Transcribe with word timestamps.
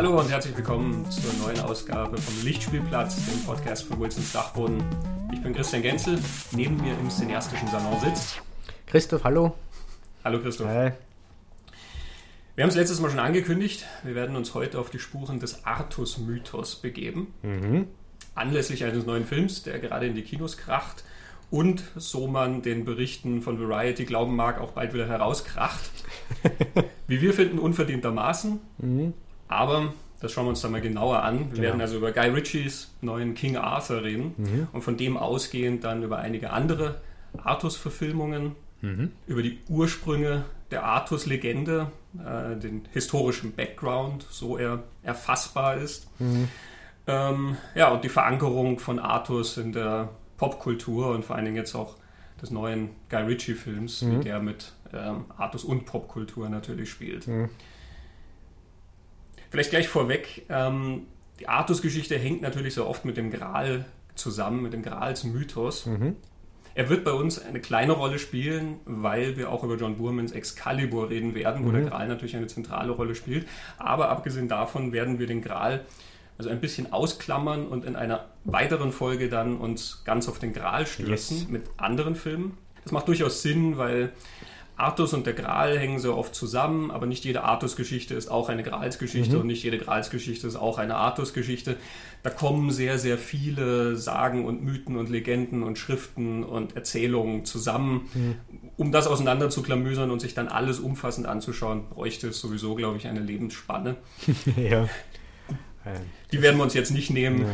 Hallo 0.00 0.18
und 0.18 0.30
herzlich 0.30 0.56
willkommen 0.56 1.04
zur 1.10 1.30
neuen 1.46 1.60
Ausgabe 1.60 2.16
vom 2.16 2.42
Lichtspielplatz, 2.42 3.16
dem 3.16 3.44
Podcast 3.44 3.82
von 3.82 4.00
Wilsons 4.00 4.32
Dachboden. 4.32 4.82
Ich 5.30 5.42
bin 5.42 5.52
Christian 5.52 5.82
Genzel, 5.82 6.18
neben 6.52 6.78
mir 6.78 6.98
im 6.98 7.10
cineastischen 7.10 7.68
Salon 7.68 8.00
sitzt. 8.00 8.40
Christoph, 8.86 9.24
hallo. 9.24 9.54
Hallo 10.24 10.40
Christoph. 10.40 10.68
Hi. 10.68 10.92
Wir 12.54 12.64
haben 12.64 12.70
es 12.70 12.76
letztes 12.76 12.98
Mal 13.00 13.10
schon 13.10 13.18
angekündigt, 13.18 13.84
wir 14.02 14.14
werden 14.14 14.36
uns 14.36 14.54
heute 14.54 14.78
auf 14.78 14.88
die 14.88 14.98
Spuren 14.98 15.38
des 15.38 15.66
Artus-Mythos 15.66 16.76
begeben. 16.76 17.34
Mhm. 17.42 17.86
Anlässlich 18.34 18.84
eines 18.84 19.04
neuen 19.04 19.26
Films, 19.26 19.64
der 19.64 19.80
gerade 19.80 20.06
in 20.06 20.14
die 20.14 20.22
Kinos 20.22 20.56
kracht 20.56 21.04
und 21.50 21.82
so 21.94 22.26
man 22.26 22.62
den 22.62 22.86
Berichten 22.86 23.42
von 23.42 23.60
Variety 23.60 24.06
glauben 24.06 24.34
mag, 24.34 24.62
auch 24.62 24.70
bald 24.70 24.94
wieder 24.94 25.08
herauskracht. 25.08 25.90
Wie 27.06 27.20
wir 27.20 27.34
finden, 27.34 27.58
unverdientermaßen. 27.58 28.60
Mhm. 28.78 29.12
Aber 29.50 29.92
das 30.20 30.32
schauen 30.32 30.44
wir 30.44 30.50
uns 30.50 30.60
dann 30.60 30.70
mal 30.70 30.80
genauer 30.80 31.22
an. 31.22 31.38
Wir 31.38 31.46
genau. 31.46 31.62
werden 31.62 31.80
also 31.80 31.96
über 31.96 32.12
Guy 32.12 32.28
Ritchies 32.28 32.94
neuen 33.00 33.34
King 33.34 33.56
Arthur 33.56 34.04
reden 34.04 34.34
mhm. 34.36 34.68
und 34.72 34.82
von 34.82 34.96
dem 34.96 35.16
ausgehend 35.16 35.82
dann 35.82 36.02
über 36.02 36.18
einige 36.18 36.50
andere 36.50 37.00
Artus-Verfilmungen, 37.42 38.54
mhm. 38.80 39.10
über 39.26 39.42
die 39.42 39.58
Ursprünge 39.68 40.44
der 40.70 40.84
Artus-Legende, 40.84 41.90
äh, 42.18 42.56
den 42.56 42.86
historischen 42.92 43.52
Background, 43.52 44.24
so 44.30 44.56
er 44.56 44.84
erfassbar 45.02 45.76
ist. 45.78 46.08
Mhm. 46.20 46.48
Ähm, 47.08 47.56
ja, 47.74 47.88
und 47.88 48.04
die 48.04 48.08
Verankerung 48.08 48.78
von 48.78 49.00
Artus 49.00 49.56
in 49.56 49.72
der 49.72 50.10
Popkultur 50.36 51.10
und 51.10 51.24
vor 51.24 51.34
allen 51.34 51.46
Dingen 51.46 51.56
jetzt 51.56 51.74
auch 51.74 51.96
des 52.40 52.52
neuen 52.52 52.90
Guy 53.08 53.22
Ritchie-Films, 53.22 54.02
mhm. 54.02 54.20
wie 54.20 54.24
der 54.24 54.38
mit 54.38 54.72
ähm, 54.92 55.24
Artus 55.36 55.64
und 55.64 55.86
Popkultur 55.86 56.48
natürlich 56.48 56.90
spielt. 56.90 57.26
Vielleicht 59.50 59.70
gleich 59.70 59.88
vorweg, 59.88 60.46
ähm, 60.48 61.06
die 61.38 61.48
Artus-Geschichte 61.48 62.18
hängt 62.18 62.42
natürlich 62.42 62.74
so 62.74 62.86
oft 62.86 63.04
mit 63.04 63.16
dem 63.16 63.30
Gral 63.30 63.84
zusammen, 64.14 64.62
mit 64.62 64.72
dem 64.72 64.82
Grals-Mythos. 64.82 65.86
Mhm. 65.86 66.16
Er 66.74 66.88
wird 66.88 67.02
bei 67.04 67.12
uns 67.12 67.42
eine 67.42 67.60
kleine 67.60 67.92
Rolle 67.92 68.18
spielen, 68.18 68.76
weil 68.84 69.36
wir 69.36 69.50
auch 69.50 69.64
über 69.64 69.76
John 69.76 69.96
Burmans 69.96 70.32
Excalibur 70.32 71.10
reden 71.10 71.34
werden, 71.34 71.64
wo 71.64 71.70
mhm. 71.70 71.74
der 71.74 71.82
Gral 71.86 72.08
natürlich 72.08 72.36
eine 72.36 72.46
zentrale 72.46 72.92
Rolle 72.92 73.14
spielt. 73.14 73.46
Aber 73.78 74.08
abgesehen 74.08 74.48
davon 74.48 74.92
werden 74.92 75.18
wir 75.18 75.26
den 75.26 75.42
Gral 75.42 75.84
also 76.38 76.48
ein 76.48 76.60
bisschen 76.60 76.90
ausklammern 76.90 77.66
und 77.66 77.84
in 77.84 77.96
einer 77.96 78.30
weiteren 78.44 78.92
Folge 78.92 79.28
dann 79.28 79.58
uns 79.58 80.02
ganz 80.06 80.26
auf 80.26 80.38
den 80.38 80.54
Gral 80.54 80.86
stürzen 80.86 81.36
yes. 81.36 81.48
mit 81.48 81.64
anderen 81.76 82.14
Filmen. 82.14 82.56
Das 82.82 82.92
macht 82.92 83.08
durchaus 83.08 83.42
Sinn, 83.42 83.76
weil 83.76 84.12
Artus 84.80 85.12
und 85.12 85.26
der 85.26 85.34
Gral 85.34 85.78
hängen 85.78 85.98
sehr 85.98 86.16
oft 86.16 86.34
zusammen, 86.34 86.90
aber 86.90 87.06
nicht 87.06 87.24
jede 87.24 87.44
Artus-Geschichte 87.44 88.14
ist 88.14 88.30
auch 88.30 88.48
eine 88.48 88.62
Gralsgeschichte 88.62 89.34
mhm. 89.36 89.42
und 89.42 89.46
nicht 89.46 89.62
jede 89.62 89.78
Gralsgeschichte 89.78 90.46
ist 90.46 90.56
auch 90.56 90.78
eine 90.78 90.96
Artus-Geschichte. 90.96 91.76
Da 92.22 92.30
kommen 92.30 92.70
sehr, 92.70 92.98
sehr 92.98 93.18
viele 93.18 93.96
Sagen 93.96 94.44
und 94.44 94.62
Mythen 94.62 94.96
und 94.96 95.08
Legenden 95.10 95.62
und 95.62 95.78
Schriften 95.78 96.42
und 96.44 96.76
Erzählungen 96.76 97.44
zusammen. 97.44 98.08
Mhm. 98.14 98.36
Um 98.76 98.92
das 98.92 99.06
auseinander 99.06 99.50
zu 99.50 99.62
klamüsern 99.62 100.10
und 100.10 100.20
sich 100.20 100.34
dann 100.34 100.48
alles 100.48 100.78
umfassend 100.80 101.26
anzuschauen, 101.26 101.88
bräuchte 101.90 102.28
es 102.28 102.40
sowieso, 102.40 102.74
glaube 102.74 102.96
ich, 102.96 103.06
eine 103.06 103.20
Lebensspanne. 103.20 103.96
ja. 104.56 104.88
Die 106.30 106.42
werden 106.42 106.58
wir 106.58 106.64
uns 106.64 106.74
jetzt 106.74 106.90
nicht 106.90 107.10
nehmen. 107.10 107.46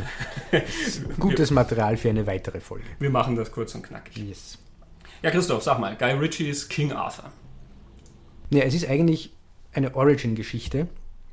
Ja. 0.51 0.61
Gutes 1.19 1.51
Material 1.51 1.97
für 1.97 2.09
eine 2.09 2.27
weitere 2.27 2.59
Folge. 2.59 2.85
Wir 2.99 3.09
machen 3.09 3.35
das 3.35 3.51
kurz 3.51 3.73
und 3.73 3.83
knackig. 3.83 4.17
Yes. 4.17 4.59
Ja, 5.27 5.31
Christoph, 5.31 5.61
sag 5.61 5.77
mal, 5.77 5.93
Guy 5.97 6.13
Ritchies 6.13 6.69
King 6.69 6.93
Arthur. 6.93 7.25
Ja, 8.49 8.63
es 8.63 8.73
ist 8.73 8.87
eigentlich 8.87 9.33
eine 9.73 9.93
Origin-Geschichte, 9.93 10.87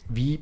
wie 0.09 0.41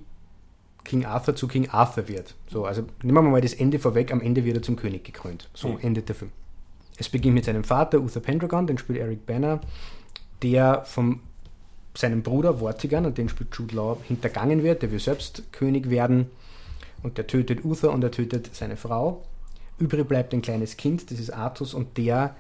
King 0.85 1.05
Arthur 1.05 1.37
zu 1.37 1.49
King 1.49 1.69
Arthur 1.69 2.09
wird. 2.09 2.35
So, 2.51 2.65
also 2.65 2.87
nehmen 3.03 3.23
wir 3.23 3.31
mal 3.31 3.43
das 3.43 3.53
Ende 3.53 3.79
vorweg, 3.79 4.11
am 4.11 4.23
Ende 4.23 4.47
wird 4.47 4.57
er 4.57 4.63
zum 4.63 4.77
König 4.77 5.05
gekrönt. 5.05 5.51
So 5.53 5.69
mhm. 5.69 5.81
endet 5.83 6.09
der 6.09 6.17
Film. 6.17 6.33
Es 6.97 7.11
beginnt 7.11 7.35
mit 7.35 7.45
seinem 7.45 7.63
Vater, 7.63 8.01
Uther 8.01 8.21
Pendragon, 8.21 8.67
den 8.67 8.79
spielt 8.79 8.99
Eric 8.99 9.27
Banner, 9.27 9.61
der 10.43 10.87
von 10.87 11.21
seinem 11.95 12.23
Bruder 12.23 12.57
Vortigern, 12.57 13.05
und 13.05 13.19
den 13.19 13.29
spielt 13.29 13.55
Jude 13.55 13.77
Law, 13.77 13.99
hintergangen 14.09 14.63
wird. 14.63 14.81
Der 14.81 14.91
will 14.91 14.99
selbst 14.99 15.53
König 15.53 15.91
werden 15.91 16.31
und 17.03 17.19
der 17.19 17.27
tötet 17.27 17.67
Uther 17.67 17.93
und 17.93 18.03
er 18.03 18.13
tötet 18.13 18.49
seine 18.57 18.79
Frau. 18.79 19.23
Übrig 19.79 20.09
bleibt 20.09 20.33
ein 20.33 20.41
kleines 20.41 20.79
Kind, 20.79 21.11
das 21.11 21.21
ist 21.21 21.35
Artus, 21.35 21.75
und 21.75 21.99
der 21.99 22.35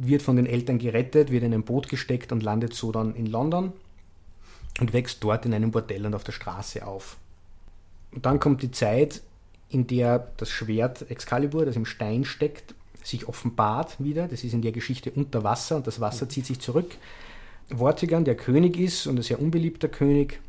wird 0.00 0.22
von 0.22 0.36
den 0.36 0.46
Eltern 0.46 0.78
gerettet, 0.78 1.30
wird 1.30 1.42
in 1.42 1.52
ein 1.52 1.64
Boot 1.64 1.88
gesteckt 1.88 2.32
und 2.32 2.42
landet 2.42 2.72
so 2.72 2.92
dann 2.92 3.14
in 3.14 3.26
London 3.26 3.72
und 4.80 4.92
wächst 4.92 5.22
dort 5.24 5.44
in 5.44 5.54
einem 5.54 5.72
Bordell 5.72 6.06
und 6.06 6.14
auf 6.14 6.24
der 6.24 6.32
Straße 6.32 6.86
auf. 6.86 7.16
Und 8.12 8.24
dann 8.24 8.38
kommt 8.38 8.62
die 8.62 8.70
Zeit, 8.70 9.22
in 9.68 9.86
der 9.86 10.30
das 10.36 10.50
Schwert 10.50 11.10
Excalibur, 11.10 11.66
das 11.66 11.76
im 11.76 11.84
Stein 11.84 12.24
steckt, 12.24 12.74
sich 13.02 13.28
offenbart 13.28 14.02
wieder. 14.02 14.28
Das 14.28 14.44
ist 14.44 14.52
in 14.52 14.62
der 14.62 14.72
Geschichte 14.72 15.10
unter 15.10 15.42
Wasser 15.44 15.76
und 15.76 15.86
das 15.86 16.00
Wasser 16.00 16.28
zieht 16.28 16.46
sich 16.46 16.60
zurück. 16.60 16.96
Vortigern, 17.76 18.24
der 18.24 18.36
König 18.36 18.78
ist 18.78 19.06
und 19.06 19.16
ein 19.16 19.22
sehr 19.22 19.40
unbeliebter 19.40 19.88
König, 19.88 20.40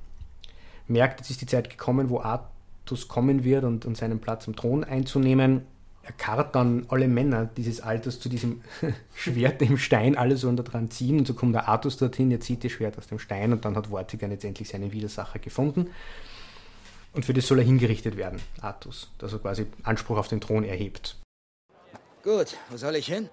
merkt, 0.88 1.20
jetzt 1.20 1.31
ist 1.31 1.42
die 1.42 1.46
Zeit 1.46 1.70
gekommen, 1.70 2.10
wo 2.10 2.22
Artus 2.22 3.08
kommen 3.08 3.44
wird 3.44 3.64
und, 3.64 3.86
und 3.86 3.98
seinen 3.98 4.20
Platz 4.20 4.48
am 4.48 4.56
Thron 4.56 4.84
einzunehmen 4.84 5.64
er 6.09 6.16
karrt 6.16 6.56
dann 6.56 6.88
alle 6.90 7.08
Männer 7.08 7.46
dieses 7.46 7.81
Alters 7.81 8.20
zu 8.20 8.30
diesem 8.30 8.62
Schwert 9.14 9.62
im 9.62 9.78
Stein, 9.78 10.18
alle 10.18 10.38
so 10.38 10.52
dran 10.56 10.90
ziehen 10.90 11.20
und 11.20 11.28
so 11.28 11.36
kommt 11.36 11.53
der 11.53 11.68
Artus 11.68 11.97
dorthin, 11.97 12.31
er 12.31 12.40
zieht 12.40 12.64
das 12.64 12.72
Schwert 12.72 12.97
aus 12.97 13.08
dem 13.08 13.20
Stein 13.20 13.53
und 13.53 13.64
dann 13.64 13.75
hat 13.75 13.88
Vortigern 13.88 14.31
jetzt 14.31 14.44
endlich 14.44 14.69
seinen 14.69 14.92
Widersacher 14.92 15.38
gefunden. 15.38 15.92
Und 17.14 17.25
für 17.25 17.34
das 17.34 17.48
soll 17.48 17.59
er 17.59 17.66
hingerichtet 17.66 18.18
werden, 18.18 18.42
Artus, 18.62 19.12
dass 19.19 19.34
er 19.34 19.40
quasi 19.40 19.68
Anspruch 19.84 20.18
auf 20.18 20.28
den 20.28 20.42
Thron 20.42 20.64
erhebt. 20.64 21.16
Gut, 22.24 22.58
wo 22.69 22.78
soll 22.78 22.96
ich 22.96 23.06
hin? 23.06 23.30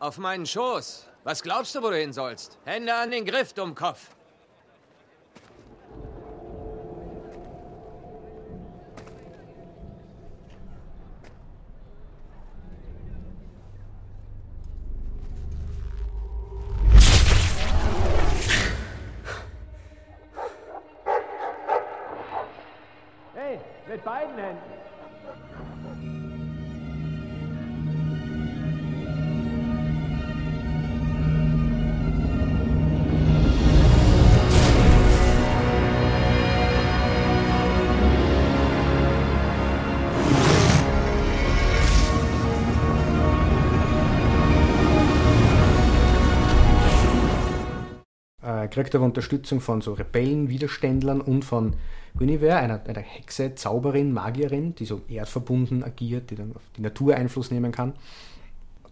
Auf 0.00 0.18
meinen 0.18 0.46
Schoß. 0.46 1.06
Was 1.22 1.42
glaubst 1.42 1.76
du, 1.76 1.82
wo 1.82 1.90
du 1.90 1.96
hin 1.96 2.12
sollst? 2.12 2.58
Hände 2.64 2.92
an 2.92 3.12
den 3.12 3.24
Griff, 3.24 3.52
Dummkopf. 3.52 4.08
Kriegt 48.72 48.94
aber 48.94 49.04
Unterstützung 49.04 49.60
von 49.60 49.80
so 49.80 49.92
Rebellen, 49.92 50.48
Widerständlern 50.48 51.20
und 51.20 51.44
von 51.44 51.74
Guinevere, 52.16 52.56
einer, 52.56 52.80
einer 52.86 53.00
Hexe, 53.00 53.54
Zauberin, 53.54 54.12
Magierin, 54.12 54.74
die 54.74 54.84
so 54.84 55.02
erdverbunden 55.08 55.84
agiert, 55.84 56.30
die 56.30 56.34
dann 56.34 56.52
auf 56.54 56.62
die 56.76 56.82
Natur 56.82 57.14
Einfluss 57.14 57.50
nehmen 57.50 57.72
kann. 57.72 57.94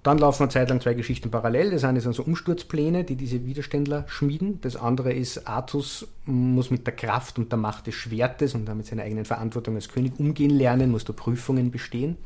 Dann 0.02 0.16
laufen 0.16 0.44
eine 0.44 0.50
Zeit 0.50 0.70
lang 0.70 0.80
zwei 0.80 0.94
Geschichten 0.94 1.30
parallel. 1.30 1.72
Das 1.72 1.84
eine 1.84 2.00
sind 2.00 2.14
so 2.14 2.22
Umsturzpläne, 2.22 3.04
die 3.04 3.16
diese 3.16 3.44
Widerständler 3.44 4.04
schmieden. 4.08 4.58
Das 4.62 4.76
andere 4.76 5.12
ist, 5.12 5.46
Artus 5.46 6.08
muss 6.24 6.70
mit 6.70 6.86
der 6.86 6.96
Kraft 6.96 7.38
und 7.38 7.52
der 7.52 7.58
Macht 7.58 7.86
des 7.86 7.96
Schwertes 7.96 8.54
und 8.54 8.64
damit 8.64 8.86
seiner 8.86 9.02
eigenen 9.02 9.26
Verantwortung 9.26 9.74
als 9.74 9.90
König 9.90 10.18
umgehen 10.18 10.50
lernen, 10.50 10.90
muss 10.90 11.04
da 11.04 11.12
Prüfungen 11.12 11.70
bestehen. 11.70 12.16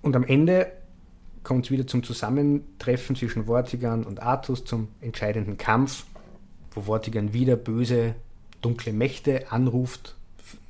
Und 0.00 0.16
am 0.16 0.24
Ende 0.24 0.72
kommt 1.42 1.66
es 1.66 1.70
wieder 1.70 1.86
zum 1.86 2.02
Zusammentreffen 2.02 3.14
zwischen 3.14 3.44
Vortigern 3.44 4.04
und 4.04 4.22
Artus, 4.22 4.64
zum 4.64 4.88
entscheidenden 5.02 5.58
Kampf 5.58 6.04
wo 6.72 6.82
Vortigern 6.82 7.32
wieder 7.32 7.56
böse, 7.56 8.14
dunkle 8.60 8.92
Mächte 8.92 9.50
anruft, 9.52 10.16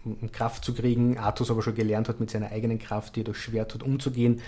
um 0.04 0.32
Kraft 0.32 0.64
zu 0.64 0.74
kriegen. 0.74 1.18
Artus 1.18 1.50
aber 1.50 1.62
schon 1.62 1.74
gelernt 1.74 2.08
hat, 2.08 2.20
mit 2.20 2.30
seiner 2.30 2.50
eigenen 2.50 2.78
Kraft, 2.78 3.16
die 3.16 3.20
er 3.20 3.24
durch 3.24 3.38
Schwert 3.38 3.74
hat, 3.74 3.82
umzugehen. 3.82 4.40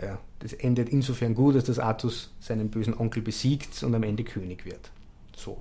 Ja, 0.00 0.18
das 0.38 0.52
endet 0.52 0.88
insofern 0.88 1.34
gut, 1.34 1.54
dass 1.54 1.64
das 1.64 1.78
Artus 1.78 2.30
seinen 2.40 2.70
bösen 2.70 2.94
Onkel 2.98 3.22
besiegt 3.22 3.82
und 3.82 3.94
am 3.94 4.02
Ende 4.02 4.24
König 4.24 4.64
wird. 4.64 4.90
So. 5.36 5.60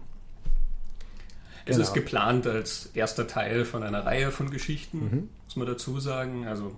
Es 1.66 1.76
genau. 1.76 1.88
ist 1.88 1.94
geplant 1.94 2.48
als 2.48 2.90
erster 2.94 3.28
Teil 3.28 3.66
von 3.66 3.84
einer 3.84 4.06
Reihe 4.06 4.32
von 4.32 4.50
Geschichten, 4.50 5.00
mhm. 5.00 5.30
muss 5.46 5.56
man 5.56 5.68
dazu 5.68 6.00
sagen. 6.00 6.48
Also 6.48 6.78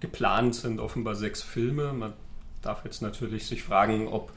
geplant 0.00 0.54
sind 0.54 0.80
offenbar 0.80 1.14
sechs 1.14 1.42
Filme. 1.42 1.92
Man 1.92 2.12
darf 2.60 2.84
jetzt 2.84 3.02
natürlich 3.02 3.46
sich 3.46 3.62
fragen, 3.62 4.06
ob 4.06 4.32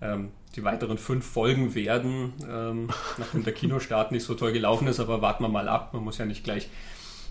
Ähm, 0.00 0.30
die 0.54 0.64
weiteren 0.64 0.98
fünf 0.98 1.26
Folgen 1.26 1.74
werden, 1.74 2.32
ähm, 2.48 2.88
nachdem 3.18 3.44
der 3.44 3.52
Kinostart 3.52 4.12
nicht 4.12 4.24
so 4.24 4.34
toll 4.34 4.52
gelaufen 4.52 4.88
ist, 4.88 5.00
aber 5.00 5.20
warten 5.20 5.44
wir 5.44 5.48
mal 5.48 5.68
ab. 5.68 5.92
Man 5.92 6.02
muss 6.02 6.18
ja 6.18 6.24
nicht 6.24 6.44
gleich 6.44 6.68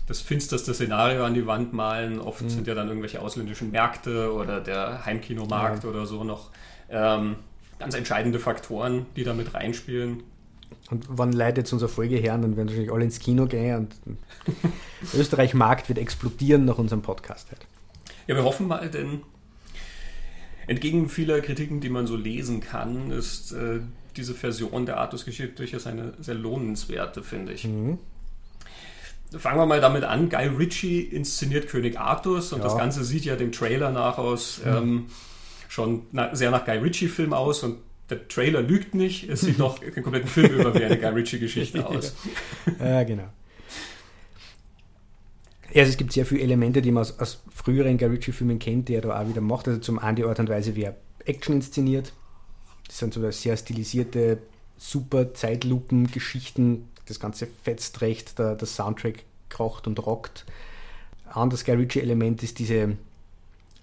das 0.06 0.20
finsterste 0.20 0.72
Szenario 0.72 1.24
an 1.24 1.34
die 1.34 1.46
Wand 1.46 1.72
malen. 1.72 2.20
Oft 2.20 2.42
mhm. 2.42 2.48
sind 2.48 2.66
ja 2.66 2.74
dann 2.74 2.88
irgendwelche 2.88 3.20
ausländischen 3.20 3.72
Märkte 3.72 4.32
oder 4.32 4.60
der 4.60 5.04
Heimkinomarkt 5.04 5.84
ja. 5.84 5.90
oder 5.90 6.06
so 6.06 6.22
noch 6.22 6.50
ähm, 6.88 7.36
ganz 7.78 7.94
entscheidende 7.94 8.38
Faktoren, 8.38 9.06
die 9.16 9.24
da 9.24 9.34
mit 9.34 9.54
reinspielen. 9.54 10.22
Und 10.90 11.06
wann 11.08 11.32
leidet 11.32 11.58
jetzt 11.58 11.72
unsere 11.72 11.88
Folge 11.88 12.16
her, 12.16 12.38
dann 12.38 12.56
werden 12.56 12.68
wahrscheinlich 12.68 12.92
alle 12.92 13.04
ins 13.04 13.18
Kino 13.18 13.46
gehen 13.46 13.76
und 13.76 13.96
Österreich-Markt 15.14 15.88
wird 15.88 15.98
explodieren 15.98 16.64
nach 16.64 16.78
unserem 16.78 17.02
Podcast. 17.02 17.50
Halt. 17.50 17.66
Ja, 18.28 18.36
wir 18.36 18.44
hoffen 18.44 18.68
mal, 18.68 18.88
denn 18.88 19.22
entgegen 20.66 21.08
vieler 21.08 21.40
Kritiken, 21.40 21.80
die 21.80 21.88
man 21.88 22.06
so 22.06 22.16
lesen 22.16 22.60
kann, 22.60 23.10
ist 23.10 23.52
äh, 23.52 23.80
diese 24.16 24.34
Version 24.34 24.86
der 24.86 24.98
Artus-Geschichte 24.98 25.54
durchaus 25.54 25.86
eine 25.86 26.14
sehr 26.18 26.34
lohnenswerte, 26.34 27.22
finde 27.22 27.52
ich. 27.52 27.64
Mhm. 27.64 27.98
Fangen 29.36 29.58
wir 29.58 29.66
mal 29.66 29.80
damit 29.80 30.04
an. 30.04 30.28
Guy 30.28 30.46
Ritchie 30.46 31.00
inszeniert 31.00 31.68
König 31.68 31.98
Artus 31.98 32.52
und 32.52 32.60
ja. 32.60 32.64
das 32.64 32.76
Ganze 32.76 33.04
sieht 33.04 33.24
ja 33.24 33.36
dem 33.36 33.52
Trailer 33.52 33.90
nach 33.90 34.18
aus 34.18 34.60
mhm. 34.64 34.72
ähm, 34.72 35.06
schon 35.68 36.02
na, 36.12 36.34
sehr 36.34 36.50
nach 36.50 36.64
Guy 36.64 36.78
Ritchie-Film 36.78 37.32
aus 37.32 37.62
und 37.62 37.78
der 38.08 38.28
Trailer 38.28 38.62
lügt 38.62 38.94
nicht. 38.94 39.28
Es 39.28 39.40
sieht 39.40 39.60
doch 39.60 39.78
den 39.80 40.02
kompletten 40.02 40.28
Film 40.28 40.52
über 40.52 40.74
wie 40.74 40.84
eine 40.84 40.96
Guy 40.96 41.08
Ritchie-Geschichte 41.10 41.86
aus. 41.88 42.14
ja, 42.78 43.02
genau. 43.02 43.28
Also 45.76 45.90
es 45.90 45.96
gibt 45.96 46.12
sehr 46.12 46.24
viele 46.24 46.42
Elemente, 46.42 46.80
die 46.80 46.90
man 46.90 47.02
aus, 47.02 47.18
aus 47.18 47.42
früheren 47.54 47.98
Guy 47.98 48.08
Ritchie-Filmen 48.08 48.58
kennt, 48.58 48.88
die 48.88 48.94
er 48.94 49.02
da 49.02 49.20
auch 49.20 49.28
wieder 49.28 49.42
macht. 49.42 49.68
Also 49.68 49.80
zum 49.80 49.98
einen 49.98 50.16
die 50.16 50.24
Art 50.24 50.40
und 50.40 50.48
Weise, 50.48 50.74
wie 50.74 50.84
er 50.84 50.96
Action 51.24 51.56
inszeniert. 51.56 52.12
Das 52.86 52.98
sind 52.98 53.12
so 53.12 53.30
sehr 53.30 53.56
stilisierte, 53.56 54.38
super 54.76 55.34
Zeitlupen-Geschichten. 55.34 56.88
Das 57.06 57.20
Ganze 57.20 57.46
fetzt 57.62 58.00
recht, 58.00 58.38
der, 58.38 58.54
der 58.54 58.66
Soundtrack 58.66 59.24
kracht 59.48 59.86
und 59.86 60.04
rockt. 60.06 60.46
Ein 61.26 61.42
anderes 61.42 61.64
Guy 61.64 61.74
Ritchie-Element 61.74 62.42
ist 62.42 62.58
diese 62.58 62.96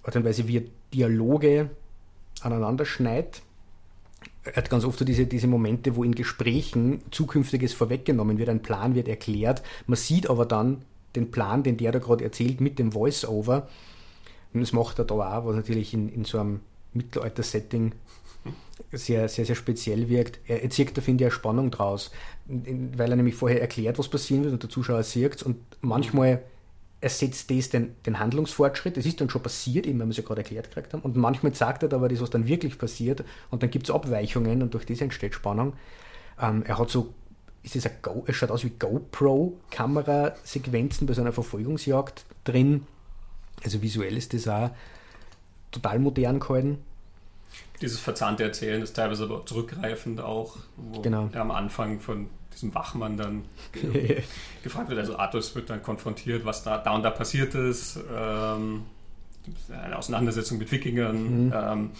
Art 0.02 0.16
und 0.16 0.24
Weise, 0.24 0.48
wie 0.48 0.58
er 0.58 0.62
Dialoge 0.92 1.70
aneinander 2.40 2.84
schneidet. 2.84 3.42
Er 4.42 4.56
hat 4.56 4.68
ganz 4.68 4.84
oft 4.84 4.98
so 4.98 5.04
diese, 5.04 5.26
diese 5.26 5.46
Momente, 5.46 5.96
wo 5.96 6.04
in 6.04 6.14
Gesprächen 6.14 7.02
Zukünftiges 7.10 7.72
vorweggenommen 7.72 8.36
wird, 8.38 8.48
ein 8.48 8.62
Plan 8.62 8.94
wird 8.94 9.08
erklärt. 9.08 9.62
Man 9.86 9.96
sieht 9.96 10.28
aber 10.28 10.44
dann 10.44 10.84
den 11.16 11.30
Plan, 11.30 11.62
den 11.62 11.76
der 11.76 11.92
da 11.92 11.98
gerade 11.98 12.24
erzählt, 12.24 12.60
mit 12.60 12.78
dem 12.78 12.92
Voice-Over. 12.92 13.68
Und 14.52 14.60
das 14.60 14.72
macht 14.72 14.98
er 14.98 15.04
da 15.04 15.14
auch, 15.14 15.46
was 15.46 15.56
natürlich 15.56 15.94
in, 15.94 16.08
in 16.08 16.24
so 16.24 16.38
einem 16.38 16.60
Mittelalter-Setting 16.92 17.92
sehr, 18.92 19.28
sehr, 19.28 19.44
sehr 19.44 19.54
speziell 19.54 20.08
wirkt. 20.08 20.40
Er 20.46 20.62
erzeugt 20.62 20.96
da, 20.96 21.02
finde 21.02 21.24
ich, 21.24 21.26
eine 21.26 21.34
Spannung 21.34 21.70
draus, 21.70 22.10
weil 22.46 23.10
er 23.10 23.16
nämlich 23.16 23.34
vorher 23.34 23.60
erklärt, 23.60 23.98
was 23.98 24.08
passieren 24.08 24.44
wird 24.44 24.52
und 24.52 24.62
der 24.62 24.70
Zuschauer 24.70 25.02
sieht 25.02 25.36
es 25.36 25.42
und 25.42 25.56
manchmal 25.80 26.42
ersetzt 27.00 27.50
das 27.50 27.68
den, 27.68 27.94
den 28.06 28.18
Handlungsfortschritt. 28.18 28.96
Das 28.96 29.04
ist 29.04 29.20
dann 29.20 29.28
schon 29.28 29.42
passiert, 29.42 29.86
eben, 29.86 30.00
wenn 30.00 30.08
wir 30.08 30.12
es 30.12 30.16
ja 30.16 30.22
gerade 30.22 30.40
erklärt 30.40 30.70
gekriegt 30.70 30.94
haben. 30.94 31.02
Und 31.02 31.16
manchmal 31.16 31.54
sagt 31.54 31.82
er 31.82 31.92
aber 31.92 32.08
das, 32.08 32.20
was 32.20 32.30
dann 32.30 32.46
wirklich 32.46 32.78
passiert 32.78 33.24
und 33.50 33.62
dann 33.62 33.70
gibt 33.70 33.88
es 33.88 33.94
Abweichungen 33.94 34.62
und 34.62 34.72
durch 34.72 34.86
das 34.86 35.00
entsteht 35.00 35.34
Spannung. 35.34 35.74
Ähm, 36.40 36.62
er 36.66 36.78
hat 36.78 36.90
so 36.90 37.12
ist 37.64 37.74
es 37.76 37.88
Go, 38.02 38.24
es 38.26 38.36
schaut 38.36 38.50
aus 38.50 38.64
wie 38.64 38.70
GoPro-Kamerasequenzen 38.70 41.06
bei 41.06 41.12
so 41.14 41.22
einer 41.22 41.32
Verfolgungsjagd 41.32 42.26
drin. 42.44 42.86
Also 43.64 43.80
visuell 43.82 44.16
ist 44.16 44.32
das 44.34 44.46
auch 44.46 44.70
total 45.72 45.98
modern 45.98 46.38
gehalten. 46.40 46.78
Dieses 47.80 47.98
verzahnte 47.98 48.44
Erzählen 48.44 48.82
ist 48.82 48.92
teilweise 48.94 49.24
aber 49.24 49.44
zurückgreifend 49.46 50.20
auch, 50.20 50.58
wo 50.76 51.00
genau. 51.00 51.30
er 51.32 51.40
am 51.40 51.50
Anfang 51.50 51.98
von 52.00 52.28
diesem 52.52 52.74
Wachmann 52.74 53.16
dann 53.16 53.46
gefragt 54.62 54.90
wird. 54.90 54.98
Also 54.98 55.16
Artus 55.16 55.54
wird 55.54 55.70
dann 55.70 55.82
konfrontiert, 55.82 56.44
was 56.44 56.62
da, 56.62 56.76
da 56.78 56.94
und 56.94 57.02
da 57.02 57.08
passiert 57.10 57.54
ist. 57.54 57.98
Ähm, 58.14 58.82
eine 59.70 59.98
Auseinandersetzung 59.98 60.58
mit 60.58 60.70
Wikingern. 60.70 61.46
Mhm. 61.46 61.52
Ähm, 61.54 61.90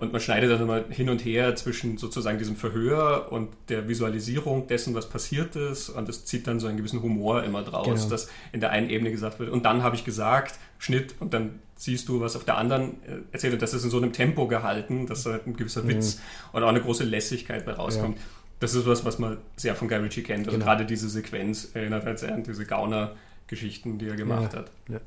und 0.00 0.12
man 0.12 0.20
schneidet 0.20 0.50
dann 0.50 0.62
immer 0.62 0.82
hin 0.88 1.10
und 1.10 1.24
her 1.24 1.54
zwischen 1.56 1.98
sozusagen 1.98 2.38
diesem 2.38 2.56
Verhör 2.56 3.30
und 3.30 3.50
der 3.68 3.86
Visualisierung 3.86 4.66
dessen, 4.66 4.94
was 4.94 5.08
passiert 5.08 5.56
ist. 5.56 5.90
Und 5.90 6.08
das 6.08 6.24
zieht 6.24 6.46
dann 6.46 6.58
so 6.58 6.66
einen 6.66 6.78
gewissen 6.78 7.02
Humor 7.02 7.44
immer 7.44 7.62
draus, 7.62 7.86
genau. 7.86 8.08
dass 8.08 8.28
in 8.52 8.60
der 8.60 8.70
einen 8.70 8.88
Ebene 8.88 9.10
gesagt 9.10 9.38
wird, 9.38 9.50
und 9.50 9.64
dann 9.66 9.82
habe 9.82 9.96
ich 9.96 10.04
gesagt, 10.04 10.58
Schnitt, 10.78 11.14
und 11.20 11.34
dann 11.34 11.60
siehst 11.76 12.08
du, 12.08 12.20
was 12.20 12.34
auf 12.34 12.44
der 12.44 12.56
anderen 12.56 13.02
äh, 13.04 13.20
erzählt. 13.32 13.52
Und 13.52 13.62
das 13.62 13.74
ist 13.74 13.84
in 13.84 13.90
so 13.90 13.98
einem 13.98 14.12
Tempo 14.12 14.46
gehalten, 14.46 15.06
dass 15.06 15.22
da 15.22 15.38
ein 15.44 15.56
gewisser 15.56 15.86
Witz 15.86 16.16
mhm. 16.16 16.20
und 16.52 16.62
auch 16.62 16.68
eine 16.68 16.80
große 16.80 17.04
Lässigkeit 17.04 17.66
bei 17.66 17.72
rauskommt. 17.72 18.16
Ja. 18.16 18.22
Das 18.60 18.74
ist 18.74 18.86
was, 18.86 19.04
was 19.04 19.18
man 19.18 19.38
sehr 19.56 19.74
von 19.74 19.88
Guy 19.88 19.98
Ritchie 19.98 20.22
kennt. 20.22 20.46
Also 20.46 20.58
genau. 20.58 20.64
gerade 20.64 20.84
diese 20.84 21.08
Sequenz 21.08 21.70
erinnert 21.74 22.04
halt 22.04 22.18
sehr 22.18 22.34
an 22.34 22.42
diese 22.42 22.66
Gauner-Geschichten, 22.66 23.98
die 23.98 24.08
er 24.08 24.16
gemacht 24.16 24.52
ja. 24.52 24.60
hat. 24.60 24.70
Ja. 24.88 25.00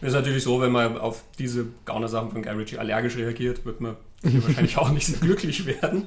Das 0.00 0.08
ist 0.08 0.14
natürlich 0.14 0.42
so, 0.42 0.60
wenn 0.60 0.72
man 0.72 0.98
auf 0.98 1.22
diese 1.38 1.66
Gauner-Sachen 1.84 2.32
von 2.32 2.42
Guy 2.42 2.52
Ritchie 2.52 2.78
allergisch 2.78 3.16
reagiert, 3.16 3.64
wird 3.64 3.80
man 3.80 3.96
wahrscheinlich 4.22 4.76
auch 4.78 4.90
nicht 4.90 5.06
so 5.06 5.18
glücklich 5.18 5.66
werden. 5.66 6.04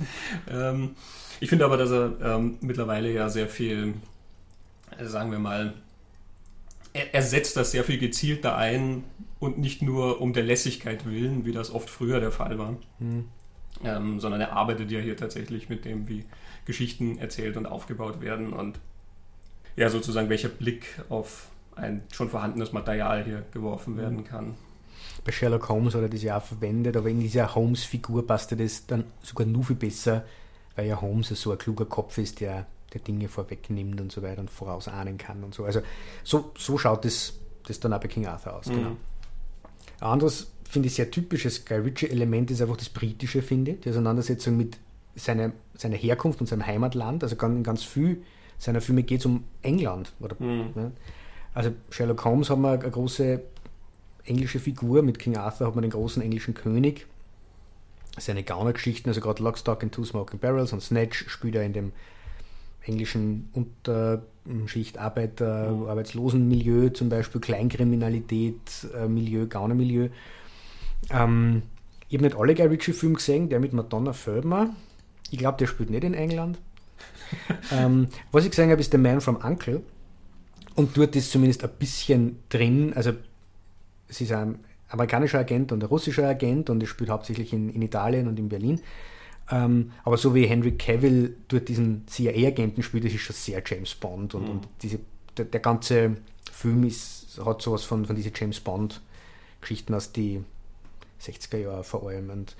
Ähm, 0.50 0.96
ich 1.40 1.50
finde 1.50 1.66
aber, 1.66 1.78
dass 1.78 1.92
er 1.92 2.14
ähm, 2.22 2.58
mittlerweile 2.62 3.12
ja 3.12 3.30
sehr 3.30 3.48
viel, 3.48 3.96
äh, 4.98 5.06
sagen 5.06 5.32
wir 5.32 5.40
mal, 5.40 5.74
er, 6.94 7.14
er, 7.14 7.22
setzt 7.22 7.58
das 7.58 7.72
sehr 7.72 7.84
viel 7.84 7.98
gezielter 7.98 8.56
ein 8.56 9.04
und 9.40 9.58
nicht 9.58 9.82
nur 9.82 10.22
um 10.22 10.32
der 10.34 10.44
Lässigkeit 10.44 11.06
willen, 11.06 11.46
wie 11.46 11.52
das 11.52 11.72
oft 11.72 11.90
früher 11.90 12.20
der 12.20 12.32
Fall 12.32 12.58
war, 12.58 12.78
mhm. 13.00 13.26
ähm, 13.84 14.20
sondern 14.20 14.40
er 14.40 14.54
arbeitet 14.54 14.92
ja 14.92 15.00
hier 15.00 15.18
tatsächlich 15.18 15.68
mit 15.68 15.84
dem, 15.84 16.08
wie 16.08 16.24
Geschichten 16.66 17.18
erzählt 17.18 17.58
und 17.58 17.66
aufgebaut 17.66 18.22
werden 18.22 18.54
und 18.54 18.80
ja, 19.76 19.90
sozusagen 19.90 20.30
welcher 20.30 20.48
Blick 20.48 20.86
auf 21.10 21.50
ein 21.76 22.02
schon 22.14 22.30
vorhandenes 22.30 22.72
Material 22.72 23.26
hier 23.26 23.44
geworfen 23.52 23.98
werden 23.98 24.24
kann 24.24 24.56
bei 25.24 25.32
Sherlock 25.32 25.70
Holmes 25.70 25.96
hat 25.96 26.02
er 26.02 26.10
das 26.10 26.24
ja 26.24 26.38
auch 26.38 26.44
verwendet, 26.44 26.96
aber 26.96 27.10
in 27.10 27.20
dieser 27.20 27.54
Holmes-Figur 27.56 28.28
passte 28.28 28.56
das 28.56 28.86
dann 28.86 29.06
sogar 29.22 29.48
nur 29.48 29.64
viel 29.64 29.76
besser, 29.76 30.26
weil 30.76 30.88
ja 30.88 31.02
Holmes 31.02 31.30
so 31.30 31.52
ein 31.52 31.58
kluger 31.58 31.86
Kopf 31.86 32.18
ist, 32.18 32.42
der, 32.42 32.66
der 32.94 33.02
Dinge 33.02 33.28
vorwegnimmt 33.28 34.00
und 34.02 34.12
so 34.12 34.22
weiter 34.22 34.42
und 34.42 34.50
vorausahnen 34.50 35.18
kann 35.18 35.44
und 35.44 35.54
so. 35.54 35.66
Also 35.66 35.82
so, 36.24 36.52
so 36.58 36.78
schaut 36.78 37.06
das, 37.06 37.34
das 37.68 37.80
dann 37.80 37.94
auch 37.94 38.00
bei 38.00 38.08
King 38.08 38.28
Arthur 38.28 38.56
aus. 38.56 38.68
Mhm. 38.68 38.74
Genau. 38.74 38.90
Ein 40.00 40.08
anderes, 40.08 40.52
finde 40.64 40.88
ich, 40.88 40.96
sehr 40.96 41.10
typisches 41.10 41.66
Guy 41.66 41.78
Ritchie-Element 41.78 42.52
ist 42.52 42.62
einfach 42.62 42.78
das 42.78 42.90
britische, 42.90 43.42
finde 43.42 43.72
ich, 43.72 43.80
die 43.82 43.90
Auseinandersetzung 43.90 44.58
mit 44.58 44.78
seiner, 45.16 45.54
seiner 45.76 45.96
Herkunft 45.96 46.42
und 46.42 46.48
seinem 46.48 46.66
Heimatland. 46.66 47.24
Also 47.24 47.36
ganz, 47.36 47.66
ganz 47.66 47.84
viel 47.84 48.22
seiner 48.58 48.82
Filme 48.82 49.04
geht 49.04 49.22
es 49.22 49.26
um 49.26 49.44
England. 49.62 50.14
Oder, 50.20 50.36
mhm. 50.40 50.72
ja. 50.76 50.92
Also 51.54 51.72
Sherlock 51.90 52.24
Holmes 52.26 52.50
haben 52.50 52.62
wir 52.62 52.72
eine 52.72 52.92
große 52.92 53.42
englische 54.26 54.60
Figur. 54.60 55.02
Mit 55.02 55.20
King 55.20 55.38
Arthur 55.38 55.68
hat 55.68 55.76
man 55.76 55.84
den 55.84 55.92
großen 55.92 56.22
englischen 56.22 56.54
König. 56.54 57.06
Seine 58.18 58.44
Gaunergeschichten, 58.44 59.10
also 59.10 59.22
gerade 59.22 59.44
Lockstock 59.44 59.84
and 59.84 59.94
Two 59.94 60.06
Smoking 60.06 60.40
Barrels 60.40 60.72
und 60.72 60.82
Snatch 60.82 61.28
spielt 61.28 61.56
er 61.56 61.64
in 61.64 61.74
dem 61.74 61.92
englischen 62.86 63.50
Unterschicht 63.54 64.98
Arbeiter, 64.98 65.72
mhm. 65.72 65.88
Arbeitslosenmilieu, 65.88 66.90
zum 66.90 67.10
Beispiel 67.10 67.42
Kleinkriminalität, 67.42 68.88
äh, 68.96 69.08
Milieu, 69.08 69.48
Gaunermilieu. 69.48 70.10
Ähm, 71.10 71.64
ich 72.08 72.16
habe 72.16 72.26
nicht 72.26 72.38
alle 72.38 72.56
Guy 72.56 72.68
Ritchie-Filme 72.68 73.16
gesehen, 73.16 73.50
der 73.50 73.60
mit 73.60 73.74
Madonna 73.74 74.14
Feldmer. 74.14 74.70
Ich 75.32 75.40
glaube, 75.40 75.58
der 75.58 75.68
spielt 75.68 75.90
nicht 75.90 76.04
in 76.04 76.14
England. 76.14 76.60
ähm, 77.72 78.08
was 78.32 78.46
ich 78.46 78.52
gesehen 78.52 78.70
habe, 78.70 78.80
ist 78.80 78.92
The 78.92 78.98
Man 78.98 79.20
from 79.20 79.38
Uncle. 79.38 79.82
Und 80.76 80.96
dort 80.96 81.16
ist 81.16 81.32
zumindest 81.32 81.64
ein 81.64 81.72
bisschen 81.80 82.40
drin, 82.50 82.94
also 82.96 83.14
es 84.08 84.22
ist 84.22 84.32
ein 84.32 84.60
amerikanischer 84.90 85.40
Agent 85.40 85.72
und 85.72 85.84
ein 85.84 85.88
russischer 85.88 86.28
Agent 86.28 86.70
und 86.70 86.82
er 86.82 86.88
spielt 86.88 87.10
hauptsächlich 87.10 87.54
in, 87.54 87.70
in 87.70 87.82
Italien 87.82 88.28
und 88.28 88.40
in 88.40 88.50
Berlin. 88.50 88.82
Ähm, 89.52 89.92
aber 90.04 90.18
so 90.18 90.34
wie 90.34 90.48
Henry 90.48 90.72
Cavill 90.74 91.36
dort 91.48 91.68
diesen 91.68 92.08
CIA-Agenten 92.08 92.82
spielt, 92.82 93.06
das 93.06 93.14
ist 93.14 93.22
schon 93.22 93.36
sehr 93.36 93.62
James 93.66 93.94
Bond 93.96 94.34
und, 94.34 94.44
mhm. 94.44 94.50
und 94.50 94.68
diese, 94.82 95.00
der, 95.38 95.46
der, 95.46 95.60
ganze 95.60 96.18
Film 96.52 96.84
ist, 96.84 97.40
hat 97.46 97.62
sowas 97.62 97.84
von, 97.84 98.06
von 98.06 98.16
diesen 98.16 98.32
James 98.36 98.60
Bond-Geschichten 98.60 99.94
aus 99.94 100.12
den 100.14 100.46
60er 101.22 101.58
Jahren 101.58 101.84
vor 101.84 102.08
allem. 102.08 102.30
Und 102.32 102.56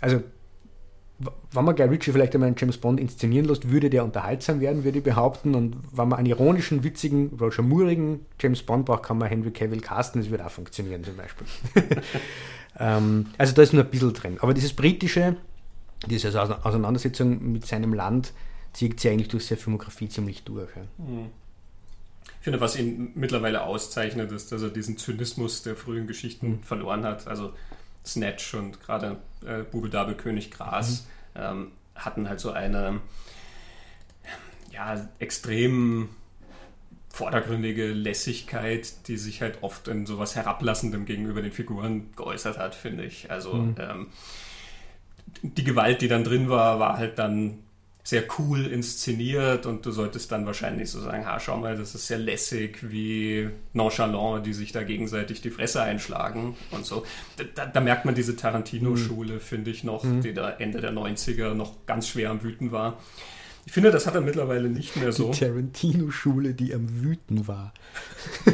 also 0.00 0.22
wenn 1.52 1.64
man 1.64 1.76
Guy 1.76 1.86
Ritchie 1.86 2.12
vielleicht 2.12 2.34
einmal 2.34 2.46
einen 2.46 2.56
James 2.58 2.78
Bond 2.78 2.98
inszenieren 2.98 3.46
lässt, 3.46 3.70
würde 3.70 3.90
der 3.90 4.04
unterhaltsam 4.04 4.60
werden, 4.60 4.84
würde 4.84 4.98
ich 4.98 5.04
behaupten. 5.04 5.54
Und 5.54 5.76
wenn 5.92 6.08
man 6.08 6.18
einen 6.18 6.26
ironischen, 6.26 6.82
witzigen, 6.82 7.36
Roger 7.38 7.62
Moorigen 7.62 8.24
James 8.40 8.62
Bond 8.62 8.86
braucht, 8.86 9.02
kann 9.02 9.18
man 9.18 9.28
Henry 9.28 9.50
Cavill 9.50 9.80
casten, 9.80 10.22
das 10.22 10.30
würde 10.30 10.46
auch 10.46 10.50
funktionieren 10.50 11.04
zum 11.04 11.16
Beispiel. 11.16 11.46
ähm, 12.78 13.26
also 13.36 13.54
da 13.54 13.62
ist 13.62 13.74
nur 13.74 13.84
ein 13.84 13.90
bisschen 13.90 14.14
drin. 14.14 14.38
Aber 14.40 14.54
dieses 14.54 14.72
britische, 14.72 15.36
diese 16.06 16.28
Auseinandersetzung 16.64 17.52
mit 17.52 17.66
seinem 17.66 17.92
Land, 17.92 18.32
zieht 18.72 18.98
sich 19.00 19.10
eigentlich 19.10 19.28
durch 19.28 19.46
seine 19.46 19.60
Filmografie 19.60 20.08
ziemlich 20.08 20.44
durch. 20.44 20.70
Ja. 20.74 20.82
Mhm. 21.04 21.26
Ich 22.38 22.44
finde, 22.44 22.60
was 22.62 22.78
ihn 22.78 23.10
mittlerweile 23.14 23.64
auszeichnet, 23.64 24.32
ist, 24.32 24.50
dass 24.50 24.62
er 24.62 24.70
diesen 24.70 24.96
Zynismus 24.96 25.62
der 25.62 25.76
frühen 25.76 26.06
Geschichten 26.06 26.48
mhm. 26.48 26.62
verloren 26.62 27.04
hat. 27.04 27.26
Also 27.26 27.52
Snatch 28.04 28.54
und 28.54 28.80
gerade 28.80 29.18
äh, 29.46 29.62
Bubeldabe 29.62 30.14
König 30.14 30.50
Gras 30.50 31.06
mhm. 31.34 31.40
ähm, 31.40 31.72
hatten 31.94 32.28
halt 32.28 32.40
so 32.40 32.50
eine 32.50 33.00
ja, 34.72 35.08
extrem 35.18 36.08
vordergründige 37.08 37.88
Lässigkeit, 37.88 39.08
die 39.08 39.16
sich 39.16 39.42
halt 39.42 39.62
oft 39.62 39.88
in 39.88 40.06
sowas 40.06 40.36
Herablassendem 40.36 41.04
gegenüber 41.04 41.42
den 41.42 41.52
Figuren 41.52 42.12
geäußert 42.16 42.56
hat, 42.56 42.74
finde 42.74 43.04
ich. 43.04 43.30
Also 43.30 43.54
mhm. 43.54 43.74
ähm, 43.78 44.06
die 45.42 45.64
Gewalt, 45.64 46.00
die 46.02 46.08
dann 46.08 46.24
drin 46.24 46.48
war, 46.48 46.78
war 46.78 46.96
halt 46.96 47.18
dann 47.18 47.58
sehr 48.10 48.24
cool 48.38 48.66
inszeniert 48.66 49.66
und 49.66 49.86
du 49.86 49.92
solltest 49.92 50.32
dann 50.32 50.44
wahrscheinlich 50.44 50.90
so 50.90 51.00
sagen, 51.00 51.24
ha, 51.26 51.38
schau 51.38 51.56
mal, 51.58 51.76
das 51.76 51.94
ist 51.94 52.08
sehr 52.08 52.18
lässig, 52.18 52.90
wie 52.90 53.48
nonchalant, 53.72 54.44
die 54.44 54.52
sich 54.52 54.72
da 54.72 54.82
gegenseitig 54.82 55.42
die 55.42 55.50
Fresse 55.50 55.80
einschlagen 55.80 56.56
und 56.72 56.84
so. 56.84 57.04
Da, 57.54 57.66
da 57.66 57.80
merkt 57.80 58.06
man 58.06 58.16
diese 58.16 58.34
Tarantino-Schule, 58.34 59.34
mhm. 59.34 59.40
finde 59.40 59.70
ich 59.70 59.84
noch, 59.84 60.02
mhm. 60.02 60.22
die 60.22 60.34
da 60.34 60.50
Ende 60.50 60.80
der 60.80 60.92
90er 60.92 61.54
noch 61.54 61.86
ganz 61.86 62.08
schwer 62.08 62.30
am 62.30 62.42
Wüten 62.42 62.72
war. 62.72 62.98
Ich 63.64 63.70
finde, 63.72 63.92
das 63.92 64.08
hat 64.08 64.16
er 64.16 64.22
mittlerweile 64.22 64.68
nicht 64.68 64.96
mehr 64.96 65.12
so. 65.12 65.30
Die 65.30 65.38
Tarantino-Schule, 65.38 66.54
die 66.54 66.74
am 66.74 66.88
Wüten 67.04 67.46
war. 67.46 67.72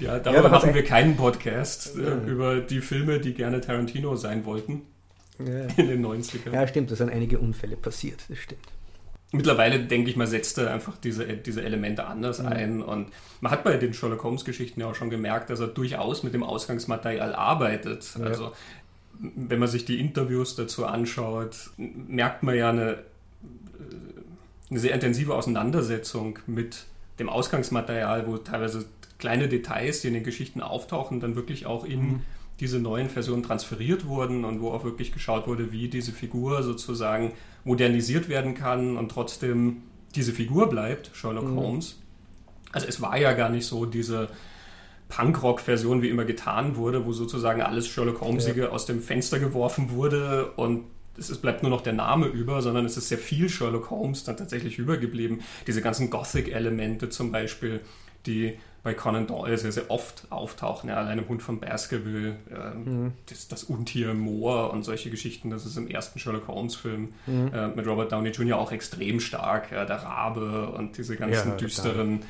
ja, 0.00 0.18
darüber 0.18 0.42
ja, 0.42 0.48
machen 0.48 0.74
wir 0.74 0.82
keinen 0.82 1.16
Podcast 1.16 1.96
äh, 1.96 2.28
über 2.28 2.58
die 2.58 2.80
Filme, 2.80 3.20
die 3.20 3.32
gerne 3.32 3.60
Tarantino 3.60 4.16
sein 4.16 4.44
wollten. 4.44 4.82
Ja. 5.46 5.66
In 5.76 5.88
den 5.88 6.04
90ern. 6.04 6.52
Ja, 6.52 6.66
stimmt, 6.66 6.90
da 6.90 6.96
sind 6.96 7.10
einige 7.10 7.38
Unfälle 7.38 7.76
passiert, 7.76 8.20
das 8.28 8.38
stimmt. 8.38 8.66
Mittlerweile, 9.32 9.78
denke 9.78 10.10
ich 10.10 10.16
mal, 10.16 10.26
setzt 10.26 10.58
er 10.58 10.72
einfach 10.72 10.96
diese, 10.98 11.24
diese 11.24 11.62
Elemente 11.62 12.04
anders 12.06 12.40
mhm. 12.40 12.46
ein. 12.48 12.82
Und 12.82 13.08
man 13.40 13.52
hat 13.52 13.62
bei 13.62 13.76
den 13.76 13.94
Sherlock 13.94 14.24
Holmes-Geschichten 14.24 14.80
ja 14.80 14.88
auch 14.88 14.96
schon 14.96 15.08
gemerkt, 15.08 15.50
dass 15.50 15.60
er 15.60 15.68
durchaus 15.68 16.24
mit 16.24 16.34
dem 16.34 16.42
Ausgangsmaterial 16.42 17.34
arbeitet. 17.34 18.16
Ja. 18.18 18.24
Also 18.24 18.52
wenn 19.20 19.60
man 19.60 19.68
sich 19.68 19.84
die 19.84 20.00
Interviews 20.00 20.56
dazu 20.56 20.84
anschaut, 20.86 21.70
merkt 21.76 22.42
man 22.42 22.56
ja 22.56 22.70
eine, 22.70 23.04
eine 24.68 24.80
sehr 24.80 24.94
intensive 24.94 25.34
Auseinandersetzung 25.34 26.40
mit 26.46 26.86
dem 27.18 27.28
Ausgangsmaterial, 27.28 28.26
wo 28.26 28.38
teilweise 28.38 28.86
kleine 29.18 29.48
Details, 29.48 30.00
die 30.00 30.08
in 30.08 30.14
den 30.14 30.24
Geschichten 30.24 30.60
auftauchen, 30.60 31.20
dann 31.20 31.36
wirklich 31.36 31.66
auch 31.66 31.84
in 31.84 32.00
mhm. 32.00 32.22
Diese 32.60 32.78
neuen 32.78 33.08
Versionen 33.08 33.42
transferiert 33.42 34.06
wurden 34.06 34.44
und 34.44 34.60
wo 34.60 34.70
auch 34.70 34.84
wirklich 34.84 35.12
geschaut 35.12 35.46
wurde, 35.46 35.72
wie 35.72 35.88
diese 35.88 36.12
Figur 36.12 36.62
sozusagen 36.62 37.32
modernisiert 37.64 38.28
werden 38.28 38.54
kann 38.54 38.96
und 38.96 39.10
trotzdem 39.10 39.82
diese 40.14 40.32
Figur 40.32 40.68
bleibt, 40.68 41.10
Sherlock 41.14 41.48
mhm. 41.48 41.56
Holmes. 41.56 41.98
Also 42.72 42.86
es 42.86 43.00
war 43.00 43.16
ja 43.16 43.32
gar 43.32 43.48
nicht 43.48 43.66
so 43.66 43.86
diese 43.86 44.28
Punkrock-Version, 45.08 46.02
wie 46.02 46.08
immer 46.08 46.24
getan 46.24 46.76
wurde, 46.76 47.04
wo 47.04 47.12
sozusagen 47.12 47.62
alles 47.62 47.88
Sherlock 47.88 48.20
Holmesige 48.20 48.62
ja. 48.62 48.68
aus 48.68 48.86
dem 48.86 49.00
Fenster 49.00 49.38
geworfen 49.38 49.90
wurde 49.90 50.52
und 50.52 50.84
es 51.18 51.36
bleibt 51.38 51.62
nur 51.62 51.70
noch 51.70 51.80
der 51.80 51.92
Name 51.92 52.26
über, 52.26 52.62
sondern 52.62 52.86
es 52.86 52.96
ist 52.96 53.08
sehr 53.08 53.18
viel 53.18 53.48
Sherlock 53.48 53.90
Holmes 53.90 54.24
dann 54.24 54.36
tatsächlich 54.36 54.78
übergeblieben. 54.78 55.40
Diese 55.66 55.82
ganzen 55.82 56.08
Gothic-Elemente 56.08 57.10
zum 57.10 57.32
Beispiel, 57.32 57.80
die 58.26 58.58
bei 58.82 58.94
Conan 58.94 59.26
Doyle 59.26 59.58
sehr, 59.58 59.72
sehr 59.72 59.90
oft 59.90 60.26
auftauchen. 60.30 60.88
Ja, 60.88 60.96
allein 60.96 61.18
im 61.18 61.28
Hund 61.28 61.42
von 61.42 61.60
Baskerville, 61.60 62.36
äh, 62.50 62.74
mhm. 62.76 63.12
das, 63.26 63.48
das, 63.48 63.64
Untier 63.64 64.12
im 64.12 64.20
Moor 64.20 64.72
und 64.72 64.84
solche 64.84 65.10
Geschichten, 65.10 65.50
das 65.50 65.66
ist 65.66 65.76
im 65.76 65.86
ersten 65.86 66.18
Sherlock 66.18 66.48
Holmes-Film 66.48 67.12
mhm. 67.26 67.50
äh, 67.52 67.68
mit 67.68 67.86
Robert 67.86 68.12
Downey 68.12 68.30
Jr. 68.30 68.58
auch 68.58 68.72
extrem 68.72 69.20
stark. 69.20 69.70
Ja, 69.70 69.84
der 69.84 69.96
Rabe 69.96 70.70
und 70.70 70.96
diese 70.96 71.16
ganzen 71.16 71.50
ja, 71.50 71.56
düsteren 71.56 72.20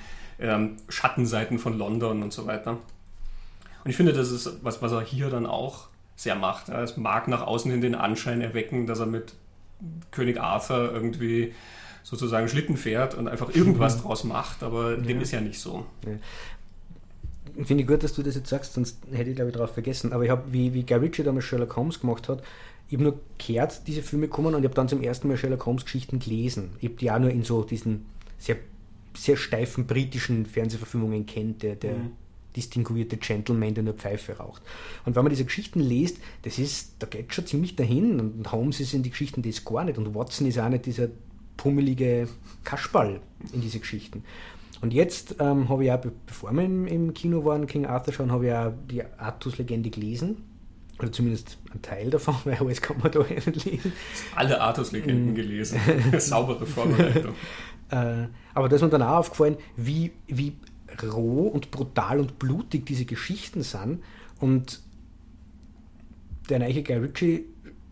ähm, 0.41 0.77
Schattenseiten 0.89 1.59
von 1.59 1.79
London 1.79 2.23
und 2.23 2.33
so 2.33 2.47
weiter. 2.47 2.79
Und 3.85 3.91
ich 3.91 3.97
finde, 3.97 4.13
das 4.13 4.31
ist 4.31 4.59
was, 4.63 4.83
was 4.83 4.93
er 4.93 5.03
hier 5.03 5.31
dann 5.31 5.47
auch 5.47 5.87
sehr 6.17 6.35
macht. 6.35 6.69
Es 6.69 6.97
mag 6.97 7.29
nach 7.29 7.47
außen 7.47 7.71
hin 7.71 7.81
den 7.81 7.95
Anschein 7.95 8.41
erwecken, 8.41 8.87
dass 8.87 8.99
er 8.99 9.07
mit 9.07 9.35
König 10.11 10.39
Arthur 10.39 10.93
irgendwie 10.93 11.55
sozusagen 12.11 12.49
Schlitten 12.49 12.77
fährt 12.77 13.15
und 13.15 13.29
einfach 13.29 13.55
irgendwas 13.55 13.97
mhm. 13.97 14.03
draus 14.03 14.25
macht, 14.25 14.65
aber 14.65 14.93
ja. 14.93 14.97
dem 14.97 15.21
ist 15.21 15.31
ja 15.31 15.41
nicht 15.41 15.61
so. 15.61 15.87
Ja. 16.05 17.65
Finde 17.65 17.83
ich 17.83 17.89
gut, 17.89 18.03
dass 18.03 18.15
du 18.15 18.23
das 18.23 18.35
jetzt 18.35 18.49
sagst, 18.49 18.75
sonst 18.75 18.99
hätte 19.13 19.31
ich 19.31 19.37
glaube 19.37 19.51
ich 19.51 19.57
darauf 19.57 19.73
vergessen. 19.73 20.13
Aber 20.13 20.25
ich 20.25 20.31
habe, 20.31 20.53
wie, 20.53 20.75
wie 20.75 20.85
Guy 20.85 20.99
Ritchie 20.99 21.23
damals 21.23 21.45
Sherlock 21.45 21.77
Holmes 21.77 22.01
gemacht 22.01 22.29
hat, 22.29 22.43
ich 22.89 22.95
habe 22.95 23.05
nur 23.05 23.21
gehört, 23.39 23.87
diese 23.87 24.03
Filme 24.03 24.27
kommen 24.27 24.55
und 24.55 24.63
ich 24.63 24.65
habe 24.65 24.75
dann 24.75 24.89
zum 24.89 25.01
ersten 25.01 25.29
Mal 25.29 25.37
Sherlock 25.37 25.65
Holmes 25.67 25.85
Geschichten 25.85 26.19
gelesen. 26.19 26.71
Ich 26.81 26.89
habe 26.89 26.97
die 26.97 27.11
auch 27.11 27.21
nur 27.21 27.31
in 27.31 27.45
so 27.45 27.63
diesen 27.63 28.07
sehr 28.39 28.57
sehr 29.17 29.37
steifen 29.37 29.87
britischen 29.87 30.47
Fernsehverfilmungen 30.47 31.27
kennt, 31.27 31.63
der, 31.63 31.75
der 31.77 31.95
mhm. 31.95 32.13
distinguierte 32.57 33.17
Gentleman, 33.17 33.75
der 33.75 33.83
nur 33.83 33.95
Pfeife 33.95 34.37
raucht. 34.37 34.63
Und 35.05 35.17
wenn 35.17 35.25
man 35.25 35.31
diese 35.31 35.45
Geschichten 35.45 35.81
liest, 35.81 36.19
das 36.43 36.59
ist, 36.59 36.95
da 37.01 37.07
geht 37.07 37.35
schon 37.35 37.47
ziemlich 37.47 37.77
dahin. 37.77 38.21
Und 38.21 38.53
Holmes 38.53 38.81
ist 38.81 38.95
in 38.95 39.03
die 39.03 39.11
Geschichten 39.11 39.43
das 39.43 39.65
gar 39.65 39.85
nicht. 39.85 39.99
Und 39.99 40.15
Watson 40.15 40.47
ist 40.47 40.59
auch 40.59 40.69
nicht 40.69 40.87
dieser 40.87 41.09
pummelige 41.61 42.27
Kaschball 42.65 43.21
in 43.53 43.61
diese 43.61 43.81
Geschichten. 43.81 44.25
Und 44.81 44.95
jetzt 44.95 45.37
ähm, 45.41 45.69
habe 45.69 45.85
ich 45.85 45.93
auch, 45.93 46.01
bevor 46.27 46.53
wir 46.53 46.65
im, 46.65 46.87
im, 46.87 47.13
Kino 47.13 47.45
waren, 47.45 47.67
King 47.67 47.85
Arthur 47.85 48.15
schauen, 48.15 48.33
habe 48.33 48.47
ich 48.47 48.53
auch 48.55 48.73
die 48.91 49.03
Artus-Legende 49.19 49.91
gelesen. 49.91 50.39
Oder 50.99 51.13
zumindest 51.13 51.59
ein 51.75 51.83
Teil 51.83 52.09
davon, 52.09 52.35
weil 52.45 52.57
alles 52.57 52.81
kann 52.81 52.97
man 52.99 53.13
da 53.13 53.19
nicht 53.29 53.65
lesen. 53.67 53.93
Alle 54.35 54.59
Artus-Legenden 54.59 55.33
mm. 55.33 55.35
gelesen. 55.35 55.79
Saubere 56.19 56.65
Vorbereitung. 56.65 57.35
Äh, 57.91 58.29
aber 58.55 58.71
da 58.71 58.77
ist 58.77 58.83
mir 58.83 58.89
dann 58.89 59.03
auch 59.03 59.19
aufgefallen, 59.19 59.59
wie, 59.77 60.13
wie 60.29 60.57
roh 61.13 61.49
und 61.49 61.71
brutal 61.71 62.21
und 62.21 62.39
blutig 62.39 62.87
diese 62.87 63.05
Geschichten 63.05 63.63
sind. 63.63 64.03
Und 64.39 64.81
der 66.49 66.61
neue 66.61 66.83
Guy 66.83 66.97
Ritchie 66.97 67.45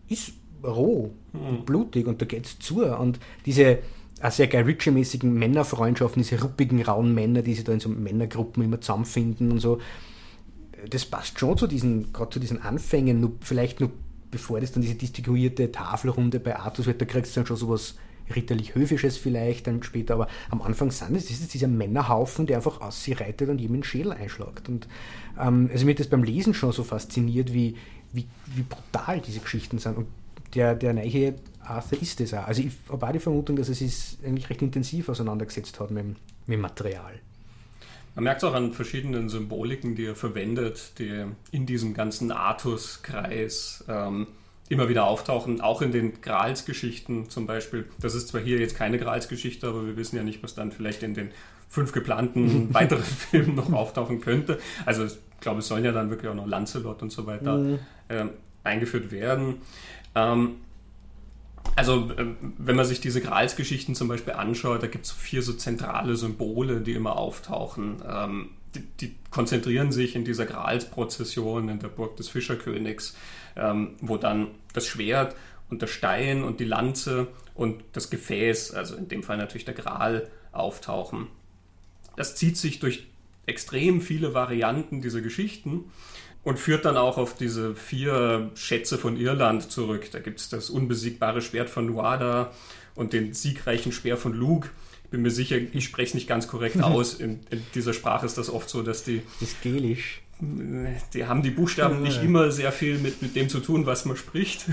ist 0.07 0.33
roh. 0.63 1.13
Und 1.33 1.65
blutig 1.65 2.07
und 2.07 2.21
da 2.21 2.25
geht 2.25 2.45
es 2.45 2.59
zu. 2.59 2.83
Und 2.83 3.19
diese 3.45 3.79
auch 4.21 4.31
sehr 4.31 4.47
Guy 4.47 4.61
Ritchie-mäßigen 4.61 5.33
Männerfreundschaften, 5.33 6.21
diese 6.21 6.41
ruppigen, 6.41 6.81
rauen 6.81 7.13
Männer, 7.13 7.41
die 7.41 7.53
sich 7.53 7.63
da 7.63 7.71
in 7.71 7.79
so 7.79 7.89
Männergruppen 7.89 8.63
immer 8.63 8.81
zusammenfinden 8.81 9.51
und 9.51 9.59
so, 9.59 9.79
das 10.89 11.05
passt 11.05 11.39
schon 11.39 11.57
zu 11.57 11.67
diesen, 11.67 12.11
gerade 12.13 12.29
zu 12.29 12.39
diesen 12.39 12.61
Anfängen, 12.61 13.19
nur, 13.19 13.33
vielleicht 13.41 13.79
nur 13.79 13.91
bevor 14.31 14.59
das 14.59 14.71
dann 14.71 14.81
diese 14.81 14.95
distinguierte 14.95 15.71
Tafelrunde 15.71 16.39
bei 16.39 16.55
Artus 16.57 16.85
wird, 16.85 17.01
da 17.01 17.05
kriegst 17.05 17.35
du 17.35 17.39
dann 17.39 17.47
schon 17.47 17.57
sowas 17.57 17.95
ritterlich-höfisches 18.35 19.17
vielleicht 19.17 19.65
dann 19.65 19.81
später, 19.81 20.13
aber 20.13 20.27
am 20.51 20.61
Anfang 20.61 20.91
sind 20.91 21.15
es 21.15 21.31
ist 21.31 21.53
dieser 21.53 21.67
Männerhaufen, 21.67 22.45
der 22.45 22.57
einfach 22.57 22.79
aus 22.79 23.03
sie 23.03 23.13
reitet 23.13 23.49
und 23.49 23.59
ihm 23.59 23.73
den 23.73 23.83
Schädel 23.83 24.11
einschlagt. 24.11 24.69
Und 24.69 24.87
ähm, 25.39 25.69
also 25.71 25.85
mir 25.85 25.91
hat 25.91 25.99
das 25.99 26.07
beim 26.07 26.23
Lesen 26.23 26.53
schon 26.53 26.71
so 26.71 26.83
fasziniert, 26.83 27.53
wie, 27.53 27.75
wie, 28.13 28.27
wie 28.55 28.61
brutal 28.61 29.19
diese 29.19 29.39
Geschichten 29.39 29.79
sind. 29.79 29.97
Und 29.97 30.07
der, 30.53 30.75
der 30.75 30.93
neue 30.93 31.35
Arthur 31.61 32.01
ist 32.01 32.19
es 32.21 32.33
auch. 32.33 32.47
Also 32.47 32.61
ich 32.61 32.71
habe 32.89 33.05
auch 33.05 33.11
die 33.11 33.19
Vermutung, 33.19 33.55
dass 33.55 33.69
er 33.69 33.75
sich 33.75 34.17
eigentlich 34.25 34.49
recht 34.49 34.61
intensiv 34.61 35.09
auseinandergesetzt 35.09 35.79
hat 35.79 35.91
mit, 35.91 36.05
mit 36.05 36.17
dem 36.47 36.61
Material. 36.61 37.13
Man 38.15 38.23
merkt 38.23 38.43
es 38.43 38.49
auch 38.49 38.53
an 38.53 38.73
verschiedenen 38.73 39.29
Symboliken, 39.29 39.95
die 39.95 40.05
er 40.05 40.15
verwendet, 40.15 40.93
die 40.99 41.25
in 41.51 41.65
diesem 41.65 41.93
ganzen 41.93 42.31
Artus-Kreis 42.31 43.85
ähm, 43.87 44.27
immer 44.67 44.89
wieder 44.89 45.05
auftauchen, 45.05 45.61
auch 45.61 45.81
in 45.81 45.91
den 45.91 46.21
Grals-Geschichten 46.21 47.29
zum 47.29 47.47
Beispiel. 47.47 47.85
Das 48.01 48.15
ist 48.15 48.27
zwar 48.27 48.41
hier 48.41 48.59
jetzt 48.59 48.75
keine 48.75 48.97
Grals-Geschichte, 48.97 49.67
aber 49.67 49.85
wir 49.85 49.95
wissen 49.95 50.15
ja 50.15 50.23
nicht, 50.23 50.43
was 50.43 50.53
dann 50.53 50.71
vielleicht 50.71 51.03
in 51.03 51.13
den 51.13 51.31
fünf 51.69 51.91
geplanten 51.91 52.73
weiteren 52.73 53.03
Filmen 53.03 53.55
noch 53.55 53.71
auftauchen 53.71 54.21
könnte. 54.21 54.59
Also 54.85 55.05
ich 55.05 55.17
glaube, 55.39 55.59
es 55.59 55.67
sollen 55.67 55.85
ja 55.85 55.91
dann 55.91 56.09
wirklich 56.09 56.29
auch 56.29 56.35
noch 56.35 56.47
Lancelot 56.47 57.01
und 57.01 57.11
so 57.11 57.25
weiter 57.25 57.57
mhm. 57.57 57.79
äh, 58.09 58.25
eingeführt 58.63 59.11
werden. 59.11 59.61
Ähm, 60.19 60.55
also, 61.75 62.11
äh, 62.11 62.25
wenn 62.57 62.75
man 62.75 62.85
sich 62.85 63.01
diese 63.01 63.21
Grals-Geschichten 63.21 63.95
zum 63.95 64.07
Beispiel 64.07 64.33
anschaut, 64.33 64.83
da 64.83 64.87
gibt 64.87 65.05
es 65.05 65.11
vier 65.11 65.41
so 65.41 65.53
zentrale 65.53 66.15
Symbole, 66.15 66.81
die 66.81 66.93
immer 66.93 67.17
auftauchen. 67.17 68.01
Ähm, 68.07 68.49
die, 68.75 68.81
die, 69.01 69.15
konzentrieren 69.31 69.91
sich 69.91 70.15
in 70.15 70.25
dieser 70.25 70.45
Grals-Prozession 70.45 71.69
in 71.69 71.79
der 71.79 71.87
Burg 71.87 72.17
des 72.17 72.29
Fischerkönigs 72.29 73.15
ähm, 73.59 73.95
wo 74.01 74.17
dann 74.17 74.47
das 74.73 74.85
Schwert 74.85 75.35
und 75.69 75.81
der 75.81 75.87
Stein 75.87 76.43
und 76.43 76.59
die 76.59 76.65
Lanze 76.65 77.27
und 77.53 77.83
das 77.93 78.09
Gefäß, 78.09 78.73
also 78.73 78.95
in 78.95 79.07
dem 79.07 79.23
Fall 79.23 79.37
natürlich 79.37 79.65
der 79.65 79.73
Gral, 79.73 80.29
auftauchen. 80.51 81.27
Das 82.15 82.35
zieht 82.35 82.57
sich 82.57 82.79
durch 82.79 83.07
extrem 83.45 84.01
viele 84.01 84.33
Varianten 84.33 85.01
dieser 85.01 85.21
Geschichten 85.21 85.85
und 86.49 86.57
führt 86.57 86.83
dann 86.83 86.97
auch 86.97 87.19
auf 87.19 87.35
diese 87.35 87.75
vier 87.75 88.49
Schätze 88.55 88.97
von 88.97 89.17
Irland 89.17 89.71
zurück. 89.71 90.09
Da 90.11 90.17
gibt 90.17 90.39
es 90.39 90.49
das 90.49 90.71
unbesiegbare 90.71 91.43
Schwert 91.43 91.69
von 91.69 91.85
Nuada 91.85 92.51
und 92.95 93.13
den 93.13 93.35
siegreichen 93.35 93.91
Speer 93.91 94.17
von 94.17 94.33
Luke. 94.33 94.69
Ich 95.03 95.11
bin 95.11 95.21
mir 95.21 95.29
sicher, 95.29 95.57
ich 95.57 95.85
spreche 95.85 96.07
es 96.07 96.13
nicht 96.15 96.27
ganz 96.27 96.47
korrekt 96.47 96.81
aus. 96.81 97.13
In, 97.13 97.41
in, 97.51 97.63
dieser 97.75 97.93
Sprache 97.93 98.25
ist 98.25 98.39
das 98.39 98.49
oft 98.49 98.67
so, 98.67 98.81
dass 98.81 99.03
die. 99.03 99.21
Das 99.39 99.49
ist 99.49 99.61
Gelisch 99.61 100.23
die 101.13 101.25
haben 101.25 101.43
die 101.43 101.51
Buchstaben 101.51 102.01
nicht 102.01 102.23
immer 102.23 102.49
sehr 102.49 102.71
viel 102.71 102.97
mit, 102.97 103.21
mit 103.21 103.35
dem 103.35 103.49
zu 103.49 103.59
tun, 103.59 103.85
was 103.85 104.05
man 104.05 104.15
spricht. 104.15 104.65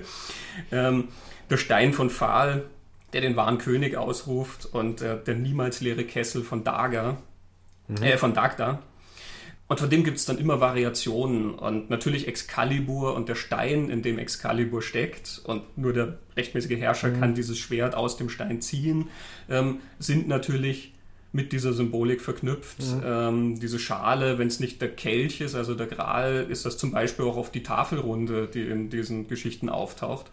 ähm, 0.72 1.08
der 1.50 1.58
Stein 1.58 1.92
von 1.92 2.08
Pfahl, 2.08 2.64
der 3.12 3.20
den 3.20 3.36
wahren 3.36 3.58
König 3.58 3.96
ausruft 3.96 4.64
und 4.64 5.02
äh, 5.02 5.22
der 5.22 5.34
niemals 5.34 5.80
leere 5.80 6.04
Kessel 6.04 6.42
von 6.42 6.64
Daga, 6.64 7.18
mhm. 7.86 8.02
äh, 8.02 8.16
von 8.16 8.32
Dagda. 8.32 8.80
Und 9.66 9.80
von 9.80 9.88
dem 9.88 10.04
gibt 10.04 10.18
es 10.18 10.26
dann 10.26 10.38
immer 10.38 10.60
Variationen. 10.60 11.54
Und 11.54 11.88
natürlich 11.88 12.28
Excalibur 12.28 13.14
und 13.14 13.28
der 13.28 13.34
Stein, 13.34 13.88
in 13.88 14.02
dem 14.02 14.18
Excalibur 14.18 14.82
steckt, 14.82 15.40
und 15.44 15.62
nur 15.78 15.92
der 15.92 16.18
rechtmäßige 16.36 16.78
Herrscher 16.78 17.08
mhm. 17.08 17.20
kann 17.20 17.34
dieses 17.34 17.58
Schwert 17.58 17.94
aus 17.94 18.16
dem 18.16 18.28
Stein 18.28 18.60
ziehen, 18.60 19.08
ähm, 19.48 19.78
sind 19.98 20.28
natürlich 20.28 20.92
mit 21.32 21.52
dieser 21.52 21.72
Symbolik 21.72 22.20
verknüpft. 22.20 22.80
Mhm. 22.80 23.02
Ähm, 23.04 23.60
diese 23.60 23.78
Schale, 23.78 24.38
wenn 24.38 24.48
es 24.48 24.60
nicht 24.60 24.80
der 24.82 24.90
Kelch 24.90 25.40
ist, 25.40 25.54
also 25.54 25.74
der 25.74 25.86
Gral, 25.86 26.46
ist 26.48 26.66
das 26.66 26.78
zum 26.78 26.92
Beispiel 26.92 27.24
auch 27.24 27.36
auf 27.36 27.50
die 27.50 27.62
Tafelrunde, 27.62 28.48
die 28.52 28.62
in 28.62 28.90
diesen 28.90 29.28
Geschichten 29.28 29.68
auftaucht. 29.68 30.26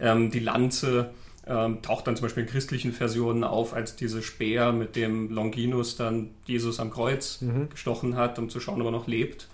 Ähm, 0.00 0.30
die 0.30 0.40
Lanze 0.40 1.10
ähm, 1.46 1.82
taucht 1.82 2.06
dann 2.06 2.16
zum 2.16 2.24
Beispiel 2.24 2.42
in 2.42 2.48
christlichen 2.48 2.92
Versionen 2.92 3.44
auf 3.44 3.72
als 3.72 3.96
diese 3.96 4.22
Speer, 4.22 4.72
mit 4.72 4.96
dem 4.96 5.30
Longinus 5.30 5.96
dann 5.96 6.30
Jesus 6.44 6.80
am 6.80 6.90
Kreuz 6.90 7.40
mhm. 7.40 7.68
gestochen 7.70 8.16
hat, 8.16 8.38
um 8.38 8.48
zu 8.48 8.60
schauen, 8.60 8.80
ob 8.80 8.88
er 8.88 8.92
noch 8.92 9.06
lebt. 9.06 9.48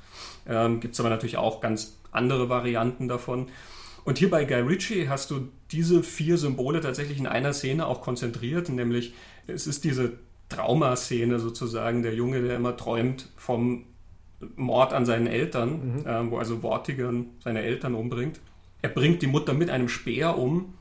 Ähm, 0.46 0.80
Gibt 0.80 0.94
es 0.94 1.00
aber 1.00 1.10
natürlich 1.10 1.36
auch 1.36 1.60
ganz 1.60 1.98
andere 2.10 2.48
Varianten 2.48 3.08
davon. 3.08 3.48
Und 4.04 4.18
hier 4.18 4.30
bei 4.30 4.44
Guy 4.44 4.60
Ritchie 4.60 5.08
hast 5.08 5.30
du 5.30 5.48
diese 5.70 6.02
vier 6.02 6.36
Symbole 6.36 6.80
tatsächlich 6.80 7.18
in 7.18 7.26
einer 7.26 7.52
Szene 7.52 7.86
auch 7.86 8.00
konzentriert, 8.00 8.68
nämlich 8.68 9.14
es 9.46 9.66
ist 9.66 9.84
diese 9.84 10.14
Traumaszene 10.48 11.38
sozusagen, 11.38 12.02
der 12.02 12.14
Junge, 12.14 12.42
der 12.42 12.56
immer 12.56 12.76
träumt 12.76 13.28
vom 13.36 13.86
Mord 14.56 14.92
an 14.92 15.06
seinen 15.06 15.26
Eltern, 15.26 15.96
mhm. 15.96 16.06
äh, 16.06 16.30
wo 16.30 16.38
also 16.38 16.58
Vortigern 16.58 17.26
seine 17.42 17.62
Eltern 17.62 17.94
umbringt. 17.94 18.40
Er 18.82 18.88
bringt 18.88 19.22
die 19.22 19.28
Mutter 19.28 19.54
mit 19.54 19.70
einem 19.70 19.88
Speer 19.88 20.36
um. 20.36 20.74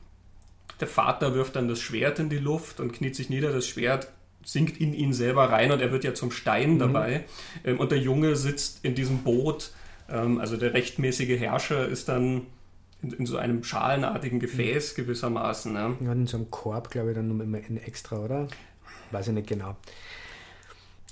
Der 0.82 0.88
Vater 0.88 1.32
wirft 1.36 1.54
dann 1.54 1.68
das 1.68 1.78
Schwert 1.78 2.18
in 2.18 2.28
die 2.28 2.38
Luft 2.38 2.80
und 2.80 2.92
kniet 2.92 3.14
sich 3.14 3.30
nieder. 3.30 3.52
Das 3.52 3.68
Schwert 3.68 4.08
sinkt 4.44 4.78
in 4.78 4.94
ihn 4.94 5.12
selber 5.12 5.44
rein 5.44 5.70
und 5.70 5.80
er 5.80 5.92
wird 5.92 6.02
ja 6.02 6.12
zum 6.12 6.32
Stein 6.32 6.74
mhm. 6.74 6.78
dabei. 6.80 7.24
Ähm, 7.64 7.78
und 7.78 7.92
der 7.92 7.98
Junge 7.98 8.34
sitzt 8.34 8.84
in 8.84 8.96
diesem 8.96 9.18
Boot. 9.18 9.70
Ähm, 10.10 10.40
also 10.40 10.56
der 10.56 10.74
rechtmäßige 10.74 11.38
Herrscher 11.38 11.86
ist 11.86 12.08
dann 12.08 12.48
in, 13.00 13.12
in 13.12 13.26
so 13.26 13.36
einem 13.36 13.62
schalenartigen 13.62 14.40
Gefäß 14.40 14.96
gewissermaßen. 14.96 15.72
Ne? 15.72 15.96
Ja, 16.00 16.10
in 16.10 16.26
so 16.26 16.38
einem 16.38 16.50
Korb, 16.50 16.90
glaube 16.90 17.10
ich, 17.10 17.14
dann 17.14 17.28
nur 17.28 17.40
immer 17.44 17.58
ein 17.58 17.76
extra, 17.76 18.18
oder? 18.18 18.48
Weiß 19.12 19.28
ich 19.28 19.34
nicht 19.34 19.46
genau. 19.46 19.76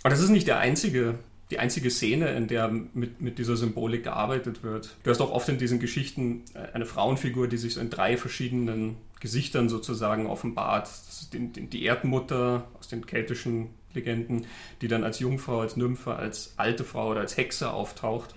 Aber 0.02 0.10
das 0.10 0.18
ist 0.18 0.30
nicht 0.30 0.48
der 0.48 0.58
einzige, 0.58 1.14
die 1.52 1.60
einzige 1.60 1.92
Szene, 1.92 2.30
in 2.30 2.48
der 2.48 2.66
mit, 2.66 3.20
mit 3.20 3.38
dieser 3.38 3.56
Symbolik 3.56 4.02
gearbeitet 4.02 4.64
wird. 4.64 4.96
Du 5.04 5.10
hast 5.10 5.20
auch 5.20 5.30
oft 5.30 5.48
in 5.48 5.58
diesen 5.58 5.78
Geschichten 5.78 6.42
äh, 6.54 6.74
eine 6.74 6.86
Frauenfigur, 6.86 7.46
die 7.46 7.56
sich 7.56 7.74
so 7.74 7.80
in 7.80 7.88
drei 7.88 8.16
verschiedenen 8.16 8.96
Gesichtern 9.20 9.68
sozusagen 9.68 10.26
offenbart. 10.26 10.86
Das 10.86 11.22
ist 11.22 11.34
die, 11.34 11.48
die 11.48 11.84
Erdmutter 11.84 12.66
aus 12.78 12.88
den 12.88 13.06
keltischen 13.06 13.68
Legenden, 13.94 14.46
die 14.80 14.88
dann 14.88 15.04
als 15.04 15.18
Jungfrau, 15.18 15.60
als 15.60 15.76
Nymphe, 15.76 16.16
als 16.16 16.54
alte 16.56 16.84
Frau 16.84 17.10
oder 17.10 17.20
als 17.20 17.36
Hexe 17.36 17.72
auftaucht. 17.72 18.34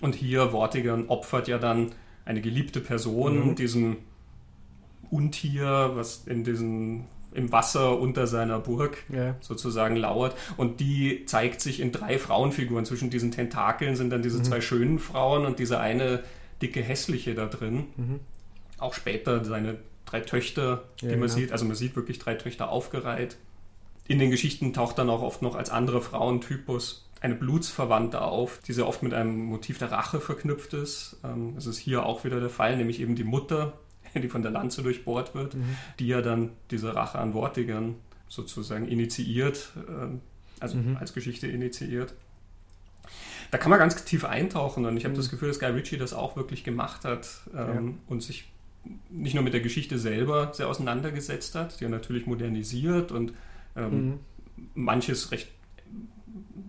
Und 0.00 0.14
hier 0.14 0.50
Vortigern 0.50 1.06
opfert 1.08 1.48
ja 1.48 1.58
dann 1.58 1.92
eine 2.24 2.40
geliebte 2.40 2.80
Person, 2.80 3.50
mhm. 3.50 3.54
diesem 3.56 3.96
Untier, 5.10 5.92
was 5.94 6.26
in 6.26 6.44
diesen 6.44 7.06
im 7.32 7.52
Wasser 7.52 7.98
unter 7.98 8.26
seiner 8.26 8.58
Burg 8.58 9.04
ja. 9.10 9.36
sozusagen 9.40 9.96
lauert. 9.96 10.36
Und 10.56 10.80
die 10.80 11.24
zeigt 11.26 11.60
sich 11.60 11.80
in 11.80 11.92
drei 11.92 12.18
Frauenfiguren. 12.18 12.84
Zwischen 12.84 13.10
diesen 13.10 13.30
Tentakeln 13.30 13.96
sind 13.96 14.10
dann 14.10 14.22
diese 14.22 14.38
mhm. 14.38 14.44
zwei 14.44 14.60
schönen 14.60 14.98
Frauen 14.98 15.44
und 15.46 15.58
diese 15.58 15.78
eine 15.78 16.22
dicke 16.62 16.80
hässliche 16.82 17.34
da 17.34 17.46
drin. 17.46 17.84
Mhm. 17.96 18.20
Auch 18.78 18.94
später 18.94 19.44
seine 19.44 19.78
drei 20.06 20.20
Töchter, 20.20 20.84
die 21.00 21.06
ja, 21.06 21.12
man 21.12 21.22
genau. 21.22 21.32
sieht. 21.32 21.52
Also 21.52 21.64
man 21.64 21.76
sieht 21.76 21.96
wirklich 21.96 22.18
drei 22.18 22.34
Töchter 22.34 22.70
aufgereiht. 22.70 23.36
In 24.06 24.18
den 24.18 24.30
Geschichten 24.30 24.72
taucht 24.72 24.98
dann 24.98 25.10
auch 25.10 25.22
oft 25.22 25.42
noch 25.42 25.54
als 25.54 25.70
anderer 25.70 26.00
Frauentypus 26.00 27.08
eine 27.20 27.34
Blutsverwandte 27.34 28.20
auf, 28.20 28.60
die 28.66 28.72
sehr 28.72 28.86
oft 28.86 29.02
mit 29.02 29.12
einem 29.12 29.36
Motiv 29.46 29.78
der 29.78 29.90
Rache 29.90 30.20
verknüpft 30.20 30.72
ist. 30.74 31.16
Ähm, 31.24 31.54
das 31.54 31.66
ist 31.66 31.78
hier 31.78 32.06
auch 32.06 32.24
wieder 32.24 32.40
der 32.40 32.50
Fall, 32.50 32.76
nämlich 32.76 33.00
eben 33.00 33.16
die 33.16 33.24
Mutter, 33.24 33.78
die 34.14 34.28
von 34.28 34.42
der 34.42 34.50
Lanze 34.50 34.82
durchbohrt 34.82 35.34
wird, 35.34 35.54
mhm. 35.54 35.76
die 35.98 36.06
ja 36.06 36.22
dann 36.22 36.50
diese 36.70 36.94
Rache 36.94 37.18
an 37.18 37.34
Wortigern 37.34 37.96
sozusagen 38.28 38.86
initiiert, 38.86 39.72
ähm, 39.88 40.20
also 40.60 40.76
mhm. 40.76 40.96
als 40.96 41.12
Geschichte 41.12 41.46
initiiert. 41.46 42.14
Da 43.50 43.58
kann 43.58 43.70
man 43.70 43.78
ganz 43.78 44.04
tief 44.04 44.24
eintauchen 44.24 44.84
und 44.84 44.96
ich 44.96 45.04
habe 45.04 45.14
mhm. 45.14 45.18
das 45.18 45.30
Gefühl, 45.30 45.48
dass 45.48 45.58
Guy 45.58 45.70
Ritchie 45.70 45.96
das 45.96 46.12
auch 46.12 46.36
wirklich 46.36 46.64
gemacht 46.64 47.04
hat 47.04 47.40
ähm, 47.54 47.88
ja. 47.88 47.94
und 48.06 48.22
sich 48.22 48.48
nicht 49.10 49.34
nur 49.34 49.42
mit 49.42 49.52
der 49.52 49.60
Geschichte 49.60 49.98
selber 49.98 50.52
sehr 50.54 50.68
auseinandergesetzt 50.68 51.54
hat, 51.54 51.80
die 51.80 51.84
er 51.84 51.90
natürlich 51.90 52.26
modernisiert 52.26 53.12
und 53.12 53.32
ähm, 53.76 54.06
mhm. 54.06 54.18
manches 54.74 55.30
recht 55.30 55.48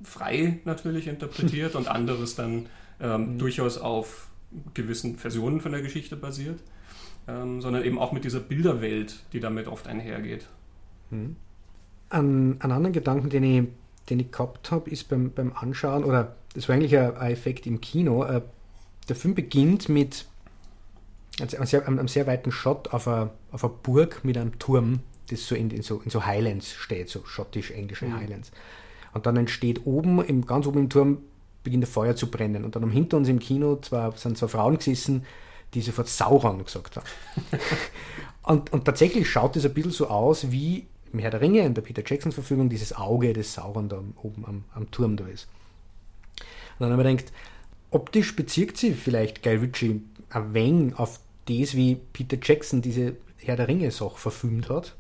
frei 0.04 0.60
natürlich 0.66 1.08
interpretiert 1.08 1.76
und 1.76 1.88
anderes 1.88 2.36
dann 2.36 2.68
ähm, 3.00 3.34
mhm. 3.34 3.38
durchaus 3.38 3.78
auf 3.78 4.30
gewissen 4.74 5.18
Versionen 5.18 5.62
von 5.62 5.72
der 5.72 5.82
Geschichte 5.82 6.16
basiert, 6.16 6.60
ähm, 7.28 7.62
sondern 7.62 7.84
eben 7.84 8.00
auch 8.00 8.12
mit 8.12 8.24
dieser 8.24 8.40
Bilderwelt, 8.40 9.20
die 9.34 9.40
damit 9.40 9.68
oft 9.68 9.88
einhergeht. 9.88 10.48
Mhm. 11.12 11.36
Ein, 12.10 12.60
ein 12.60 12.72
anderen 12.72 12.94
Gedanken, 12.94 13.30
den 13.30 13.44
ich, 13.44 13.68
den 14.10 14.20
ich 14.20 14.32
gehabt 14.32 14.72
habe, 14.72 14.90
ist 14.90 15.10
beim, 15.10 15.32
beim 15.32 15.54
Anschauen, 15.54 16.04
oder 16.04 16.36
das 16.56 16.68
war 16.68 16.76
eigentlich 16.76 16.98
ein, 16.98 17.16
ein 17.18 17.32
Effekt 17.32 17.68
im 17.68 17.82
Kino, 17.82 18.24
äh, 18.24 18.42
der 19.08 19.16
Film 19.16 19.36
beginnt 19.36 19.90
mit 19.90 20.26
einem 21.42 21.66
sehr, 21.66 21.88
einem 21.88 22.08
sehr 22.08 22.28
weiten 22.28 22.52
Shot 22.52 22.90
auf 22.90 23.08
einer 23.08 23.32
auf 23.52 23.64
a 23.64 23.68
Burg 23.68 24.24
mit 24.24 24.38
einem 24.38 24.60
Turm, 24.60 25.00
das 25.30 25.46
so 25.46 25.56
in, 25.56 25.70
in, 25.72 25.82
so 25.82 26.02
in 26.04 26.10
so 26.10 26.26
Highlands 26.26 26.74
steht, 26.74 27.10
so 27.10 27.24
schottisch-englische 27.26 28.06
mhm. 28.06 28.18
Highlands. 28.18 28.52
Und 29.14 29.26
dann 29.26 29.38
entsteht 29.38 29.86
oben, 29.86 30.24
im, 30.24 30.46
ganz 30.46 30.68
oben 30.68 30.80
im 30.80 30.90
Turm, 30.90 31.20
beginnt 31.64 31.84
der 31.84 31.90
Feuer 31.90 32.16
zu 32.16 32.30
brennen. 32.30 32.64
Und 32.64 32.76
dann 32.76 32.84
um 32.84 32.92
hinter 32.92 33.18
uns 33.18 33.28
im 33.28 33.40
Kino 33.40 33.78
zwar, 33.78 34.16
sind 34.18 34.38
zwei 34.38 34.48
Frauen 34.48 34.78
gesessen, 34.78 35.26
die 35.74 35.82
sofort 35.82 36.08
Sauron 36.08 36.64
gesagt 36.64 36.98
haben. 36.98 37.06
und, 38.44 38.72
und 38.74 38.86
tatsächlich 38.86 39.30
schaut 39.30 39.56
es 39.56 39.66
ein 39.66 39.74
bisschen 39.74 39.92
so 39.92 40.08
aus 40.08 40.52
wie 40.52 40.88
im 41.12 41.20
Herr 41.20 41.32
der 41.32 41.42
Ringe 41.42 41.62
in 41.62 41.74
der 41.74 41.82
Peter 41.82 42.04
Jackson 42.06 42.32
Verfügung 42.32 42.70
dieses 42.70 42.96
Auge 42.96 43.34
des 43.34 43.54
Sauron 43.54 43.90
da 43.90 44.02
oben 44.22 44.46
am, 44.46 44.64
am 44.74 44.92
Turm 44.92 45.18
da 45.18 45.26
ist. 45.28 45.48
Und 46.78 46.86
dann 46.86 46.92
haben 46.92 47.04
wir 47.04 47.12
gedacht, 47.12 47.32
optisch 47.92 48.36
bezirkt 48.36 48.78
sie 48.78 48.94
vielleicht 48.94 49.44
Guy 49.44 49.56
Ritchie 49.56 50.02
ein 50.30 50.54
wenig 50.54 50.98
auf 50.98 51.20
das, 51.50 51.76
wie 51.76 51.96
Peter 52.14 52.38
Jackson 52.42 52.82
diese 52.82 53.16
Herr 53.38 53.56
der 53.56 53.68
Ringe 53.68 53.92
Sache 53.92 54.18
verfilmt 54.18 54.70
hat 54.70 54.96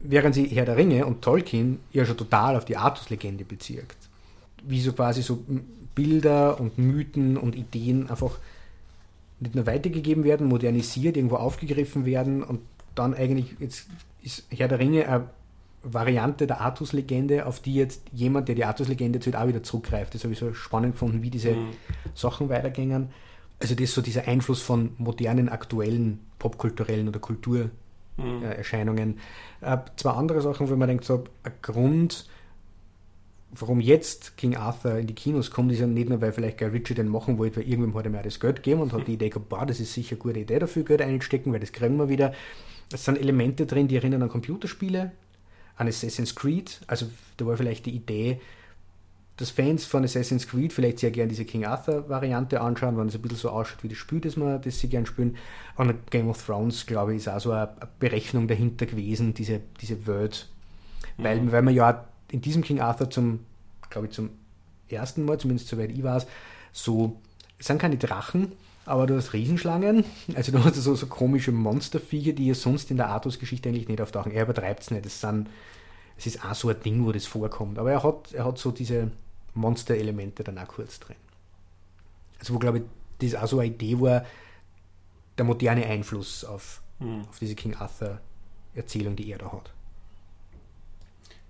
während 0.00 0.34
sie 0.34 0.46
Herr 0.46 0.64
der 0.64 0.76
Ringe 0.76 1.06
und 1.06 1.22
Tolkien 1.22 1.80
ja 1.92 2.04
schon 2.04 2.16
total 2.16 2.56
auf 2.56 2.64
die 2.64 2.76
Artus-Legende 2.76 3.44
bezirkt. 3.44 3.96
Wie 4.62 4.80
so 4.80 4.92
quasi 4.92 5.22
so 5.22 5.44
Bilder 5.94 6.60
und 6.60 6.78
Mythen 6.78 7.36
und 7.36 7.56
Ideen 7.56 8.08
einfach 8.08 8.38
nicht 9.40 9.54
nur 9.54 9.66
weitergegeben 9.66 10.24
werden, 10.24 10.48
modernisiert, 10.48 11.16
irgendwo 11.16 11.36
aufgegriffen 11.36 12.04
werden 12.04 12.42
und 12.42 12.60
dann 12.94 13.14
eigentlich 13.14 13.54
jetzt 13.60 13.86
ist 14.22 14.44
Herr 14.50 14.68
der 14.68 14.80
Ringe 14.80 15.08
eine 15.08 15.28
Variante 15.84 16.48
der 16.48 16.60
Artus-Legende, 16.60 17.46
auf 17.46 17.60
die 17.60 17.74
jetzt 17.74 18.02
jemand, 18.12 18.48
der 18.48 18.56
die 18.56 18.64
Artus-Legende 18.64 19.18
erzählt, 19.18 19.36
auch 19.36 19.46
wieder 19.46 19.62
zurückgreift. 19.62 20.14
Das 20.14 20.24
habe 20.24 20.32
ich 20.32 20.38
so 20.40 20.52
spannend 20.52 20.94
gefunden, 20.94 21.22
wie 21.22 21.30
diese 21.30 21.52
mhm. 21.52 21.70
Sachen 22.14 22.48
weitergängen. 22.48 23.10
Also 23.60 23.74
das 23.74 23.84
ist 23.84 23.94
so 23.94 24.02
dieser 24.02 24.28
Einfluss 24.28 24.62
von 24.62 24.92
modernen, 24.98 25.48
aktuellen, 25.48 26.20
popkulturellen 26.38 27.08
oder 27.08 27.18
Kultur 27.18 27.70
mhm. 28.16 28.44
äh, 28.44 28.62
zwei 29.96 30.10
andere 30.10 30.40
Sachen, 30.40 30.68
wo 30.68 30.76
man 30.76 30.88
denkt, 30.88 31.04
so 31.04 31.24
ein 31.42 31.52
Grund, 31.62 32.28
warum 33.50 33.80
jetzt 33.80 34.36
King 34.36 34.56
Arthur 34.56 34.98
in 34.98 35.06
die 35.06 35.14
Kinos 35.14 35.50
kommt, 35.50 35.72
ist 35.72 35.80
ja 35.80 35.86
nicht 35.86 36.08
nur, 36.08 36.20
weil 36.20 36.32
vielleicht 36.32 36.58
Guy 36.58 36.68
Ritchie 36.68 36.94
den 36.94 37.08
machen 37.08 37.38
wollte, 37.38 37.58
weil 37.58 37.68
irgendwann 37.68 37.94
hat 37.94 38.04
er 38.06 38.10
mir 38.10 38.22
das 38.22 38.40
Geld 38.40 38.56
gegeben 38.56 38.80
und 38.80 38.92
hat 38.92 39.06
die 39.06 39.14
Idee 39.14 39.30
gehabt, 39.30 39.48
boah, 39.48 39.66
das 39.66 39.80
ist 39.80 39.92
sicher 39.92 40.14
eine 40.14 40.20
gute 40.20 40.40
Idee 40.40 40.58
dafür, 40.58 40.84
Geld 40.84 41.02
einstecken, 41.02 41.52
weil 41.52 41.60
das 41.60 41.72
kriegen 41.72 41.96
wir 41.96 42.08
wieder. 42.08 42.32
Es 42.92 43.04
sind 43.04 43.18
Elemente 43.18 43.66
drin, 43.66 43.88
die 43.88 43.96
erinnern 43.96 44.22
an 44.22 44.28
Computerspiele, 44.28 45.12
an 45.76 45.88
Assassin's 45.88 46.34
Creed. 46.34 46.80
Also 46.86 47.06
da 47.36 47.46
war 47.46 47.56
vielleicht 47.56 47.86
die 47.86 47.94
Idee, 47.94 48.40
dass 49.38 49.50
Fans 49.50 49.84
von 49.84 50.04
Assassin's 50.04 50.48
Creed 50.48 50.72
vielleicht 50.72 50.98
sehr 50.98 51.12
gerne 51.12 51.28
diese 51.28 51.44
King 51.44 51.64
Arthur-Variante 51.64 52.60
anschauen, 52.60 52.98
wenn 52.98 53.06
es 53.06 53.14
ein 53.14 53.22
bisschen 53.22 53.38
so 53.38 53.50
ausschaut 53.50 53.82
wie 53.84 53.88
das 53.88 53.96
Spiel, 53.96 54.20
das, 54.20 54.36
man, 54.36 54.60
das 54.60 54.80
sie 54.80 54.88
gerne 54.88 55.06
spielen. 55.06 55.36
Und 55.76 56.10
Game 56.10 56.28
of 56.28 56.44
Thrones, 56.44 56.86
glaube 56.86 57.12
ich, 57.12 57.18
ist 57.18 57.28
auch 57.28 57.40
so 57.40 57.52
eine 57.52 57.70
Berechnung 58.00 58.48
dahinter 58.48 58.86
gewesen, 58.86 59.34
diese, 59.34 59.60
diese 59.80 60.06
Welt. 60.08 60.48
Weil, 61.16 61.40
mhm. 61.40 61.52
weil 61.52 61.62
man 61.62 61.74
ja 61.74 62.04
in 62.32 62.40
diesem 62.40 62.62
King 62.62 62.80
Arthur 62.80 63.10
zum, 63.10 63.40
glaube 63.90 64.08
ich, 64.08 64.12
zum 64.12 64.30
ersten 64.88 65.24
Mal, 65.24 65.38
zumindest 65.38 65.68
soweit 65.68 65.90
ich 65.92 66.02
weiß, 66.02 66.26
so, 66.72 67.20
es 67.58 67.66
sind 67.66 67.78
keine 67.78 67.96
Drachen, 67.96 68.52
aber 68.86 69.06
du 69.06 69.16
hast 69.16 69.34
Riesenschlangen, 69.34 70.04
also 70.34 70.50
du 70.50 70.64
hast 70.64 70.74
so, 70.74 70.94
so 70.96 71.06
komische 71.06 71.52
Monsterviecher, 71.52 72.32
die 72.32 72.48
ja 72.48 72.54
sonst 72.54 72.90
in 72.90 72.96
der 72.96 73.08
Artus-Geschichte 73.08 73.68
eigentlich 73.68 73.88
nicht 73.88 74.00
auftauchen. 74.00 74.32
Er 74.32 74.42
übertreibt 74.42 74.82
es 74.82 74.90
nicht, 74.90 75.06
es 75.06 75.20
sind 75.20 75.48
es 76.18 76.26
ist 76.26 76.44
auch 76.44 76.54
so 76.54 76.68
ein 76.68 76.80
Ding, 76.84 77.06
wo 77.06 77.12
das 77.12 77.26
vorkommt. 77.26 77.78
Aber 77.78 77.92
er 77.92 78.02
hat, 78.02 78.32
er 78.32 78.44
hat 78.44 78.58
so 78.58 78.72
diese, 78.72 79.12
Monster-Elemente 79.54 80.44
dann 80.44 80.58
auch 80.58 80.68
kurz 80.68 81.00
drin. 81.00 81.16
Also 82.38 82.54
wo 82.54 82.58
glaube 82.58 82.78
ich, 82.78 82.84
das 83.18 83.28
ist 83.30 83.36
auch 83.36 83.48
so 83.48 83.58
eine 83.58 83.68
Idee 83.68 84.00
war, 84.00 84.24
der 85.36 85.44
moderne 85.44 85.86
Einfluss 85.86 86.44
auf, 86.44 86.82
mhm. 86.98 87.22
auf 87.28 87.38
diese 87.38 87.54
King 87.54 87.74
Arthur 87.74 88.20
Erzählung, 88.74 89.16
die 89.16 89.30
er 89.30 89.38
da 89.38 89.52
hat. 89.52 89.72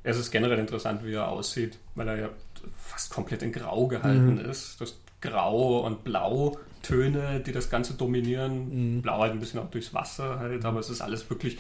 Es 0.03 0.17
ist 0.17 0.31
generell 0.31 0.59
interessant, 0.59 1.05
wie 1.05 1.13
er 1.13 1.29
aussieht, 1.29 1.79
weil 1.95 2.09
er 2.09 2.19
ja 2.19 2.29
fast 2.77 3.11
komplett 3.13 3.43
in 3.43 3.53
Grau 3.53 3.89
gehalten 3.89 4.37
mhm. 4.37 4.51
ist. 4.51 4.81
Das 4.81 4.99
Grau 5.21 5.85
und 5.85 6.05
Blautöne, 6.05 7.41
die 7.41 7.53
das 7.53 7.69
Ganze 7.69 7.95
dominieren. 7.95 8.97
Mhm. 8.97 9.03
Blau 9.03 9.21
halt 9.21 9.33
ein 9.33 9.41
bisschen 9.41 9.61
auch 9.61 9.71
durchs 9.71 9.93
Wasser 9.93 10.39
halt, 10.39 10.65
aber 10.65 10.81
es 10.81 10.89
ist 10.89 11.01
alles 11.01 11.29
wirklich 11.29 11.59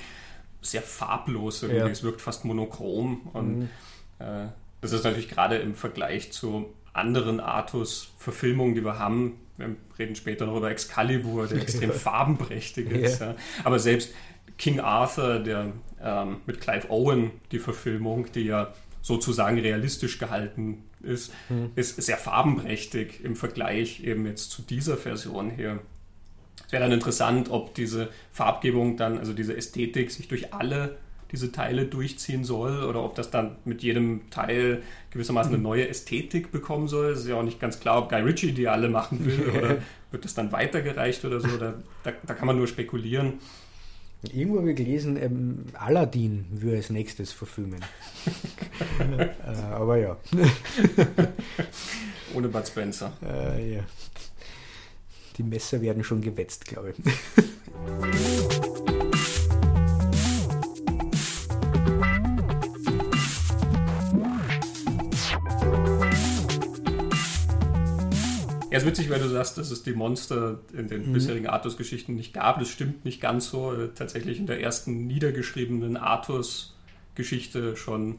sehr 0.62 0.82
farblos 0.82 1.62
irgendwie. 1.62 1.80
Ja. 1.80 1.88
Es 1.88 2.02
wirkt 2.02 2.20
fast 2.20 2.44
monochrom 2.44 3.28
und 3.32 3.58
mhm. 3.58 3.68
äh, 4.18 4.46
das 4.80 4.92
ist 4.92 5.04
natürlich 5.04 5.28
gerade 5.28 5.56
im 5.56 5.74
Vergleich 5.74 6.32
zu 6.32 6.72
anderen 6.92 7.40
Artus-Verfilmungen, 7.40 8.74
die 8.74 8.84
wir 8.84 8.98
haben. 8.98 9.38
Wir 9.56 9.76
reden 9.98 10.14
später 10.14 10.46
noch 10.46 10.56
über 10.56 10.70
Excalibur, 10.70 11.46
der 11.46 11.58
extrem 11.62 11.92
farbenprächtig 11.92 12.90
ist. 12.90 13.20
Ja. 13.20 13.28
Ja. 13.28 13.36
Aber 13.64 13.78
selbst 13.78 14.14
King 14.56 14.80
Arthur, 14.80 15.38
der 15.38 15.72
ähm, 16.02 16.38
mit 16.46 16.60
Clive 16.60 16.90
Owen, 16.90 17.30
die 17.52 17.58
Verfilmung, 17.58 18.30
die 18.32 18.42
ja 18.42 18.72
sozusagen 19.02 19.58
realistisch 19.58 20.18
gehalten 20.18 20.84
ist, 21.02 21.32
hm. 21.48 21.70
ist 21.76 22.00
sehr 22.02 22.16
farbenprächtig 22.16 23.24
im 23.24 23.36
Vergleich 23.36 24.02
eben 24.02 24.26
jetzt 24.26 24.50
zu 24.50 24.62
dieser 24.62 24.96
Version 24.96 25.50
hier. 25.50 25.80
Es 26.66 26.72
wäre 26.72 26.82
dann 26.82 26.92
interessant, 26.92 27.50
ob 27.50 27.74
diese 27.74 28.10
Farbgebung 28.32 28.96
dann, 28.96 29.18
also 29.18 29.32
diese 29.32 29.56
Ästhetik, 29.56 30.10
sich 30.10 30.28
durch 30.28 30.52
alle 30.52 30.98
diese 31.32 31.52
Teile 31.52 31.84
durchziehen 31.84 32.44
soll 32.44 32.84
oder 32.84 33.04
ob 33.04 33.14
das 33.14 33.30
dann 33.30 33.56
mit 33.64 33.82
jedem 33.82 34.30
Teil 34.30 34.82
gewissermaßen 35.10 35.52
eine 35.52 35.62
neue 35.62 35.88
Ästhetik 35.88 36.50
bekommen 36.50 36.88
soll. 36.88 37.12
Es 37.12 37.20
ist 37.20 37.28
ja 37.28 37.36
auch 37.36 37.42
nicht 37.42 37.60
ganz 37.60 37.80
klar, 37.80 37.98
ob 37.98 38.08
Guy 38.08 38.22
Ritchie 38.22 38.52
die 38.52 38.68
alle 38.68 38.88
machen 38.88 39.24
will 39.24 39.50
oder 39.56 39.78
wird 40.10 40.24
das 40.24 40.34
dann 40.34 40.52
weitergereicht 40.52 41.24
oder 41.24 41.40
so. 41.40 41.48
Da, 41.58 41.74
da, 42.02 42.12
da 42.26 42.34
kann 42.34 42.46
man 42.46 42.56
nur 42.56 42.66
spekulieren. 42.66 43.34
Irgendwo 44.22 44.58
habe 44.58 44.70
ich 44.70 44.76
gelesen, 44.76 45.16
ähm, 45.16 45.66
Aladdin 45.74 46.46
würde 46.50 46.78
als 46.78 46.90
nächstes 46.90 47.32
verfilmen. 47.32 47.84
äh, 49.18 49.28
aber 49.70 49.96
ja. 49.96 50.16
Ohne 52.34 52.48
Bud 52.48 52.66
Spencer. 52.66 53.12
Äh, 53.22 53.76
ja. 53.76 53.84
Die 55.36 55.44
Messer 55.44 55.80
werden 55.80 56.02
schon 56.02 56.20
gewetzt, 56.20 56.64
glaube 56.64 56.94
ich. 56.98 58.64
Ja, 68.82 68.84
ist 68.84 68.98
witzig, 68.98 69.10
weil 69.10 69.20
du 69.20 69.28
sagst, 69.28 69.58
dass 69.58 69.70
es 69.70 69.82
die 69.82 69.92
Monster 69.92 70.60
in 70.72 70.88
den 70.88 71.08
mhm. 71.08 71.12
bisherigen 71.12 71.46
Artus-Geschichten 71.46 72.14
nicht 72.14 72.32
gab. 72.32 72.58
Das 72.58 72.68
stimmt 72.68 73.04
nicht 73.04 73.20
ganz 73.20 73.50
so. 73.50 73.72
Äh, 73.72 73.88
tatsächlich 73.94 74.38
in 74.38 74.46
der 74.46 74.60
ersten 74.60 75.06
niedergeschriebenen 75.06 75.96
Artus-Geschichte 75.96 77.76
schon 77.76 78.12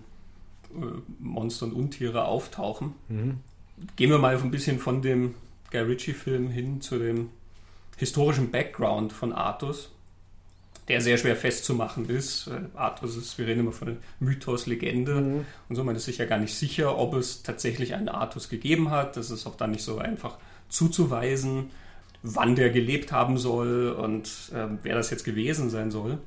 äh, 0.75 0.85
Monster 1.19 1.67
und 1.67 1.73
Untiere 1.73 2.25
auftauchen. 2.25 2.93
Mhm. 3.07 3.37
Gehen 3.95 4.09
wir 4.09 4.17
mal 4.17 4.37
ein 4.37 4.51
bisschen 4.51 4.79
von 4.79 5.01
dem 5.01 5.35
Guy 5.71 5.81
Ritchie-Film 5.81 6.49
hin 6.49 6.81
zu 6.81 6.99
dem 6.99 7.29
historischen 7.97 8.51
Background 8.51 9.13
von 9.13 9.33
Artus, 9.33 9.91
der 10.87 11.01
sehr 11.01 11.17
schwer 11.17 11.35
festzumachen 11.35 12.09
ist. 12.09 12.49
Artus 12.73 13.15
ist, 13.15 13.37
wir 13.37 13.47
reden 13.47 13.61
immer 13.61 13.71
von 13.71 13.87
der 13.87 13.97
Mythos-Legende 14.19 15.15
mhm. 15.15 15.45
und 15.69 15.75
so, 15.75 15.83
man 15.83 15.95
ist 15.95 16.05
sich 16.05 16.17
ja 16.17 16.25
gar 16.25 16.39
nicht 16.39 16.55
sicher, 16.55 16.97
ob 16.97 17.13
es 17.13 17.43
tatsächlich 17.43 17.93
einen 17.93 18.09
Artus 18.09 18.49
gegeben 18.49 18.89
hat. 18.89 19.15
Das 19.15 19.31
ist 19.31 19.45
auch 19.45 19.55
dann 19.55 19.71
nicht 19.71 19.83
so 19.83 19.99
einfach 19.99 20.37
zuzuweisen, 20.69 21.71
wann 22.23 22.55
der 22.55 22.69
gelebt 22.69 23.11
haben 23.11 23.37
soll 23.37 23.91
und 23.91 24.51
äh, 24.53 24.67
wer 24.83 24.95
das 24.95 25.09
jetzt 25.09 25.23
gewesen 25.23 25.69
sein 25.69 25.91
soll. 25.91 26.19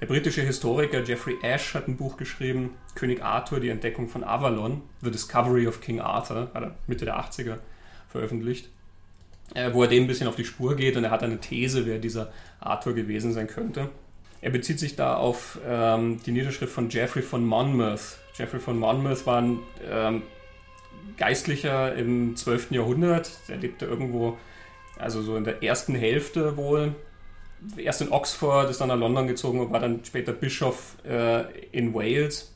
Der 0.00 0.06
britische 0.06 0.42
Historiker 0.42 1.02
Geoffrey 1.02 1.36
Ash 1.42 1.74
hat 1.74 1.88
ein 1.88 1.96
Buch 1.96 2.16
geschrieben, 2.16 2.70
König 2.94 3.22
Arthur, 3.22 3.60
die 3.60 3.68
Entdeckung 3.68 4.08
von 4.08 4.24
Avalon, 4.24 4.82
The 5.02 5.10
Discovery 5.10 5.66
of 5.66 5.80
King 5.80 6.00
Arthur, 6.00 6.50
hat 6.52 6.62
er 6.62 6.74
Mitte 6.86 7.04
der 7.04 7.18
80er 7.18 7.58
veröffentlicht, 8.08 8.68
äh, 9.54 9.72
wo 9.72 9.82
er 9.82 9.88
dem 9.88 10.04
ein 10.04 10.06
bisschen 10.06 10.28
auf 10.28 10.36
die 10.36 10.44
Spur 10.44 10.76
geht 10.76 10.96
und 10.96 11.04
er 11.04 11.10
hat 11.10 11.22
eine 11.22 11.40
These, 11.40 11.86
wer 11.86 11.98
dieser 11.98 12.32
Arthur 12.60 12.94
gewesen 12.94 13.32
sein 13.32 13.46
könnte. 13.46 13.88
Er 14.40 14.50
bezieht 14.50 14.78
sich 14.78 14.94
da 14.94 15.16
auf 15.16 15.58
ähm, 15.66 16.20
die 16.26 16.32
Niederschrift 16.32 16.72
von 16.72 16.88
Geoffrey 16.88 17.22
von 17.22 17.46
Monmouth. 17.46 18.18
Geoffrey 18.36 18.60
von 18.60 18.78
Monmouth 18.78 19.26
war 19.26 19.40
ein 19.40 19.58
ähm, 19.88 20.22
Geistlicher 21.16 21.94
im 21.94 22.36
12. 22.36 22.72
Jahrhundert. 22.72 23.30
Der 23.48 23.56
lebte 23.56 23.86
irgendwo, 23.86 24.38
also 24.98 25.22
so 25.22 25.36
in 25.36 25.44
der 25.44 25.62
ersten 25.62 25.94
Hälfte 25.94 26.56
wohl. 26.56 26.94
Erst 27.76 28.02
in 28.02 28.12
Oxford, 28.12 28.70
ist 28.70 28.80
dann 28.80 28.88
nach 28.88 28.98
London 28.98 29.26
gezogen 29.26 29.60
und 29.60 29.72
war 29.72 29.80
dann 29.80 30.04
später 30.04 30.32
Bischof 30.32 30.96
äh, 31.08 31.44
in 31.72 31.94
Wales. 31.94 32.52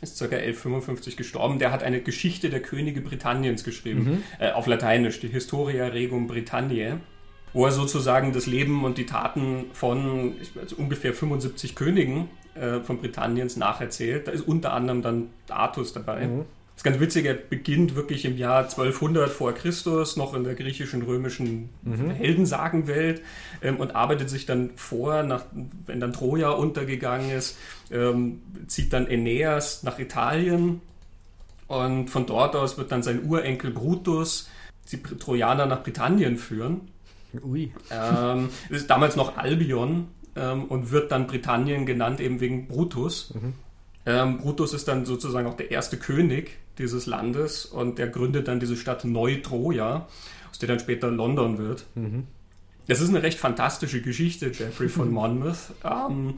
Ist 0.00 0.18
ca. 0.18 0.24
1155 0.24 1.16
gestorben. 1.16 1.58
Der 1.58 1.72
hat 1.72 1.82
eine 1.82 2.00
Geschichte 2.00 2.50
der 2.50 2.60
Könige 2.60 3.00
Britanniens 3.00 3.64
geschrieben. 3.64 4.04
Mhm. 4.04 4.22
Äh, 4.38 4.52
auf 4.52 4.66
Lateinisch, 4.66 5.20
die 5.20 5.28
Historia 5.28 5.88
Regum 5.88 6.26
Britanniae 6.26 7.00
wo 7.54 7.64
er 7.64 7.72
sozusagen 7.72 8.32
das 8.32 8.46
Leben 8.46 8.84
und 8.84 8.98
die 8.98 9.06
Taten 9.06 9.66
von 9.72 10.34
also 10.60 10.76
ungefähr 10.76 11.14
75 11.14 11.76
Königen 11.76 12.28
äh, 12.54 12.80
von 12.80 12.98
Britanniens 12.98 13.56
nacherzählt. 13.56 14.26
Da 14.26 14.32
ist 14.32 14.46
unter 14.46 14.72
anderem 14.72 15.00
dann 15.00 15.30
Artus 15.48 15.92
dabei. 15.92 16.26
Mhm. 16.26 16.44
Das 16.74 16.80
ist 16.80 16.84
ganz 16.84 17.00
witzig, 17.00 17.26
er 17.26 17.34
beginnt 17.34 17.94
wirklich 17.94 18.24
im 18.24 18.36
Jahr 18.36 18.64
1200 18.64 19.30
vor 19.30 19.52
Christus, 19.52 20.16
noch 20.16 20.34
in 20.34 20.42
der 20.42 20.54
griechischen, 20.54 21.02
römischen 21.02 21.70
mhm. 21.82 22.10
Heldensagenwelt 22.10 23.22
ähm, 23.62 23.76
und 23.76 23.94
arbeitet 23.94 24.28
sich 24.28 24.44
dann 24.44 24.70
vor, 24.74 25.22
nach, 25.22 25.44
wenn 25.86 26.00
dann 26.00 26.12
Troja 26.12 26.50
untergegangen 26.50 27.30
ist, 27.30 27.56
ähm, 27.92 28.42
zieht 28.66 28.92
dann 28.92 29.06
Aeneas 29.06 29.84
nach 29.84 30.00
Italien 30.00 30.80
und 31.68 32.10
von 32.10 32.26
dort 32.26 32.56
aus 32.56 32.76
wird 32.76 32.92
dann 32.92 33.02
sein 33.02 33.24
Urenkel 33.24 33.70
Brutus 33.70 34.48
die 34.92 35.02
Trojaner 35.02 35.66
nach 35.66 35.82
Britannien 35.82 36.36
führen. 36.36 36.82
Ui. 37.42 37.72
Ähm, 37.90 38.48
das 38.68 38.82
ist 38.82 38.90
damals 38.90 39.16
noch 39.16 39.36
Albion 39.36 40.08
ähm, 40.36 40.64
und 40.64 40.90
wird 40.90 41.10
dann 41.10 41.26
Britannien 41.26 41.86
genannt, 41.86 42.20
eben 42.20 42.40
wegen 42.40 42.68
Brutus. 42.68 43.32
Mhm. 43.34 43.54
Ähm, 44.06 44.38
Brutus 44.38 44.74
ist 44.74 44.86
dann 44.88 45.06
sozusagen 45.06 45.46
auch 45.46 45.54
der 45.54 45.70
erste 45.70 45.96
König 45.96 46.58
dieses 46.78 47.06
Landes 47.06 47.66
und 47.66 47.98
der 47.98 48.08
gründet 48.08 48.48
dann 48.48 48.60
diese 48.60 48.76
Stadt 48.76 49.04
Neu-Troja, 49.04 50.08
aus 50.50 50.58
der 50.58 50.68
dann 50.68 50.80
später 50.80 51.10
London 51.10 51.58
wird. 51.58 51.86
Mhm. 51.94 52.26
Das 52.86 53.00
ist 53.00 53.08
eine 53.08 53.22
recht 53.22 53.38
fantastische 53.38 54.02
Geschichte, 54.02 54.50
Jeffrey 54.52 54.88
von 54.88 55.10
Monmouth. 55.12 55.72
Ähm, 55.84 56.34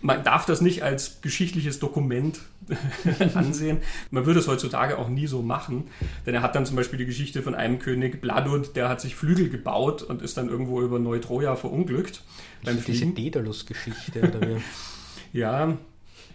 man 0.00 0.22
darf 0.22 0.46
das 0.46 0.60
nicht 0.60 0.82
als 0.82 1.20
geschichtliches 1.22 1.80
Dokument 1.80 2.40
ansehen. 3.34 3.78
Man 4.10 4.26
würde 4.26 4.38
es 4.38 4.46
heutzutage 4.46 4.96
auch 4.98 5.08
nie 5.08 5.26
so 5.26 5.42
machen, 5.42 5.88
denn 6.24 6.34
er 6.34 6.42
hat 6.42 6.54
dann 6.54 6.66
zum 6.66 6.76
Beispiel 6.76 6.98
die 6.98 7.06
Geschichte 7.06 7.42
von 7.42 7.54
einem 7.54 7.78
König 7.78 8.20
Bladud, 8.20 8.76
der 8.76 8.88
hat 8.88 9.00
sich 9.00 9.16
Flügel 9.16 9.48
gebaut 9.48 10.02
und 10.02 10.22
ist 10.22 10.36
dann 10.36 10.48
irgendwo 10.48 10.80
über 10.82 10.98
Neu-Troja 10.98 11.56
verunglückt. 11.56 12.22
Beim 12.64 12.82
diese 12.84 13.06
Daedalus-Geschichte. 13.06 14.60
ja, 15.32 15.76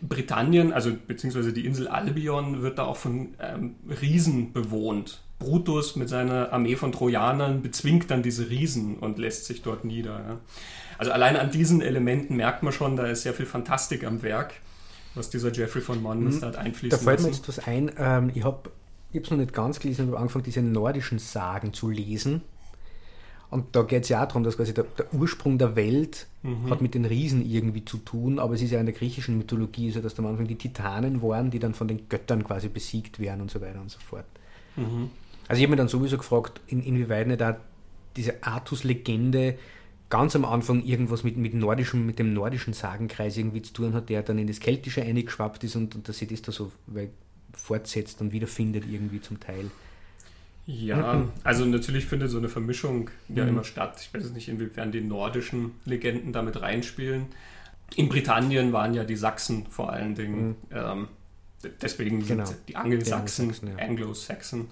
Britannien, 0.08 0.74
also 0.74 0.92
beziehungsweise 1.08 1.54
die 1.54 1.66
Insel 1.66 1.88
Albion, 1.88 2.62
wird 2.62 2.78
da 2.78 2.84
auch 2.84 2.98
von 2.98 3.36
ähm, 3.40 3.76
Riesen 4.02 4.54
bewohnt. 4.54 5.22
Brutus 5.40 5.96
mit 5.96 6.10
seiner 6.10 6.54
Armee 6.54 6.76
von 6.76 6.92
Trojanern 6.92 7.62
bezwingt 7.62 8.12
dann 8.12 8.24
diese 8.24 8.50
Riesen 8.50 8.98
und 8.98 9.18
lässt 9.18 9.46
sich 9.46 9.62
dort 9.62 9.86
nieder. 9.86 10.20
Ja. 10.28 10.40
Also 10.98 11.12
allein 11.12 11.36
an 11.36 11.52
diesen 11.52 11.82
Elementen 11.82 12.36
merkt 12.36 12.64
man 12.64 12.72
schon, 12.72 12.96
da 12.96 13.08
ist 13.08 13.24
sehr 13.24 13.34
viel 13.34 13.46
Fantastik 13.46 14.06
am 14.06 14.22
Werk, 14.22 14.54
was 15.16 15.30
dieser 15.30 15.52
Jeffrey 15.52 15.82
von 15.82 16.02
Monmouth 16.02 16.36
mhm. 16.36 16.42
da 16.42 16.48
hat 16.48 16.56
einfließen 16.58 16.98
Da 16.98 17.04
fällt 17.04 17.22
mir 17.22 17.30
jetzt 17.30 17.48
was 17.48 17.60
ein. 17.60 17.92
Ähm, 17.98 18.32
ich 18.34 18.44
habe 18.44 18.72
es 19.12 19.30
noch 19.30 19.38
nicht 19.38 19.54
ganz 19.54 19.80
gelesen, 19.80 20.08
aber 20.10 20.20
angefangen, 20.20 20.46
diese 20.46 20.62
nordischen 20.62 21.20
Sagen 21.20 21.74
zu 21.74 21.90
lesen. 21.90 22.42
Und 23.54 23.76
da 23.76 23.84
geht 23.84 24.04
es 24.04 24.10
ja 24.10 24.24
auch 24.24 24.28
darum, 24.28 24.44
dass 24.44 24.58
quasi 24.58 24.74
der, 24.74 24.86
der 24.98 25.14
Ursprung 25.14 25.60
der 25.60 25.76
Welt 25.76 26.26
mhm. 26.42 26.72
hat 26.72 26.82
mit 26.82 26.96
den 26.96 27.06
Riesen 27.06 27.46
irgendwie 27.46 27.86
zu 27.86 27.98
tun, 27.98 28.40
aber 28.40 28.56
es 28.56 28.64
ist 28.64 28.72
ja 28.72 28.80
in 28.80 28.88
der 28.88 28.96
griechischen 28.96 29.38
Mythologie 29.38 29.92
so, 29.92 30.02
dass 30.02 30.18
am 30.18 30.26
Anfang 30.26 30.48
die 30.48 30.56
Titanen 30.56 31.22
waren, 31.22 31.52
die 31.52 31.60
dann 31.60 31.76
von 31.76 31.88
den 31.88 32.10
Göttern 32.10 32.44
quasi 32.44 32.68
besiegt 32.68 33.20
werden 33.20 33.42
und 33.42 33.52
so 33.52 33.62
weiter 33.62 33.80
und 33.80 33.92
so 33.92 34.00
fort. 34.00 34.26
Mhm. 34.76 35.12
Also 35.48 35.60
ich 35.60 35.66
habe 35.66 35.72
mir 35.72 35.78
dann 35.78 35.88
sowieso 35.88 36.18
gefragt, 36.18 36.62
in, 36.66 36.82
inwieweit 36.82 37.28
nicht 37.28 37.42
da 37.42 37.58
diese 38.16 38.44
Artus-Legende 38.44 39.56
ganz 40.10 40.36
am 40.36 40.46
Anfang 40.46 40.84
irgendwas 40.84 41.24
mit, 41.24 41.38
mit, 41.38 41.54
nordischem, 41.54 42.08
mit 42.08 42.18
dem 42.18 42.34
nordischen 42.34 42.74
Sagenkreis 42.74 43.38
irgendwie 43.38 43.62
zu 43.62 43.74
tun 43.74 43.94
hat, 43.94 44.10
der 44.10 44.24
dann 44.24 44.40
in 44.40 44.48
das 44.48 44.60
Keltische 44.62 45.04
eingeschwappt 45.04 45.64
ist 45.64 45.76
und, 45.76 45.94
und 45.94 46.10
dass 46.10 46.18
sich 46.18 46.28
das 46.28 46.42
da 46.42 46.52
so 46.52 46.72
fortsetzt 47.56 48.20
und 48.22 48.32
wiederfindet 48.32 48.86
irgendwie 48.90 49.22
zum 49.22 49.40
Teil. 49.40 49.70
Ja, 50.66 51.28
also 51.44 51.66
natürlich 51.66 52.06
findet 52.06 52.32
so 52.32 52.38
eine 52.38 52.48
Vermischung 52.48 53.10
ja 53.28 53.44
mhm. 53.44 53.50
immer 53.50 53.64
statt. 53.64 54.00
Ich 54.00 54.14
weiß 54.14 54.32
nicht, 54.32 54.48
inwiefern 54.48 54.92
die 54.92 55.02
nordischen 55.02 55.74
Legenden 55.84 56.32
damit 56.32 56.62
reinspielen. 56.62 57.28
In 57.96 58.08
Britannien 58.08 58.72
waren 58.72 58.94
ja 58.94 59.04
die 59.04 59.18
Sachsen 59.18 59.66
vor 59.68 59.92
allen 59.92 60.16
Dingen, 60.16 60.48
mhm. 60.48 60.56
ähm, 60.72 61.08
deswegen 61.82 62.26
genau. 62.26 62.46
sind 62.46 62.60
die 62.68 62.76
Angelsachsen, 62.78 63.54
ja. 63.78 63.84
Anglo-Saxon, 63.84 64.70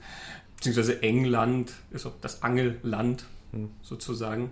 beziehungsweise 0.56 1.04
England 1.04 1.74
ist 1.92 2.06
auch 2.06 2.14
das 2.22 2.42
Angelland 2.42 3.26
mhm. 3.52 3.70
sozusagen. 3.82 4.52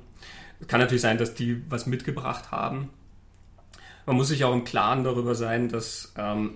Es 0.60 0.67
kann 0.67 0.82
natürlich 0.82 1.02
sein, 1.02 1.17
dass 1.17 1.36
die 1.36 1.63
was 1.69 1.86
mitgebracht 1.86 2.52
haben. 2.52 2.89
man 4.06 4.17
muss 4.17 4.28
sich 4.28 4.43
auch 4.43 4.54
im 4.54 4.65
Klaren 4.65 5.06
darüber 5.06 5.36
sein, 5.36 5.69
dass 5.69 6.12
ähm, 6.17 6.56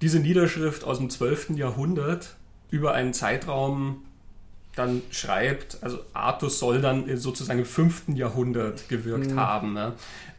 diese 0.00 0.20
Niederschrift 0.20 0.84
aus 0.84 0.96
dem 0.96 1.10
12. 1.10 1.50
Jahrhundert 1.50 2.36
über 2.70 2.94
einen 2.94 3.12
Zeitraum 3.14 4.04
dann 4.76 5.02
schreibt, 5.10 5.78
also 5.82 5.98
Artus 6.12 6.58
soll 6.58 6.80
dann 6.80 7.16
sozusagen 7.16 7.58
im 7.58 7.64
5. 7.64 8.14
Jahrhundert 8.14 8.88
gewirkt 8.88 9.32
mhm. 9.32 9.40
haben. 9.40 9.72
Ne? 9.74 9.94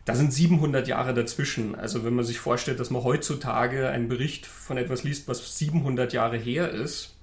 Da 0.05 0.15
sind 0.15 0.33
700 0.33 0.87
Jahre 0.87 1.13
dazwischen. 1.13 1.75
Also 1.75 2.03
wenn 2.03 2.15
man 2.15 2.25
sich 2.25 2.39
vorstellt, 2.39 2.79
dass 2.79 2.89
man 2.89 3.03
heutzutage 3.03 3.89
einen 3.89 4.07
Bericht 4.07 4.45
von 4.45 4.77
etwas 4.77 5.03
liest, 5.03 5.27
was 5.27 5.57
700 5.57 6.13
Jahre 6.13 6.37
her 6.37 6.69
ist, 6.71 7.15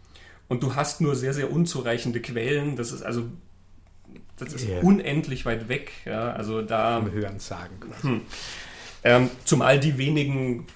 und 0.49 0.63
du 0.63 0.75
hast 0.75 1.01
nur 1.01 1.15
sehr, 1.15 1.35
sehr 1.35 1.53
unzureichende 1.53 2.21
Quellen, 2.21 2.77
das 2.77 2.91
ist 2.91 3.03
also 3.03 3.25
das 4.37 4.53
ist 4.53 4.69
yeah. 4.69 4.81
unendlich 4.83 5.45
weit 5.45 5.69
weg. 5.69 5.93
Ja? 6.05 6.33
Also 6.33 6.63
da. 6.63 7.01
Vom 7.01 7.13
Hören 7.13 7.41
sagen. 7.41 7.75
Hm. 8.03 8.21
Ähm, 9.05 9.31
zumal 9.45 9.79
die 9.81 9.99
wenigen 9.99 10.67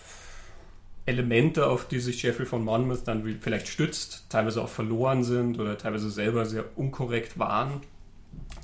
Elemente, 1.12 1.66
auf 1.66 1.86
die 1.86 2.00
sich 2.00 2.22
Jeffrey 2.22 2.46
von 2.46 2.64
Monmouth 2.64 3.06
dann 3.06 3.38
vielleicht 3.40 3.68
stützt, 3.68 4.26
teilweise 4.28 4.62
auch 4.62 4.68
verloren 4.68 5.22
sind 5.24 5.58
oder 5.58 5.78
teilweise 5.78 6.10
selber 6.10 6.44
sehr 6.44 6.64
unkorrekt 6.76 7.38
waren. 7.38 7.80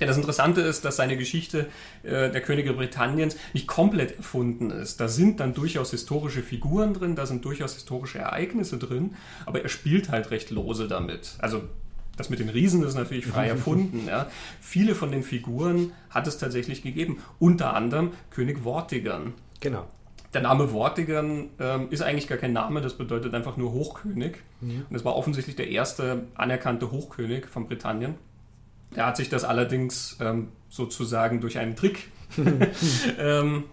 Ja, 0.00 0.06
das 0.06 0.16
Interessante 0.16 0.60
ist, 0.60 0.84
dass 0.84 0.96
seine 0.96 1.16
Geschichte 1.16 1.66
äh, 2.02 2.30
der 2.30 2.40
Könige 2.40 2.72
Britanniens 2.72 3.36
nicht 3.52 3.66
komplett 3.66 4.16
erfunden 4.16 4.70
ist. 4.70 5.00
Da 5.00 5.08
sind 5.08 5.40
dann 5.40 5.54
durchaus 5.54 5.90
historische 5.90 6.42
Figuren 6.42 6.94
drin, 6.94 7.16
da 7.16 7.26
sind 7.26 7.44
durchaus 7.44 7.74
historische 7.74 8.18
Ereignisse 8.18 8.78
drin, 8.78 9.16
aber 9.44 9.62
er 9.62 9.68
spielt 9.68 10.10
halt 10.10 10.30
recht 10.30 10.50
lose 10.50 10.86
damit. 10.86 11.34
Also 11.38 11.62
das 12.16 12.30
mit 12.30 12.38
den 12.38 12.48
Riesen 12.48 12.84
ist 12.84 12.94
natürlich 12.94 13.26
frei 13.26 13.48
erfunden. 13.48 14.06
Ja. 14.06 14.28
Viele 14.60 14.94
von 14.94 15.10
den 15.10 15.22
Figuren 15.22 15.92
hat 16.10 16.26
es 16.26 16.38
tatsächlich 16.38 16.82
gegeben, 16.82 17.22
unter 17.38 17.74
anderem 17.74 18.12
König 18.30 18.60
Vortigern. 18.60 19.34
Genau. 19.60 19.88
Der 20.34 20.42
Name 20.42 20.68
Vortigern 20.68 21.48
ähm, 21.58 21.88
ist 21.90 22.02
eigentlich 22.02 22.28
gar 22.28 22.36
kein 22.36 22.52
Name, 22.52 22.82
das 22.82 22.98
bedeutet 22.98 23.34
einfach 23.34 23.56
nur 23.56 23.72
Hochkönig. 23.72 24.36
Mhm. 24.60 24.84
Und 24.88 24.96
es 24.96 25.04
war 25.04 25.16
offensichtlich 25.16 25.56
der 25.56 25.68
erste 25.68 26.24
anerkannte 26.34 26.90
Hochkönig 26.90 27.46
von 27.46 27.66
Britannien. 27.66 28.16
Er 28.94 29.06
hat 29.06 29.16
sich 29.16 29.28
das 29.30 29.44
allerdings 29.44 30.18
ähm, 30.20 30.48
sozusagen 30.68 31.40
durch 31.40 31.58
einen 31.58 31.76
Trick 31.76 32.08
ähm, 33.18 33.64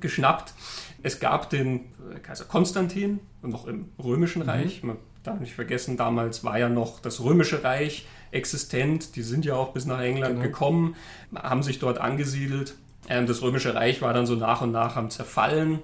geschnappt. 0.00 0.54
Es 1.02 1.20
gab 1.20 1.50
den 1.50 1.80
äh, 2.14 2.18
Kaiser 2.22 2.46
Konstantin, 2.46 3.20
noch 3.42 3.66
im 3.66 3.90
Römischen 4.02 4.42
mhm. 4.42 4.48
Reich. 4.48 4.82
Man 4.82 4.96
darf 5.22 5.38
nicht 5.40 5.54
vergessen, 5.54 5.98
damals 5.98 6.44
war 6.44 6.58
ja 6.58 6.70
noch 6.70 7.00
das 7.00 7.22
Römische 7.22 7.62
Reich 7.62 8.06
existent. 8.30 9.16
Die 9.16 9.22
sind 9.22 9.44
ja 9.44 9.54
auch 9.54 9.72
bis 9.72 9.84
nach 9.84 10.00
England 10.00 10.36
genau. 10.36 10.46
gekommen, 10.46 10.96
haben 11.34 11.62
sich 11.62 11.78
dort 11.78 11.98
angesiedelt 11.98 12.74
das 13.08 13.42
Römische 13.42 13.74
Reich 13.74 14.02
war 14.02 14.12
dann 14.14 14.26
so 14.26 14.34
nach 14.34 14.62
und 14.62 14.72
nach 14.72 14.96
am 14.96 15.10
Zerfallen 15.10 15.80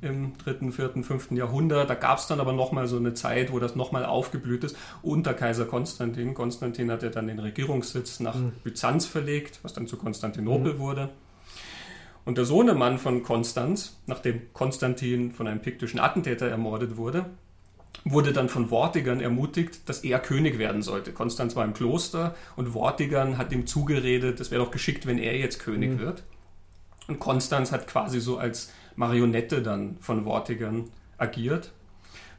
im 0.00 0.36
dritten, 0.38 0.72
vierten, 0.72 1.02
fünften 1.02 1.36
Jahrhundert. 1.36 1.90
Da 1.90 1.94
gab 1.94 2.18
es 2.18 2.26
dann 2.26 2.40
aber 2.40 2.52
nochmal 2.52 2.86
so 2.86 2.96
eine 2.96 3.14
Zeit, 3.14 3.52
wo 3.52 3.58
das 3.58 3.74
nochmal 3.74 4.04
aufgeblüht 4.04 4.64
ist, 4.64 4.76
unter 5.02 5.34
Kaiser 5.34 5.64
Konstantin. 5.64 6.34
Konstantin 6.34 6.90
hat 6.90 7.02
ja 7.02 7.08
dann 7.08 7.26
den 7.26 7.38
Regierungssitz 7.38 8.20
nach 8.20 8.36
mhm. 8.36 8.52
Byzanz 8.62 9.06
verlegt, 9.06 9.60
was 9.62 9.72
dann 9.72 9.86
zu 9.86 9.96
Konstantinopel 9.96 10.74
mhm. 10.74 10.78
wurde. 10.78 11.08
Und 12.24 12.38
der 12.38 12.44
Sohnemann 12.44 12.98
von 12.98 13.22
Konstanz, 13.22 13.96
nachdem 14.06 14.52
Konstantin 14.52 15.32
von 15.32 15.46
einem 15.48 15.60
piktischen 15.60 15.98
Attentäter 15.98 16.46
ermordet 16.46 16.96
wurde, 16.96 17.26
wurde 18.04 18.32
dann 18.32 18.48
von 18.48 18.68
Vortigern 18.68 19.20
ermutigt, 19.20 19.88
dass 19.88 20.04
er 20.04 20.18
König 20.20 20.58
werden 20.58 20.82
sollte. 20.82 21.12
Konstanz 21.12 21.56
war 21.56 21.64
im 21.64 21.72
Kloster 21.72 22.34
und 22.54 22.68
Vortigern 22.68 23.38
hat 23.38 23.50
ihm 23.52 23.66
zugeredet, 23.66 24.40
es 24.40 24.50
wäre 24.50 24.62
doch 24.62 24.70
geschickt, 24.70 25.06
wenn 25.06 25.18
er 25.18 25.36
jetzt 25.36 25.58
König 25.58 25.92
mhm. 25.92 25.98
wird. 25.98 26.22
Und 27.08 27.18
Konstanz 27.18 27.72
hat 27.72 27.86
quasi 27.86 28.20
so 28.20 28.38
als 28.38 28.70
Marionette 28.94 29.62
dann 29.62 29.96
von 30.00 30.24
Vortigern 30.24 30.90
agiert. 31.16 31.72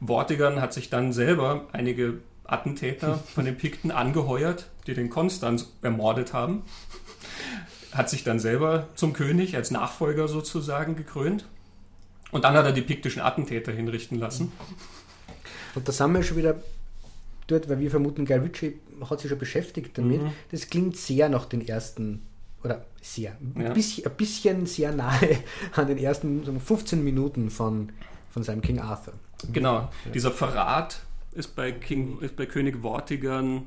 Vortigern 0.04 0.60
hat 0.60 0.72
sich 0.72 0.88
dann 0.88 1.12
selber 1.12 1.66
einige 1.72 2.20
Attentäter 2.44 3.18
von 3.34 3.44
den 3.44 3.56
Pikten 3.56 3.90
angeheuert, 3.90 4.70
die 4.86 4.94
den 4.94 5.10
Konstanz 5.10 5.72
ermordet 5.82 6.32
haben. 6.32 6.62
Hat 7.92 8.08
sich 8.08 8.22
dann 8.22 8.38
selber 8.38 8.88
zum 8.94 9.12
König 9.12 9.56
als 9.56 9.70
Nachfolger 9.70 10.28
sozusagen 10.28 10.94
gekrönt. 10.96 11.46
Und 12.30 12.44
dann 12.44 12.54
hat 12.54 12.64
er 12.64 12.72
die 12.72 12.82
piktischen 12.82 13.20
Attentäter 13.20 13.72
hinrichten 13.72 14.18
lassen. 14.18 14.52
Und 15.74 15.88
da 15.88 15.92
sind 15.92 16.12
wir 16.12 16.22
schon 16.22 16.36
wieder 16.36 16.62
dort, 17.48 17.68
weil 17.68 17.80
wir 17.80 17.90
vermuten, 17.90 18.24
Guy 18.24 18.36
Ritchie 18.36 18.78
hat 19.08 19.20
sich 19.20 19.28
schon 19.28 19.38
beschäftigt 19.38 19.98
damit. 19.98 20.22
Mhm. 20.22 20.32
Das 20.52 20.68
klingt 20.68 20.96
sehr 20.96 21.28
nach 21.28 21.46
den 21.46 21.66
ersten 21.66 22.22
oder 22.62 22.84
sehr, 23.00 23.36
ja. 23.56 23.66
ein, 23.66 23.72
bisschen, 23.72 24.06
ein 24.06 24.16
bisschen 24.16 24.66
sehr 24.66 24.92
nahe 24.92 25.38
an 25.74 25.86
den 25.86 25.98
ersten 25.98 26.60
15 26.60 27.02
Minuten 27.02 27.50
von, 27.50 27.90
von 28.30 28.42
seinem 28.42 28.60
King 28.60 28.80
Arthur. 28.80 29.14
Genau, 29.52 29.88
dieser 30.12 30.30
Verrat 30.30 31.00
ist 31.32 31.56
bei, 31.56 31.72
King, 31.72 32.18
ist 32.20 32.36
bei 32.36 32.46
König 32.46 32.82
Vortigern 32.82 33.62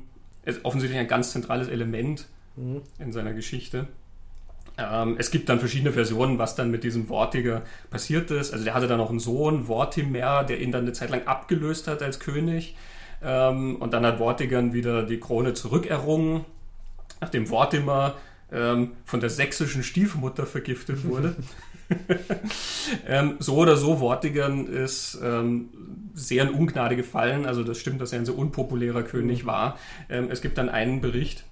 offensichtlich 0.62 1.00
ein 1.00 1.08
ganz 1.08 1.32
zentrales 1.32 1.68
Element 1.68 2.26
mhm. 2.56 2.82
in 2.98 3.12
seiner 3.12 3.32
Geschichte. 3.32 3.88
Ähm, 4.76 5.16
es 5.18 5.30
gibt 5.30 5.48
dann 5.48 5.60
verschiedene 5.60 5.92
Versionen, 5.92 6.38
was 6.38 6.56
dann 6.56 6.70
mit 6.70 6.84
diesem 6.84 7.06
Vortiger 7.06 7.62
passiert 7.90 8.30
ist. 8.30 8.52
Also 8.52 8.64
der 8.64 8.74
hatte 8.74 8.88
dann 8.88 9.00
auch 9.00 9.10
einen 9.10 9.20
Sohn, 9.20 9.64
Vortimer, 9.64 10.44
der 10.44 10.60
ihn 10.60 10.72
dann 10.72 10.82
eine 10.82 10.92
Zeit 10.92 11.10
lang 11.10 11.26
abgelöst 11.26 11.86
hat 11.86 12.02
als 12.02 12.18
König. 12.18 12.76
Ähm, 13.22 13.76
und 13.76 13.92
dann 13.92 14.04
hat 14.04 14.18
Vortigern 14.18 14.72
wieder 14.72 15.04
die 15.04 15.20
Krone 15.20 15.54
zurückerrungen, 15.54 16.44
nachdem 17.20 17.46
Vortimer 17.46 18.14
ähm, 18.54 18.92
von 19.04 19.20
der 19.20 19.30
sächsischen 19.30 19.82
Stiefmutter 19.82 20.46
vergiftet 20.46 21.04
wurde. 21.04 21.36
ähm, 23.06 23.36
so 23.40 23.56
oder 23.56 23.76
so, 23.76 23.98
Vortigern 23.98 24.66
ist 24.66 25.18
ähm, 25.22 25.68
sehr 26.14 26.44
in 26.44 26.50
Ungnade 26.50 26.96
gefallen. 26.96 27.46
Also 27.46 27.64
das 27.64 27.78
stimmt, 27.78 28.00
dass 28.00 28.12
er 28.12 28.20
ein 28.20 28.26
sehr 28.26 28.38
unpopulärer 28.38 29.02
König 29.02 29.42
mhm. 29.42 29.48
war. 29.48 29.78
Ähm, 30.08 30.28
es 30.30 30.40
gibt 30.40 30.56
dann 30.56 30.68
einen 30.68 31.00
Bericht, 31.00 31.44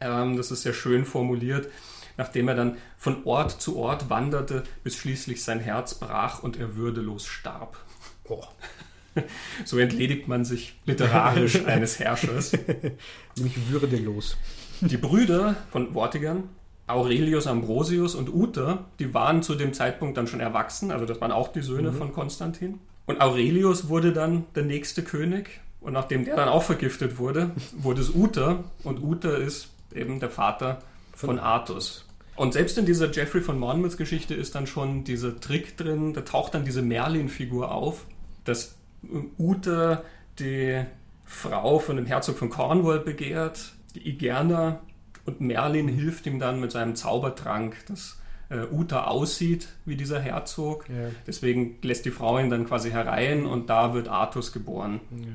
ähm, 0.00 0.36
das 0.36 0.50
ist 0.50 0.62
sehr 0.62 0.74
schön 0.74 1.04
formuliert, 1.04 1.68
nachdem 2.16 2.48
er 2.48 2.56
dann 2.56 2.76
von 2.96 3.24
Ort 3.24 3.62
zu 3.62 3.76
Ort 3.76 4.10
wanderte, 4.10 4.64
bis 4.82 4.96
schließlich 4.96 5.42
sein 5.42 5.60
Herz 5.60 5.94
brach 5.94 6.42
und 6.42 6.58
er 6.58 6.76
würdelos 6.76 7.26
starb. 7.26 7.76
Oh. 8.24 8.42
So 9.64 9.78
entledigt 9.78 10.28
man 10.28 10.44
sich 10.44 10.78
literarisch 10.86 11.64
eines 11.66 11.98
Herrschers. 11.98 12.52
Nämlich 13.34 13.68
würdelos. 13.68 14.36
Die 14.80 14.96
Brüder 14.96 15.56
von 15.70 15.92
Vortigern, 15.92 16.48
Aurelius 16.86 17.46
Ambrosius 17.46 18.14
und 18.14 18.32
Uther, 18.32 18.84
die 18.98 19.12
waren 19.12 19.42
zu 19.42 19.54
dem 19.54 19.72
Zeitpunkt 19.74 20.16
dann 20.16 20.26
schon 20.26 20.40
erwachsen, 20.40 20.90
also 20.90 21.04
das 21.04 21.20
waren 21.20 21.32
auch 21.32 21.48
die 21.48 21.62
Söhne 21.62 21.90
mhm. 21.90 21.96
von 21.96 22.12
Konstantin. 22.12 22.78
Und 23.06 23.20
Aurelius 23.20 23.88
wurde 23.88 24.12
dann 24.12 24.44
der 24.54 24.64
nächste 24.64 25.02
König. 25.02 25.60
Und 25.80 25.92
nachdem 25.92 26.24
der 26.24 26.36
dann 26.36 26.48
auch 26.48 26.62
vergiftet 26.62 27.18
wurde, 27.18 27.50
wurde 27.76 28.00
es 28.02 28.14
Uther. 28.14 28.64
Und 28.84 29.02
Uther 29.02 29.38
ist 29.38 29.70
eben 29.94 30.20
der 30.20 30.28
Vater 30.28 30.80
von, 31.14 31.30
von 31.30 31.38
Artus. 31.38 32.04
Und 32.36 32.52
selbst 32.52 32.78
in 32.78 32.86
dieser 32.86 33.10
Jeffrey 33.10 33.40
von 33.40 33.58
Monmouth 33.58 33.96
Geschichte 33.96 34.34
ist 34.34 34.54
dann 34.54 34.66
schon 34.66 35.04
dieser 35.04 35.40
Trick 35.40 35.76
drin, 35.76 36.12
da 36.12 36.20
taucht 36.20 36.54
dann 36.54 36.64
diese 36.64 36.82
Merlin-Figur 36.82 37.72
auf, 37.72 38.04
dass 38.44 38.76
Uther 39.38 40.04
die 40.38 40.84
Frau 41.24 41.78
von 41.78 41.96
dem 41.96 42.06
Herzog 42.06 42.38
von 42.38 42.50
Cornwall 42.50 43.00
begehrt 43.00 43.72
die 43.98 44.08
Igerna 44.10 44.80
und 45.24 45.40
Merlin 45.40 45.88
hilft 45.88 46.26
ihm 46.26 46.38
dann 46.38 46.60
mit 46.60 46.72
seinem 46.72 46.94
Zaubertrank, 46.94 47.76
dass 47.86 48.18
äh, 48.50 48.60
Uta 48.70 49.04
aussieht 49.04 49.68
wie 49.84 49.96
dieser 49.96 50.20
Herzog. 50.20 50.88
Ja. 50.88 51.10
Deswegen 51.26 51.76
lässt 51.82 52.04
die 52.04 52.10
Frau 52.10 52.38
ihn 52.38 52.50
dann 52.50 52.66
quasi 52.66 52.90
herein 52.90 53.44
und 53.44 53.68
da 53.68 53.94
wird 53.94 54.08
Artus 54.08 54.52
geboren. 54.52 55.00
Ja. 55.10 55.28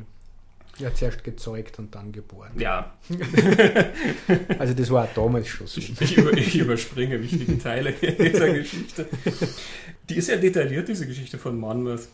Ja, 0.79 0.91
zuerst 0.91 1.23
gezeugt 1.23 1.77
und 1.77 1.93
dann 1.93 2.11
geboren. 2.11 2.49
Ja. 2.57 2.95
also 4.57 4.73
das 4.73 4.89
war 4.89 5.07
damals 5.13 5.47
schon 5.47 5.67
so. 5.67 5.79
Ich, 5.79 6.01
ich, 6.01 6.17
über, 6.17 6.33
ich, 6.35 6.57
überspringe 6.57 7.21
wichtige 7.21 7.59
Teile 7.59 7.93
dieser 7.93 8.51
Geschichte. 8.51 9.05
Die 10.09 10.15
ist 10.15 10.29
ja 10.29 10.37
detailliert, 10.37 10.87
diese 10.87 11.05
Geschichte 11.05 11.37
von 11.37 11.59
Monmouth. 11.59 12.07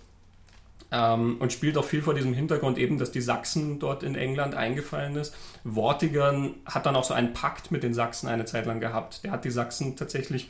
Ähm, 0.92 1.38
und 1.40 1.54
spielt 1.54 1.78
auch 1.78 1.86
viel 1.86 2.02
vor 2.02 2.16
diesem 2.16 2.34
Hintergrund 2.34 2.80
eben, 2.80 2.98
dass 2.98 3.12
die 3.12 3.22
Sachsen 3.22 3.78
dort 3.78 4.02
in 4.02 4.16
England 4.16 4.56
eingefallen 4.56 5.16
ist. 5.18 5.36
Vortigern 5.64 6.56
hat 6.66 6.88
dann 6.88 6.96
auch 6.96 7.04
so 7.04 7.14
einen 7.14 7.34
Pakt 7.34 7.70
mit 7.70 7.84
den 7.84 7.94
Sachsen 7.94 8.28
eine 8.28 8.46
Zeit 8.46 8.66
lang 8.66 8.80
gehabt. 8.80 9.24
Der 9.24 9.32
hat 9.32 9.46
die 9.46 9.52
Sachsen 9.52 9.96
tatsächlich 9.96 10.50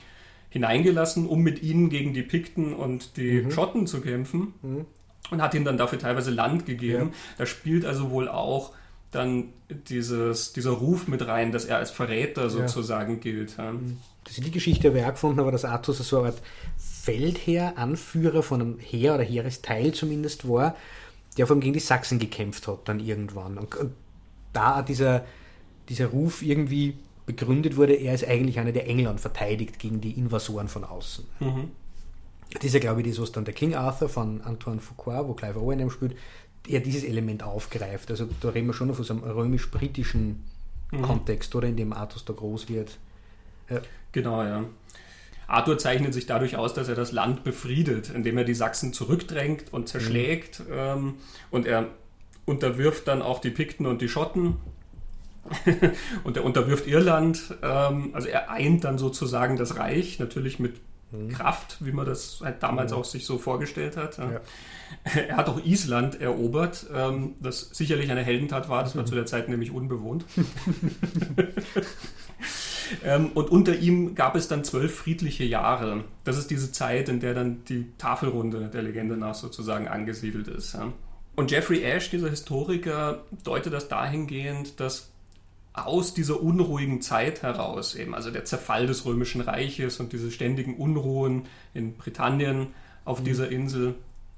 hineingelassen, 0.50 1.28
um 1.28 1.42
mit 1.42 1.62
ihnen 1.62 1.90
gegen 1.90 2.14
die 2.14 2.24
Pikten 2.24 2.74
und 2.74 3.18
die 3.18 3.42
mhm. 3.42 3.52
Schotten 3.52 3.86
zu 3.86 4.02
kämpfen. 4.02 4.54
Mhm. 4.62 4.86
Und 5.30 5.42
hat 5.42 5.54
ihnen 5.54 5.66
dann 5.66 5.78
dafür 5.78 6.00
teilweise 6.00 6.32
Land 6.32 6.66
gegeben. 6.66 7.10
Ja. 7.10 7.18
Da 7.40 7.46
spielt 7.46 7.86
also 7.86 8.10
wohl 8.10 8.28
auch 8.30 8.72
dann 9.12 9.50
dieses, 9.70 10.54
dieser 10.54 10.72
Ruf 10.72 11.08
mit 11.08 11.28
rein, 11.28 11.52
dass 11.52 11.66
er 11.66 11.78
als 11.78 11.92
Verräter 11.92 12.50
sozusagen 12.50 13.16
ja. 13.16 13.20
gilt. 13.20 13.58
Ja. 13.58 13.74
Mhm. 13.74 13.98
Das 14.24 14.38
ist 14.38 14.46
die 14.46 14.52
Geschichte, 14.52 14.92
die 14.92 15.00
ich 15.00 15.06
auch 15.06 15.12
gefunden 15.12 15.40
habe, 15.40 15.52
dass 15.52 15.66
Artus 15.66 15.98
so 15.98 16.20
eine 16.20 16.28
Art 16.28 16.42
Feldherr, 17.10 17.76
Anführer 17.76 18.44
von 18.44 18.62
einem 18.62 18.80
Heer 18.80 19.16
oder 19.16 19.24
Heeresteil 19.24 19.94
zumindest 19.94 20.48
war, 20.48 20.76
der 21.38 21.48
vor 21.48 21.56
allem 21.56 21.62
gegen 21.62 21.74
die 21.74 21.80
Sachsen 21.80 22.20
gekämpft 22.20 22.68
hat 22.68 22.88
dann 22.88 23.00
irgendwann. 23.00 23.58
Und, 23.58 23.76
und 23.76 23.94
da 24.54 24.84
dieser, 24.84 25.26
dieser 25.90 26.08
Ruf 26.08 26.44
irgendwie 26.44 26.98
begründet 27.26 27.78
wurde, 27.78 27.94
er 27.94 28.14
ist 28.14 28.28
eigentlich 28.28 28.60
einer, 28.60 28.72
der 28.72 28.88
England 28.88 29.20
verteidigt 29.20 29.80
gegen 29.80 30.02
die 30.02 30.12
Invasoren 30.12 30.68
von 30.68 30.84
außen. 30.84 31.26
Mhm. 31.40 31.72
Das 32.54 32.64
ist 32.64 32.74
ja, 32.74 32.80
glaube 32.80 33.02
ich, 33.02 33.08
das, 33.08 33.20
was 33.20 33.32
dann 33.32 33.46
der 33.46 33.56
King 33.56 33.74
Arthur 33.74 34.10
von 34.10 34.42
Antoine 34.42 34.80
Foucault, 34.80 35.28
wo 35.28 35.34
Clive 35.34 35.60
Owen 35.60 35.90
spielt, 35.90 36.16
er 36.68 36.80
dieses 36.80 37.04
Element 37.04 37.42
aufgreift. 37.42 38.12
Also 38.12 38.28
da 38.42 38.50
reden 38.50 38.68
wir 38.68 38.74
schon 38.74 38.88
noch 38.88 38.96
von 38.96 39.06
so 39.06 39.14
einem 39.14 39.24
römisch-britischen 39.24 40.44
mhm. 40.92 41.02
Kontext, 41.02 41.56
oder 41.56 41.68
in 41.68 41.76
dem 41.76 41.92
Artus 41.92 42.24
da 42.24 42.34
groß 42.34 42.70
wird. 42.70 43.00
Genau, 44.12 44.44
ja. 44.44 44.66
Arthur 45.50 45.78
zeichnet 45.78 46.14
sich 46.14 46.26
dadurch 46.26 46.56
aus, 46.56 46.74
dass 46.74 46.88
er 46.88 46.96
das 46.96 47.12
Land 47.12 47.44
befriedet, 47.44 48.10
indem 48.10 48.38
er 48.38 48.44
die 48.44 48.54
Sachsen 48.54 48.94
zurückdrängt 48.94 49.74
und 49.74 49.90
zerschlägt. 49.90 50.62
Mhm. 50.62 50.66
Ähm, 50.72 51.14
und 51.52 51.66
er 51.66 51.88
unterwirft 52.46 53.08
dann 53.08 53.22
auch 53.22 53.40
die 53.40 53.50
Pikten 53.50 53.86
und 53.86 54.02
die 54.02 54.10
Schotten. 54.10 54.58
und 56.24 56.38
er 56.38 56.44
unterwirft 56.44 56.88
Irland. 56.88 57.56
Ähm, 57.64 58.12
also 58.14 58.28
er 58.28 58.52
eint 58.52 58.84
dann 58.84 58.98
sozusagen 58.98 59.58
das 59.58 59.78
Reich, 59.78 60.20
natürlich 60.20 60.60
mit 60.60 60.76
mhm. 61.12 61.30
Kraft, 61.30 61.78
wie 61.80 61.92
man 61.92 62.06
das 62.06 62.42
halt 62.44 62.62
damals 62.62 62.92
mhm. 62.92 63.00
auch 63.00 63.06
sich 63.06 63.26
so 63.26 63.38
vorgestellt 63.38 63.98
hat. 63.98 64.18
Ja. 64.18 64.42
Er 65.28 65.38
hat 65.38 65.50
auch 65.50 65.64
Island 65.64 66.20
erobert, 66.20 66.88
ähm, 66.94 67.36
das 67.40 67.70
sicherlich 67.74 68.12
eine 68.12 68.24
Heldentat 68.24 68.70
war. 68.70 68.84
Das 68.84 68.96
war 68.96 69.04
mhm. 69.04 69.08
zu 69.08 69.16
der 69.16 69.26
Zeit 69.26 69.50
nämlich 69.50 69.72
unbewohnt. 69.72 70.26
ähm, 73.04 73.32
und 73.34 73.50
unter 73.50 73.76
ihm 73.76 74.16
gab 74.16 74.36
es 74.36 74.48
dann 74.48 74.64
zwölf 74.64 74.96
friedliche 74.96 75.44
Jahre. 75.44 76.04
Das 76.24 76.38
ist 76.38 76.50
diese 76.50 76.72
Zeit, 76.72 77.10
in 77.10 77.20
der 77.20 77.34
dann 77.34 77.64
die 77.66 77.88
Tafelrunde 77.98 78.70
der 78.74 78.82
Legende 78.82 79.18
nach 79.18 79.36
sozusagen 79.36 79.88
angesiedelt 79.88 80.48
ist. 80.48 80.74
Ja. 80.74 80.92
Und 81.36 81.52
Jeffrey 81.52 81.84
Ash, 81.84 82.10
dieser 82.10 82.30
Historiker, 82.30 83.24
deutet 83.44 83.74
das 83.74 83.88
dahingehend, 83.88 84.80
dass 84.80 85.12
aus 85.74 86.14
dieser 86.14 86.42
unruhigen 86.42 87.02
Zeit 87.02 87.44
heraus, 87.44 87.96
eben 87.96 88.14
also 88.16 88.32
der 88.32 88.46
Zerfall 88.46 88.88
des 88.88 89.06
Römischen 89.06 89.42
Reiches 89.42 90.00
und 90.00 90.12
diese 90.14 90.32
ständigen 90.32 90.76
Unruhen 90.76 91.44
in 91.74 91.96
Britannien 91.96 92.68
auf 93.06 93.22
mhm. 93.22 93.26
dieser 93.26 93.50
Insel, 93.50 93.96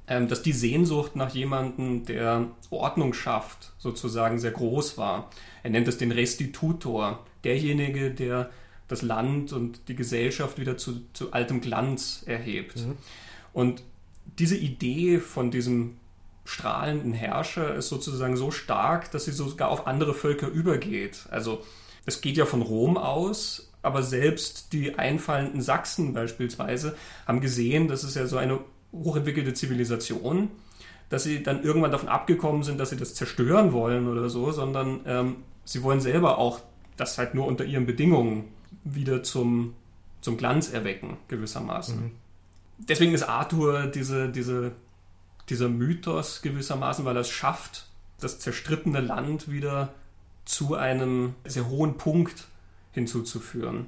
ähm, 0.07 0.27
dass 0.27 0.41
die 0.41 0.53
Sehnsucht 0.53 1.15
nach 1.15 1.33
jemandem, 1.33 2.05
der 2.05 2.47
Ordnung 2.69 3.13
schafft, 3.13 3.73
sozusagen 3.77 4.39
sehr 4.39 4.51
groß 4.51 4.97
war. 4.97 5.29
Er 5.63 5.69
nennt 5.69 5.87
es 5.87 5.97
den 5.97 6.11
Restitutor, 6.11 7.25
derjenige, 7.43 8.11
der 8.11 8.49
das 8.87 9.01
Land 9.01 9.53
und 9.53 9.87
die 9.87 9.95
Gesellschaft 9.95 10.59
wieder 10.59 10.77
zu, 10.77 11.01
zu 11.13 11.31
altem 11.31 11.61
Glanz 11.61 12.23
erhebt. 12.25 12.77
Mhm. 12.77 12.97
Und 13.53 13.83
diese 14.37 14.57
Idee 14.57 15.19
von 15.19 15.51
diesem 15.51 15.97
strahlenden 16.43 17.13
Herrscher 17.13 17.75
ist 17.75 17.89
sozusagen 17.89 18.35
so 18.35 18.51
stark, 18.51 19.11
dass 19.11 19.25
sie 19.25 19.31
sogar 19.31 19.69
auf 19.69 19.87
andere 19.87 20.13
Völker 20.13 20.47
übergeht. 20.47 21.27
Also 21.29 21.63
es 22.05 22.21
geht 22.21 22.37
ja 22.37 22.45
von 22.45 22.61
Rom 22.61 22.97
aus, 22.97 23.71
aber 23.81 24.03
selbst 24.03 24.73
die 24.73 24.97
einfallenden 24.97 25.61
Sachsen 25.61 26.13
beispielsweise 26.13 26.95
haben 27.27 27.41
gesehen, 27.41 27.87
dass 27.87 28.03
es 28.03 28.15
ja 28.15 28.25
so 28.27 28.37
eine 28.37 28.59
hochentwickelte 28.91 29.53
Zivilisation, 29.53 30.49
dass 31.09 31.23
sie 31.23 31.43
dann 31.43 31.63
irgendwann 31.63 31.91
davon 31.91 32.09
abgekommen 32.09 32.63
sind, 32.63 32.79
dass 32.79 32.89
sie 32.89 32.97
das 32.97 33.13
zerstören 33.15 33.71
wollen 33.71 34.07
oder 34.07 34.29
so, 34.29 34.51
sondern 34.51 35.01
ähm, 35.05 35.35
sie 35.63 35.83
wollen 35.83 36.01
selber 36.01 36.37
auch 36.37 36.61
das 37.01 37.17
halt 37.17 37.35
nur 37.35 37.47
unter 37.47 37.65
ihren 37.65 37.85
Bedingungen 37.85 38.45
wieder 38.83 39.23
zum, 39.23 39.73
zum 40.21 40.37
Glanz 40.37 40.71
erwecken, 40.71 41.17
gewissermaßen. 41.27 42.01
Mhm. 42.01 42.11
Deswegen 42.77 43.13
ist 43.13 43.23
Arthur 43.23 43.87
diese, 43.87 44.29
diese 44.29 44.71
dieser 45.51 45.69
Mythos 45.69 46.41
gewissermaßen, 46.41 47.05
weil 47.05 47.15
er 47.15 47.21
es 47.21 47.29
schafft, 47.29 47.85
das 48.19 48.39
zerstrittene 48.39 49.01
Land 49.01 49.51
wieder 49.51 49.93
zu 50.45 50.75
einem 50.75 51.35
sehr 51.45 51.67
hohen 51.67 51.97
Punkt 51.97 52.47
hinzuzuführen. 52.93 53.87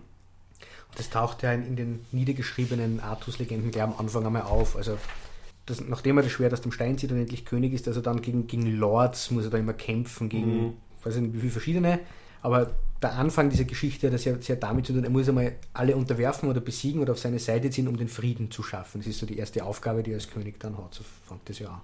Das 0.95 1.09
taucht 1.09 1.41
ja 1.41 1.53
in 1.53 1.75
den 1.75 2.05
niedergeschriebenen 2.11 2.99
Artus-Legenden 2.99 3.71
gleich 3.71 3.83
am 3.83 3.95
Anfang 3.97 4.25
einmal 4.25 4.43
auf. 4.43 4.75
Also 4.75 4.97
das, 5.65 5.81
nachdem 5.81 6.17
er 6.17 6.23
das 6.23 6.31
Schwert 6.31 6.53
aus 6.53 6.61
dem 6.61 6.71
Stein 6.71 6.97
zieht 6.97 7.11
und 7.11 7.17
endlich 7.17 7.45
König 7.45 7.73
ist, 7.73 7.87
also 7.87 8.01
dann 8.01 8.21
gegen, 8.21 8.45
gegen 8.47 8.77
Lords 8.77 9.31
muss 9.31 9.45
er 9.45 9.49
da 9.49 9.57
immer 9.57 9.73
kämpfen, 9.73 10.29
gegen, 10.29 10.65
mhm. 10.65 10.73
weiß 11.03 11.15
nicht 11.15 11.33
wie 11.33 11.39
viele 11.39 11.51
verschiedene. 11.51 11.99
Aber 12.41 12.71
der 13.03 13.13
Anfang 13.13 13.49
dieser 13.49 13.65
Geschichte 13.65 14.11
hat 14.11 14.23
ja 14.23 14.41
sehr 14.41 14.55
damit 14.55 14.87
zu 14.87 14.93
tun, 14.93 15.03
er 15.03 15.09
muss 15.09 15.27
einmal 15.27 15.55
alle 15.73 15.95
unterwerfen 15.95 16.49
oder 16.49 16.61
besiegen 16.61 17.01
oder 17.01 17.13
auf 17.13 17.19
seine 17.19 17.39
Seite 17.39 17.69
ziehen, 17.69 17.87
um 17.87 17.97
den 17.97 18.07
Frieden 18.07 18.49
zu 18.49 18.63
schaffen. 18.63 19.01
Das 19.01 19.07
ist 19.07 19.19
so 19.19 19.25
die 19.25 19.37
erste 19.37 19.63
Aufgabe, 19.63 20.03
die 20.03 20.11
er 20.11 20.15
als 20.15 20.29
König 20.29 20.59
dann 20.59 20.77
hat. 20.77 20.93
So 20.93 21.03
fängt 21.27 21.47
das 21.49 21.59
ja 21.59 21.69
an. 21.69 21.81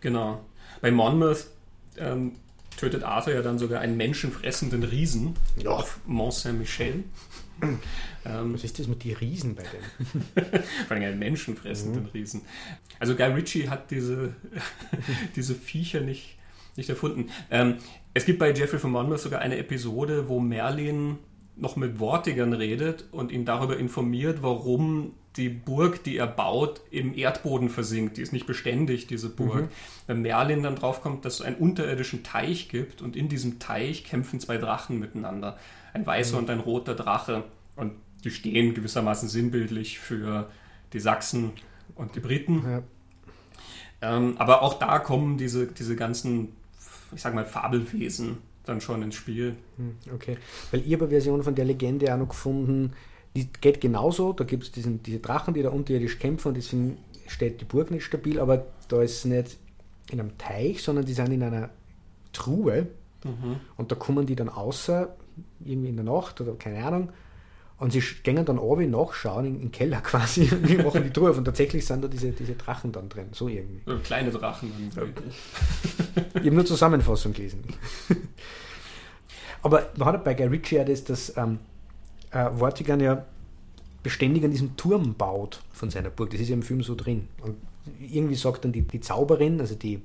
Genau. 0.00 0.44
Bei 0.80 0.90
Monmouth 0.90 1.46
ähm, 1.96 2.32
tötet 2.76 3.02
Arthur 3.02 3.34
ja 3.34 3.42
dann 3.42 3.58
sogar 3.58 3.80
einen 3.80 3.96
menschenfressenden 3.96 4.82
Riesen 4.82 5.34
ja. 5.56 5.70
auf 5.70 5.98
Mont 6.06 6.34
Saint-Michel. 6.34 7.04
ähm, 8.24 8.54
Was 8.54 8.64
ist 8.64 8.78
das 8.78 8.86
mit 8.86 9.02
den 9.02 9.16
Riesen 9.16 9.54
bei 9.54 9.62
dem? 9.64 10.42
Vor 10.86 10.96
allem 10.96 11.04
einen 11.04 11.18
menschenfressenden 11.18 12.04
mhm. 12.04 12.10
Riesen. 12.10 12.42
Also 12.98 13.16
Guy 13.16 13.32
Ritchie 13.32 13.68
hat 13.68 13.90
diese, 13.90 14.34
diese 15.36 15.54
Viecher 15.54 16.00
nicht, 16.00 16.36
nicht 16.76 16.90
erfunden. 16.90 17.30
Ähm, 17.50 17.78
es 18.16 18.24
gibt 18.24 18.38
bei 18.38 18.50
Jeffrey 18.50 18.78
von 18.78 18.92
Monmouth 18.92 19.20
sogar 19.20 19.42
eine 19.42 19.58
Episode, 19.58 20.26
wo 20.30 20.40
Merlin 20.40 21.18
noch 21.54 21.76
mit 21.76 22.00
Wortigern 22.00 22.54
redet 22.54 23.04
und 23.12 23.30
ihn 23.30 23.44
darüber 23.44 23.76
informiert, 23.76 24.38
warum 24.40 25.12
die 25.36 25.50
Burg, 25.50 26.02
die 26.02 26.16
er 26.16 26.26
baut, 26.26 26.80
im 26.90 27.14
Erdboden 27.14 27.68
versinkt. 27.68 28.16
Die 28.16 28.22
ist 28.22 28.32
nicht 28.32 28.46
beständig, 28.46 29.06
diese 29.06 29.28
Burg. 29.28 29.64
Mhm. 29.64 29.68
Wenn 30.06 30.22
Merlin 30.22 30.62
dann 30.62 30.76
draufkommt, 30.76 31.26
dass 31.26 31.34
es 31.34 31.40
einen 31.42 31.56
unterirdischen 31.56 32.22
Teich 32.22 32.70
gibt 32.70 33.02
und 33.02 33.16
in 33.16 33.28
diesem 33.28 33.58
Teich 33.58 34.04
kämpfen 34.04 34.40
zwei 34.40 34.56
Drachen 34.56 34.98
miteinander. 34.98 35.58
Ein 35.92 36.06
weißer 36.06 36.36
mhm. 36.36 36.42
und 36.44 36.50
ein 36.50 36.60
roter 36.60 36.94
Drache. 36.94 37.44
Und 37.76 37.92
die 38.24 38.30
stehen 38.30 38.72
gewissermaßen 38.72 39.28
sinnbildlich 39.28 39.98
für 39.98 40.48
die 40.94 41.00
Sachsen 41.00 41.52
und 41.94 42.16
die 42.16 42.20
Briten. 42.20 42.62
Ja. 42.64 42.82
Ähm, 44.00 44.36
aber 44.38 44.62
auch 44.62 44.78
da 44.78 45.00
kommen 45.00 45.36
diese, 45.36 45.66
diese 45.66 45.96
ganzen 45.96 46.54
ich 47.14 47.22
sag 47.22 47.34
mal, 47.34 47.44
Fabelwesen 47.44 48.38
dann 48.64 48.80
schon 48.80 49.02
ins 49.02 49.14
Spiel. 49.14 49.56
Hm, 49.76 49.96
okay, 50.14 50.38
weil 50.70 50.80
ich 50.80 50.92
habe 50.92 51.04
eine 51.04 51.10
Version 51.10 51.42
von 51.42 51.54
der 51.54 51.64
Legende 51.64 52.12
auch 52.12 52.18
noch 52.18 52.28
gefunden, 52.28 52.92
die 53.36 53.48
geht 53.60 53.80
genauso, 53.80 54.32
da 54.32 54.44
gibt 54.44 54.64
es 54.64 54.72
diese 54.72 55.18
Drachen, 55.18 55.54
die 55.54 55.62
da 55.62 55.68
unterirdisch 55.68 56.18
kämpfen 56.18 56.48
und 56.48 56.56
deswegen 56.56 56.96
steht 57.26 57.60
die 57.60 57.66
Burg 57.66 57.90
nicht 57.90 58.04
stabil, 58.04 58.40
aber 58.40 58.66
da 58.88 59.02
ist 59.02 59.18
es 59.18 59.24
nicht 59.26 59.58
in 60.10 60.20
einem 60.20 60.38
Teich, 60.38 60.82
sondern 60.82 61.04
die 61.04 61.12
sind 61.12 61.32
in 61.32 61.42
einer 61.42 61.70
Truhe 62.32 62.86
mhm. 63.24 63.56
und 63.76 63.92
da 63.92 63.96
kommen 63.96 64.26
die 64.26 64.36
dann 64.36 64.48
außer, 64.48 65.14
irgendwie 65.64 65.90
in 65.90 65.96
der 65.96 66.04
Nacht 66.04 66.40
oder 66.40 66.54
keine 66.54 66.84
Ahnung, 66.84 67.10
und 67.78 67.92
sie 67.92 68.00
gehen 68.22 68.42
dann 68.44 68.58
oben 68.58 68.90
nachschauen, 68.90 69.44
in 69.44 69.60
den 69.60 69.72
Keller 69.72 70.00
quasi, 70.02 70.48
und 70.50 70.84
machen 70.84 71.04
die 71.04 71.10
Truhe 71.10 71.30
auf. 71.30 71.38
Und 71.38 71.44
tatsächlich 71.44 71.84
sind 71.84 72.02
da 72.02 72.08
diese, 72.08 72.32
diese 72.32 72.54
Drachen 72.54 72.92
dann 72.92 73.08
drin, 73.08 73.28
so 73.32 73.48
irgendwie. 73.48 73.82
Kleine 74.02 74.30
Drachen. 74.30 74.72
Ich 76.34 76.34
habe 76.34 76.50
nur 76.50 76.64
Zusammenfassung 76.64 77.32
gelesen. 77.32 77.64
Aber 79.62 79.90
man 79.96 80.08
hat 80.08 80.24
bei 80.24 80.34
Guy 80.34 80.46
Ritchie 80.46 80.76
ja 80.76 80.84
das, 80.84 81.04
dass 81.04 81.36
ähm, 81.36 81.58
äh, 82.30 82.50
Vortigern 82.50 83.00
ja 83.00 83.26
beständig 84.02 84.44
an 84.44 84.52
diesem 84.52 84.76
Turm 84.76 85.14
baut 85.14 85.60
von 85.72 85.90
seiner 85.90 86.10
Burg. 86.10 86.30
Das 86.30 86.40
ist 86.40 86.48
ja 86.48 86.54
im 86.54 86.62
Film 86.62 86.82
so 86.82 86.94
drin. 86.94 87.28
Und 87.42 87.56
irgendwie 88.00 88.36
sagt 88.36 88.64
dann 88.64 88.72
die, 88.72 88.82
die 88.82 89.00
Zauberin, 89.00 89.60
also 89.60 89.74
die 89.74 90.00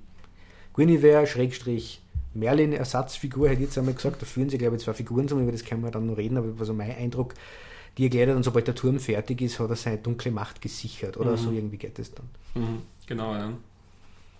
Guinevere, 0.74 1.28
Schrägstrich 1.28 2.02
Merlin-Ersatzfigur, 2.34 3.50
hätte 3.50 3.62
ich 3.62 3.68
jetzt 3.68 3.78
einmal 3.78 3.94
gesagt, 3.94 4.22
da 4.22 4.26
führen 4.26 4.50
sie, 4.50 4.58
glaube 4.58 4.76
ich, 4.76 4.84
zwei 4.84 4.94
Figuren 4.94 5.28
zusammen, 5.28 5.44
über 5.44 5.52
das 5.52 5.66
können 5.66 5.84
wir 5.84 5.92
dann 5.92 6.08
noch 6.08 6.18
reden, 6.18 6.38
aber 6.38 6.48
das 6.48 6.60
war 6.60 6.66
so 6.66 6.74
mein 6.74 6.96
Eindruck, 6.96 7.34
die 7.98 8.06
erklärt 8.06 8.30
dann, 8.30 8.44
sobald 8.44 8.68
der 8.68 8.76
Turm 8.76 9.00
fertig 9.00 9.42
ist, 9.42 9.60
hat 9.60 9.70
er 9.70 9.76
seine 9.76 9.98
dunkle 9.98 10.32
Macht 10.32 10.62
gesichert, 10.62 11.18
oder 11.18 11.32
mhm. 11.32 11.38
so 11.38 11.52
irgendwie 11.52 11.78
geht 11.78 12.00
es 12.00 12.14
dann. 12.14 12.30
Mhm. 12.56 12.82
Genau, 13.06 13.36
ja. 13.36 13.52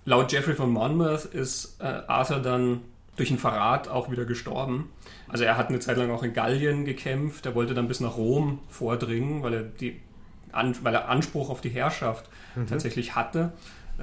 Laut 0.06 0.32
Jeffrey 0.32 0.56
von 0.56 0.72
Monmouth 0.72 1.26
ist 1.26 1.80
äh, 1.80 1.84
Arthur 1.84 2.40
dann 2.40 2.82
durch 3.18 3.30
einen 3.30 3.40
Verrat 3.40 3.88
auch 3.88 4.10
wieder 4.10 4.26
gestorben. 4.26 4.90
Also 5.28 5.44
er 5.44 5.58
hat 5.58 5.70
eine 5.70 5.80
Zeit 5.80 5.98
lang 5.98 6.10
auch 6.12 6.24
in 6.24 6.34
Gallien 6.34 6.86
gekämpft, 6.86 7.46
er 7.46 7.56
wollte 7.56 7.74
dann 7.74 7.88
bis 7.88 8.00
nach 8.00 8.18
Rom 8.18 8.60
vordringen, 8.68 9.44
weil 9.44 9.54
er, 9.54 9.64
die, 9.64 10.00
an, 10.52 10.76
weil 10.82 10.96
er 10.96 11.10
Anspruch 11.10 11.50
auf 11.50 11.62
die 11.62 11.70
Herrschaft 11.70 12.30
mhm. 12.56 12.68
tatsächlich 12.68 13.16
hatte. 13.16 13.52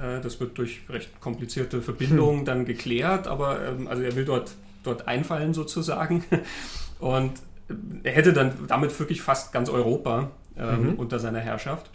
Äh, 0.01 0.21
das 0.21 0.39
wird 0.39 0.57
durch 0.57 0.81
recht 0.89 1.19
komplizierte 1.19 1.81
Verbindungen 1.81 2.39
hm. 2.39 2.45
dann 2.45 2.65
geklärt, 2.65 3.27
aber 3.27 3.65
ähm, 3.65 3.87
also 3.87 4.03
er 4.03 4.15
will 4.15 4.25
dort, 4.25 4.51
dort 4.83 5.07
einfallen 5.07 5.53
sozusagen. 5.53 6.23
Und 6.99 7.33
er 8.03 8.11
hätte 8.11 8.33
dann 8.33 8.53
damit 8.67 8.97
wirklich 8.99 9.21
fast 9.21 9.53
ganz 9.53 9.69
Europa 9.69 10.31
ähm, 10.57 10.91
mhm. 10.91 10.93
unter 10.95 11.19
seiner 11.19 11.39
Herrschaft. 11.39 11.89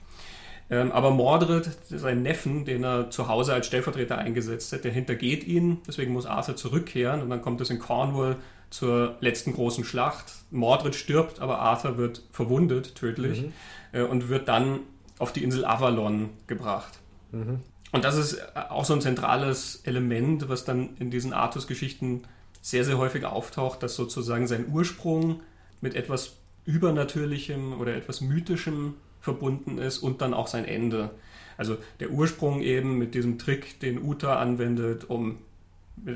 Ähm, 0.71 0.93
aber 0.93 1.11
Mordred, 1.11 1.69
sein 1.89 2.23
Neffen, 2.23 2.65
den 2.65 2.85
er 2.85 3.11
zu 3.11 3.29
Hause 3.29 3.53
als 3.53 3.67
Stellvertreter 3.67 4.17
eingesetzt 4.17 4.73
hat, 4.73 4.85
der 4.85 4.93
hintergeht 4.93 5.45
ihn. 5.45 5.79
Deswegen 5.87 6.13
muss 6.13 6.27
Arthur 6.27 6.57
zurückkehren 6.57 7.23
und 7.23 7.29
dann 7.29 7.43
kommt 7.43 7.61
es 7.61 7.71
in 7.71 7.79
Cornwall 7.79 8.37
zur 8.71 9.17
letzten 9.21 9.53
großen 9.53 9.85
Schlacht. 9.85 10.33
Mordred 10.51 10.95
stirbt, 10.95 11.41
aber 11.41 11.59
Arthur 11.59 11.99
wird 11.99 12.23
verwundet, 12.33 12.95
tödlich, 12.95 13.43
mhm. 13.43 13.53
äh, 13.93 14.03
und 14.03 14.29
wird 14.29 14.49
dann 14.49 14.81
auf 15.19 15.33
die 15.33 15.45
Insel 15.45 15.65
Avalon 15.65 16.31
gebracht. 16.47 16.99
Mhm. 17.31 17.61
Und 17.95 18.03
das 18.03 18.17
ist 18.17 18.57
auch 18.57 18.85
so 18.85 18.93
ein 18.93 19.01
zentrales 19.01 19.83
Element, 19.85 20.49
was 20.49 20.65
dann 20.65 20.97
in 20.99 21.13
diesen 21.13 21.33
Artus-Geschichten 21.33 22.23
sehr, 22.61 22.85
sehr 22.85 22.99
häufig 22.99 23.25
auftaucht, 23.25 23.85
dass 23.85 23.95
sozusagen 23.95 24.49
sein 24.49 24.67
Ursprung 24.69 25.43
mit 25.81 25.95
etwas 25.95 26.39
Übernatürlichem 26.65 27.81
oder 27.81 27.95
etwas 27.95 28.21
Mythischem 28.21 28.95
verbunden 29.21 29.79
ist 29.79 29.99
und 29.99 30.23
dann 30.23 30.35
auch 30.35 30.49
sein 30.49 30.65
Ende. 30.65 31.11
Also 31.57 31.77
der 32.01 32.11
Ursprung 32.11 32.63
eben 32.63 32.99
mit 32.99 33.15
diesem 33.15 33.39
Trick, 33.39 33.79
den 33.79 34.03
Uta 34.03 34.41
anwendet, 34.41 35.09
um 35.09 35.39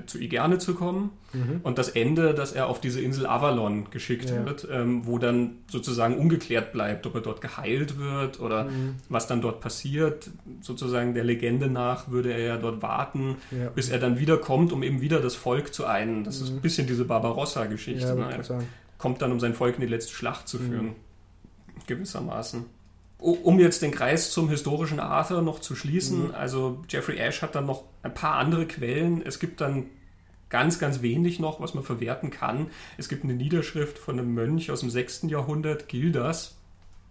zu 0.07 0.19
Igerne 0.19 0.59
zu 0.59 0.75
kommen 0.75 1.11
mhm. 1.33 1.61
und 1.63 1.79
das 1.79 1.89
Ende, 1.89 2.35
dass 2.35 2.53
er 2.53 2.67
auf 2.67 2.81
diese 2.81 3.01
Insel 3.01 3.27
Avalon 3.27 3.91
geschickt 3.91 4.29
ja. 4.29 4.45
wird, 4.45 4.69
ähm, 4.71 5.07
wo 5.07 5.19
dann 5.19 5.59
sozusagen 5.69 6.19
ungeklärt 6.19 6.73
bleibt, 6.73 7.07
ob 7.07 7.15
er 7.15 7.21
dort 7.23 7.41
geheilt 7.41 7.99
wird 7.99 8.39
oder 8.41 8.65
mhm. 8.65 8.97
was 9.09 9.27
dann 9.27 9.41
dort 9.41 9.61
passiert. 9.61 10.31
Sozusagen 10.61 11.15
der 11.15 11.25
Legende 11.25 11.69
nach 11.69 12.11
würde 12.11 12.33
er 12.33 12.41
ja 12.41 12.57
dort 12.57 12.83
warten, 12.83 13.37
ja. 13.51 13.71
bis 13.71 13.89
er 13.89 13.99
dann 13.99 14.19
wiederkommt, 14.19 14.73
um 14.73 14.83
eben 14.83 15.01
wieder 15.01 15.21
das 15.21 15.35
Volk 15.35 15.73
zu 15.73 15.87
einen. 15.87 16.25
Das 16.25 16.41
mhm. 16.41 16.47
ist 16.47 16.53
ein 16.53 16.61
bisschen 16.61 16.87
diese 16.87 17.05
Barbarossa-Geschichte. 17.05 18.09
Ja, 18.09 18.15
ne? 18.15 18.31
Er 18.31 18.63
kommt 18.99 19.23
dann, 19.23 19.33
um 19.33 19.41
sein 19.41 19.55
Volk 19.55 19.77
in 19.77 19.81
die 19.81 19.87
letzte 19.87 20.13
Schlacht 20.13 20.49
zu 20.49 20.59
führen, 20.59 20.87
mhm. 20.87 20.95
gewissermaßen 21.87 22.67
um 23.19 23.59
jetzt 23.59 23.83
den 23.83 23.91
Kreis 23.91 24.31
zum 24.31 24.49
historischen 24.49 25.01
Arthur 25.01 25.43
noch 25.43 25.61
zu 25.61 25.75
schließen, 25.75 26.29
mhm. 26.29 26.35
also 26.35 26.85
Jeffrey 26.89 27.19
Ash 27.19 27.43
hat 27.43 27.55
dann 27.55 27.67
noch 27.67 27.85
ein 28.03 28.15
paar 28.15 28.37
andere 28.37 28.67
Quellen. 28.67 29.23
Es 29.25 29.41
gibt 29.41 29.61
dann 29.61 29.87
ganz, 30.49 30.79
ganz 30.79 31.03
wenig 31.03 31.41
noch, 31.41 31.61
was 31.61 31.75
man 31.75 31.85
verwerten 31.85 32.31
kann. 32.31 32.69
Es 32.97 33.09
gibt 33.09 33.25
eine 33.25 33.35
Niederschrift 33.35 33.99
von 33.99 34.19
einem 34.19 34.35
Mönch 34.35 34.71
aus 34.71 34.81
dem 34.81 34.91
6. 34.91 35.25
Jahrhundert, 35.29 35.89
Gildas. 35.89 36.57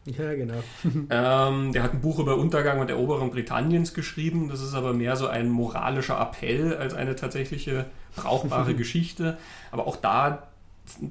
Ja, 0.06 0.34
genau. 0.34 0.64
ähm, 1.10 1.74
der 1.74 1.84
hat 1.84 1.94
ein 1.94 2.02
Buch 2.02 2.20
über 2.20 2.38
Untergang 2.38 2.80
und 2.80 2.90
Eroberung 2.90 3.32
Britanniens 3.32 3.94
geschrieben. 3.94 4.48
Das 4.48 4.62
ist 4.62 4.74
aber 4.74 4.94
mehr 4.94 5.18
so 5.18 5.28
ein 5.28 5.50
moralischer 5.50 6.20
Appell 6.20 6.78
als 6.78 6.94
eine 6.94 7.16
tatsächliche 7.16 7.86
brauchbare 8.16 8.74
Geschichte. 8.76 9.38
Aber 9.72 9.86
auch 9.86 9.98
da 9.98 10.48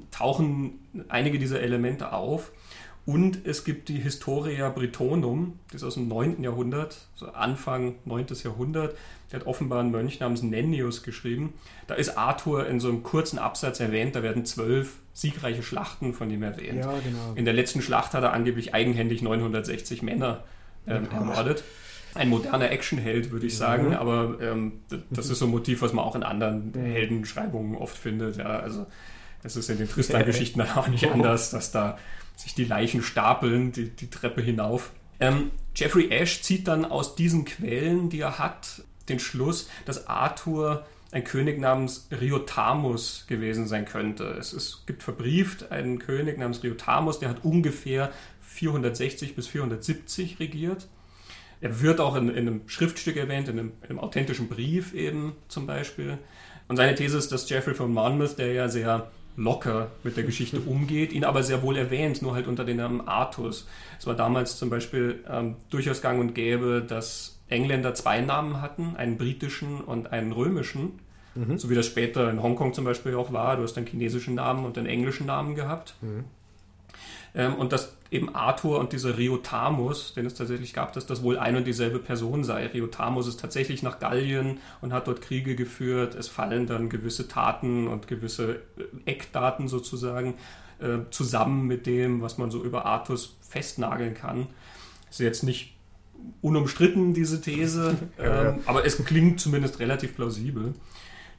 tauchen 0.09 0.79
einige 1.09 1.37
dieser 1.37 1.61
Elemente 1.61 2.11
auf. 2.11 2.51
Und 3.07 3.45
es 3.45 3.63
gibt 3.63 3.87
die 3.87 3.99
Historia 3.99 4.67
Britonum, 4.67 5.57
die 5.71 5.77
ist 5.77 5.83
aus 5.85 5.93
dem 5.93 6.09
9. 6.09 6.43
Jahrhundert, 6.43 6.97
so 7.15 7.27
Anfang 7.27 7.95
9. 8.03 8.25
Jahrhundert. 8.43 8.97
Der 9.31 9.39
hat 9.39 9.47
offenbar 9.47 9.79
einen 9.79 9.91
Mönch 9.91 10.19
namens 10.19 10.43
Nennius 10.43 11.03
geschrieben. 11.03 11.53
Da 11.87 11.95
ist 11.95 12.17
Arthur 12.17 12.67
in 12.67 12.81
so 12.81 12.89
einem 12.89 13.03
kurzen 13.03 13.39
Absatz 13.39 13.79
erwähnt, 13.79 14.13
da 14.17 14.23
werden 14.23 14.43
zwölf 14.43 14.97
siegreiche 15.13 15.63
Schlachten 15.63 16.13
von 16.13 16.29
ihm 16.29 16.43
erwähnt. 16.43 16.79
Ja, 16.79 16.91
genau. 16.99 17.31
In 17.35 17.45
der 17.45 17.53
letzten 17.53 17.81
Schlacht 17.81 18.13
hat 18.13 18.23
er 18.23 18.33
angeblich 18.33 18.73
eigenhändig 18.73 19.21
960 19.21 20.01
Männer 20.01 20.43
ähm, 20.85 21.07
ja. 21.09 21.17
ermordet. 21.17 21.63
Ein 22.13 22.27
moderner 22.27 22.71
Actionheld, 22.71 23.31
würde 23.31 23.45
ich 23.45 23.55
sagen, 23.55 23.93
ja. 23.93 23.99
aber 23.99 24.37
ähm, 24.41 24.81
das 25.11 25.29
ist 25.29 25.39
so 25.39 25.45
ein 25.45 25.51
Motiv, 25.51 25.81
was 25.81 25.93
man 25.93 26.03
auch 26.03 26.15
in 26.15 26.23
anderen 26.23 26.73
Heldenschreibungen 26.73 27.77
oft 27.77 27.97
findet. 27.97 28.35
Ja, 28.35 28.59
also 28.59 28.85
das 29.43 29.55
ist 29.55 29.69
in 29.69 29.77
den 29.77 29.87
Tristan-Geschichten 29.87 30.59
auch 30.75 30.89
nicht 30.89 31.07
anders, 31.11 31.51
dass 31.51 31.71
da 31.71 31.97
sich 32.37 32.55
die 32.55 32.63
Leichen 32.63 33.03
stapeln, 33.03 33.73
die, 33.73 33.89
die 33.89 34.09
Treppe 34.09 34.41
hinauf. 34.41 34.91
Ähm, 35.19 35.51
Jeffrey 35.75 36.09
Ash 36.09 36.41
zieht 36.41 36.67
dann 36.67 36.85
aus 36.85 37.15
diesen 37.15 37.43
Quellen, 37.43 38.09
die 38.09 38.21
er 38.21 38.39
hat, 38.39 38.83
den 39.09 39.19
Schluss, 39.19 39.69
dass 39.85 40.07
Arthur 40.07 40.85
ein 41.11 41.23
König 41.23 41.59
namens 41.59 42.07
Riotamus 42.11 43.25
gewesen 43.27 43.67
sein 43.67 43.85
könnte. 43.85 44.25
Es, 44.39 44.53
es 44.53 44.83
gibt 44.85 45.03
verbrieft 45.03 45.71
einen 45.71 45.99
König 45.99 46.37
namens 46.37 46.63
Riotamus, 46.63 47.19
der 47.19 47.29
hat 47.29 47.43
ungefähr 47.43 48.11
460 48.41 49.35
bis 49.35 49.47
470 49.47 50.39
regiert. 50.39 50.87
Er 51.59 51.81
wird 51.81 51.99
auch 51.99 52.15
in, 52.15 52.29
in 52.29 52.47
einem 52.47 52.61
Schriftstück 52.67 53.17
erwähnt, 53.17 53.47
in 53.49 53.57
einem, 53.57 53.71
in 53.81 53.89
einem, 53.89 53.99
authentischen 53.99 54.47
Brief 54.47 54.93
eben 54.93 55.35
zum 55.47 55.65
Beispiel. 55.65 56.17
Und 56.67 56.75
seine 56.75 56.93
These 56.95 57.17
ist, 57.17 57.31
dass 57.31 57.49
Jeffrey 57.49 57.73
von 57.73 57.91
Monmouth, 57.91 58.37
der 58.37 58.51
ja 58.51 58.67
sehr 58.67 59.09
locker 59.37 59.91
mit 60.03 60.17
der 60.17 60.25
Geschichte 60.25 60.59
umgeht, 60.65 61.13
ihn 61.13 61.23
aber 61.23 61.43
sehr 61.43 61.61
wohl 61.61 61.77
erwähnt, 61.77 62.21
nur 62.21 62.35
halt 62.35 62.47
unter 62.47 62.65
dem 62.65 62.77
Namen 62.77 63.07
Artus. 63.07 63.67
Es 63.97 64.05
war 64.05 64.15
damals 64.15 64.57
zum 64.57 64.69
Beispiel 64.69 65.23
ähm, 65.29 65.55
durchaus 65.69 66.01
gang 66.01 66.19
und 66.19 66.35
gäbe, 66.35 66.83
dass 66.85 67.39
Engländer 67.47 67.93
zwei 67.93 68.19
Namen 68.19 68.61
hatten, 68.61 68.95
einen 68.97 69.17
britischen 69.17 69.79
und 69.79 70.11
einen 70.11 70.33
römischen, 70.33 70.99
mhm. 71.35 71.57
so 71.57 71.69
wie 71.69 71.75
das 71.75 71.85
später 71.85 72.29
in 72.29 72.43
Hongkong 72.43 72.73
zum 72.73 72.83
Beispiel 72.83 73.15
auch 73.15 73.31
war. 73.31 73.55
Du 73.55 73.63
hast 73.63 73.77
einen 73.77 73.87
chinesischen 73.87 74.35
Namen 74.35 74.65
und 74.65 74.77
einen 74.77 74.87
englischen 74.87 75.27
Namen 75.27 75.55
gehabt. 75.55 75.95
Mhm. 76.01 76.25
Ähm, 77.37 77.53
und 77.55 77.71
dass 77.71 77.95
eben 78.09 78.33
Arthur 78.33 78.79
und 78.79 78.93
dieser 78.93 79.17
Riotamus, 79.17 80.15
den 80.15 80.25
es 80.25 80.33
tatsächlich 80.33 80.73
gab, 80.73 80.93
dass 80.93 81.05
das 81.05 81.21
wohl 81.21 81.37
ein 81.37 81.55
und 81.55 81.67
dieselbe 81.67 81.99
Person 81.99 82.43
sei. 82.43 82.65
Riotamus 82.65 83.27
ist 83.27 83.39
tatsächlich 83.39 83.83
nach 83.83 83.99
Gallien 83.99 84.59
und 84.81 84.91
hat 84.91 85.07
dort 85.07 85.21
Kriege 85.21 85.55
geführt. 85.55 86.15
Es 86.15 86.27
fallen 86.27 86.65
dann 86.65 86.89
gewisse 86.89 87.27
Taten 87.27 87.87
und 87.87 88.07
gewisse 88.07 88.55
äh, 88.77 89.11
Eckdaten 89.11 89.67
sozusagen 89.67 90.33
äh, 90.79 90.97
zusammen 91.11 91.67
mit 91.67 91.85
dem, 91.85 92.21
was 92.21 92.39
man 92.39 92.49
so 92.49 92.63
über 92.63 92.85
Artus 92.85 93.37
festnageln 93.47 94.15
kann. 94.15 94.47
Ist 95.11 95.19
jetzt 95.19 95.43
nicht 95.43 95.75
unumstritten, 96.41 97.13
diese 97.13 97.39
These, 97.39 97.97
ähm, 98.17 98.61
aber 98.65 98.83
es 98.83 99.03
klingt 99.05 99.39
zumindest 99.39 99.79
relativ 99.79 100.15
plausibel. 100.15 100.73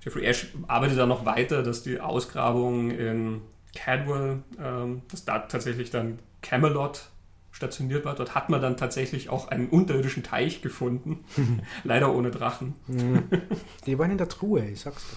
Jeffrey 0.05 0.25
Ash 0.25 0.47
arbeitet 0.69 0.97
da 0.97 1.07
noch 1.07 1.25
weiter, 1.25 1.65
dass 1.65 1.83
die 1.83 1.99
Ausgrabungen 1.99 2.93
in 2.93 3.41
Cadwell, 3.75 4.43
ähm, 4.63 5.03
dass 5.11 5.25
da 5.25 5.41
tatsächlich 5.41 5.91
dann 5.91 6.19
Camelot 6.43 7.11
stationiert 7.51 8.05
war. 8.05 8.15
Dort 8.15 8.35
hat 8.35 8.51
man 8.51 8.63
dann 8.63 8.77
tatsächlich 8.77 9.31
auch 9.31 9.49
einen 9.49 9.69
unterirdischen 9.69 10.23
Teich 10.23 10.63
gefunden. 10.63 11.25
Leider 11.85 12.15
ohne 12.15 12.31
Drachen. 12.31 12.75
Die 13.87 13.99
waren 13.99 14.11
in 14.11 14.19
der 14.19 14.29
Truhe, 14.29 14.65
ich 14.69 14.81
sag's 14.81 15.05
dir. 15.09 15.17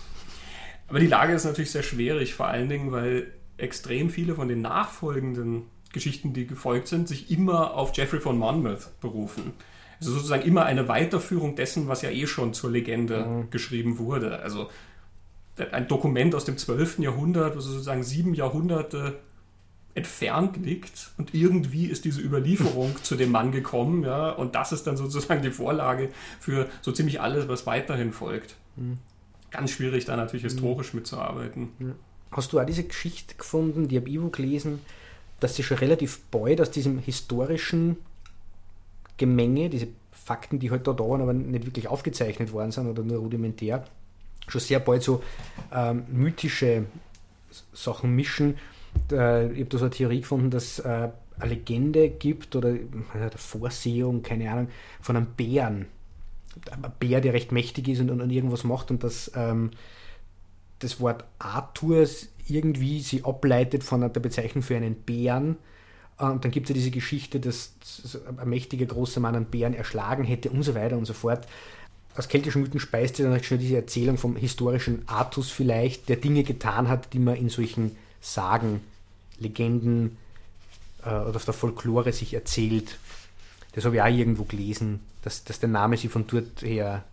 Aber 0.88 1.00
die 1.00 1.08
Lage 1.08 1.34
ist 1.34 1.46
natürlich 1.46 1.72
sehr 1.72 1.84
schwierig, 1.84 2.34
vor 2.34 2.48
allen 2.48 2.68
Dingen, 2.68 2.92
weil 2.92 3.32
extrem 3.58 4.10
viele 4.10 4.36
von 4.36 4.48
den 4.48 4.62
nachfolgenden 4.62 5.64
Geschichten, 5.94 6.34
die 6.34 6.48
gefolgt 6.48 6.88
sind, 6.88 7.08
sich 7.08 7.32
immer 7.32 7.76
auf 7.76 7.94
Geoffrey 7.94 8.20
von 8.20 8.38
Monmouth 8.38 9.00
berufen. 9.00 9.54
Also 10.00 10.14
sozusagen 10.14 10.44
immer 10.44 10.66
eine 10.66 10.88
Weiterführung 10.88 11.56
dessen, 11.56 11.88
was 11.88 12.02
ja 12.02 12.10
eh 12.10 12.26
schon 12.26 12.54
zur 12.54 12.72
Legende 12.72 13.26
mhm. 13.26 13.50
geschrieben 13.52 14.00
wurde. 14.00 14.40
Also 14.40 14.70
ein 15.72 15.88
Dokument 15.88 16.34
aus 16.36 16.46
dem 16.46 16.58
12. 16.58 17.00
Jahrhundert, 17.00 17.56
was 17.56 17.66
sozusagen 17.66 18.04
sieben 18.04 18.34
Jahrhunderte 18.34 19.20
entfernt 19.94 20.58
liegt 20.58 21.12
und 21.18 21.34
irgendwie 21.34 21.86
ist 21.88 22.06
diese 22.06 22.22
Überlieferung 22.22 22.96
zu 23.04 23.16
dem 23.16 23.32
Mann 23.32 23.52
gekommen, 23.52 24.04
ja, 24.04 24.32
und 24.32 24.56
das 24.56 24.72
ist 24.72 24.88
dann 24.88 24.96
sozusagen 24.96 25.42
die 25.42 25.52
Vorlage 25.52 26.10
für 26.40 26.70
so 26.82 26.92
ziemlich 26.92 27.20
alles, 27.20 27.48
was 27.48 27.66
weiterhin 27.66 28.14
folgt. 28.14 28.56
Mhm. 28.78 29.00
Ganz 29.50 29.72
schwierig, 29.72 30.06
da 30.06 30.16
natürlich 30.16 30.44
historisch 30.44 30.94
mhm. 30.94 31.00
mitzuarbeiten. 31.00 31.70
Hast 32.32 32.54
du 32.54 32.60
auch 32.60 32.66
diese 32.66 32.86
Geschichte 32.86 33.36
gefunden, 33.36 33.90
die 33.90 33.98
habe 33.98 34.10
ich 34.10 34.32
gelesen, 34.32 34.80
dass 35.42 35.56
sie 35.56 35.64
schon 35.64 35.78
relativ 35.78 36.22
bald 36.32 36.62
aus 36.62 36.72
diesem 36.72 37.00
historischen 37.00 37.98
Gemenge, 39.18 39.70
diese 39.70 39.88
Fakten, 40.12 40.60
die 40.60 40.72
halt 40.72 40.88
da 40.88 40.94
da 40.94 41.04
waren, 41.04 41.22
aber 41.22 41.34
nicht 41.34 41.66
wirklich 41.66 41.90
aufgezeichnet 41.90 42.54
worden 42.54 42.72
sind 42.72 42.88
oder 42.88 43.04
nur 43.04 43.18
rudimentär, 43.18 43.84
schon 44.48 44.62
sehr 44.62 44.80
bald 44.80 45.04
so 45.04 45.24
ähm, 45.74 46.04
mythische 46.12 46.86
Sachen 47.74 48.16
mischen. 48.16 48.58
Äh, 49.12 49.52
ich 49.52 49.60
habe 49.60 49.70
da 49.70 49.78
so 49.78 49.86
eine 49.86 49.94
Theorie 49.94 50.22
gefunden, 50.22 50.50
dass 50.50 50.80
äh, 50.80 51.10
eine 51.40 51.54
Legende 51.54 52.10
gibt 52.10 52.56
oder 52.56 52.70
äh, 52.70 52.80
eine 53.14 53.32
Vorsehung, 53.32 54.24
keine 54.24 54.52
Ahnung, 54.52 54.68
von 55.02 55.16
einem 55.16 55.28
Bären. 55.28 55.88
Ein 56.72 56.92
Bär, 57.00 57.22
der 57.22 57.34
recht 57.34 57.52
mächtig 57.52 57.88
ist 57.88 58.02
und, 58.02 58.10
und, 58.10 58.30
irgendwas 58.30 58.64
macht 58.64 58.92
und 58.92 59.04
dass 59.04 59.32
ähm, 59.36 59.72
das 60.80 61.00
Wort 61.00 61.24
Arthur 61.40 62.06
irgendwie 62.48 63.00
sie 63.00 63.24
ableitet 63.24 63.84
von 63.84 64.02
der 64.02 64.10
Bezeichnung 64.10 64.62
für 64.62 64.76
einen 64.76 64.96
Bären. 64.96 65.58
Äh, 66.20 66.26
und 66.26 66.44
dann 66.44 66.52
gibt 66.52 66.66
es 66.66 66.70
ja 66.70 66.74
diese 66.76 66.92
Geschichte, 66.92 67.40
dass 67.40 67.74
ein 68.38 68.50
mächtiger 68.50 68.86
großer 68.86 69.20
Mann 69.20 69.36
einen 69.36 69.46
Bären 69.46 69.74
erschlagen 69.74 70.24
hätte 70.24 70.50
und 70.50 70.64
so 70.64 70.76
weiter 70.76 70.98
und 70.98 71.06
so 71.06 71.14
fort 71.14 71.48
aus 72.16 72.28
keltischen 72.28 72.62
Mythen 72.62 72.80
speist 72.80 73.20
ja 73.20 73.26
dann 73.26 73.34
recht 73.34 73.46
schnell 73.46 73.60
diese 73.60 73.78
Erzählung 73.78 74.18
vom 74.18 74.36
historischen 74.36 75.08
Artus 75.08 75.50
vielleicht, 75.50 76.10
der 76.10 76.18
Dinge 76.18 76.44
getan 76.44 76.88
hat, 76.90 77.14
die 77.14 77.20
man 77.20 77.36
in 77.36 77.50
solchen 77.50 77.96
Sagen, 78.20 78.82
Legenden 79.40 80.18
äh, 81.04 81.10
oder 81.10 81.36
auf 81.36 81.46
der 81.46 81.54
Folklore 81.54 82.12
sich 82.14 82.34
erzählt. 82.34 82.98
Das 83.74 83.86
habe 83.86 83.96
ich 83.96 84.02
auch 84.02 84.08
irgendwo 84.08 84.44
gelesen, 84.44 85.00
dass, 85.22 85.44
dass 85.44 85.60
der 85.60 85.70
Name 85.70 85.98
sich 85.98 86.10
von 86.10 86.28
dort 86.28 86.62
her, 86.62 87.04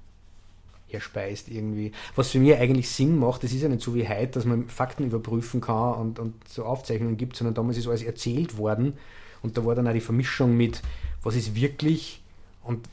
her 0.88 1.00
speist 1.00 1.48
irgendwie. 1.48 1.92
Was 2.16 2.30
für 2.30 2.40
mich 2.40 2.56
eigentlich 2.56 2.90
Sinn 2.90 3.18
macht, 3.18 3.44
das 3.44 3.52
ist 3.52 3.62
ja 3.62 3.68
nicht 3.68 3.82
so 3.82 3.94
wie 3.94 4.08
heute, 4.08 4.32
dass 4.32 4.44
man 4.44 4.68
Fakten 4.68 5.04
überprüfen 5.04 5.60
kann 5.60 5.94
und, 5.94 6.18
und 6.18 6.34
so 6.48 6.64
Aufzeichnungen 6.64 7.16
gibt, 7.16 7.36
sondern 7.36 7.54
damals 7.54 7.78
ist 7.78 7.86
alles 7.86 8.02
erzählt 8.02 8.58
worden 8.58 8.94
und 9.42 9.56
da 9.56 9.64
war 9.64 9.74
dann 9.74 9.86
auch 9.86 9.92
die 9.92 10.00
Vermischung 10.00 10.56
mit, 10.56 10.82
was 11.22 11.36
ist 11.36 11.54
wirklich 11.54 12.20
und 12.62 12.88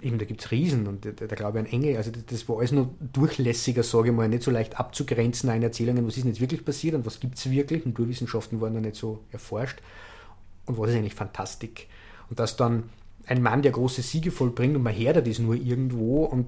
eben, 0.00 0.18
da 0.18 0.24
gibt 0.24 0.40
es 0.40 0.50
Riesen 0.50 0.86
und 0.86 1.04
da, 1.04 1.10
da 1.10 1.34
glaube 1.34 1.58
ich 1.58 1.66
an 1.66 1.72
Engel. 1.72 1.96
Also 1.96 2.10
das, 2.10 2.48
war 2.48 2.58
alles 2.58 2.72
nur 2.72 2.90
durchlässiger, 3.12 3.82
sage 3.82 4.10
ich 4.10 4.14
mal, 4.14 4.28
nicht 4.28 4.42
so 4.42 4.50
leicht 4.50 4.78
abzugrenzen 4.78 5.50
in 5.50 5.62
Erzählungen, 5.62 6.06
was 6.06 6.16
ist 6.16 6.24
denn 6.24 6.32
jetzt 6.32 6.40
wirklich 6.40 6.64
passiert 6.64 6.94
und 6.94 7.06
was 7.06 7.20
gibt 7.20 7.36
es 7.36 7.50
wirklich. 7.50 7.84
Naturwissenschaften 7.84 8.60
waren 8.60 8.74
da 8.74 8.80
nicht 8.80 8.96
so 8.96 9.20
erforscht. 9.30 9.80
Und 10.66 10.78
was 10.78 10.90
ist 10.90 10.96
eigentlich 10.96 11.14
Fantastik? 11.14 11.88
Und 12.28 12.38
dass 12.38 12.56
dann 12.56 12.84
ein 13.26 13.42
Mann, 13.42 13.62
der 13.62 13.72
große 13.72 14.02
Siege 14.02 14.30
vollbringt 14.30 14.76
und 14.76 14.82
man 14.82 14.96
hört 14.96 15.26
das 15.26 15.38
nur 15.38 15.54
irgendwo 15.54 16.24
und 16.24 16.46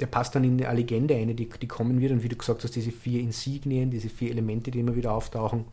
der 0.00 0.06
passt 0.06 0.34
dann 0.34 0.44
in 0.44 0.62
eine 0.62 0.76
Legende 0.76 1.14
ein, 1.14 1.34
die, 1.34 1.48
die 1.48 1.68
kommen 1.68 2.00
wird 2.00 2.12
und 2.12 2.22
wie 2.22 2.28
du 2.28 2.36
gesagt 2.36 2.64
hast, 2.64 2.76
diese 2.76 2.92
vier 2.92 3.20
Insignien, 3.20 3.90
diese 3.90 4.10
vier 4.10 4.30
Elemente, 4.30 4.70
die 4.70 4.80
immer 4.80 4.94
wieder 4.94 5.12
auftauchen. 5.12 5.64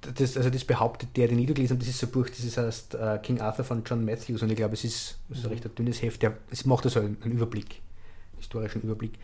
Das, 0.00 0.36
also 0.36 0.50
das 0.50 0.64
behauptet 0.64 1.16
der, 1.16 1.28
den 1.28 1.38
ich 1.38 1.46
gelesen 1.46 1.74
habe, 1.74 1.80
das 1.80 1.88
ist 1.88 1.98
so 1.98 2.06
ein 2.06 2.12
Buch, 2.12 2.28
das 2.28 2.40
ist 2.40 2.58
heißt 2.58 2.94
uh, 2.94 3.18
King 3.22 3.40
Arthur 3.40 3.64
von 3.64 3.82
John 3.84 4.04
Matthews 4.04 4.42
und 4.42 4.50
ich 4.50 4.56
glaube, 4.56 4.74
es 4.74 4.84
ist, 4.84 5.18
es 5.30 5.38
ist 5.38 5.44
ein 5.44 5.52
recht 5.52 5.78
dünnes 5.78 6.02
Heft, 6.02 6.22
der, 6.22 6.36
es 6.50 6.64
macht 6.66 6.84
also 6.84 7.00
einen, 7.00 7.16
einen 7.22 7.32
Überblick, 7.32 7.80
historischen 8.36 8.82
Überblick. 8.82 9.18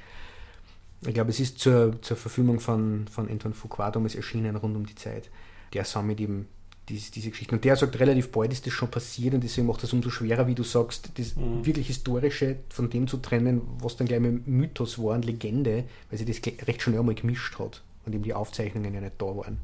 Ich 1.07 1.15
glaube, 1.15 1.31
es 1.31 1.41
ist 1.41 1.59
zur, 1.59 2.01
zur 2.01 2.17
Verfilmung 2.17 2.61
von, 2.61 3.07
von 3.09 3.29
Anton 3.29 3.55
Fuqua 3.55 3.91
damals 3.91 4.15
erschienen, 4.15 4.55
rund 4.55 4.77
um 4.77 4.87
die 4.87 4.95
Zeit. 4.95 5.31
Der 5.73 5.85
sammelt 5.85 6.21
eben 6.21 6.47
diese, 6.89 7.11
diese 7.11 7.31
Geschichten. 7.31 7.57
Und 7.57 7.65
der 7.65 7.77
sagt, 7.77 7.99
relativ 7.99 8.31
bald 8.31 8.53
ist 8.53 8.67
das 8.67 8.73
schon 8.73 8.91
passiert 8.91 9.35
und 9.35 9.43
deswegen 9.43 9.67
macht 9.67 9.83
das 9.83 9.93
umso 9.93 10.11
schwerer, 10.11 10.47
wie 10.47 10.55
du 10.55 10.63
sagst, 10.63 11.11
das 11.19 11.35
mhm. 11.35 11.65
wirklich 11.65 11.89
Historische 11.89 12.57
von 12.69 12.89
dem 12.89 13.09
zu 13.09 13.17
trennen, 13.17 13.63
was 13.81 13.97
dann 13.97 14.07
gleich 14.07 14.21
mal 14.21 14.41
Mythos 14.47 14.99
war 14.99 15.15
und 15.15 15.25
Legende, 15.25 15.85
weil 16.11 16.19
sich 16.19 16.27
das 16.27 16.67
recht 16.67 16.83
schnell 16.83 17.01
einmal 17.01 17.15
gemischt 17.15 17.59
hat 17.59 17.83
und 18.05 18.15
eben 18.15 18.23
die 18.23 18.35
Aufzeichnungen 18.35 18.95
ja 18.95 19.01
nicht 19.01 19.15
da 19.19 19.27
waren. 19.27 19.59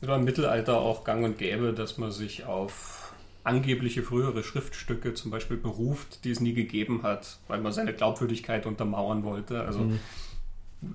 Es 0.00 0.08
war 0.08 0.18
im 0.18 0.24
Mittelalter 0.24 0.78
auch 0.78 1.04
gang 1.04 1.24
und 1.24 1.38
gäbe, 1.38 1.72
dass 1.72 1.98
man 1.98 2.10
sich 2.10 2.44
auf 2.44 3.12
angebliche 3.44 4.02
frühere 4.02 4.42
Schriftstücke 4.42 5.14
zum 5.14 5.30
Beispiel 5.30 5.56
beruft, 5.56 6.24
die 6.24 6.30
es 6.30 6.40
nie 6.40 6.52
gegeben 6.52 7.02
hat, 7.02 7.38
weil 7.46 7.60
man 7.60 7.72
seine 7.72 7.94
Glaubwürdigkeit 7.94 8.66
untermauern 8.66 9.22
wollte. 9.22 9.62
Also 9.62 9.80
mhm. 9.80 10.00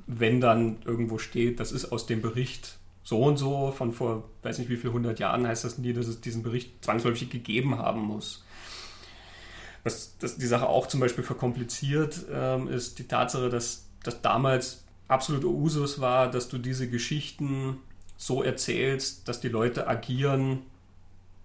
wenn 0.06 0.42
dann 0.42 0.78
irgendwo 0.86 1.18
steht, 1.18 1.60
das 1.60 1.72
ist 1.72 1.92
aus 1.92 2.06
dem 2.06 2.22
Bericht 2.22 2.78
so 3.04 3.24
und 3.24 3.38
so 3.38 3.72
von 3.72 3.94
vor, 3.94 4.30
weiß 4.44 4.60
nicht 4.60 4.70
wie 4.70 4.78
viel 4.78 4.92
hundert 4.92 5.20
Jahren, 5.20 5.48
heißt 5.48 5.64
das 5.64 5.78
nie, 5.78 5.94
dass 5.94 6.08
es 6.08 6.22
diesen 6.22 6.44
Bericht 6.44 6.84
zwangsläufig 6.84 7.30
gegeben 7.30 7.78
haben 7.78 8.02
muss. 8.02 8.44
Was 9.84 10.18
das 10.20 10.38
die 10.38 10.46
Sache 10.46 10.68
auch 10.68 10.88
zum 10.88 11.00
Beispiel 11.00 11.24
verkompliziert, 11.24 12.26
ähm, 12.32 12.68
ist 12.68 13.00
die 13.00 13.08
Tatsache, 13.08 13.50
dass 13.50 13.88
das 14.04 14.22
damals 14.22 14.84
absolut 15.08 15.44
Usus 15.44 16.00
war, 16.00 16.30
dass 16.30 16.50
du 16.50 16.58
diese 16.58 16.90
Geschichten 16.90 17.78
so 18.22 18.44
erzählst, 18.44 19.28
dass 19.28 19.42
die 19.42 19.50
Leute 19.50 19.88
agieren, 19.88 20.60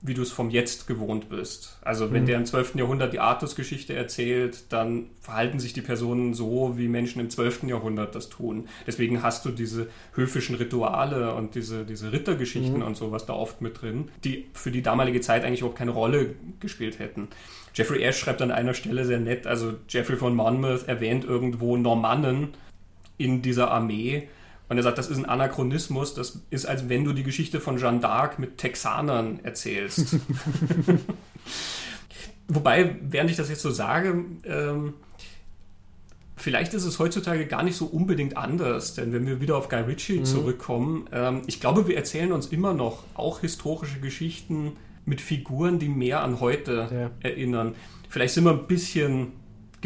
wie 0.03 0.13
du 0.13 0.21
es 0.21 0.31
vom 0.31 0.51
Jetzt 0.51 0.87
gewohnt 0.87 1.31
bist. 1.31 1.79
Also 1.83 2.13
wenn 2.13 2.23
mhm. 2.23 2.27
der 2.27 2.37
im 2.37 2.45
12. 2.45 2.75
Jahrhundert 2.75 3.15
die 3.15 3.19
Artus-Geschichte 3.19 3.95
erzählt, 3.95 4.65
dann 4.69 5.07
verhalten 5.23 5.59
sich 5.59 5.73
die 5.73 5.81
Personen 5.81 6.35
so, 6.35 6.77
wie 6.77 6.87
Menschen 6.87 7.19
im 7.19 7.31
12. 7.31 7.63
Jahrhundert 7.65 8.15
das 8.15 8.29
tun. 8.29 8.69
Deswegen 8.87 9.23
hast 9.23 9.47
du 9.47 9.51
diese 9.51 9.89
höfischen 10.13 10.57
Rituale 10.57 11.35
und 11.35 11.55
diese, 11.55 11.87
diese 11.87 12.13
Rittergeschichten 12.13 12.81
mhm. 12.81 12.87
und 12.87 12.97
sowas 12.97 13.25
da 13.25 13.33
oft 13.33 13.63
mit 13.63 13.81
drin, 13.81 14.11
die 14.23 14.45
für 14.53 14.71
die 14.71 14.83
damalige 14.83 15.23
Zeit 15.23 15.45
eigentlich 15.45 15.61
überhaupt 15.61 15.79
keine 15.79 15.93
Rolle 15.93 16.35
gespielt 16.61 16.99
hätten. 16.99 17.29
Jeffrey 17.75 18.03
Ash 18.03 18.19
schreibt 18.19 18.43
an 18.43 18.51
einer 18.51 18.75
Stelle 18.75 19.07
sehr 19.07 19.19
nett, 19.19 19.47
also 19.47 19.75
Jeffrey 19.89 20.17
von 20.17 20.35
Monmouth 20.37 20.87
erwähnt 20.89 21.25
irgendwo 21.25 21.79
Normannen 21.79 22.49
in 23.17 23.41
dieser 23.41 23.71
Armee 23.71 24.29
und 24.69 24.77
er 24.77 24.83
sagt, 24.83 24.99
das 24.99 25.09
ist 25.09 25.19
ein 25.19 25.27
Anachronismus, 25.27 26.15
das 26.15 26.41
ist, 26.51 26.67
als 26.67 26.89
wenn 26.89 27.05
du 27.05 27.13
die 27.13 27.23
Geschichte 27.23 27.61
von 27.61 27.79
Jeanne 27.79 28.01
d'Arc 28.01 28.33
mit 28.39 28.59
Texanern 28.59 29.41
erzählst. 29.43 30.17
Wobei, 32.49 32.97
während 33.03 33.31
ich 33.31 33.37
das 33.37 33.49
jetzt 33.49 33.63
so 33.63 33.71
sage, 33.71 34.25
ähm, 34.45 34.95
vielleicht 36.37 36.75
ist 36.75 36.85
es 36.85 36.99
heutzutage 36.99 37.47
gar 37.47 37.63
nicht 37.63 37.77
so 37.77 37.87
unbedingt 37.87 38.37
anders, 38.37 38.95
denn 38.95 39.13
wenn 39.13 39.27
wir 39.27 39.41
wieder 39.41 39.57
auf 39.57 39.69
Guy 39.69 39.81
Ritchie 39.81 40.21
mhm. 40.21 40.25
zurückkommen, 40.25 41.09
ähm, 41.13 41.43
ich 41.47 41.61
glaube, 41.61 41.87
wir 41.87 41.97
erzählen 41.97 42.33
uns 42.33 42.47
immer 42.47 42.75
noch 42.75 43.05
auch 43.15 43.41
historische 43.41 44.01
Geschichten 44.01 44.73
mit 45.05 45.21
Figuren, 45.21 45.79
die 45.79 45.89
mehr 45.89 46.23
an 46.23 46.41
heute 46.41 46.89
ja. 46.93 47.29
erinnern. 47.29 47.75
Vielleicht 48.09 48.35
sind 48.35 48.45
wir 48.45 48.53
ein 48.53 48.67
bisschen 48.67 49.33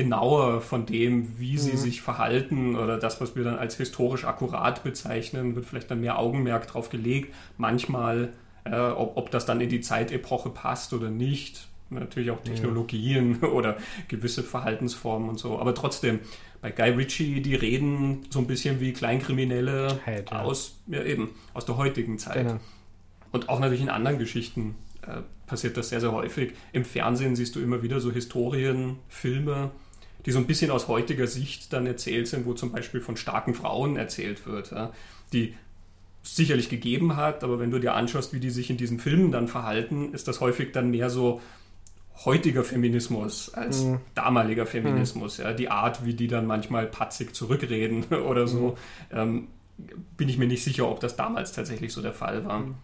genauer 0.01 0.63
von 0.63 0.87
dem, 0.87 1.39
wie 1.39 1.59
sie 1.59 1.73
mhm. 1.73 1.77
sich 1.77 2.01
verhalten 2.01 2.75
oder 2.75 2.97
das, 2.97 3.21
was 3.21 3.37
wir 3.37 3.45
dann 3.45 3.59
als 3.59 3.77
historisch 3.77 4.25
akkurat 4.25 4.83
bezeichnen, 4.83 5.55
wird 5.57 5.67
vielleicht 5.67 5.91
dann 5.91 6.01
mehr 6.01 6.19
Augenmerk 6.19 6.67
drauf 6.67 6.89
gelegt. 6.89 7.35
Manchmal, 7.59 8.33
äh, 8.65 8.79
ob, 8.79 9.19
ob 9.19 9.31
das 9.31 9.45
dann 9.45 9.61
in 9.61 9.69
die 9.69 9.83
Zeitepoche 9.83 10.49
passt 10.49 10.95
oder 10.95 11.11
nicht. 11.11 11.69
Natürlich 11.91 12.31
auch 12.31 12.41
Technologien 12.43 13.41
ja. 13.43 13.49
oder 13.53 13.77
gewisse 14.09 14.43
Verhaltensformen 14.43 15.29
und 15.29 15.39
so. 15.39 15.59
Aber 15.59 15.75
trotzdem, 15.75 16.21
bei 16.63 16.71
Guy 16.71 16.91
Ritchie, 16.91 17.43
die 17.43 17.55
reden 17.55 18.23
so 18.31 18.39
ein 18.39 18.47
bisschen 18.47 18.81
wie 18.81 18.95
Kleinkriminelle 18.95 20.01
halt, 20.07 20.31
ja. 20.31 20.41
aus, 20.41 20.79
ja, 20.87 21.03
eben, 21.03 21.29
aus 21.53 21.67
der 21.67 21.77
heutigen 21.77 22.19
Zeit. 22.19 22.47
Genau. 22.47 22.61
Und 23.33 23.51
auch 23.51 23.61
natürlich 23.61 23.83
in 23.83 23.91
anderen 23.91 24.19
Geschichten 24.19 24.77
äh, 25.03 25.21
passiert 25.47 25.77
das 25.77 25.89
sehr, 25.91 26.01
sehr 26.01 26.13
häufig. 26.13 26.53
Im 26.73 26.85
Fernsehen 26.85 27.37
siehst 27.37 27.57
du 27.57 27.61
immer 27.61 27.83
wieder 27.83 28.01
so 28.01 28.13
Historienfilme, 28.13 29.71
die 30.27 30.33
so 30.33 30.39
ein 30.39 30.47
bisschen 30.47 30.71
aus 30.71 30.89
heutiger 30.89 31.27
Sicht 31.27 31.73
dann 31.73 31.87
erzählt 31.87 32.29
sind, 32.29 32.47
wo 32.47 32.55
zum 32.55 32.73
Beispiel 32.73 33.01
von 33.01 33.17
starken 33.17 33.55
Frauen 33.55 33.97
erzählt 33.97 34.47
wird, 34.47 34.71
ja, 34.71 34.93
die 35.33 35.55
sicherlich 36.23 36.69
gegeben 36.69 37.17
hat, 37.17 37.45
aber 37.45 37.59
wenn 37.59 37.71
du 37.71 37.79
dir 37.79 37.95
anschaust, 37.95 38.35
wie 38.35 38.41
die 38.41 38.51
sich 38.51 38.69
in 38.71 38.77
diesen 38.77 38.99
Filmen 38.99 39.33
dann 39.33 39.49
verhalten, 39.49 40.13
ist 40.13 40.29
das 40.29 40.41
häufig 40.41 40.73
dann 40.73 40.91
mehr 40.91 41.09
so 41.09 41.41
heutiger 42.27 42.63
Feminismus 42.65 43.55
als 43.55 43.85
mhm. 43.85 44.01
damaliger 44.15 44.67
Feminismus. 44.67 45.39
Mhm. 45.39 45.45
Ja, 45.45 45.53
die 45.55 45.71
Art, 45.71 46.05
wie 46.05 46.13
die 46.13 46.27
dann 46.29 46.47
manchmal 46.47 46.87
patzig 46.87 47.35
zurückreden 47.35 48.05
oder 48.29 48.47
so, 48.47 48.77
mhm. 49.11 49.19
ähm, 49.19 49.49
bin 50.19 50.29
ich 50.29 50.37
mir 50.37 50.47
nicht 50.47 50.63
sicher, 50.63 50.91
ob 50.91 51.01
das 51.01 51.17
damals 51.17 51.53
tatsächlich 51.53 51.95
so 51.95 52.03
der 52.03 52.13
Fall 52.13 52.45
war. 52.45 52.61
Mhm 52.61 52.75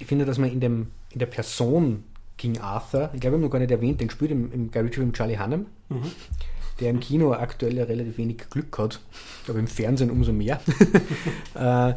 ich 0.00 0.06
finde, 0.06 0.24
dass 0.24 0.38
man 0.38 0.50
in, 0.50 0.60
dem, 0.60 0.88
in 1.10 1.18
der 1.18 1.26
Person 1.26 2.04
King 2.40 2.58
Arthur, 2.58 3.10
ich 3.12 3.20
glaube, 3.20 3.36
ich 3.36 3.42
habe 3.42 3.42
noch 3.42 3.50
gar 3.50 3.58
nicht 3.58 3.70
erwähnt, 3.70 4.00
den 4.00 4.08
spielt 4.08 4.30
im, 4.30 4.50
im 4.50 4.70
Guy 4.70 4.80
Ritchie 4.80 5.00
mit 5.00 5.14
Charlie 5.14 5.38
Hunnam, 5.38 5.66
mhm. 5.90 6.10
der 6.80 6.88
im 6.88 6.98
Kino 6.98 7.34
aktuell 7.34 7.76
ja 7.76 7.84
relativ 7.84 8.16
wenig 8.16 8.48
Glück 8.48 8.78
hat, 8.78 8.98
aber 9.46 9.58
im 9.58 9.66
Fernsehen 9.66 10.10
umso 10.10 10.32
mehr. 10.32 10.60
Äh, 11.54 11.94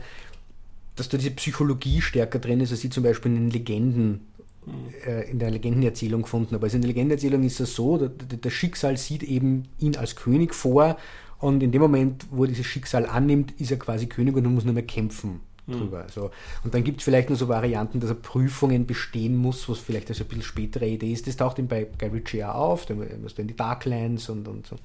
dass 0.96 1.10
da 1.10 1.18
diese 1.18 1.32
Psychologie 1.32 2.02
stärker 2.02 2.38
drin 2.40 2.60
ist, 2.60 2.72
als 2.72 2.82
sie 2.82 2.90
zum 2.90 3.04
Beispiel 3.04 3.32
in 3.32 3.38
den 3.38 3.50
Legenden 3.52 4.28
mhm. 4.66 4.74
äh, 5.08 5.32
in 5.32 5.40
der 5.40 5.50
Legendenerzählung 5.50 6.24
gefunden 6.24 6.54
habe. 6.54 6.66
Also 6.66 6.76
in 6.76 6.82
der 6.82 6.90
Legendenerzählung 6.90 7.44
ist 7.44 7.62
es 7.62 7.74
so, 7.74 7.98
das 7.98 8.54
Schicksal 8.54 8.98
sieht 8.98 9.24
eben 9.24 9.64
ihn 9.80 9.96
als 9.96 10.18
König 10.18 10.54
vor 10.54 10.98
und 11.40 11.64
in 11.64 11.72
dem 11.72 11.82
Moment, 11.82 12.26
wo 12.32 12.44
er 12.44 12.50
dieses 12.50 12.66
Schicksal 12.66 13.06
annimmt, 13.06 13.54
ist 13.60 13.72
er 13.72 13.78
quasi 13.78 14.08
König 14.08 14.36
und 14.36 14.54
muss 14.54 14.66
nur 14.66 14.74
mehr 14.74 14.84
kämpfen 14.84 15.40
drüber. 15.68 16.00
Mhm. 16.00 16.04
Also, 16.04 16.32
und 16.64 16.74
dann 16.74 16.84
gibt 16.84 17.00
es 17.00 17.06
vielleicht 17.06 17.30
nur 17.30 17.38
so 17.38 17.48
Varianten, 17.48 18.00
dass 18.00 18.10
er 18.10 18.16
Prüfungen 18.16 18.86
bestehen 18.86 19.36
muss, 19.36 19.68
was 19.70 19.80
vielleicht 19.80 20.10
also 20.10 20.24
ein 20.24 20.28
bisschen 20.28 20.44
spätere 20.44 20.88
Idee 20.88 21.12
ist. 21.12 21.28
Das 21.28 21.38
taucht 21.38 21.60
ihm 21.60 21.68
bei 21.68 21.88
Guy 21.98 22.10
Ritchie 22.10 22.44
auch 22.44 22.56
auf, 22.56 22.86
dann 22.86 23.22
musst 23.22 23.38
du 23.38 23.42
in 23.42 23.48
die 23.48 23.56
Darklands 23.56 24.30
und, 24.30 24.48
und 24.48 24.68
so. 24.68 24.76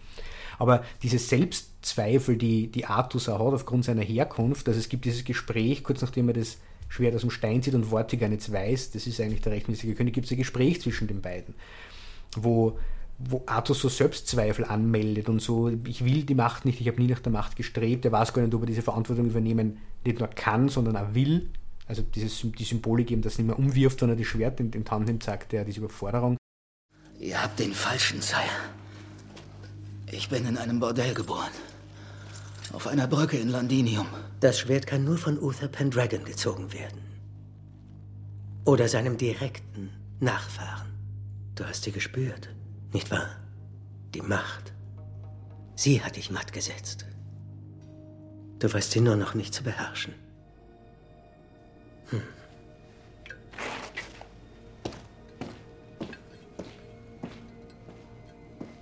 Aber 0.58 0.82
diese 1.02 1.18
Selbstzweifel, 1.18 2.36
die, 2.36 2.66
die 2.68 2.84
Artus 2.86 3.28
auch 3.28 3.46
hat 3.46 3.54
aufgrund 3.54 3.84
seiner 3.84 4.02
Herkunft, 4.02 4.68
also 4.68 4.78
es 4.78 4.88
gibt 4.88 5.04
dieses 5.04 5.24
Gespräch, 5.24 5.84
kurz 5.84 6.02
nachdem 6.02 6.28
er 6.28 6.34
das 6.34 6.58
Schwert 6.88 7.14
aus 7.14 7.20
dem 7.20 7.30
Stein 7.30 7.62
zieht 7.62 7.74
und 7.74 7.84
Vortigern 7.84 8.32
jetzt 8.32 8.52
weiß, 8.52 8.92
das 8.92 9.06
ist 9.06 9.20
eigentlich 9.20 9.42
der 9.42 9.52
rechtmäßige 9.52 9.94
König, 9.94 10.14
gibt 10.14 10.26
es 10.26 10.32
ein 10.32 10.38
Gespräch 10.38 10.80
zwischen 10.80 11.06
den 11.06 11.20
beiden, 11.20 11.54
wo 12.36 12.78
wo 13.18 13.42
Arthur 13.46 13.74
so 13.74 13.88
Selbstzweifel 13.88 14.64
anmeldet 14.64 15.28
und 15.28 15.42
so, 15.42 15.68
ich 15.68 16.04
will 16.04 16.22
die 16.22 16.36
Macht 16.36 16.64
nicht, 16.64 16.80
ich 16.80 16.86
habe 16.86 17.02
nie 17.02 17.08
nach 17.08 17.18
der 17.18 17.32
Macht 17.32 17.56
gestrebt, 17.56 18.04
er 18.04 18.12
weiß 18.12 18.32
gar 18.32 18.42
nicht, 18.42 18.54
ob 18.54 18.62
er 18.62 18.66
diese 18.66 18.82
Verantwortung 18.82 19.26
übernehmen 19.26 19.78
nicht 20.04 20.20
nur 20.20 20.28
kann, 20.28 20.68
sondern 20.68 20.96
auch 20.96 21.14
will. 21.14 21.50
Also 21.88 22.02
dieses, 22.02 22.40
die 22.42 22.64
Symbolik 22.64 23.10
eben, 23.10 23.22
dass 23.22 23.34
er 23.34 23.44
nicht 23.44 23.48
mehr 23.48 23.58
umwirft, 23.58 24.00
sondern 24.00 24.18
das 24.18 24.26
Schwert 24.26 24.60
in 24.60 24.70
den 24.70 24.88
Hand 24.88 25.06
nimmt, 25.06 25.24
sagt 25.24 25.52
er, 25.52 25.64
diese 25.64 25.80
Überforderung. 25.80 26.36
Ihr 27.18 27.42
habt 27.42 27.58
den 27.58 27.72
falschen, 27.72 28.20
Sire. 28.20 28.42
Ich 30.12 30.28
bin 30.28 30.46
in 30.46 30.56
einem 30.56 30.78
Bordell 30.78 31.14
geboren. 31.14 31.50
Auf 32.72 32.86
einer 32.86 33.08
Brücke 33.08 33.38
in 33.38 33.50
Londinium. 33.50 34.06
Das 34.40 34.60
Schwert 34.60 34.86
kann 34.86 35.04
nur 35.04 35.18
von 35.18 35.42
Uther 35.42 35.68
Pendragon 35.68 36.24
gezogen 36.24 36.72
werden. 36.72 37.00
Oder 38.64 38.86
seinem 38.86 39.16
direkten 39.16 39.90
Nachfahren. 40.20 40.88
Du 41.54 41.64
hast 41.64 41.84
sie 41.84 41.92
gespürt. 41.92 42.50
Nicht 42.92 43.10
wahr? 43.10 43.28
Die 44.14 44.22
Macht. 44.22 44.72
Sie 45.74 46.02
hat 46.02 46.16
dich 46.16 46.30
matt 46.30 46.52
gesetzt. 46.52 47.06
Du 48.58 48.72
weißt 48.72 48.90
sie 48.90 49.00
nur 49.00 49.16
noch 49.16 49.34
nicht 49.34 49.54
zu 49.54 49.62
beherrschen. 49.62 50.14
Hm. 52.10 52.22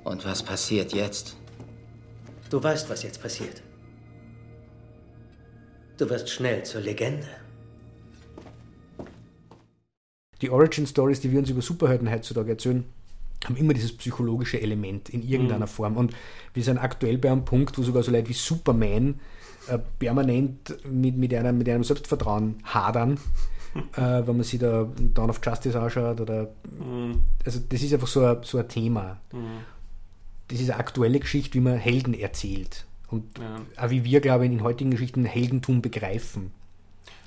Und 0.04 0.24
was 0.24 0.42
passiert 0.42 0.92
jetzt? 0.92 1.36
Du 2.48 2.62
weißt, 2.62 2.88
was 2.88 3.02
jetzt 3.02 3.20
passiert. 3.20 3.60
Du 5.98 6.08
wirst 6.08 6.30
schnell 6.30 6.64
zur 6.64 6.80
Legende. 6.80 7.26
Die 10.40 10.50
Origin 10.50 10.86
Stories, 10.86 11.20
die 11.20 11.32
wir 11.32 11.40
uns 11.40 11.50
über 11.50 11.62
Superhelden 11.62 12.10
heutzutage 12.10 12.52
erzählen, 12.52 12.84
haben 13.46 13.56
immer 13.56 13.74
dieses 13.74 13.96
psychologische 13.96 14.60
Element 14.60 15.08
in 15.08 15.22
irgendeiner 15.22 15.66
mhm. 15.66 15.70
Form. 15.70 15.96
Und 15.96 16.12
wir 16.54 16.62
sind 16.62 16.78
aktuell 16.78 17.18
bei 17.18 17.30
einem 17.30 17.44
Punkt, 17.44 17.78
wo 17.78 17.82
sogar 17.82 18.02
so 18.02 18.10
Leute 18.10 18.28
wie 18.28 18.34
Superman 18.34 19.20
äh, 19.68 19.78
permanent 19.98 20.76
mit, 20.84 21.16
mit, 21.16 21.34
einer, 21.34 21.52
mit 21.52 21.68
einem 21.68 21.84
Selbstvertrauen 21.84 22.56
hadern, 22.64 23.18
äh, 23.96 24.00
wenn 24.00 24.36
man 24.36 24.42
sich 24.42 24.60
da 24.60 24.88
Dawn 25.14 25.30
of 25.30 25.40
Justice 25.44 25.78
anschaut. 25.78 26.20
Oder, 26.20 26.48
mhm. 26.80 27.22
Also 27.44 27.60
das 27.68 27.82
ist 27.82 27.92
einfach 27.92 28.08
so 28.08 28.24
ein, 28.24 28.38
so 28.42 28.58
ein 28.58 28.68
Thema. 28.68 29.20
Mhm. 29.32 29.64
Das 30.48 30.60
ist 30.60 30.70
eine 30.70 30.78
aktuelle 30.78 31.18
Geschichte, 31.18 31.54
wie 31.54 31.60
man 31.60 31.76
Helden 31.76 32.14
erzählt. 32.14 32.86
Und 33.08 33.38
ja. 33.38 33.84
auch 33.84 33.90
wie 33.90 34.04
wir, 34.04 34.20
glaube 34.20 34.46
ich, 34.46 34.52
in 34.52 34.62
heutigen 34.62 34.90
Geschichten 34.90 35.24
Heldentum 35.24 35.82
begreifen. 35.82 36.52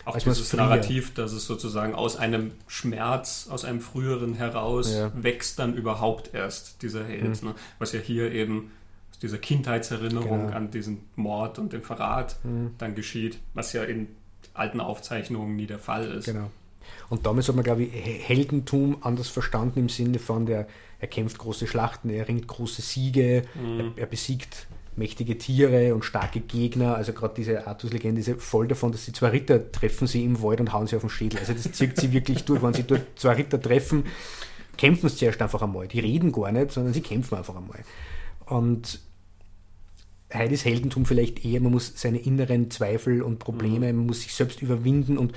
Auch 0.10 0.18
dieses 0.18 0.54
Narrativ, 0.54 1.14
dass 1.14 1.32
es 1.32 1.46
sozusagen 1.46 1.94
aus 1.94 2.16
einem 2.16 2.52
Schmerz, 2.68 3.48
aus 3.50 3.66
einem 3.66 3.82
früheren 3.82 4.34
heraus 4.34 4.94
ja. 4.94 5.12
wächst 5.16 5.60
dann 5.60 5.74
überhaupt 5.76 6.34
erst 6.34 6.82
dieser 6.82 7.06
Held. 7.06 7.42
Mhm. 7.42 7.50
Ne? 7.50 7.56
Was 7.78 7.94
ja 7.94 8.00
hier 8.00 8.32
eben 8.32 8.72
aus 9.12 9.20
dieser 9.20 9.38
Kindheitserinnerung 9.38 10.48
genau. 10.48 10.56
an 10.56 10.72
diesen 10.72 11.02
Mord 11.16 11.60
und 11.60 11.74
den 11.74 11.82
Verrat 11.82 12.38
mhm. 12.44 12.72
dann 12.78 12.96
geschieht, 12.96 13.40
was 13.54 13.74
ja 13.74 13.84
in 13.84 14.08
alten 14.54 14.80
Aufzeichnungen 14.80 15.56
nie 15.56 15.68
der 15.68 15.80
Fall 15.80 16.12
ist. 16.12 16.26
Genau. 16.26 16.50
Und 17.10 17.26
damals 17.26 17.48
hat 17.48 17.56
man, 17.56 17.64
glaube 17.64 17.84
ich, 17.84 17.94
Heldentum 17.94 18.98
anders 19.02 19.30
verstanden 19.30 19.80
im 19.80 19.90
Sinne 19.90 20.20
von, 20.20 20.46
der, 20.46 20.68
er 21.00 21.08
kämpft 21.08 21.38
große 21.38 21.68
Schlachten, 21.68 22.10
er 22.10 22.28
ringt 22.28 22.48
große 22.48 22.82
Siege, 22.82 23.44
mhm. 23.56 23.80
er, 23.80 24.04
er 24.04 24.06
besiegt 24.06 24.68
mächtige 24.96 25.38
Tiere 25.38 25.94
und 25.94 26.04
starke 26.04 26.40
Gegner. 26.42 26.96
Also 26.96 27.14
gerade 27.14 27.34
diese 27.36 27.68
Artus-Legende 27.68 28.22
ist 28.22 28.28
ja 28.28 28.36
voll 28.36 28.68
davon, 28.68 28.92
dass 28.92 29.06
sie 29.06 29.14
zwei 29.14 29.30
Ritter 29.30 29.72
treffen 29.72 30.08
sie 30.08 30.24
im 30.24 30.42
Wald 30.42 30.60
und 30.60 30.74
hauen 30.74 30.88
sie 30.88 30.96
auf 30.96 31.02
den 31.02 31.10
Schädel. 31.10 31.40
Also 31.40 31.54
das 31.54 31.72
zieht 31.72 31.98
sie 31.98 32.12
wirklich 32.12 32.46
durch. 32.46 32.62
Wenn 32.62 32.74
sie 32.74 32.84
dort 32.84 33.04
zwei 33.16 33.34
Ritter 33.34 33.62
treffen, 33.62 34.04
kämpfen 34.78 35.10
sie 35.10 35.18
zuerst 35.18 35.42
einfach 35.42 35.62
einmal. 35.62 35.88
Die 35.88 36.00
reden 36.00 36.32
gar 36.32 36.52
nicht, 36.52 36.72
sondern 36.72 36.94
sie 36.94 37.02
kämpfen 37.02 37.36
einfach 37.36 37.56
einmal. 37.56 37.80
Und 38.46 39.00
Heidis 40.34 40.66
Heldentum 40.66 41.06
vielleicht 41.06 41.44
eher, 41.44 41.60
man 41.60 41.72
muss 41.72 41.94
seine 41.96 42.20
inneren 42.20 42.70
Zweifel 42.70 43.22
und 43.22 43.40
Probleme, 43.40 43.92
mhm. 43.92 44.00
man 44.00 44.08
muss 44.08 44.22
sich 44.22 44.34
selbst 44.34 44.62
überwinden 44.62 45.18
und 45.18 45.34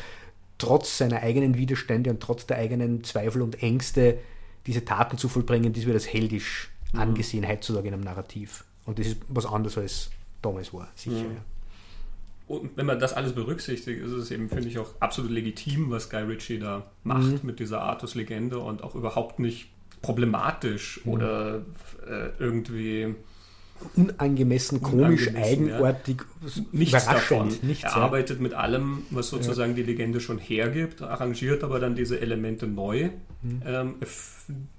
trotz 0.59 0.99
seiner 0.99 1.23
eigenen 1.23 1.57
Widerstände 1.57 2.11
und 2.11 2.21
trotz 2.21 2.47
der 2.47 2.59
eigenen 2.59 3.03
Zweifel 3.05 3.43
und 3.43 3.63
Ängste 3.63 4.19
diese 4.67 4.85
Taten 4.85 5.19
zu 5.19 5.29
vollbringen, 5.29 5.73
das 5.73 5.87
wird 5.87 5.95
als 5.95 6.13
heldisch 6.13 6.71
mhm. 6.93 7.01
angesehen 7.01 7.49
heutzutage 7.49 7.89
in 7.89 7.95
einem 7.95 8.05
Narrativ. 8.05 8.65
Und 8.85 8.99
das 8.99 9.07
ist 9.09 9.19
was 9.29 9.47
anderes 9.47 9.79
als 9.79 10.11
damals 10.41 10.73
war, 10.73 10.89
sicher. 10.95 11.25
Mhm. 11.25 11.37
Und 12.49 12.77
wenn 12.77 12.87
man 12.87 12.99
das 12.99 13.13
alles 13.13 13.33
berücksichtigt, 13.33 14.03
ist 14.03 14.13
es 14.13 14.31
eben, 14.31 14.49
finde 14.49 14.69
ich, 14.69 14.79
auch 14.79 14.91
absolut 15.01 15.31
legitim, 15.31 15.91
was 15.91 16.11
Guy 16.11 16.23
Ritchie 16.23 16.59
da 16.59 16.91
macht 17.05 17.23
mhm. 17.23 17.41
mit 17.45 17.61
dieser 17.61 17.81
Artus-Legende 17.83 18.59
und 18.59 18.83
auch 18.83 18.95
überhaupt 18.95 19.39
nicht 19.39 19.69
problematisch 20.03 21.01
mhm. 21.05 21.13
oder 21.13 21.63
äh, 22.07 22.29
irgendwie 22.39 23.15
unangemessen, 23.95 24.83
komisch, 24.83 25.29
unangemessen, 25.29 25.65
eigenartig, 25.73 26.23
ja. 26.43 26.63
nichts 26.73 27.05
davon. 27.07 27.53
Nichts, 27.63 27.85
er 27.85 27.91
ja. 27.91 27.97
arbeitet 27.97 28.41
mit 28.41 28.55
allem, 28.55 29.05
was 29.11 29.29
sozusagen 29.29 29.73
ja. 29.73 29.77
die 29.77 29.83
Legende 29.85 30.21
schon 30.21 30.39
hergibt, 30.39 31.03
arrangiert 31.03 31.65
aber 31.65 31.81
dann 31.81 31.95
diese 31.95 32.21
Elemente 32.21 32.67
neu, 32.67 33.11
mhm. 33.43 33.63
ähm, 33.65 33.95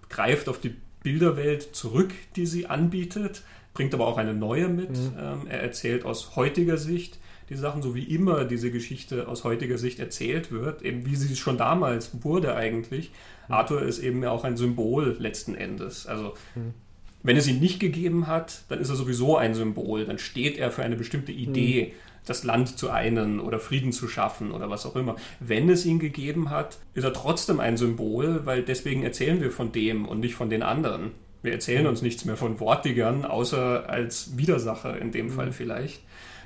greift 0.09 0.47
auf 0.47 0.59
die 0.59 0.75
Bilderwelt 1.01 1.75
zurück, 1.75 2.11
die 2.35 2.45
sie 2.45 2.67
anbietet, 2.67 3.43
bringt 3.73 3.93
aber 3.93 4.07
auch 4.07 4.17
eine 4.17 4.33
neue 4.33 4.69
mit. 4.69 4.91
Mhm. 4.91 5.13
Ähm, 5.19 5.41
er 5.49 5.61
erzählt 5.61 6.05
aus 6.05 6.35
heutiger 6.35 6.77
Sicht 6.77 7.19
die 7.49 7.55
Sachen, 7.55 7.81
so 7.81 7.95
wie 7.95 8.03
immer 8.03 8.45
diese 8.45 8.71
Geschichte 8.71 9.27
aus 9.27 9.43
heutiger 9.43 9.77
Sicht 9.77 9.99
erzählt 9.99 10.51
wird, 10.51 10.81
eben 10.81 11.05
wie 11.05 11.15
sie 11.15 11.35
schon 11.35 11.57
damals 11.57 12.23
wurde 12.23 12.55
eigentlich. 12.55 13.11
Mhm. 13.47 13.53
Arthur 13.53 13.81
ist 13.81 13.99
eben 13.99 14.23
ja 14.23 14.31
auch 14.31 14.43
ein 14.43 14.57
Symbol 14.57 15.15
letzten 15.19 15.55
Endes. 15.55 16.07
Also 16.07 16.33
mhm. 16.55 16.73
wenn 17.21 17.37
es 17.37 17.47
ihn 17.47 17.59
nicht 17.59 17.79
gegeben 17.79 18.27
hat, 18.27 18.63
dann 18.69 18.79
ist 18.79 18.89
er 18.89 18.95
sowieso 18.95 19.37
ein 19.37 19.53
Symbol. 19.53 20.05
Dann 20.05 20.19
steht 20.19 20.57
er 20.57 20.71
für 20.71 20.83
eine 20.83 20.95
bestimmte 20.95 21.31
Idee, 21.31 21.87
mhm. 21.87 22.25
das 22.25 22.43
Land 22.43 22.77
zu 22.77 22.89
einen 22.89 23.39
oder 23.39 23.59
Frieden 23.59 23.91
zu 23.91 24.07
schaffen 24.07 24.51
oder 24.51 24.69
was 24.69 24.85
auch 24.85 24.95
immer. 24.95 25.15
Wenn 25.39 25.69
es 25.69 25.85
ihn 25.85 25.99
gegeben 25.99 26.49
hat, 26.49 26.79
ist 26.93 27.03
er 27.03 27.13
trotzdem 27.13 27.59
ein 27.59 27.77
Symbol, 27.77 28.45
weil 28.45 28.63
deswegen 28.63 29.03
erzählen 29.03 29.41
wir 29.41 29.51
von 29.51 29.71
dem 29.71 30.07
und 30.07 30.21
nicht 30.21 30.35
von 30.35 30.49
den 30.49 30.63
anderen. 30.63 31.11
Wir 31.43 31.51
erzählen 31.51 31.85
uns 31.85 32.01
nichts 32.01 32.25
mehr 32.25 32.37
von 32.37 32.59
Wortigern, 32.59 33.25
außer 33.25 33.87
als 33.87 34.37
Widersacher 34.37 34.99
in 34.99 35.11
dem 35.11 35.29
Fall 35.29 35.47
mhm. 35.47 35.53
vielleicht. 35.53 36.01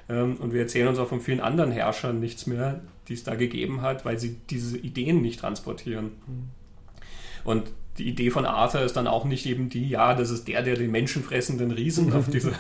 Ähm, 0.10 0.36
und 0.38 0.54
wir 0.54 0.62
erzählen 0.62 0.88
uns 0.88 1.00
auch 1.00 1.08
von 1.08 1.22
vielen 1.22 1.40
anderen 1.40 1.72
Herrschern 1.72 2.20
nichts 2.20 2.48
mehr, 2.48 2.82
die 3.08 3.14
es 3.14 3.24
da 3.24 3.36
gegeben 3.36 3.82
hat, 3.82 4.04
weil 4.04 4.20
sie 4.20 4.38
diese 4.50 4.78
Ideen 4.78 5.22
nicht 5.22 5.40
transportieren. 5.40 6.12
Mhm. 6.26 6.50
Und 7.44 7.72
die 7.98 8.10
Idee 8.10 8.30
von 8.30 8.46
Arthur 8.46 8.82
ist 8.82 8.96
dann 8.96 9.08
auch 9.08 9.26
nicht 9.26 9.46
eben 9.46 9.70
die, 9.70 9.88
ja, 9.88 10.14
das 10.14 10.30
ist 10.30 10.48
der, 10.48 10.62
der 10.64 10.76
den 10.76 10.92
menschenfressenden 10.92 11.72
Riesen 11.72 12.14
auf 12.14 12.28
dieser 12.28 12.52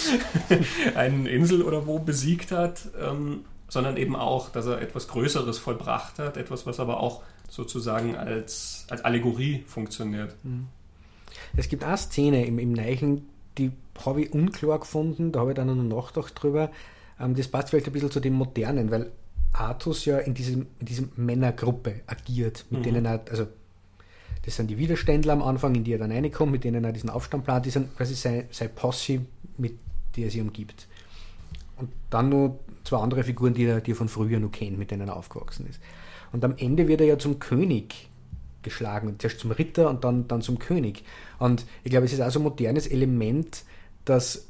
einen 0.94 1.26
Insel 1.26 1.62
oder 1.62 1.86
wo 1.86 1.98
besiegt 1.98 2.52
hat, 2.52 2.88
ähm, 3.00 3.44
sondern 3.68 3.96
eben 3.96 4.16
auch, 4.16 4.50
dass 4.50 4.66
er 4.66 4.80
etwas 4.80 5.08
Größeres 5.08 5.58
vollbracht 5.58 6.18
hat, 6.18 6.36
etwas, 6.36 6.66
was 6.66 6.80
aber 6.80 7.00
auch 7.00 7.22
sozusagen 7.48 8.16
als, 8.16 8.86
als 8.90 9.04
Allegorie 9.04 9.64
funktioniert. 9.66 10.36
Mhm. 10.42 10.68
Es 11.56 11.68
gibt 11.68 11.84
eine 11.84 11.96
Szene 11.96 12.46
im, 12.46 12.58
im 12.58 12.72
Neichen, 12.72 13.28
die 13.58 13.72
habe 14.04 14.22
ich 14.22 14.32
unklar 14.32 14.78
gefunden, 14.80 15.32
da 15.32 15.40
habe 15.40 15.50
ich 15.50 15.56
dann 15.56 15.66
noch 15.66 15.96
nachgedacht 15.96 16.40
drüber. 16.40 16.70
Ähm, 17.18 17.34
das 17.34 17.48
passt 17.48 17.70
vielleicht 17.70 17.86
ein 17.86 17.92
bisschen 17.92 18.10
zu 18.10 18.20
dem 18.20 18.34
Modernen, 18.34 18.90
weil 18.90 19.10
Artus 19.52 20.04
ja 20.04 20.18
in 20.18 20.34
diesem, 20.34 20.66
in 20.78 20.86
diesem 20.86 21.10
Männergruppe 21.16 22.02
agiert, 22.06 22.66
mit 22.70 22.80
mhm. 22.80 22.84
denen 22.84 23.04
er, 23.04 23.20
also 23.30 23.46
das 24.42 24.56
sind 24.56 24.68
die 24.68 24.78
Widerständler 24.78 25.34
am 25.34 25.42
Anfang, 25.42 25.74
in 25.74 25.84
die 25.84 25.92
er 25.92 25.98
dann 25.98 26.12
reinkommt, 26.12 26.52
mit 26.52 26.64
denen 26.64 26.84
er 26.84 26.92
diesen 26.92 27.10
Aufstand 27.10 27.44
plant, 27.44 27.66
die 27.66 27.70
sind 27.70 27.94
quasi 27.96 28.14
sein, 28.14 28.44
sein 28.50 28.70
Posse, 28.74 29.20
mit 29.58 29.74
der 30.16 30.24
er 30.24 30.30
sich 30.30 30.40
umgibt. 30.40 30.86
Und 31.76 31.90
dann 32.10 32.30
noch 32.30 32.58
zwei 32.84 32.98
andere 32.98 33.24
Figuren, 33.24 33.54
die 33.54 33.64
er, 33.64 33.80
die 33.80 33.92
er 33.92 33.96
von 33.96 34.08
früher 34.08 34.38
noch 34.38 34.52
kennt, 34.52 34.78
mit 34.78 34.90
denen 34.90 35.08
er 35.08 35.16
aufgewachsen 35.16 35.66
ist. 35.68 35.80
Und 36.32 36.44
am 36.44 36.54
Ende 36.56 36.88
wird 36.88 37.00
er 37.00 37.06
ja 37.06 37.18
zum 37.18 37.38
König 37.38 38.09
geschlagen. 38.62 39.16
Zuerst 39.18 39.40
zum 39.40 39.50
Ritter 39.50 39.88
und 39.88 40.04
dann, 40.04 40.28
dann 40.28 40.42
zum 40.42 40.58
König. 40.58 41.04
Und 41.38 41.64
ich 41.84 41.90
glaube, 41.90 42.06
es 42.06 42.12
ist 42.12 42.20
auch 42.20 42.30
so 42.30 42.40
ein 42.40 42.44
modernes 42.44 42.86
Element, 42.86 43.64
dass 44.04 44.46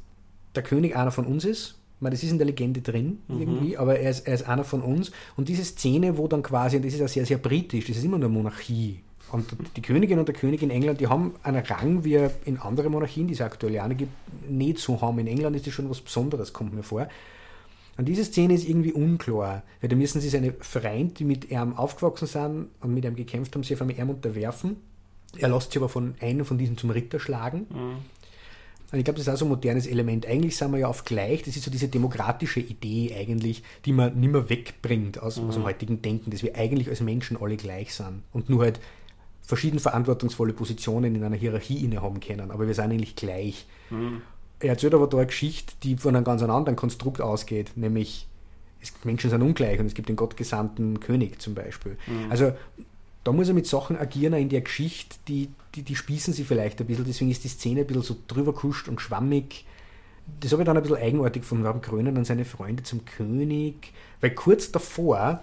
der 0.55 0.63
König 0.63 0.95
einer 0.95 1.11
von 1.11 1.25
uns 1.25 1.45
ist. 1.45 1.77
Ich 1.95 2.01
meine, 2.01 2.15
das 2.15 2.23
ist 2.23 2.31
in 2.31 2.37
der 2.37 2.47
Legende 2.47 2.81
drin 2.81 3.19
mhm. 3.27 3.39
irgendwie, 3.39 3.77
aber 3.77 3.99
er 3.99 4.09
ist, 4.09 4.27
er 4.27 4.33
ist 4.33 4.47
einer 4.47 4.63
von 4.63 4.81
uns. 4.81 5.11
Und 5.37 5.49
diese 5.49 5.63
Szene, 5.63 6.17
wo 6.17 6.27
dann 6.27 6.41
quasi, 6.41 6.77
und 6.77 6.85
das 6.85 6.93
ist 6.93 7.01
auch 7.01 7.07
sehr, 7.07 7.25
sehr 7.25 7.37
britisch, 7.37 7.85
das 7.87 7.97
ist 7.97 8.03
immer 8.03 8.17
nur 8.17 8.29
Monarchie. 8.29 9.01
Und 9.31 9.45
die 9.77 9.81
Königin 9.81 10.19
und 10.19 10.27
der 10.27 10.35
König 10.35 10.61
in 10.61 10.71
England, 10.71 10.99
die 10.99 11.07
haben 11.07 11.35
einen 11.43 11.63
Rang, 11.63 12.03
wie 12.03 12.19
in 12.43 12.57
anderen 12.57 12.91
Monarchien, 12.91 13.27
die 13.27 13.33
es 13.33 13.41
aktuell 13.41 13.79
auch 13.79 13.89
gibt, 13.89 14.11
nicht 14.49 14.79
so 14.79 14.99
haben. 14.99 15.19
In 15.19 15.27
England 15.27 15.55
ist 15.55 15.67
das 15.67 15.73
schon 15.73 15.89
was 15.89 16.01
Besonderes, 16.01 16.51
kommt 16.51 16.73
mir 16.73 16.83
vor. 16.83 17.07
Und 18.01 18.07
diese 18.07 18.25
Szene 18.25 18.55
ist 18.55 18.67
irgendwie 18.67 18.93
unklar, 18.93 19.61
weil 19.79 19.87
da 19.87 19.95
müssen 19.95 20.21
sie 20.21 20.29
seine 20.29 20.53
Freunde, 20.59 21.13
die 21.13 21.23
mit 21.23 21.51
ihm 21.51 21.75
aufgewachsen 21.75 22.25
sind 22.25 22.69
und 22.79 22.95
mit 22.95 23.05
ihm 23.05 23.15
gekämpft 23.15 23.53
haben, 23.53 23.61
sich 23.61 23.75
auf 23.75 23.81
einmal 23.81 23.95
ihm 23.95 24.09
unterwerfen. 24.09 24.77
Er 25.37 25.49
lässt 25.49 25.71
sich 25.71 25.77
aber 25.77 25.87
von 25.87 26.15
einem 26.19 26.43
von 26.43 26.57
diesen 26.57 26.77
zum 26.77 26.89
Ritter 26.89 27.19
schlagen. 27.19 27.67
Mhm. 27.69 27.97
Und 28.91 28.97
ich 28.97 29.05
glaube, 29.05 29.19
das 29.19 29.27
ist 29.27 29.29
auch 29.31 29.37
so 29.37 29.45
ein 29.45 29.49
modernes 29.49 29.85
Element. 29.85 30.25
Eigentlich 30.25 30.57
sind 30.57 30.71
wir 30.71 30.79
ja 30.79 30.87
auf 30.87 31.05
gleich, 31.05 31.43
das 31.43 31.55
ist 31.55 31.61
so 31.63 31.69
diese 31.69 31.89
demokratische 31.89 32.59
Idee 32.59 33.15
eigentlich, 33.15 33.61
die 33.85 33.93
man 33.93 34.19
nicht 34.19 34.31
mehr 34.31 34.49
wegbringt 34.49 35.21
aus, 35.21 35.39
mhm. 35.39 35.49
aus 35.49 35.53
dem 35.53 35.65
heutigen 35.65 36.01
Denken, 36.01 36.31
dass 36.31 36.41
wir 36.41 36.55
eigentlich 36.55 36.89
als 36.89 37.01
Menschen 37.01 37.37
alle 37.39 37.55
gleich 37.55 37.93
sind 37.93 38.23
und 38.33 38.49
nur 38.49 38.63
halt 38.63 38.79
verschieden 39.43 39.77
verantwortungsvolle 39.79 40.53
Positionen 40.53 41.13
in 41.13 41.23
einer 41.23 41.35
Hierarchie 41.35 41.85
innehaben 41.85 42.19
können, 42.19 42.49
aber 42.49 42.65
wir 42.65 42.73
sind 42.73 42.85
eigentlich 42.85 43.15
gleich. 43.15 43.67
Mhm 43.91 44.23
er 44.61 44.69
erzählt 44.69 44.93
aber 44.93 45.07
da 45.07 45.17
eine 45.17 45.27
Geschichte, 45.27 45.73
die 45.83 45.97
von 45.97 46.15
einem 46.15 46.25
ganz 46.25 46.41
anderen 46.41 46.75
Konstrukt 46.75 47.21
ausgeht, 47.21 47.71
nämlich 47.75 48.27
es, 48.81 48.93
Menschen 49.03 49.29
sind 49.29 49.41
ungleich 49.41 49.79
und 49.79 49.85
es 49.85 49.93
gibt 49.93 50.09
den 50.09 50.15
gottgesandten 50.15 50.99
König 50.99 51.41
zum 51.41 51.53
Beispiel. 51.53 51.97
Mhm. 52.07 52.31
Also 52.31 52.53
da 53.23 53.31
muss 53.31 53.47
er 53.47 53.53
mit 53.53 53.67
Sachen 53.67 53.97
agieren 53.97 54.33
in 54.33 54.49
der 54.49 54.61
Geschichte, 54.61 55.17
die, 55.27 55.49
die, 55.75 55.83
die 55.83 55.95
spießen 55.95 56.33
sie 56.33 56.43
vielleicht 56.43 56.79
ein 56.81 56.87
bisschen, 56.87 57.05
deswegen 57.05 57.31
ist 57.31 57.43
die 57.43 57.49
Szene 57.49 57.81
ein 57.81 57.87
bisschen 57.87 58.03
so 58.03 58.15
drüber 58.27 58.53
kuscht 58.53 58.87
und 58.87 58.99
schwammig. 58.99 59.65
Das 60.39 60.51
habe 60.51 60.63
ich 60.63 60.65
dann 60.65 60.77
ein 60.77 60.83
bisschen 60.83 60.97
eigenartig 60.97 61.43
von 61.43 61.65
Raben 61.65 61.81
Krönen 61.81 62.17
und 62.17 62.25
seine 62.25 62.45
Freunde 62.45 62.83
zum 62.83 63.05
König, 63.05 63.93
weil 64.21 64.31
kurz 64.31 64.71
davor 64.71 65.41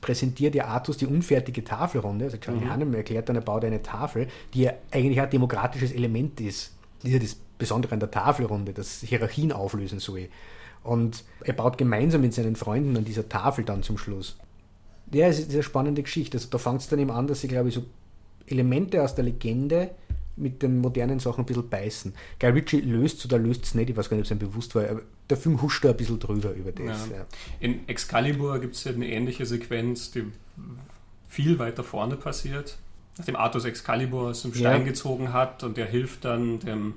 präsentiert 0.00 0.54
ja 0.54 0.66
Artus 0.66 0.96
die 0.96 1.06
unfertige 1.06 1.62
Tafelrunde, 1.62 2.24
also 2.24 2.38
Charlie 2.38 2.64
mhm. 2.64 2.70
Hannem 2.70 2.94
erklärt 2.94 3.28
dann, 3.28 3.36
er 3.36 3.42
baut 3.42 3.64
eine 3.64 3.82
Tafel, 3.82 4.28
die 4.54 4.62
ja 4.62 4.72
eigentlich 4.90 5.20
ein 5.20 5.30
demokratisches 5.30 5.92
Element 5.92 6.40
ist. 6.40 6.72
Das 7.00 7.10
ist 7.10 7.12
ja 7.12 7.18
das 7.18 7.36
Besondere 7.60 7.92
an 7.92 8.00
der 8.00 8.10
Tafelrunde, 8.10 8.72
das 8.72 9.00
Hierarchien 9.00 9.52
auflösen 9.52 10.00
soll. 10.00 10.28
Und 10.82 11.24
er 11.44 11.52
baut 11.52 11.78
gemeinsam 11.78 12.22
mit 12.22 12.34
seinen 12.34 12.56
Freunden 12.56 12.96
an 12.96 13.04
dieser 13.04 13.28
Tafel 13.28 13.64
dann 13.64 13.84
zum 13.84 13.98
Schluss. 13.98 14.36
Ja, 15.12 15.28
es 15.28 15.38
ist 15.38 15.52
eine 15.52 15.62
spannende 15.62 16.02
Geschichte. 16.02 16.38
Also 16.38 16.48
da 16.50 16.58
fängt 16.58 16.80
es 16.80 16.88
dann 16.88 16.98
eben 16.98 17.10
an, 17.10 17.26
dass 17.26 17.40
sie, 17.40 17.48
glaube 17.48 17.68
ich, 17.68 17.74
so 17.74 17.84
Elemente 18.46 19.02
aus 19.02 19.14
der 19.14 19.24
Legende 19.24 19.90
mit 20.36 20.62
den 20.62 20.78
modernen 20.78 21.18
Sachen 21.18 21.42
ein 21.42 21.46
bisschen 21.46 21.68
beißen. 21.68 22.14
Guy 22.38 22.50
Ritchie 22.50 22.80
löst 22.80 23.18
es 23.18 23.26
oder 23.26 23.38
löst 23.38 23.64
es 23.64 23.74
nicht, 23.74 23.90
ich 23.90 23.96
weiß 23.96 24.08
gar 24.08 24.16
nicht, 24.16 24.30
ob 24.30 24.32
es 24.32 24.42
ihm 24.42 24.48
bewusst 24.48 24.74
war, 24.74 24.88
aber 24.88 25.02
der 25.28 25.36
Film 25.36 25.60
huscht 25.60 25.84
da 25.84 25.90
ein 25.90 25.96
bisschen 25.96 26.18
drüber 26.18 26.52
über 26.52 26.72
das. 26.72 27.08
Ja. 27.10 27.18
Ja. 27.18 27.26
In 27.60 27.86
Excalibur 27.88 28.58
gibt 28.58 28.74
es 28.74 28.84
ja 28.84 28.92
eine 28.92 29.06
ähnliche 29.06 29.46
Sequenz, 29.46 30.10
die 30.10 30.24
viel 31.28 31.58
weiter 31.58 31.84
vorne 31.84 32.16
passiert. 32.16 32.78
Nachdem 33.18 33.36
Arthur 33.36 33.64
Excalibur 33.66 34.30
aus 34.30 34.42
dem 34.42 34.54
Stein 34.54 34.80
ja. 34.80 34.86
gezogen 34.86 35.32
hat 35.32 35.62
und 35.62 35.76
er 35.76 35.86
hilft 35.86 36.24
dann 36.24 36.60
dem 36.60 36.94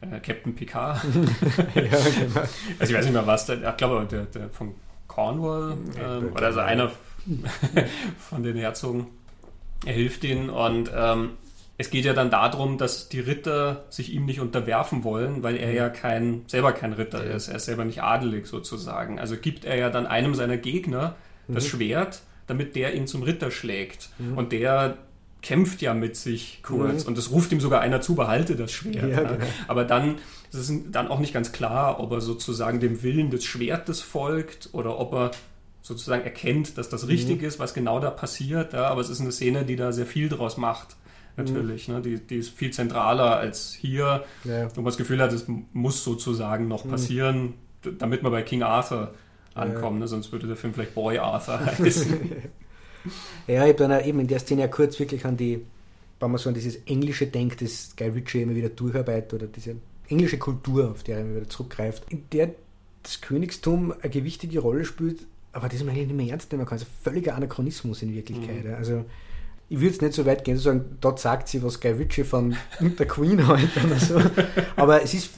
äh, 0.00 0.20
Captain 0.20 0.54
Picard. 0.54 1.00
ja, 1.74 1.82
genau. 1.82 2.40
Also 2.78 2.92
ich 2.92 2.94
weiß 2.94 3.04
nicht 3.04 3.14
mehr 3.14 3.26
was, 3.26 3.46
der, 3.46 3.68
ich 3.68 3.76
glaube 3.76 4.06
der, 4.10 4.24
der 4.24 4.50
von 4.50 4.74
Cornwall 5.06 5.76
ähm, 6.00 6.32
oder 6.32 6.46
also 6.46 6.60
einer 6.60 6.90
von 8.18 8.42
den 8.42 8.56
Herzogen. 8.56 9.06
Er 9.84 9.92
hilft 9.94 10.24
ihnen 10.24 10.50
und 10.50 10.90
ähm, 10.94 11.30
es 11.80 11.90
geht 11.90 12.04
ja 12.04 12.12
dann 12.12 12.30
darum, 12.30 12.76
dass 12.78 13.08
die 13.08 13.20
Ritter 13.20 13.84
sich 13.88 14.12
ihm 14.12 14.26
nicht 14.26 14.40
unterwerfen 14.40 15.04
wollen, 15.04 15.44
weil 15.44 15.56
er 15.56 15.72
ja 15.72 15.88
kein, 15.88 16.42
selber 16.48 16.72
kein 16.72 16.92
Ritter 16.92 17.22
ist. 17.22 17.46
Er 17.48 17.56
ist 17.56 17.66
selber 17.66 17.84
nicht 17.84 18.02
adelig 18.02 18.46
sozusagen. 18.46 19.20
Also 19.20 19.36
gibt 19.36 19.64
er 19.64 19.76
ja 19.76 19.88
dann 19.88 20.06
einem 20.06 20.34
seiner 20.34 20.56
Gegner 20.56 21.14
das 21.46 21.64
Mhm. 21.64 21.68
Schwert, 21.68 22.22
damit 22.48 22.74
der 22.74 22.94
ihn 22.94 23.06
zum 23.06 23.22
Ritter 23.22 23.50
schlägt. 23.52 24.10
Und 24.34 24.52
der 24.52 24.98
kämpft 25.42 25.82
ja 25.82 25.94
mit 25.94 26.16
sich 26.16 26.60
kurz 26.62 27.02
Mhm. 27.04 27.08
und 27.08 27.18
es 27.18 27.30
ruft 27.30 27.52
ihm 27.52 27.60
sogar 27.60 27.80
einer 27.80 28.00
zu, 28.00 28.14
behalte 28.14 28.56
das 28.56 28.72
Schwert. 28.72 28.96
Ja, 28.96 29.22
ja. 29.22 29.22
genau. 29.32 29.44
Aber 29.68 29.84
dann 29.84 30.16
ist 30.50 30.54
es 30.68 30.72
dann 30.90 31.08
auch 31.08 31.20
nicht 31.20 31.32
ganz 31.34 31.52
klar, 31.52 32.00
ob 32.00 32.10
er 32.12 32.20
sozusagen 32.20 32.80
dem 32.80 33.02
Willen 33.02 33.30
des 33.30 33.44
Schwertes 33.44 34.00
folgt 34.00 34.70
oder 34.72 34.98
ob 34.98 35.12
er 35.12 35.30
sozusagen 35.82 36.24
erkennt, 36.24 36.76
dass 36.76 36.88
Mhm. 36.88 36.90
das 36.90 37.08
richtig 37.08 37.42
ist, 37.42 37.58
was 37.58 37.72
genau 37.74 38.00
da 38.00 38.10
passiert. 38.10 38.72
Ja, 38.72 38.88
aber 38.88 39.00
es 39.00 39.08
ist 39.10 39.20
eine 39.20 39.32
Szene, 39.32 39.64
die 39.64 39.76
da 39.76 39.92
sehr 39.92 40.06
viel 40.06 40.28
draus 40.28 40.56
macht. 40.56 40.96
Natürlich, 41.36 41.86
ne? 41.86 42.00
die, 42.02 42.18
die 42.18 42.36
ist 42.38 42.50
viel 42.50 42.72
zentraler 42.72 43.36
als 43.36 43.72
hier, 43.72 44.24
Mhm. 44.42 44.50
Ja. 44.50 44.64
wo 44.74 44.80
man 44.80 44.86
das 44.86 44.96
Gefühl 44.96 45.22
hat, 45.22 45.32
es 45.32 45.46
muss 45.72 46.02
sozusagen 46.02 46.66
noch 46.66 46.88
passieren, 46.88 47.54
d- 47.84 47.92
damit 47.96 48.24
wir 48.24 48.30
bei 48.30 48.42
King 48.42 48.64
Arthur 48.64 49.14
ankommen. 49.54 50.00
Ne? 50.00 50.08
Sonst 50.08 50.32
würde 50.32 50.48
der 50.48 50.56
Film 50.56 50.74
vielleicht 50.74 50.94
Boy 50.96 51.18
Arthur 51.18 51.60
heißen. 51.78 52.32
Ja, 53.46 53.64
ich 53.64 53.72
habe 53.72 53.88
dann 53.88 54.04
eben 54.04 54.20
in 54.20 54.26
der 54.26 54.38
Szene 54.38 54.62
ja 54.62 54.68
kurz 54.68 54.98
wirklich 54.98 55.24
an 55.24 55.36
die, 55.36 55.64
wenn 56.20 56.30
man 56.30 56.38
so 56.38 56.48
an 56.48 56.54
dieses 56.54 56.76
Englische 56.86 57.26
denkt, 57.26 57.62
das 57.62 57.94
Guy 57.96 58.08
Ritchie 58.08 58.42
immer 58.42 58.54
wieder 58.54 58.68
durcharbeitet 58.68 59.34
oder 59.34 59.46
diese 59.46 59.76
englische 60.08 60.38
Kultur, 60.38 60.90
auf 60.90 61.02
die 61.02 61.12
er 61.12 61.20
immer 61.20 61.36
wieder 61.36 61.48
zurückgreift, 61.48 62.04
in 62.10 62.24
der 62.32 62.50
das 63.02 63.20
Königstum 63.20 63.92
eine 63.92 64.10
gewichtige 64.10 64.60
Rolle 64.60 64.84
spielt, 64.84 65.26
aber 65.52 65.68
das 65.68 65.80
man 65.80 65.90
eigentlich 65.90 66.08
nicht 66.08 66.16
mehr 66.16 66.30
ernst 66.30 66.52
nehmen 66.52 66.64
kann. 66.64 66.74
Also 66.74 66.86
völliger 67.02 67.34
Anachronismus 67.34 68.02
in 68.02 68.12
Wirklichkeit. 68.14 68.64
ja. 68.64 68.74
Also 68.74 69.04
ich 69.70 69.76
würde 69.78 69.90
jetzt 69.90 70.02
nicht 70.02 70.14
so 70.14 70.24
weit 70.24 70.44
gehen 70.44 70.56
zu 70.56 70.62
sagen, 70.62 70.96
dort 71.00 71.20
sagt 71.20 71.48
sie, 71.48 71.62
was 71.62 71.80
Guy 71.80 71.92
Ritchie 71.92 72.24
von 72.24 72.56
der 72.80 73.06
Queen 73.06 73.46
halt 73.48 73.70
oder 73.84 73.98
so. 73.98 74.20
Aber 74.76 75.02
es 75.02 75.14
ist, 75.14 75.30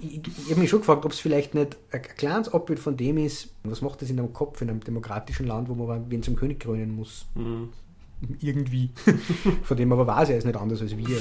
ich, 0.00 0.20
ich 0.26 0.50
habe 0.50 0.60
mich 0.60 0.70
schon 0.70 0.80
gefragt, 0.80 1.04
ob 1.04 1.12
es 1.12 1.18
vielleicht 1.18 1.54
nicht 1.54 1.76
ein 1.90 2.02
kleines 2.02 2.48
Abbild 2.48 2.78
von 2.78 2.96
dem 2.96 3.18
ist, 3.18 3.48
was 3.64 3.82
macht 3.82 4.02
das 4.02 4.10
in 4.10 4.18
einem 4.18 4.32
Kopf, 4.32 4.60
in 4.60 4.70
einem 4.70 4.80
demokratischen 4.80 5.46
Land, 5.46 5.68
wo 5.68 5.74
man 5.74 6.10
wen 6.10 6.22
zum 6.22 6.36
König 6.36 6.60
krönen 6.60 6.94
muss. 6.94 7.26
Mhm. 7.34 7.70
Irgendwie. 8.40 8.90
Von 9.62 9.76
dem 9.76 9.92
aber 9.92 10.04
weiß 10.04 10.30
er, 10.30 10.38
ist 10.38 10.44
nicht 10.44 10.56
anders 10.56 10.80
als 10.80 10.96
wir. 10.96 11.18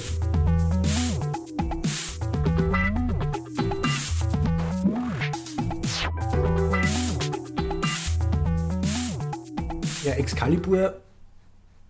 Ja, 10.04 10.14
Excalibur 10.14 10.96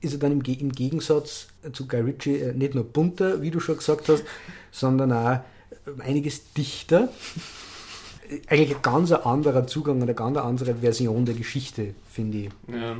ist 0.01 0.13
er 0.13 0.19
dann 0.19 0.33
im, 0.33 0.43
Ge 0.43 0.55
im 0.55 0.73
Gegensatz 0.73 1.47
zu 1.71 1.88
Guy 1.88 2.01
Ritchie 2.01 2.35
äh, 2.35 2.53
nicht 2.53 2.75
nur 2.75 2.83
bunter, 2.83 3.41
wie 3.41 3.51
du 3.51 3.61
schon 3.61 3.77
gesagt 3.77 4.09
hast, 4.09 4.25
sondern 4.71 5.13
auch 5.13 5.39
einiges 5.99 6.53
dichter. 6.53 7.09
Äh, 8.30 8.39
Eigentlich 8.47 8.76
ein 8.76 8.82
ganz 8.82 9.11
anderer 9.11 9.68
Zugang, 9.68 10.01
eine 10.01 10.13
ganz 10.13 10.38
andere 10.38 10.76
Version 10.76 11.26
der 11.26 11.36
Geschichte, 11.36 11.95
finde 12.11 12.38
ich. 12.39 12.49
Ja. 12.68 12.97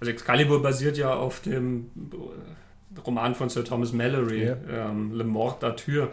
Also 0.00 0.10
Excalibur 0.12 0.60
basiert 0.62 0.98
ja 0.98 1.14
auf 1.14 1.40
dem 1.40 1.86
äh, 2.12 3.00
Roman 3.00 3.34
von 3.34 3.48
Sir 3.48 3.64
Thomas 3.64 3.92
Mallory, 3.92 4.44
Ja. 4.46 4.56
ähm, 4.90 5.12
Le 5.14 5.24
Mort 5.24 5.62
d'Arthur. 5.62 6.08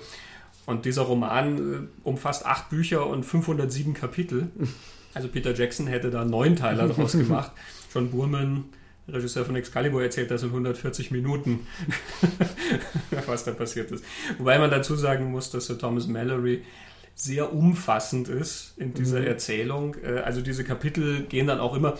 Und 0.65 0.85
dieser 0.85 1.01
Roman 1.01 1.57
äh, 1.57 1.87
umfasst 2.07 2.45
acht 2.45 2.69
Bücher 2.69 3.05
und 3.07 3.23
507 3.25 3.93
Kapitel. 3.93 4.47
Also 5.15 5.27
Peter 5.27 5.53
Jackson 5.53 5.85
hätte 5.85 6.09
da 6.09 6.25
neun 6.25 6.55
Teile 6.55 6.87
daraus 6.87 7.11
gemacht. 7.11 7.51
John 7.93 8.09
Burman, 8.09 8.63
Regisseur 9.07 9.43
von 9.45 9.55
Excalibur, 9.55 10.01
erzählt 10.01 10.31
das 10.31 10.43
in 10.43 10.49
140 10.49 11.11
Minuten, 11.11 11.67
was 13.27 13.43
da 13.43 13.51
passiert 13.51 13.91
ist. 13.91 14.03
Wobei 14.37 14.57
man 14.59 14.71
dazu 14.71 14.95
sagen 14.95 15.31
muss, 15.31 15.49
dass 15.51 15.65
Sir 15.67 15.77
Thomas 15.77 16.07
Mallory 16.07 16.63
sehr 17.15 17.53
umfassend 17.53 18.27
ist 18.27 18.73
in 18.77 18.93
dieser 18.93 19.19
Mhm. 19.19 19.27
Erzählung. 19.27 19.95
Äh, 20.03 20.19
Also 20.21 20.41
diese 20.41 20.63
Kapitel 20.63 21.23
gehen 21.23 21.45
dann 21.45 21.59
auch 21.59 21.75
immer, 21.75 21.97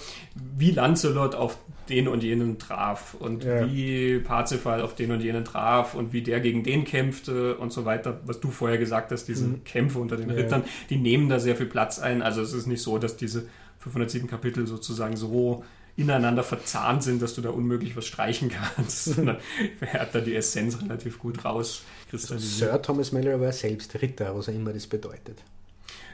wie 0.58 0.72
Lancelot 0.72 1.36
auf 1.36 1.58
den 1.88 2.08
und 2.08 2.24
jenen 2.24 2.58
traf 2.58 3.14
und 3.14 3.44
Ja. 3.44 3.68
wie 3.70 4.18
Parzifal 4.20 4.82
auf 4.82 4.96
den 4.96 5.12
und 5.12 5.22
jenen 5.22 5.46
traf 5.46 5.94
und 5.94 6.14
wie 6.14 6.24
der 6.24 6.40
gegen 6.40 6.64
den 6.64 6.84
kämpfte 6.84 7.58
und 7.58 7.72
so 7.72 7.86
weiter. 7.86 8.22
Was 8.26 8.40
du 8.40 8.50
vorher 8.50 8.80
gesagt 8.80 9.12
hast, 9.12 9.26
diese 9.26 9.50
Kämpfe 9.66 10.00
unter 10.00 10.16
den 10.18 10.30
Mhm. 10.30 10.36
Ja. 10.38 10.42
Rittern, 10.44 10.64
die 10.90 10.98
nehmen 10.98 11.30
da 11.30 11.40
sehr 11.40 11.56
viel 11.58 11.68
Platz 11.68 12.00
ein. 12.00 12.24
Also 12.24 12.42
es 12.42 12.54
ist 12.54 12.66
nicht 12.66 12.82
so, 12.82 12.98
dass 12.98 13.16
diese 13.16 13.46
507 13.80 14.28
Kapitel 14.28 14.66
sozusagen 14.66 15.16
so 15.16 15.64
ineinander 15.96 16.44
verzahnt 16.44 17.04
sind, 17.04 17.22
dass 17.22 17.36
du 17.36 17.42
da 17.42 17.50
unmöglich 17.52 17.96
was 17.96 18.06
streichen 18.06 18.50
kannst, 18.50 19.06
sondern 19.06 19.38
er 19.80 20.02
hat 20.02 20.16
da 20.16 20.22
die 20.22 20.36
Essenz 20.36 20.82
relativ 20.82 21.20
gut 21.20 21.44
rauskristallisiert. 21.46 22.72
Sir 22.72 22.82
Thomas 22.82 23.12
Mallory 23.12 23.40
war 23.40 23.52
selbst 23.52 24.02
Ritter, 24.02 24.36
was 24.36 24.50
auch 24.50 24.54
immer 24.54 24.74
das 24.74 24.88
bedeutet. 24.88 25.38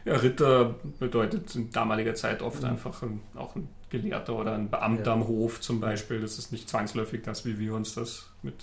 Ja, 0.05 0.15
Ritter 0.15 0.75
bedeutet 0.99 1.55
in 1.55 1.69
damaliger 1.71 2.15
Zeit 2.15 2.41
oft 2.41 2.63
einfach 2.63 3.01
ein, 3.03 3.19
auch 3.35 3.55
ein 3.55 3.67
Gelehrter 3.89 4.35
oder 4.37 4.53
ein 4.53 4.69
Beamter 4.69 5.07
Ja. 5.07 5.13
am 5.13 5.27
Hof 5.27 5.61
zum 5.61 5.79
Beispiel. 5.79 6.21
Das 6.21 6.37
ist 6.37 6.51
nicht 6.51 6.69
zwangsläufig 6.69 7.21
das, 7.23 7.45
wie 7.45 7.59
wir 7.59 7.73
uns 7.73 7.95
das 7.95 8.29
mit 8.43 8.53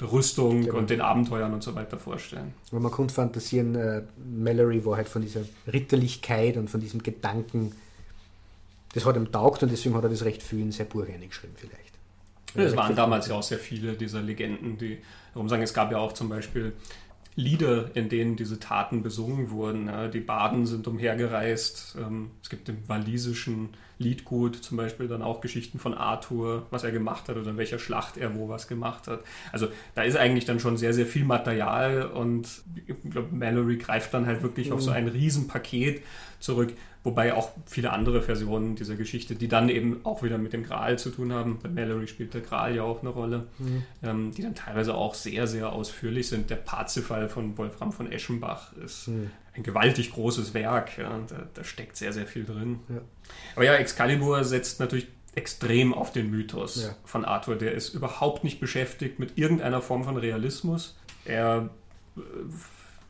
der 0.00 0.10
Rüstung 0.10 0.62
Genau. 0.62 0.78
und 0.78 0.90
den 0.90 1.00
Abenteuern 1.00 1.52
und 1.52 1.62
so 1.62 1.74
weiter 1.74 1.98
vorstellen. 1.98 2.54
Weil 2.70 2.80
man 2.80 2.90
konnte 2.90 3.14
fantasieren, 3.14 3.74
äh, 3.74 4.02
Mallory 4.34 4.84
war 4.84 4.96
halt 4.96 5.08
von 5.08 5.22
dieser 5.22 5.42
Ritterlichkeit 5.72 6.56
und 6.56 6.70
von 6.70 6.80
diesem 6.80 7.02
Gedanken, 7.02 7.72
das 8.92 9.04
hat 9.04 9.16
ihm 9.16 9.30
taugt 9.30 9.62
und 9.62 9.70
deswegen 9.70 9.94
hat 9.94 10.04
er 10.04 10.10
das 10.10 10.24
recht 10.24 10.42
viel 10.42 10.60
in 10.60 10.72
sein 10.72 10.88
Buch 10.88 11.06
reingeschrieben 11.06 11.56
vielleicht. 11.56 11.90
Ja, 12.54 12.62
es 12.62 12.76
waren 12.76 12.96
damals 12.96 13.28
ja 13.28 13.36
auch 13.36 13.42
sehr 13.42 13.58
viele 13.58 13.92
dieser 13.92 14.20
Legenden, 14.20 14.76
die 14.76 14.98
darum 15.34 15.48
sagen, 15.48 15.62
es 15.62 15.74
gab 15.74 15.92
ja 15.92 15.98
auch 15.98 16.12
zum 16.12 16.28
Beispiel 16.28 16.72
Lieder, 17.36 17.94
in 17.94 18.08
denen 18.08 18.36
diese 18.36 18.58
Taten 18.58 19.02
besungen 19.02 19.50
wurden. 19.50 19.86
Ja, 19.86 20.08
die 20.08 20.20
Baden 20.20 20.66
sind 20.66 20.88
umhergereist. 20.88 21.96
Ähm, 21.98 22.32
es 22.42 22.50
gibt 22.50 22.68
im 22.68 22.88
walisischen 22.88 23.70
Liedgut 23.98 24.56
zum 24.56 24.76
Beispiel 24.76 25.06
dann 25.06 25.22
auch 25.22 25.40
Geschichten 25.40 25.78
von 25.78 25.94
Arthur, 25.94 26.66
was 26.70 26.84
er 26.84 26.90
gemacht 26.90 27.28
hat 27.28 27.36
oder 27.36 27.50
in 27.50 27.56
welcher 27.56 27.78
Schlacht 27.78 28.16
er 28.16 28.34
wo 28.34 28.48
was 28.48 28.66
gemacht 28.66 29.06
hat. 29.06 29.20
Also 29.52 29.68
da 29.94 30.02
ist 30.02 30.16
eigentlich 30.16 30.44
dann 30.44 30.58
schon 30.58 30.76
sehr, 30.76 30.92
sehr 30.92 31.06
viel 31.06 31.24
Material 31.24 32.06
und 32.06 32.48
ich 32.86 33.10
glaube, 33.10 33.28
Mallory 33.30 33.76
greift 33.76 34.12
dann 34.12 34.26
halt 34.26 34.42
wirklich 34.42 34.72
auf 34.72 34.80
so 34.80 34.90
ein 34.90 35.06
Riesenpaket 35.06 36.02
zurück. 36.40 36.72
Wobei 37.02 37.32
auch 37.32 37.50
viele 37.64 37.92
andere 37.92 38.20
Versionen 38.20 38.76
dieser 38.76 38.94
Geschichte, 38.94 39.34
die 39.34 39.48
dann 39.48 39.70
eben 39.70 40.00
auch 40.04 40.22
wieder 40.22 40.36
mit 40.36 40.52
dem 40.52 40.64
Gral 40.64 40.98
zu 40.98 41.08
tun 41.10 41.32
haben, 41.32 41.58
bei 41.62 41.70
Mallory 41.70 42.06
spielt 42.06 42.34
der 42.34 42.42
Gral 42.42 42.76
ja 42.76 42.82
auch 42.82 43.00
eine 43.00 43.08
Rolle, 43.08 43.46
ähm, 44.02 44.32
die 44.36 44.42
dann 44.42 44.54
teilweise 44.54 44.94
auch 44.94 45.14
sehr, 45.14 45.46
sehr 45.46 45.72
ausführlich 45.72 46.28
sind. 46.28 46.50
Der 46.50 46.56
Parzifal 46.56 47.30
von 47.30 47.56
Wolfram 47.56 47.90
von 47.92 48.12
Eschenbach 48.12 48.74
ist 48.76 49.08
ein 49.08 49.62
gewaltig 49.62 50.12
großes 50.12 50.52
Werk, 50.52 50.98
ja, 50.98 51.18
da, 51.28 51.46
da 51.54 51.64
steckt 51.64 51.96
sehr, 51.96 52.12
sehr 52.12 52.26
viel 52.26 52.44
drin. 52.44 52.80
Ja. 52.90 53.00
Aber 53.56 53.64
ja, 53.64 53.74
Excalibur 53.76 54.44
setzt 54.44 54.78
natürlich 54.78 55.08
extrem 55.34 55.94
auf 55.94 56.12
den 56.12 56.30
Mythos 56.30 56.82
Ja. 56.84 56.96
von 57.04 57.24
Arthur. 57.24 57.56
Der 57.56 57.72
ist 57.72 57.94
überhaupt 57.94 58.44
nicht 58.44 58.60
beschäftigt 58.60 59.18
mit 59.18 59.38
irgendeiner 59.38 59.80
Form 59.80 60.04
von 60.04 60.16
Realismus. 60.16 60.98
Er 61.24 61.70
äh, 62.16 62.20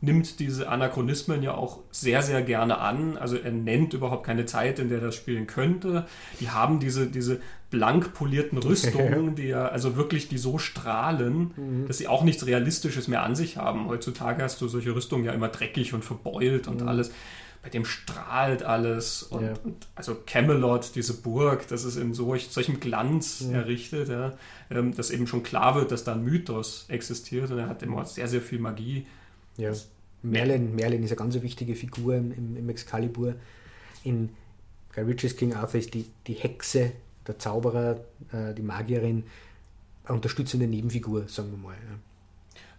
nimmt 0.01 0.41
diese 0.41 0.69
Anachronismen 0.69 1.43
ja 1.43 1.55
auch 1.55 1.81
sehr, 1.91 2.23
sehr 2.23 2.43
gerne 2.43 2.79
an. 2.79 3.17
Also 3.19 3.37
er 3.37 3.51
nennt 3.53 3.93
überhaupt 3.93 4.25
keine 4.25 4.47
Zeit, 4.47 4.79
in 4.79 4.89
der 4.89 4.99
er 4.99 5.07
das 5.07 5.15
spielen 5.15 5.47
könnte. 5.47 6.07
Die 6.41 6.51
haben 6.51 6.81
diese, 6.81 7.07
diese 7.07 7.41
blank 7.71 8.15
polierten 8.15 8.59
Rüstungen, 8.59 9.35
die 9.35 9.49
ja 9.49 9.69
also 9.69 9.97
wirklich, 9.97 10.29
die 10.29 10.39
so 10.39 10.59
strahlen, 10.59 11.85
dass 11.87 11.99
sie 11.99 12.09
auch 12.09 12.25
nichts 12.25 12.47
Realistisches 12.47 13.09
mehr 13.09 13.23
an 13.23 13.35
sich 13.37 13.59
haben. 13.59 13.87
Heutzutage 13.89 14.43
hast 14.43 14.61
du 14.61 14.69
solche 14.69 14.95
Rüstungen 14.95 15.25
ja 15.25 15.33
immer 15.33 15.49
dreckig 15.49 15.93
und 15.95 16.05
verbeult 16.05 16.67
und 16.67 16.83
alles. 16.83 17.13
Bei 17.63 17.69
dem 17.69 17.85
strahlt 17.85 18.63
alles 18.63 19.23
und, 19.23 19.43
Ja. 19.43 19.53
und 19.65 19.87
also 19.95 20.17
Camelot, 20.25 20.93
diese 20.95 21.13
Burg, 21.21 21.69
das 21.69 21.85
ist 21.85 21.97
in 21.97 22.15
solch, 22.15 22.49
solchem 22.49 22.81
Glanz 22.81 23.45
errichtet, 23.53 24.09
ja, 24.09 24.33
ähm, 24.71 24.95
dass 24.95 25.11
eben 25.11 25.27
schon 25.27 25.43
klar 25.43 25.75
wird, 25.75 25.93
dass 25.93 26.03
da 26.03 26.15
ein 26.15 26.25
Mythos 26.25 26.87
existiert 26.89 27.51
und 27.51 27.59
er 27.59 27.69
hat 27.69 27.83
immer 27.83 28.07
sehr, 28.07 28.29
sehr 28.29 28.41
viel 28.41 28.61
Magie. 28.61 29.07
Ja. 29.61 29.73
Merlin, 30.23 30.75
Merlin 30.75 31.03
ist 31.03 31.11
eine 31.11 31.17
ganz 31.19 31.41
wichtige 31.41 31.75
Figur 31.75 32.15
im, 32.17 32.57
im, 32.57 32.69
Excalibur. 32.69 33.35
In 34.05 34.31
Guy 34.95 35.05
Ritchies 35.05 35.37
King 35.37 35.55
Arthur 35.55 35.81
ist 35.81 35.95
die, 35.95 36.07
die 36.27 36.35
Hexe, 36.35 36.93
der 37.27 37.39
Zauberer, 37.39 38.01
äh, 38.33 38.55
die 38.55 38.63
Magierin, 38.63 39.25
eine 40.05 40.15
unterstützende 40.17 40.67
Nebenfigur, 40.67 41.29
sagen 41.29 41.51
wir 41.53 41.59
mal. 41.59 41.75
Ja. 41.75 41.99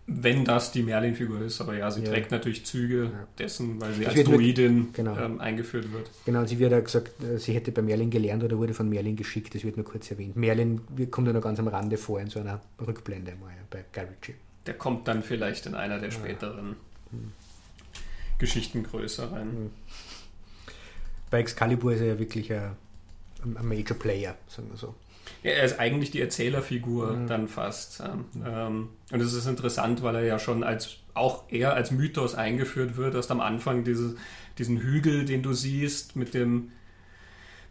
Wenn 0.07 0.43
das 0.43 0.71
die 0.71 0.81
Merlin-Figur 0.83 1.41
ist, 1.41 1.61
aber 1.61 1.75
ja, 1.77 1.89
sie 1.89 2.01
Ja. 2.03 2.09
trägt 2.11 2.31
natürlich 2.31 2.65
Züge 2.65 3.03
Ja. 3.05 3.27
dessen, 3.37 3.79
weil 3.79 3.93
sie 3.93 4.03
Das 4.03 4.15
als 4.15 4.23
Druidin 4.25 4.89
genau. 4.93 5.15
ähm, 5.17 5.39
eingeführt 5.39 5.91
wird. 5.93 6.09
Genau, 6.25 6.43
sie 6.45 6.59
wird 6.59 6.73
auch 6.73 6.83
gesagt, 6.83 7.23
äh, 7.23 7.37
sie 7.37 7.53
hätte 7.53 7.71
bei 7.71 7.81
Merlin 7.81 8.09
gelernt 8.09 8.43
oder 8.43 8.57
wurde 8.57 8.73
von 8.73 8.89
Merlin 8.89 9.15
geschickt, 9.15 9.55
das 9.55 9.63
wird 9.63 9.77
nur 9.77 9.85
kurz 9.85 10.11
erwähnt. 10.11 10.35
Merlin 10.35 10.81
kommt 11.11 11.27
ja 11.27 11.33
noch 11.33 11.41
ganz 11.41 11.59
am 11.59 11.67
Rande 11.67 11.97
vor 11.97 12.19
in 12.19 12.27
so 12.27 12.39
einer 12.39 12.59
Rückblende 12.85 13.33
mal 13.39 13.49
ja, 13.51 13.63
bei 13.69 13.85
Guy 13.93 14.03
Ritchie. 14.03 14.35
Der 14.65 14.73
kommt 14.75 15.07
dann 15.07 15.23
vielleicht 15.23 15.65
in 15.65 15.75
einer 15.75 15.99
der 15.99 16.11
späteren 16.11 16.75
Hm. 17.11 17.31
Geschichten 18.39 18.83
größer 18.83 19.31
rein. 19.31 19.71
Bei 21.29 21.39
Excalibur 21.39 21.93
ist 21.93 22.01
er 22.01 22.07
ja 22.07 22.19
wirklich 22.19 22.51
ein, 22.53 22.75
ein 23.43 23.67
Major 23.67 23.97
Player, 23.97 24.35
sagen 24.47 24.69
wir 24.69 24.77
so. 24.77 24.95
Ja, 25.43 25.51
er 25.51 25.63
ist 25.63 25.79
eigentlich 25.79 26.11
die 26.11 26.21
Erzählerfigur 26.21 27.13
Mhm. 27.13 27.27
dann 27.27 27.47
fast. 27.47 27.99
ja. 27.99 28.17
Ähm, 28.45 28.89
und 29.11 29.19
es 29.21 29.33
ist 29.33 29.45
interessant, 29.45 30.03
weil 30.03 30.15
er 30.15 30.23
ja 30.23 30.39
schon 30.39 30.63
als 30.63 30.97
auch 31.13 31.43
eher 31.51 31.73
als 31.73 31.91
Mythos 31.91 32.35
eingeführt 32.35 32.97
wird. 32.97 33.15
Erst 33.15 33.31
am 33.31 33.41
Anfang 33.41 33.83
diese, 33.83 34.15
diesen 34.57 34.77
Hügel, 34.77 35.25
den 35.25 35.43
du 35.43 35.53
siehst, 35.53 36.15
mit 36.15 36.33
dem, 36.33 36.71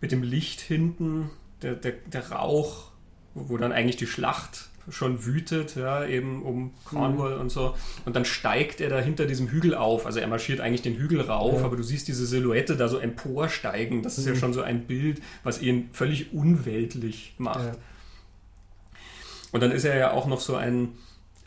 mit 0.01 0.13
dem 0.13 0.23
Licht 0.23 0.61
hinten. 0.61 1.31
der, 1.63 1.75
der, 1.75 1.93
der 2.07 2.31
Rauch, 2.31 2.91
wo 3.35 3.57
dann 3.59 3.73
eigentlich 3.73 3.97
die 3.97 4.07
Schlacht 4.07 4.70
schon 4.91 5.25
wütet, 5.25 5.77
ja, 5.77 6.05
eben 6.05 6.43
um 6.43 6.73
Cornwall 6.85 7.35
mhm. 7.37 7.41
und 7.41 7.51
so. 7.51 7.75
Und 8.05 8.17
dann 8.17 8.25
steigt 8.25 8.81
er 8.81 8.91
da 8.91 9.01
hinter 9.01 9.27
diesem 9.27 9.49
Hügel 9.49 9.75
auf. 9.75 10.07
Also 10.07 10.21
er 10.21 10.29
marschiert 10.29 10.61
eigentlich 10.61 10.83
den 10.83 10.97
Hügel 10.97 11.21
rauf, 11.21 11.61
ja. 11.61 11.65
aber 11.65 11.77
du 11.77 11.83
siehst 11.83 12.09
diese 12.09 12.27
Silhouette 12.27 12.77
da 12.77 12.89
so 12.89 12.99
emporsteigen. 12.99 14.03
Das 14.03 14.19
ist 14.19 14.27
mhm. 14.27 14.35
ja 14.35 14.39
schon 14.39 14.53
so 14.53 14.63
ein 14.63 14.87
Bild, 14.87 15.21
was 15.43 15.63
ihn 15.63 15.91
völlig 15.93 16.33
unweltlich 16.33 17.35
macht. 17.39 17.65
Ja. 17.65 17.77
Und 19.53 19.63
dann 19.63 19.73
ist 19.73 19.85
er 19.85 19.97
ja 19.97 20.13
auch 20.13 20.27
noch 20.27 20.41
so 20.41 20.57
ein, 20.57 20.93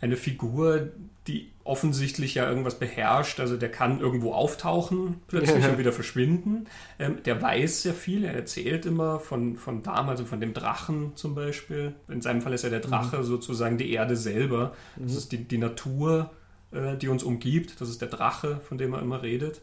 eine 0.01 0.17
Figur, 0.17 0.89
die 1.27 1.53
offensichtlich 1.66 2.36
ja 2.36 2.47
irgendwas 2.47 2.78
beherrscht. 2.78 3.39
Also 3.39 3.57
der 3.57 3.72
kann 3.72 3.99
irgendwo 3.99 4.34
auftauchen 4.34 5.22
plötzlich 5.28 5.66
und 5.70 5.78
wieder 5.78 5.93
verschwinden. 5.93 6.66
Ähm, 6.99 7.24
der 7.24 7.41
weiß 7.41 7.84
sehr 7.84 7.93
viel. 7.93 8.26
Er 8.26 8.34
erzählt 8.34 8.86
immer 8.86 9.20
von, 9.20 9.57
von 9.57 9.82
damals, 9.82 10.20
also 10.20 10.26
von 10.26 10.41
dem 10.41 10.53
Drachen 10.53 11.16
zum 11.16 11.36
Beispiel. 11.36 11.95
In 12.09 12.22
seinem 12.22 12.41
Fall 12.41 12.53
ist 12.53 12.64
ja 12.64 12.70
der 12.70 12.82
Drache 12.82 13.20
mhm. 13.20 13.24
sozusagen 13.24 13.78
die 13.78 13.91
Erde 13.91 14.16
selber. 14.16 14.74
Mhm. 14.95 15.03
Das 15.03 15.16
ist 15.16 15.32
die, 15.32 15.43
die 15.45 15.57
Natur, 15.57 16.32
äh, 16.72 16.97
die 16.97 17.07
uns 17.07 17.24
umgibt. 17.24 17.80
Das 17.80 17.89
ist 17.89 18.01
der 18.01 18.09
Drache, 18.09 18.59
von 18.68 18.78
dem 18.78 18.93
er 18.93 19.01
immer 19.01 19.22
redet. 19.24 19.61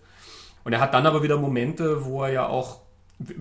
Und 0.64 0.72
er 0.72 0.80
hat 0.80 0.94
dann 0.94 1.06
aber 1.06 1.22
wieder 1.22 1.38
Momente, 1.38 2.04
wo 2.04 2.22
er 2.22 2.32
ja 2.32 2.46
auch 2.46 2.80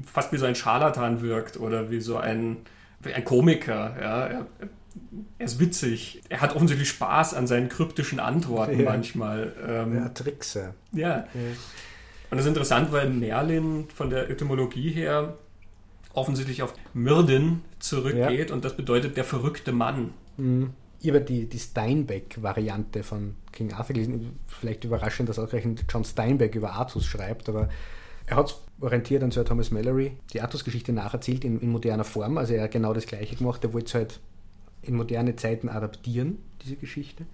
fast 0.05 0.31
wie 0.33 0.37
so 0.37 0.45
ein 0.45 0.55
Scharlatan 0.55 1.21
wirkt 1.21 1.57
oder 1.57 1.89
wie 1.89 2.01
so 2.01 2.17
ein, 2.17 2.57
ein 3.03 3.23
Komiker. 3.23 3.95
Ja? 3.99 4.27
Er, 4.27 4.45
er 5.37 5.45
ist 5.45 5.59
witzig. 5.59 6.21
Er 6.29 6.41
hat 6.41 6.55
offensichtlich 6.55 6.89
Spaß 6.89 7.33
an 7.33 7.47
seinen 7.47 7.69
kryptischen 7.69 8.19
Antworten 8.19 8.79
ja. 8.79 8.85
manchmal. 8.85 9.53
Ähm, 9.67 9.95
ja, 9.95 10.09
Trickse. 10.09 10.73
Ja. 10.91 11.09
ja. 11.09 11.25
Und 12.31 12.37
das 12.37 12.41
ist 12.41 12.47
interessant, 12.47 12.91
weil 12.91 13.09
Merlin 13.09 13.87
von 13.93 14.09
der 14.09 14.29
Etymologie 14.29 14.91
her 14.91 15.37
offensichtlich 16.13 16.61
auf 16.61 16.73
Myrdin 16.93 17.61
zurückgeht 17.79 18.49
ja. 18.49 18.55
und 18.55 18.65
das 18.65 18.75
bedeutet 18.75 19.17
der 19.17 19.23
verrückte 19.23 19.71
Mann. 19.71 20.13
Mhm. 20.37 20.71
Ich 21.01 21.07
habe 21.09 21.21
die, 21.21 21.47
die 21.47 21.59
Steinbeck-Variante 21.59 23.03
von 23.03 23.35
King 23.53 23.71
Arthur 23.71 23.93
gelesen. 23.93 24.37
Vielleicht 24.47 24.83
überraschend, 24.83 25.29
dass 25.29 25.39
ausgerechnet 25.39 25.85
John 25.89 26.03
Steinbeck 26.03 26.55
über 26.55 26.73
Artus 26.73 27.05
schreibt, 27.05 27.47
aber 27.47 27.69
er 28.25 28.35
hat 28.35 28.59
orientiert 28.81 29.23
an 29.23 29.31
Sir 29.31 29.45
Thomas 29.45 29.71
Mallory, 29.71 30.11
die 30.33 30.41
Artus-Geschichte 30.41 30.91
nacherzählt 30.91 31.45
in, 31.45 31.59
in 31.61 31.69
moderner 31.69 32.03
Form. 32.03 32.37
Also 32.37 32.53
er 32.53 32.63
hat 32.63 32.71
genau 32.71 32.93
das 32.93 33.05
Gleiche 33.05 33.35
gemacht. 33.37 33.63
Er 33.63 33.73
wollte 33.73 33.87
es 33.87 33.93
halt 33.95 34.19
in 34.81 34.95
moderne 34.95 35.35
Zeiten 35.35 35.69
adaptieren, 35.69 36.37
diese 36.63 36.75
Geschichte. 36.75 37.25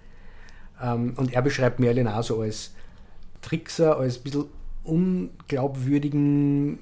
Ähm, 0.82 1.14
und 1.16 1.32
er 1.32 1.42
beschreibt 1.42 1.80
Merlin 1.80 2.08
auch 2.08 2.22
so 2.22 2.40
als 2.40 2.72
Trickser, 3.42 3.96
als 3.98 4.18
ein 4.18 4.22
bisschen 4.22 4.44
unglaubwürdigen, 4.84 6.78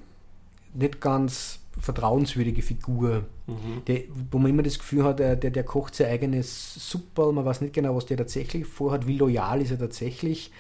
nicht 0.75 1.01
ganz 1.01 1.61
vertrauenswürdige 1.81 2.63
Figur, 2.63 3.25
mhm. 3.47 3.85
der, 3.87 4.03
wo 4.31 4.39
man 4.39 4.51
immer 4.51 4.63
das 4.63 4.79
Gefühl 4.79 5.05
hat, 5.05 5.19
der, 5.19 5.37
der 5.37 5.65
kocht 5.65 5.95
sein 5.95 6.11
eigenes 6.11 6.75
Super, 6.75 7.33
man 7.33 7.45
weiß 7.45 7.61
nicht 7.61 7.75
genau, 7.75 7.97
was 7.97 8.07
der 8.07 8.17
tatsächlich 8.17 8.67
vorhat, 8.67 9.07
wie 9.07 9.19
loyal 9.19 9.61
ist 9.61 9.71
er 9.71 9.79
tatsächlich 9.79 10.51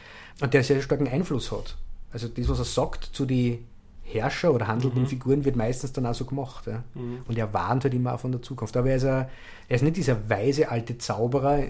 und 0.40 0.54
der 0.54 0.64
sehr 0.64 0.82
starken 0.82 1.08
Einfluss 1.08 1.52
hat. 1.52 1.76
Also 2.12 2.28
das, 2.28 2.48
was 2.48 2.58
er 2.58 2.64
sagt 2.64 3.04
zu 3.04 3.26
den 3.26 3.64
Herrscher 4.04 4.52
oder 4.52 4.68
handelnden 4.68 5.02
mhm. 5.02 5.06
Figuren 5.06 5.44
wird 5.44 5.56
meistens 5.56 5.92
dann 5.92 6.06
auch 6.06 6.14
so 6.14 6.24
gemacht. 6.24 6.66
Ja. 6.66 6.84
Mhm. 6.94 7.20
Und 7.26 7.38
er 7.38 7.52
warnt 7.52 7.84
halt 7.84 7.94
immer 7.94 8.14
auch 8.14 8.20
von 8.20 8.32
der 8.32 8.42
Zukunft. 8.42 8.76
Aber 8.76 8.90
er 8.90 8.96
ist, 8.96 9.04
ein, 9.04 9.26
er 9.68 9.76
ist 9.76 9.82
nicht 9.82 9.96
dieser 9.96 10.28
weise 10.28 10.70
alte 10.70 10.98
Zauberer, 10.98 11.62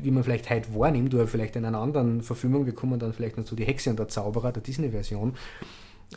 wie 0.00 0.10
man 0.10 0.22
vielleicht 0.22 0.50
heute 0.50 0.74
wahrnimmt, 0.74 1.14
oder 1.14 1.26
vielleicht 1.26 1.56
in 1.56 1.64
einer 1.64 1.78
anderen 1.78 2.22
Verfilmung, 2.22 2.66
wir 2.66 2.74
kommen 2.74 2.98
dann 2.98 3.12
vielleicht 3.12 3.36
noch 3.36 3.44
zu 3.44 3.56
die 3.56 3.64
Hexe 3.64 3.90
und 3.90 3.98
der 3.98 4.08
Zauberer, 4.08 4.52
der 4.52 4.62
Disney-Version, 4.62 5.34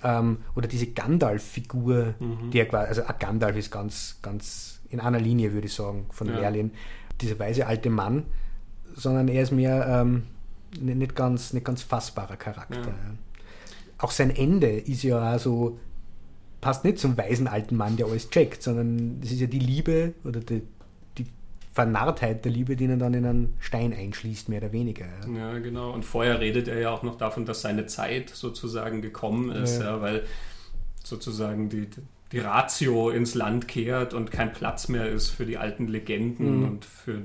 ähm, 0.04 0.38
oder 0.56 0.68
diese 0.68 0.88
Gandalf-Figur, 0.88 2.14
mhm. 2.20 2.52
der 2.52 2.68
quasi, 2.68 2.90
also 2.90 3.04
ein 3.04 3.16
Gandalf 3.20 3.56
ist 3.56 3.72
ganz, 3.72 4.18
ganz 4.22 4.82
in 4.90 5.00
einer 5.00 5.20
Linie, 5.20 5.54
würde 5.54 5.68
ich 5.68 5.74
sagen, 5.74 6.06
von 6.12 6.28
ja. 6.28 6.40
Merlin, 6.40 6.72
dieser 7.22 7.40
weise 7.40 7.68
alte 7.68 7.90
Mann, 7.90 8.26
sondern 8.96 9.28
er 9.28 9.44
ist 9.44 9.52
mehr 9.52 9.88
ähm, 9.88 10.24
nicht, 10.80 11.16
ganz, 11.16 11.54
nicht 11.54 11.66
ganz 11.66 11.82
fassbarer 11.82 12.38
Charakter. 12.38 12.90
Ja. 12.90 13.14
Auch 14.00 14.12
sein 14.12 14.36
Ende 14.36 14.68
ist 14.68 15.04
ja 15.04 15.38
so, 15.38 15.78
passt 16.62 16.84
nicht 16.84 17.00
zum 17.00 17.18
weisen 17.18 17.48
alten 17.48 17.76
Mann, 17.76 17.98
der 17.98 18.08
alles 18.08 18.30
checkt, 18.30 18.64
sondern 18.64 19.20
es 19.24 19.32
ist 19.32 19.42
ja 19.42 19.48
die 19.48 19.60
Liebe 19.60 20.14
oder 20.24 20.40
die, 20.40 20.62
die 21.18 21.26
Vernarrtheit 21.74 22.44
der 22.46 22.52
Liebe, 22.52 22.76
die 22.76 22.86
ihn 22.86 23.00
dann 23.00 23.14
in 23.14 23.26
einen 23.26 23.54
Stein 23.60 23.94
einschließt, 23.94 24.50
mehr 24.50 24.62
oder 24.62 24.72
weniger. 24.72 25.06
Ja. 25.28 25.52
ja, 25.54 25.60
genau. 25.60 25.92
Und 25.92 26.04
vorher 26.04 26.40
redet 26.40 26.68
er 26.68 26.80
ja 26.80 26.92
auch 26.92 27.04
noch 27.04 27.18
davon, 27.18 27.46
dass 27.46 27.62
seine 27.62 27.86
Zeit 27.86 28.30
sozusagen 28.30 29.02
gekommen 29.02 29.52
ist, 29.52 29.80
ja. 29.80 29.96
Ja, 29.96 30.02
weil 30.02 30.24
sozusagen 31.04 31.70
die, 31.70 31.88
die 32.32 32.40
Ratio 32.40 33.10
ins 33.10 33.36
Land 33.36 33.68
kehrt 33.68 34.14
und 34.14 34.32
kein 34.32 34.54
Platz 34.54 34.88
mehr 34.88 35.10
ist 35.10 35.30
für 35.30 35.46
die 35.46 35.58
alten 35.58 35.88
Legenden 35.88 36.60
mhm. 36.60 36.68
und 36.68 36.86
für 36.86 37.22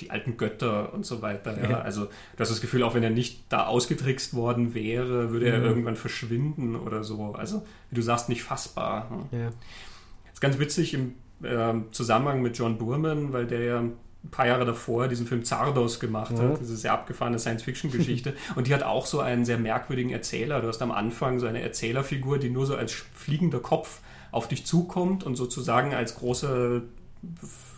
die 0.00 0.10
alten 0.10 0.36
Götter 0.36 0.92
und 0.92 1.06
so 1.06 1.22
weiter. 1.22 1.60
Ja. 1.62 1.70
Ja. 1.70 1.80
Also 1.80 2.06
du 2.06 2.40
hast 2.40 2.50
das 2.50 2.60
Gefühl, 2.60 2.82
auch 2.82 2.94
wenn 2.94 3.02
er 3.02 3.10
nicht 3.10 3.44
da 3.48 3.66
ausgetrickst 3.66 4.34
worden 4.34 4.74
wäre, 4.74 5.30
würde 5.30 5.48
er 5.48 5.58
mhm. 5.58 5.64
irgendwann 5.64 5.96
verschwinden 5.96 6.76
oder 6.76 7.04
so. 7.04 7.34
Also 7.34 7.62
wie 7.90 7.96
du 7.96 8.02
sagst, 8.02 8.28
nicht 8.28 8.42
fassbar. 8.42 9.26
Ja. 9.30 9.46
Das 9.46 10.34
ist 10.34 10.40
ganz 10.40 10.58
witzig 10.58 10.94
im 10.94 11.14
äh, 11.42 11.74
Zusammenhang 11.90 12.42
mit 12.42 12.56
John 12.56 12.78
Burman, 12.78 13.32
weil 13.32 13.46
der 13.46 13.60
ja 13.60 13.82
ein 14.24 14.30
paar 14.30 14.46
Jahre 14.46 14.64
davor 14.64 15.08
diesen 15.08 15.26
Film 15.26 15.44
Zardos 15.44 15.98
gemacht 15.98 16.32
hat. 16.32 16.50
Mhm. 16.50 16.58
Das 16.58 16.70
ist 16.70 16.82
sehr 16.82 16.92
abgefahrene 16.92 17.38
Science-Fiction-Geschichte. 17.38 18.34
und 18.54 18.68
die 18.68 18.74
hat 18.74 18.82
auch 18.82 19.06
so 19.06 19.20
einen 19.20 19.44
sehr 19.44 19.58
merkwürdigen 19.58 20.10
Erzähler. 20.10 20.60
Du 20.60 20.68
hast 20.68 20.80
am 20.80 20.92
Anfang 20.92 21.40
so 21.40 21.46
eine 21.46 21.60
Erzählerfigur, 21.60 22.38
die 22.38 22.50
nur 22.50 22.66
so 22.66 22.76
als 22.76 22.92
fliegender 22.92 23.60
Kopf 23.60 24.00
auf 24.30 24.48
dich 24.48 24.64
zukommt 24.64 25.24
und 25.24 25.34
sozusagen 25.34 25.92
als 25.92 26.16
großer 26.16 26.82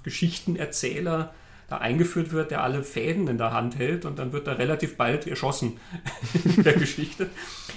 Geschichtenerzähler 0.02 1.32
da 1.68 1.78
eingeführt 1.78 2.32
wird, 2.32 2.50
der 2.50 2.62
alle 2.62 2.82
Fäden 2.82 3.26
in 3.28 3.38
der 3.38 3.52
Hand 3.52 3.78
hält 3.78 4.04
und 4.04 4.18
dann 4.18 4.32
wird 4.32 4.46
er 4.46 4.58
relativ 4.58 4.96
bald 4.96 5.26
erschossen 5.26 5.78
in 6.56 6.62
der 6.62 6.74
Geschichte. 6.74 7.30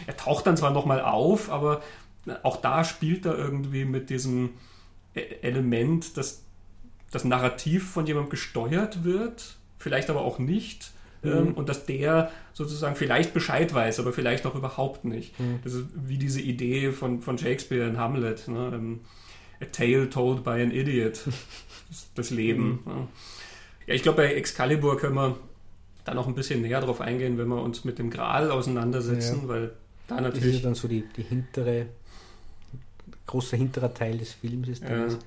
Er 0.06 0.18
taucht 0.18 0.46
dann 0.48 0.58
zwar 0.58 0.72
nochmal 0.72 1.02
auf, 1.02 1.50
aber 1.52 1.82
auch 2.44 2.58
da 2.58 2.84
spielt 2.84 3.26
er 3.26 3.38
irgendwie 3.38 3.86
mit 3.86 4.10
diesem 4.10 4.52
e- 5.16 5.22
Element, 5.42 6.18
dass 6.18 6.44
das 7.12 7.24
Narrativ 7.24 7.90
von 7.90 8.06
jemandem 8.06 8.30
gesteuert 8.30 9.04
wird, 9.04 9.56
vielleicht 9.78 10.10
aber 10.10 10.22
auch 10.22 10.40
nicht. 10.40 10.92
Mhm. 11.24 11.32
Ähm, 11.32 11.54
und 11.54 11.70
dass 11.70 11.86
der 11.86 12.32
sozusagen 12.54 12.96
vielleicht 12.96 13.34
Bescheid 13.34 13.74
weiß, 13.74 14.00
aber 14.00 14.14
vielleicht 14.14 14.46
auch 14.46 14.56
überhaupt 14.56 15.06
nicht. 15.06 15.40
Mhm. 15.40 15.60
Das 15.64 15.74
ist 15.74 15.86
wie 15.96 16.18
diese 16.18 16.42
Idee 16.42 16.92
von, 16.92 17.22
von 17.22 17.38
Shakespeare 17.38 17.88
in 17.88 17.98
Hamlet. 17.98 18.48
Ne? 18.48 18.72
Ähm, 18.74 19.00
A 19.60 19.66
tale 19.66 20.10
told 20.10 20.44
by 20.44 20.62
an 20.62 20.72
idiot. 20.72 21.22
Das, 21.90 22.10
das 22.16 22.30
Leben. 22.32 22.82
Mhm. 22.84 22.92
Ja. 22.92 23.08
Ja, 23.88 23.94
ich 23.94 24.04
glaube, 24.04 24.18
bei 24.18 24.34
Excalibur 24.34 24.98
können 24.98 25.16
wir 25.16 25.38
da 26.04 26.14
noch 26.14 26.28
ein 26.28 26.36
bisschen 26.36 26.62
näher 26.62 26.82
drauf 26.82 27.02
eingehen, 27.02 27.38
wenn 27.38 27.48
wir 27.48 27.62
uns 27.62 27.84
mit 27.86 27.98
dem 28.00 28.10
Gral 28.10 28.52
auseinandersetzen, 28.52 29.42
ja. 29.44 29.48
weil 29.48 29.72
da 30.08 30.22
natürlich. 30.22 30.44
Das 30.44 30.46
ist 30.48 30.56
ja 30.56 30.64
dann 30.64 30.76
so 30.76 30.88
die, 30.88 31.04
die 31.16 31.24
hintere, 31.24 31.88
großer 33.26 33.58
hinterer 33.58 33.94
Teil 33.94 34.18
des 34.18 34.34
Films 34.34 34.68
ist 34.68 34.84
dann. 34.84 35.10
Ja. 35.10 35.18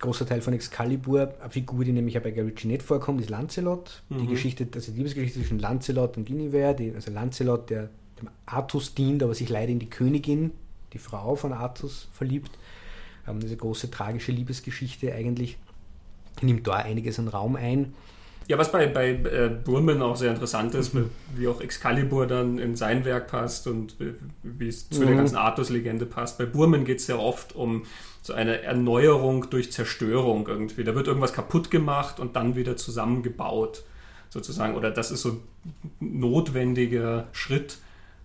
Großer 0.00 0.26
Teil 0.26 0.42
von 0.42 0.52
Excalibur, 0.52 1.34
eine 1.40 1.50
Figur, 1.50 1.84
die 1.84 1.90
nämlich 1.90 2.16
auch 2.16 2.22
bei 2.22 2.30
Gary 2.30 2.52
Ginette 2.52 2.84
vorkommt, 2.84 3.20
ist 3.20 3.30
Lancelot. 3.30 4.02
Mhm. 4.08 4.18
Die 4.18 4.26
Geschichte, 4.28 4.68
also 4.72 4.92
die 4.92 4.98
Liebesgeschichte 4.98 5.40
zwischen 5.40 5.58
Lancelot 5.58 6.16
und 6.16 6.28
Guinevere, 6.28 6.92
also 6.94 7.10
Lancelot, 7.10 7.70
der 7.70 7.90
dem 8.20 8.28
Artus 8.46 8.94
dient, 8.94 9.24
aber 9.24 9.34
sich 9.34 9.48
leider 9.48 9.72
in 9.72 9.80
die 9.80 9.90
Königin, 9.90 10.52
die 10.92 10.98
Frau 10.98 11.34
von 11.34 11.52
Artus, 11.52 12.08
verliebt. 12.12 12.50
Ähm, 13.26 13.40
diese 13.40 13.56
große 13.56 13.90
tragische 13.90 14.30
Liebesgeschichte 14.30 15.12
eigentlich 15.12 15.58
nimmt 16.42 16.66
da 16.66 16.74
einiges 16.74 17.18
an 17.18 17.28
Raum 17.28 17.56
ein. 17.56 17.94
Ja, 18.48 18.56
was 18.56 18.72
bei, 18.72 18.86
bei 18.86 19.10
äh, 19.10 19.50
Burman 19.62 20.00
auch 20.00 20.16
sehr 20.16 20.30
interessant 20.30 20.74
ist, 20.74 20.94
mhm. 20.94 21.10
wie 21.36 21.48
auch 21.48 21.60
Excalibur 21.60 22.26
dann 22.26 22.58
in 22.58 22.76
sein 22.76 23.04
Werk 23.04 23.28
passt 23.28 23.66
und 23.66 24.00
wie, 24.00 24.14
wie 24.42 24.68
es 24.68 24.88
zu 24.88 25.02
mhm. 25.02 25.06
der 25.06 25.16
ganzen 25.16 25.36
Artus-Legende 25.36 26.06
passt. 26.06 26.38
Bei 26.38 26.46
Burman 26.46 26.86
geht 26.86 27.00
es 27.00 27.06
ja 27.08 27.16
oft 27.16 27.54
um 27.54 27.84
so 28.22 28.32
eine 28.32 28.62
Erneuerung 28.62 29.50
durch 29.50 29.70
Zerstörung 29.70 30.48
irgendwie. 30.48 30.82
Da 30.82 30.94
wird 30.94 31.08
irgendwas 31.08 31.34
kaputt 31.34 31.70
gemacht 31.70 32.20
und 32.20 32.36
dann 32.36 32.56
wieder 32.56 32.78
zusammengebaut, 32.78 33.84
sozusagen. 34.30 34.74
Oder 34.76 34.90
das 34.90 35.10
ist 35.10 35.22
so 35.22 35.30
ein 35.30 35.42
notwendiger 36.00 37.28
Schritt, 37.32 37.78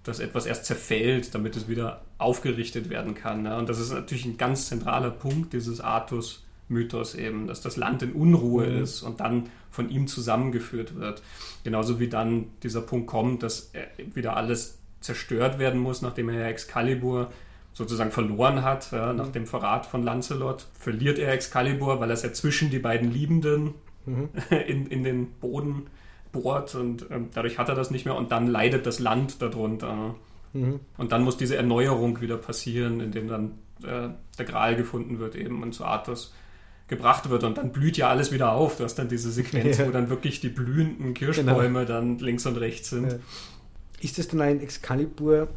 dass 0.05 0.20
etwas 0.20 0.45
erst 0.45 0.66
zerfällt, 0.66 1.36
damit 1.36 1.57
es 1.57 1.68
wieder 1.68 2.01
aufgerichtet 2.18 2.89
werden 2.89 3.14
kann. 3.14 3.45
Und 3.45 3.68
das 3.68 3.80
ist 3.80 3.91
natürlich 3.91 4.26
ein 4.26 4.38
ganz 4.38 4.68
zentraler 4.70 5.11
Punkt 5.11 5.51
dieses 5.51 5.82
Artus 5.82 6.43
Mythos 6.74 7.15
eben, 7.15 7.47
dass 7.47 7.61
das 7.61 7.78
Land 7.78 8.01
in 8.03 8.13
Unruhe 8.13 8.67
mhm. 8.67 8.84
ist 8.84 9.01
und 9.01 9.19
dann 9.19 9.49
von 9.69 9.89
ihm 9.89 10.07
zusammengeführt 10.07 10.95
wird. 10.95 11.21
Genauso 11.63 11.99
wie 11.99 12.09
dann 12.09 12.47
dieser 12.61 12.82
Punkt 12.82 13.07
kommt, 13.07 13.43
dass 13.43 13.71
wieder 14.13 14.36
alles 14.36 14.80
zerstört 14.99 15.59
werden 15.59 15.80
muss, 15.80 16.01
nachdem 16.01 16.30
er 16.30 16.47
Excalibur 16.47 17.32
sozusagen 17.74 18.11
verloren 18.11 18.63
hat, 18.63 18.91
ja, 18.91 19.13
nach 19.13 19.28
mhm. 19.28 19.34
dem 19.34 19.47
Verrat 19.47 19.86
von 19.86 20.03
Lancelot, 20.03 20.67
verliert 20.74 21.19
er 21.19 21.34
Excalibur, 21.34 21.99
weil 21.99 22.09
er 22.09 22.13
es 22.13 22.24
ja 22.24 22.32
zwischen 22.32 22.69
die 22.69 22.80
beiden 22.80 23.11
Liebenden 23.11 23.74
mhm. 24.05 24.30
in, 24.67 24.88
in 24.88 25.03
den 25.03 25.32
Boden 25.34 25.88
bohrt 26.32 26.76
und 26.76 27.05
ähm, 27.11 27.30
dadurch 27.34 27.57
hat 27.57 27.69
er 27.69 27.76
das 27.76 27.91
nicht 27.91 28.05
mehr 28.05 28.15
und 28.15 28.32
dann 28.32 28.47
leidet 28.47 28.86
das 28.86 28.99
Land 28.99 29.41
darunter. 29.41 30.15
Mhm. 30.53 30.80
Und 30.97 31.11
dann 31.11 31.24
muss 31.24 31.38
diese 31.38 31.55
Erneuerung 31.55 32.21
wieder 32.21 32.38
passieren, 32.38 32.99
indem 32.99 33.28
dann 33.28 33.51
äh, 33.84 34.09
der 34.38 34.45
Gral 34.45 34.76
gefunden 34.76 35.19
wird 35.19 35.36
eben 35.36 35.63
und 35.63 35.74
zu 35.74 35.86
Arthos 35.86 36.34
gebracht 36.96 37.30
wird 37.30 37.44
und 37.44 37.58
dann 37.58 37.72
blüht 37.72 37.98
ja 37.98 38.10
alles 38.10 38.32
wieder 38.32 38.52
auf. 38.54 38.78
Du 38.78 38.84
hast 38.84 38.96
dann 38.96 39.10
diese 39.10 39.32
Sequenz, 39.32 39.78
ja. 39.78 39.88
wo 39.88 39.91
dann 39.91 40.10
wirklich 40.10 40.39
die 40.39 40.50
blühenden 40.50 41.14
Kirschbäume 41.14 41.80
genau. 41.80 41.86
dann 41.86 42.20
links 42.20 42.46
und 42.46 42.58
rechts 42.58 42.89
sind. 42.91 43.12
Ja. 43.12 43.20
Ist 44.02 44.20
es 44.20 44.28
dann 44.28 44.41
ein 44.41 44.60
Excalibur, 44.60 45.48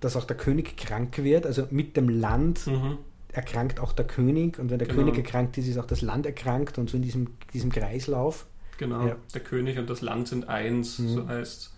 dass 0.00 0.16
auch 0.16 0.24
der 0.24 0.36
König 0.36 0.76
krank 0.76 1.18
wird? 1.18 1.46
Also 1.46 1.66
mit 1.70 1.96
dem 1.96 2.08
Land 2.08 2.66
mhm. 2.66 2.98
erkrankt 3.32 3.80
auch 3.80 3.92
der 3.92 4.06
König 4.06 4.58
und 4.58 4.70
wenn 4.70 4.78
der 4.78 4.88
genau. 4.88 5.00
König 5.00 5.16
erkrankt 5.16 5.58
ist, 5.58 5.68
ist 5.68 5.78
auch 5.78 5.86
das 5.86 6.02
Land 6.02 6.26
erkrankt 6.26 6.78
und 6.78 6.90
so 6.90 6.96
in 6.96 7.02
diesem, 7.02 7.28
diesem 7.52 7.70
Kreislauf. 7.70 8.46
Genau, 8.78 9.06
ja. 9.06 9.16
der 9.32 9.40
König 9.40 9.78
und 9.78 9.88
das 9.88 10.00
Land 10.00 10.28
sind 10.28 10.48
eins, 10.48 10.98
mhm. 10.98 11.08
so 11.08 11.28
heißt 11.28 11.72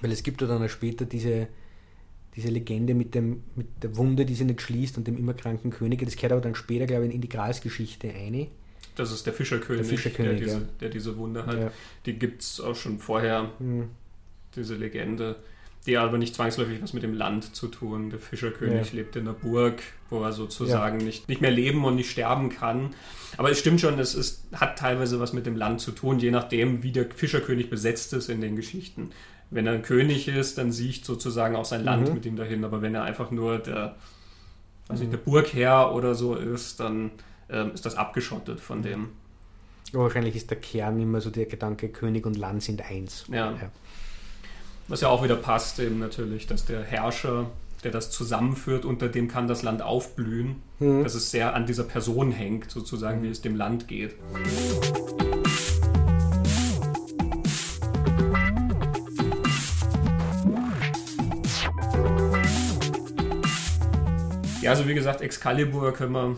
Weil 0.00 0.12
es 0.12 0.22
gibt 0.22 0.40
ja 0.40 0.46
dann 0.46 0.68
später 0.68 1.04
diese, 1.04 1.48
diese 2.36 2.48
Legende 2.48 2.94
mit, 2.94 3.14
dem, 3.14 3.42
mit 3.54 3.66
der 3.82 3.96
Wunde, 3.96 4.26
die 4.26 4.34
sie 4.34 4.44
nicht 4.44 4.60
schließt 4.60 4.98
und 4.98 5.06
dem 5.06 5.16
immer 5.16 5.34
kranken 5.34 5.70
König. 5.70 6.04
Das 6.04 6.16
kehrt 6.16 6.32
aber 6.32 6.42
dann 6.42 6.54
später, 6.54 6.86
glaube 6.86 7.06
ich, 7.06 7.14
in 7.14 7.22
die 7.22 7.28
Gralsgeschichte 7.28 8.08
ein. 8.08 8.48
Das 8.94 9.10
ist 9.10 9.26
der 9.26 9.32
Fischerkönig, 9.32 9.88
der, 9.88 9.98
Fischerkönig, 9.98 10.38
der, 10.38 10.46
diese, 10.46 10.56
ja. 10.58 10.68
der 10.80 10.88
diese 10.90 11.16
Wunde 11.16 11.46
hat. 11.46 11.58
Ja. 11.58 11.70
Die 12.04 12.18
gibt 12.18 12.42
es 12.42 12.60
auch 12.60 12.76
schon 12.76 12.98
vorher, 12.98 13.50
mhm. 13.58 13.88
diese 14.54 14.74
Legende. 14.74 15.36
Die 15.86 15.96
hat 15.96 16.06
aber 16.06 16.18
nicht 16.18 16.34
zwangsläufig 16.34 16.82
was 16.82 16.92
mit 16.92 17.04
dem 17.04 17.14
Land 17.14 17.54
zu 17.54 17.68
tun. 17.68 18.10
Der 18.10 18.18
Fischerkönig 18.18 18.90
ja. 18.90 18.96
lebt 18.96 19.16
in 19.16 19.26
der 19.26 19.32
Burg, 19.32 19.82
wo 20.10 20.22
er 20.22 20.32
sozusagen 20.32 20.98
nicht, 20.98 21.28
nicht 21.28 21.40
mehr 21.40 21.50
leben 21.50 21.84
und 21.84 21.94
nicht 21.94 22.10
sterben 22.10 22.48
kann. 22.48 22.90
Aber 23.36 23.50
es 23.50 23.58
stimmt 23.58 23.80
schon, 23.80 23.98
es 23.98 24.14
ist, 24.14 24.44
hat 24.52 24.78
teilweise 24.78 25.20
was 25.20 25.32
mit 25.32 25.46
dem 25.46 25.56
Land 25.56 25.80
zu 25.80 25.92
tun, 25.92 26.18
je 26.18 26.30
nachdem, 26.30 26.82
wie 26.82 26.90
der 26.90 27.08
Fischerkönig 27.08 27.70
besetzt 27.70 28.12
ist 28.14 28.28
in 28.28 28.40
den 28.40 28.56
Geschichten. 28.56 29.10
Wenn 29.50 29.66
er 29.66 29.74
ein 29.74 29.82
König 29.82 30.28
ist, 30.28 30.58
dann 30.58 30.72
sieht 30.72 31.04
sozusagen 31.04 31.56
auch 31.56 31.64
sein 31.64 31.84
Land 31.84 32.08
mhm. 32.08 32.14
mit 32.14 32.26
ihm 32.26 32.36
dahin. 32.36 32.64
Aber 32.64 32.82
wenn 32.82 32.94
er 32.94 33.04
einfach 33.04 33.30
nur 33.30 33.58
der, 33.58 33.96
weiß 34.88 35.00
nicht, 35.00 35.12
der 35.12 35.18
Burgherr 35.18 35.94
oder 35.94 36.14
so 36.14 36.34
ist, 36.34 36.80
dann 36.80 37.12
ähm, 37.48 37.72
ist 37.72 37.86
das 37.86 37.96
abgeschottet 37.96 38.60
von 38.60 38.82
dem. 38.82 39.10
Ja, 39.92 40.00
wahrscheinlich 40.00 40.34
ist 40.34 40.50
der 40.50 40.58
Kern 40.58 40.98
immer 41.00 41.20
so 41.20 41.30
der 41.30 41.46
Gedanke, 41.46 41.88
König 41.88 42.26
und 42.26 42.36
Land 42.36 42.62
sind 42.62 42.82
eins. 42.82 43.24
Ja. 43.28 43.52
ja. 43.52 43.70
Was 44.88 45.00
ja 45.00 45.08
auch 45.08 45.22
wieder 45.22 45.36
passt, 45.36 45.78
eben 45.78 45.98
natürlich, 45.98 46.46
dass 46.46 46.64
der 46.64 46.82
Herrscher, 46.82 47.50
der 47.84 47.90
das 47.90 48.10
zusammenführt, 48.10 48.84
unter 48.84 49.08
dem 49.08 49.28
kann 49.28 49.48
das 49.48 49.62
Land 49.62 49.82
aufblühen, 49.82 50.56
mhm. 50.78 51.02
dass 51.02 51.14
es 51.14 51.30
sehr 51.30 51.54
an 51.54 51.66
dieser 51.66 51.84
Person 51.84 52.32
hängt, 52.32 52.70
sozusagen, 52.70 53.20
mhm. 53.20 53.24
wie 53.24 53.30
es 53.30 53.40
dem 53.40 53.56
Land 53.56 53.88
geht. 53.88 54.14
Ja, 64.66 64.72
also 64.72 64.88
wie 64.88 64.94
gesagt, 64.94 65.20
Excalibur 65.20 65.92
können 65.92 66.12
wir 66.12 66.36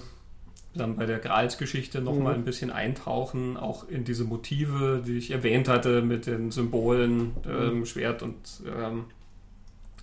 dann 0.74 0.97
bei 0.97 1.07
der 1.07 1.18
Grals-Geschichte 1.18 2.01
nochmal 2.01 2.35
mhm. 2.35 2.41
ein 2.41 2.45
bisschen 2.45 2.70
eintauchen, 2.70 3.57
auch 3.57 3.89
in 3.89 4.05
diese 4.05 4.24
Motive, 4.24 5.03
die 5.05 5.18
ich 5.18 5.31
erwähnt 5.31 5.68
hatte, 5.68 6.03
mit 6.03 6.26
den 6.26 6.51
Symbolen, 6.51 7.33
ähm, 7.47 7.81
mhm. 7.81 7.87
Schwert 7.87 8.22
und 8.22 8.37
ähm, 8.66 9.05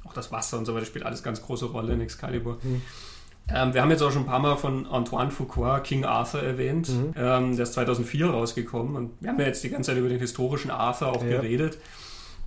auch 0.04 0.14
das 0.14 0.32
Wasser 0.32 0.58
und 0.58 0.66
so 0.66 0.76
weiter, 0.76 0.86
spielt 0.86 1.06
alles 1.06 1.24
ganz 1.24 1.42
große 1.42 1.66
Rolle 1.66 1.94
in 1.94 2.02
Excalibur. 2.02 2.58
Mhm. 2.64 2.82
Ähm, 3.54 3.74
wir 3.76 3.82
haben 3.82 3.92
jetzt 3.92 4.02
auch 4.02 4.12
schon 4.12 4.24
ein 4.24 4.28
paar 4.28 4.40
Mal 4.40 4.56
von 4.56 4.88
Antoine 4.88 5.30
Foucault 5.30 5.84
King 5.84 6.04
Arthur 6.04 6.42
erwähnt. 6.42 6.90
Mhm. 6.90 7.14
Ähm, 7.16 7.56
der 7.56 7.64
ist 7.64 7.74
2004 7.74 8.28
rausgekommen 8.28 8.96
und 8.96 9.12
wir 9.22 9.30
haben 9.30 9.40
ja 9.40 9.46
jetzt 9.46 9.64
die 9.64 9.70
ganze 9.70 9.92
Zeit 9.92 10.00
über 10.00 10.10
den 10.10 10.20
historischen 10.20 10.72
Arthur 10.72 11.10
auch 11.10 11.24
ja. 11.24 11.30
geredet. 11.30 11.78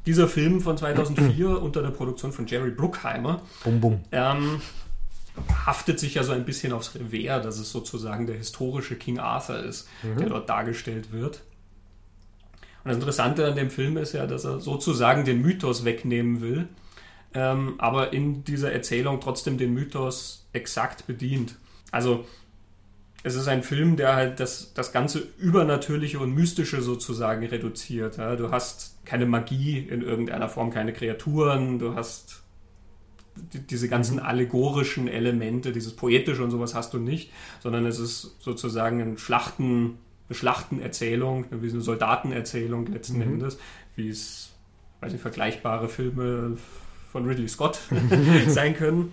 Dieser 0.06 0.26
Film 0.26 0.60
von 0.60 0.76
2004 0.76 1.62
unter 1.62 1.82
der 1.82 1.90
Produktion 1.90 2.32
von 2.32 2.46
Jerry 2.46 2.70
Bruckheimer. 2.70 3.42
Bum, 3.62 3.80
bum. 3.80 4.00
Ähm, 4.10 4.60
haftet 5.66 6.00
sich 6.00 6.14
ja 6.14 6.22
so 6.22 6.32
ein 6.32 6.44
bisschen 6.44 6.72
aufs 6.72 6.94
Revers, 6.94 7.42
dass 7.42 7.58
es 7.58 7.70
sozusagen 7.70 8.26
der 8.26 8.36
historische 8.36 8.96
King 8.96 9.18
Arthur 9.18 9.58
ist, 9.60 9.88
mhm. 10.02 10.18
der 10.18 10.28
dort 10.28 10.48
dargestellt 10.48 11.12
wird. 11.12 11.42
Und 12.84 12.90
das 12.90 12.96
Interessante 12.96 13.46
an 13.46 13.56
dem 13.56 13.70
Film 13.70 13.96
ist 13.96 14.12
ja, 14.12 14.26
dass 14.26 14.44
er 14.44 14.60
sozusagen 14.60 15.24
den 15.24 15.42
Mythos 15.42 15.84
wegnehmen 15.84 16.40
will, 16.40 16.68
ähm, 17.34 17.74
aber 17.78 18.12
in 18.12 18.44
dieser 18.44 18.72
Erzählung 18.72 19.20
trotzdem 19.20 19.58
den 19.58 19.74
Mythos 19.74 20.46
exakt 20.52 21.06
bedient. 21.06 21.56
Also 21.90 22.24
es 23.22 23.34
ist 23.34 23.48
ein 23.48 23.62
Film, 23.62 23.96
der 23.96 24.14
halt 24.14 24.40
das, 24.40 24.72
das 24.74 24.92
ganze 24.92 25.26
Übernatürliche 25.38 26.18
und 26.20 26.34
Mystische 26.34 26.80
sozusagen 26.82 27.44
reduziert. 27.44 28.16
Ja? 28.16 28.36
Du 28.36 28.50
hast 28.50 29.04
keine 29.04 29.26
Magie 29.26 29.78
in 29.78 30.02
irgendeiner 30.02 30.48
Form, 30.48 30.70
keine 30.70 30.92
Kreaturen, 30.92 31.78
du 31.78 31.94
hast 31.94 32.42
diese 33.70 33.88
ganzen 33.88 34.18
allegorischen 34.20 35.08
Elemente, 35.08 35.72
dieses 35.72 35.94
Poetische 35.94 36.42
und 36.42 36.50
sowas 36.50 36.74
hast 36.74 36.94
du 36.94 36.98
nicht, 36.98 37.30
sondern 37.60 37.86
es 37.86 37.98
ist 37.98 38.36
sozusagen 38.40 39.00
ein 39.00 39.18
Schlachten, 39.18 39.98
eine 40.28 40.36
Schlachtenerzählung, 40.36 41.46
wie 41.50 41.70
eine 41.70 41.80
Soldatenerzählung 41.80 42.86
letzten 42.86 43.16
mhm. 43.16 43.22
Endes, 43.22 43.58
wie 43.96 44.08
es, 44.08 44.50
weiß 45.00 45.12
nicht, 45.12 45.22
vergleichbare 45.22 45.88
Filme 45.88 46.56
von 47.12 47.26
Ridley 47.26 47.48
Scott 47.48 47.80
sein 48.48 48.74
können. 48.74 49.12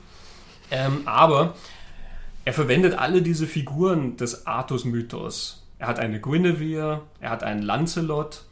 Ähm, 0.71 1.01
aber 1.05 1.55
er 2.43 2.53
verwendet 2.53 2.93
alle 2.97 3.21
diese 3.21 3.47
Figuren 3.47 4.17
des 4.17 4.45
Artus-Mythos. 4.45 5.63
Er 5.79 5.87
hat 5.87 5.99
eine 5.99 6.19
Guinevere, 6.19 7.01
er 7.19 7.29
hat 7.31 7.43
einen 7.43 7.61
Lancelot. 7.61 8.43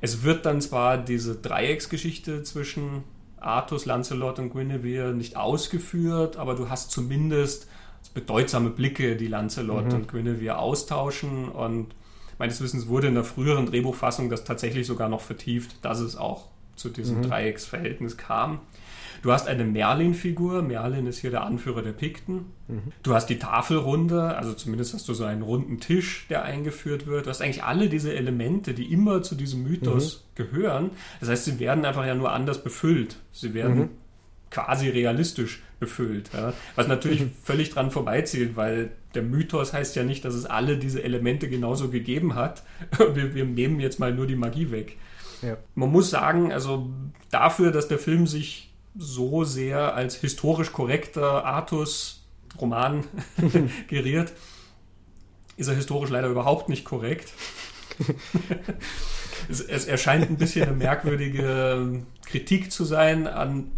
Es 0.00 0.22
wird 0.22 0.46
dann 0.46 0.60
zwar 0.60 0.98
diese 0.98 1.36
Dreiecksgeschichte 1.36 2.42
zwischen 2.42 3.04
Artus, 3.40 3.86
Lancelot 3.86 4.38
und 4.38 4.50
Guinevere 4.50 5.12
nicht 5.12 5.36
ausgeführt, 5.36 6.36
aber 6.36 6.54
du 6.54 6.68
hast 6.68 6.90
zumindest 6.90 7.68
bedeutsame 8.14 8.70
Blicke, 8.70 9.16
die 9.16 9.28
Lancelot 9.28 9.86
mhm. 9.86 9.94
und 9.94 10.08
Guinevere 10.08 10.58
austauschen. 10.58 11.48
Und 11.48 11.94
meines 12.38 12.60
Wissens 12.60 12.88
wurde 12.88 13.08
in 13.08 13.14
der 13.14 13.24
früheren 13.24 13.66
Drehbuchfassung 13.66 14.30
das 14.30 14.44
tatsächlich 14.44 14.86
sogar 14.86 15.08
noch 15.08 15.20
vertieft, 15.20 15.84
dass 15.84 16.00
es 16.00 16.16
auch 16.16 16.46
zu 16.76 16.88
diesem 16.88 17.18
mhm. 17.18 17.22
Dreiecksverhältnis 17.22 18.16
kam. 18.16 18.60
Du 19.22 19.32
hast 19.32 19.48
eine 19.48 19.64
Merlin-Figur. 19.64 20.62
Merlin 20.62 21.06
ist 21.06 21.18
hier 21.18 21.30
der 21.30 21.42
Anführer 21.42 21.82
der 21.82 21.92
Pikten. 21.92 22.46
Mhm. 22.68 22.92
Du 23.02 23.14
hast 23.14 23.26
die 23.26 23.38
Tafelrunde, 23.38 24.36
also 24.36 24.52
zumindest 24.52 24.94
hast 24.94 25.08
du 25.08 25.14
so 25.14 25.24
einen 25.24 25.42
runden 25.42 25.80
Tisch, 25.80 26.26
der 26.28 26.42
eingeführt 26.42 27.06
wird. 27.06 27.26
Du 27.26 27.30
hast 27.30 27.42
eigentlich 27.42 27.64
alle 27.64 27.88
diese 27.88 28.14
Elemente, 28.14 28.74
die 28.74 28.92
immer 28.92 29.22
zu 29.22 29.34
diesem 29.34 29.64
Mythos 29.64 30.24
mhm. 30.36 30.42
gehören. 30.42 30.90
Das 31.20 31.28
heißt, 31.28 31.44
sie 31.46 31.58
werden 31.58 31.84
einfach 31.84 32.06
ja 32.06 32.14
nur 32.14 32.32
anders 32.32 32.62
befüllt. 32.62 33.16
Sie 33.32 33.54
werden 33.54 33.78
mhm. 33.78 33.88
quasi 34.50 34.88
realistisch 34.88 35.62
befüllt. 35.80 36.30
Ja? 36.32 36.52
Was 36.76 36.88
natürlich 36.88 37.20
mhm. 37.20 37.32
völlig 37.42 37.70
dran 37.70 37.90
vorbeizieht, 37.90 38.56
weil 38.56 38.90
der 39.14 39.22
Mythos 39.22 39.72
heißt 39.72 39.96
ja 39.96 40.04
nicht, 40.04 40.24
dass 40.24 40.34
es 40.34 40.46
alle 40.46 40.76
diese 40.76 41.02
Elemente 41.02 41.48
genauso 41.48 41.88
gegeben 41.88 42.34
hat. 42.34 42.62
Wir, 43.14 43.34
wir 43.34 43.44
nehmen 43.44 43.80
jetzt 43.80 43.98
mal 43.98 44.14
nur 44.14 44.26
die 44.26 44.36
Magie 44.36 44.70
weg. 44.70 44.96
Ja. 45.42 45.56
Man 45.74 45.90
muss 45.90 46.10
sagen, 46.10 46.52
also 46.52 46.90
dafür, 47.30 47.70
dass 47.70 47.88
der 47.88 47.98
Film 47.98 48.26
sich 48.26 48.67
so 48.98 49.44
sehr 49.44 49.94
als 49.94 50.16
historisch 50.16 50.72
korrekter 50.72 51.44
Artus-Roman 51.44 53.04
geriert, 53.88 54.32
ist 55.56 55.68
er 55.68 55.76
historisch 55.76 56.10
leider 56.10 56.28
überhaupt 56.28 56.68
nicht 56.68 56.84
korrekt. 56.84 57.32
es, 59.48 59.60
es, 59.60 59.86
erscheint 59.86 60.28
ein 60.28 60.36
bisschen 60.36 60.68
eine 60.68 60.76
merkwürdige 60.76 62.02
Kritik 62.26 62.70
zu 62.70 62.84
sein 62.84 63.26
an 63.26 63.70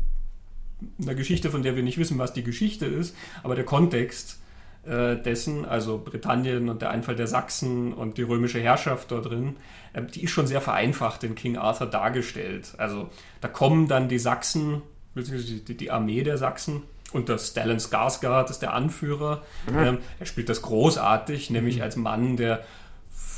einer 1.00 1.14
Geschichte, 1.14 1.50
von 1.50 1.62
der 1.62 1.76
wir 1.76 1.82
nicht 1.82 1.98
wissen, 1.98 2.18
was 2.18 2.32
die 2.32 2.42
Geschichte 2.42 2.86
ist, 2.86 3.14
aber 3.42 3.54
der 3.54 3.64
Kontext 3.64 4.40
äh, 4.84 5.16
dessen, 5.16 5.66
also 5.66 5.98
Britannien 5.98 6.70
und 6.70 6.80
der 6.80 6.90
Einfall 6.90 7.16
der 7.16 7.26
Sachsen 7.26 7.92
und 7.92 8.16
die 8.16 8.22
römische 8.22 8.60
Herrschaft 8.60 9.10
dort 9.10 9.26
drin, 9.26 9.56
äh, 9.92 10.02
die 10.02 10.24
ist 10.24 10.30
schon 10.30 10.46
sehr 10.46 10.62
vereinfacht 10.62 11.22
in 11.24 11.34
King 11.34 11.58
Arthur 11.58 11.86
dargestellt. 11.86 12.74
Also 12.78 13.10
da 13.42 13.48
kommen 13.48 13.88
dann 13.88 14.08
die 14.08 14.18
Sachsen 14.18 14.80
beziehungsweise 15.14 15.60
die, 15.60 15.76
die 15.76 15.90
Armee 15.90 16.22
der 16.22 16.38
Sachsen. 16.38 16.82
Und 17.12 17.28
der 17.28 17.38
Stellan 17.38 17.80
Skarsgård 17.80 18.50
ist 18.50 18.60
der 18.60 18.72
Anführer. 18.72 19.42
Mhm. 19.68 19.78
Ähm, 19.78 19.98
er 20.20 20.26
spielt 20.26 20.48
das 20.48 20.62
großartig, 20.62 21.50
nämlich 21.50 21.76
mhm. 21.76 21.82
als 21.82 21.96
Mann, 21.96 22.36
der 22.36 22.64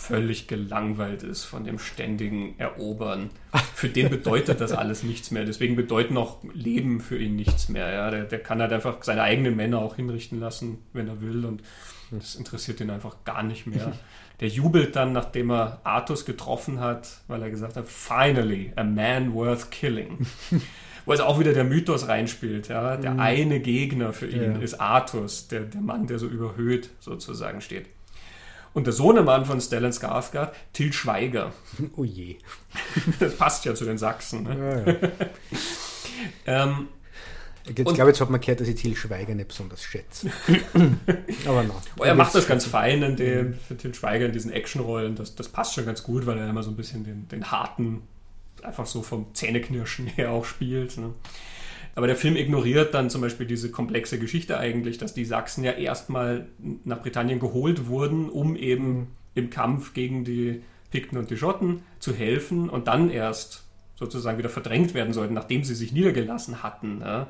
völlig 0.02 0.48
gelangweilt 0.48 1.22
ist 1.22 1.44
von 1.44 1.64
dem 1.64 1.78
ständigen 1.78 2.58
Erobern. 2.58 3.30
Für 3.74 3.88
den 3.88 4.10
bedeutet 4.10 4.60
das 4.60 4.72
alles 4.72 5.04
nichts 5.04 5.30
mehr. 5.30 5.44
Deswegen 5.44 5.76
bedeuten 5.76 6.16
auch 6.16 6.42
Leben 6.52 7.00
für 7.00 7.16
ihn 7.16 7.36
nichts 7.36 7.68
mehr. 7.68 7.90
Ja? 7.92 8.10
Der, 8.10 8.24
der 8.24 8.40
kann 8.40 8.60
halt 8.60 8.72
einfach 8.72 9.02
seine 9.02 9.22
eigenen 9.22 9.54
Männer 9.54 9.78
auch 9.78 9.96
hinrichten 9.96 10.40
lassen, 10.40 10.78
wenn 10.92 11.06
er 11.06 11.20
will. 11.20 11.44
Und 11.44 11.62
das 12.10 12.34
interessiert 12.34 12.80
ihn 12.80 12.90
einfach 12.90 13.24
gar 13.24 13.42
nicht 13.42 13.66
mehr. 13.66 13.92
Der 14.40 14.48
jubelt 14.48 14.96
dann, 14.96 15.12
nachdem 15.12 15.52
er 15.52 15.80
Artus 15.84 16.24
getroffen 16.24 16.80
hat, 16.80 17.20
weil 17.28 17.42
er 17.42 17.50
gesagt 17.50 17.76
hat, 17.76 17.86
finally, 17.86 18.72
a 18.74 18.82
man 18.82 19.34
worth 19.34 19.70
killing. 19.70 20.26
wo 21.04 21.12
also 21.12 21.24
auch 21.24 21.38
wieder 21.38 21.52
der 21.52 21.64
Mythos 21.64 22.08
reinspielt. 22.08 22.68
Ja? 22.68 22.96
Der 22.96 23.12
mhm. 23.12 23.20
eine 23.20 23.60
Gegner 23.60 24.12
für 24.12 24.26
ihn 24.26 24.54
ja. 24.54 24.58
ist 24.58 24.80
Artus, 24.80 25.48
der, 25.48 25.60
der 25.60 25.80
Mann, 25.80 26.06
der 26.06 26.18
so 26.18 26.26
überhöht 26.26 26.90
sozusagen 27.00 27.60
steht. 27.60 27.86
Und 28.74 28.86
der 28.86 28.94
Sohnemann 28.94 29.44
von 29.44 29.60
Stellan 29.60 29.92
Skarsgård, 29.92 30.52
Til 30.72 30.92
Schweiger. 30.92 31.52
Oh 31.96 32.04
je. 32.04 32.36
Das 33.20 33.36
passt 33.36 33.64
ja 33.64 33.74
zu 33.74 33.84
den 33.84 33.98
Sachsen. 33.98 34.44
Ne? 34.44 34.98
Ja, 36.46 36.62
ähm, 36.64 36.88
Jetzt 37.64 37.94
glaube 37.94 38.10
jetzt 38.10 38.20
hat 38.20 38.28
man 38.28 38.40
gehört, 38.40 38.60
dass 38.60 38.66
ich 38.66 38.74
Til 38.74 38.96
Schweiger 38.96 39.34
nicht 39.34 39.48
besonders 39.48 39.82
schätze. 39.82 40.32
Aber 41.46 41.62
no. 41.62 41.80
Oh, 41.96 42.02
er 42.02 42.14
macht 42.16 42.34
das 42.34 42.48
ganz 42.48 42.64
fein 42.64 43.02
in 43.02 43.16
dem, 43.16 43.54
für 43.54 43.76
Til 43.76 43.94
Schweiger 43.94 44.26
in 44.26 44.32
diesen 44.32 44.50
Actionrollen. 44.50 45.14
Das, 45.14 45.36
das 45.36 45.48
passt 45.48 45.74
schon 45.74 45.86
ganz 45.86 46.02
gut, 46.02 46.26
weil 46.26 46.38
er 46.38 46.48
immer 46.50 46.64
so 46.64 46.70
ein 46.70 46.76
bisschen 46.76 47.04
den, 47.04 47.28
den 47.28 47.52
harten, 47.52 48.02
einfach 48.62 48.86
so 48.86 49.02
vom 49.02 49.34
Zähneknirschen 49.34 50.06
her 50.06 50.30
auch 50.30 50.44
spielt. 50.44 50.98
Ne? 50.98 51.14
Aber 51.94 52.06
der 52.06 52.16
Film 52.16 52.36
ignoriert 52.36 52.94
dann 52.94 53.10
zum 53.10 53.20
Beispiel 53.20 53.46
diese 53.46 53.70
komplexe 53.70 54.18
Geschichte 54.18 54.58
eigentlich, 54.58 54.98
dass 54.98 55.14
die 55.14 55.24
Sachsen 55.24 55.62
ja 55.64 55.72
erstmal 55.72 56.46
nach 56.84 57.02
Britannien 57.02 57.38
geholt 57.38 57.86
wurden, 57.86 58.30
um 58.30 58.56
eben 58.56 58.92
mhm. 58.92 59.06
im 59.34 59.50
Kampf 59.50 59.92
gegen 59.92 60.24
die 60.24 60.62
Pikten 60.90 61.18
und 61.18 61.30
die 61.30 61.36
Schotten 61.36 61.82
zu 61.98 62.14
helfen 62.14 62.68
und 62.70 62.86
dann 62.86 63.10
erst 63.10 63.64
sozusagen 63.96 64.38
wieder 64.38 64.48
verdrängt 64.48 64.94
werden 64.94 65.12
sollten, 65.12 65.34
nachdem 65.34 65.64
sie 65.64 65.74
sich 65.74 65.92
niedergelassen 65.92 66.62
hatten. 66.62 66.98
Ne? 66.98 67.26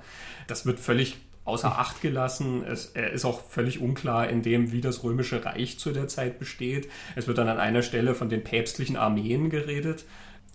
Das 0.46 0.64
wird 0.64 0.80
völlig 0.80 1.18
außer 1.44 1.78
Acht 1.78 2.00
gelassen. 2.00 2.64
Es 2.64 2.86
ist 2.86 3.24
auch 3.24 3.44
völlig 3.48 3.80
unklar, 3.80 4.28
in 4.28 4.42
dem, 4.42 4.72
wie 4.72 4.80
das 4.80 5.02
römische 5.02 5.44
Reich 5.44 5.78
zu 5.78 5.92
der 5.92 6.08
Zeit 6.08 6.38
besteht. 6.38 6.88
Es 7.16 7.26
wird 7.26 7.38
dann 7.38 7.48
an 7.48 7.58
einer 7.58 7.82
Stelle 7.82 8.14
von 8.14 8.28
den 8.28 8.44
päpstlichen 8.44 8.96
Armeen 8.96 9.50
geredet, 9.50 10.04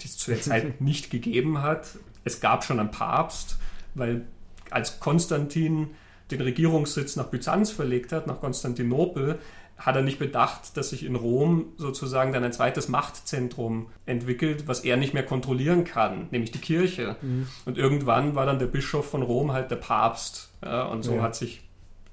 die 0.01 0.07
es 0.07 0.17
zu 0.17 0.31
der 0.31 0.41
Zeit 0.41 0.81
nicht 0.81 1.09
gegeben 1.09 1.61
hat. 1.61 1.89
Es 2.23 2.39
gab 2.39 2.63
schon 2.63 2.79
einen 2.79 2.91
Papst, 2.91 3.57
weil 3.95 4.25
als 4.69 4.99
Konstantin 4.99 5.91
den 6.31 6.41
Regierungssitz 6.41 7.15
nach 7.15 7.27
Byzanz 7.27 7.71
verlegt 7.71 8.11
hat, 8.11 8.27
nach 8.27 8.39
Konstantinopel, 8.39 9.39
hat 9.77 9.95
er 9.95 10.01
nicht 10.01 10.17
bedacht, 10.17 10.75
dass 10.75 10.89
sich 10.89 11.05
in 11.05 11.15
Rom 11.15 11.67
sozusagen 11.77 12.33
dann 12.33 12.43
ein 12.43 12.51
zweites 12.51 12.87
Machtzentrum 12.87 13.87
entwickelt, 14.07 14.67
was 14.67 14.79
er 14.79 14.97
nicht 14.97 15.13
mehr 15.13 15.23
kontrollieren 15.23 15.83
kann, 15.83 16.27
nämlich 16.31 16.51
die 16.51 16.59
Kirche. 16.59 17.15
Mhm. 17.21 17.47
Und 17.65 17.77
irgendwann 17.77 18.33
war 18.33 18.47
dann 18.47 18.57
der 18.57 18.65
Bischof 18.65 19.09
von 19.09 19.21
Rom 19.21 19.51
halt 19.51 19.69
der 19.69 19.75
Papst. 19.75 20.49
Ja, 20.63 20.83
und 20.83 21.03
so 21.03 21.17
ja. 21.17 21.21
hat 21.21 21.35
sich 21.35 21.61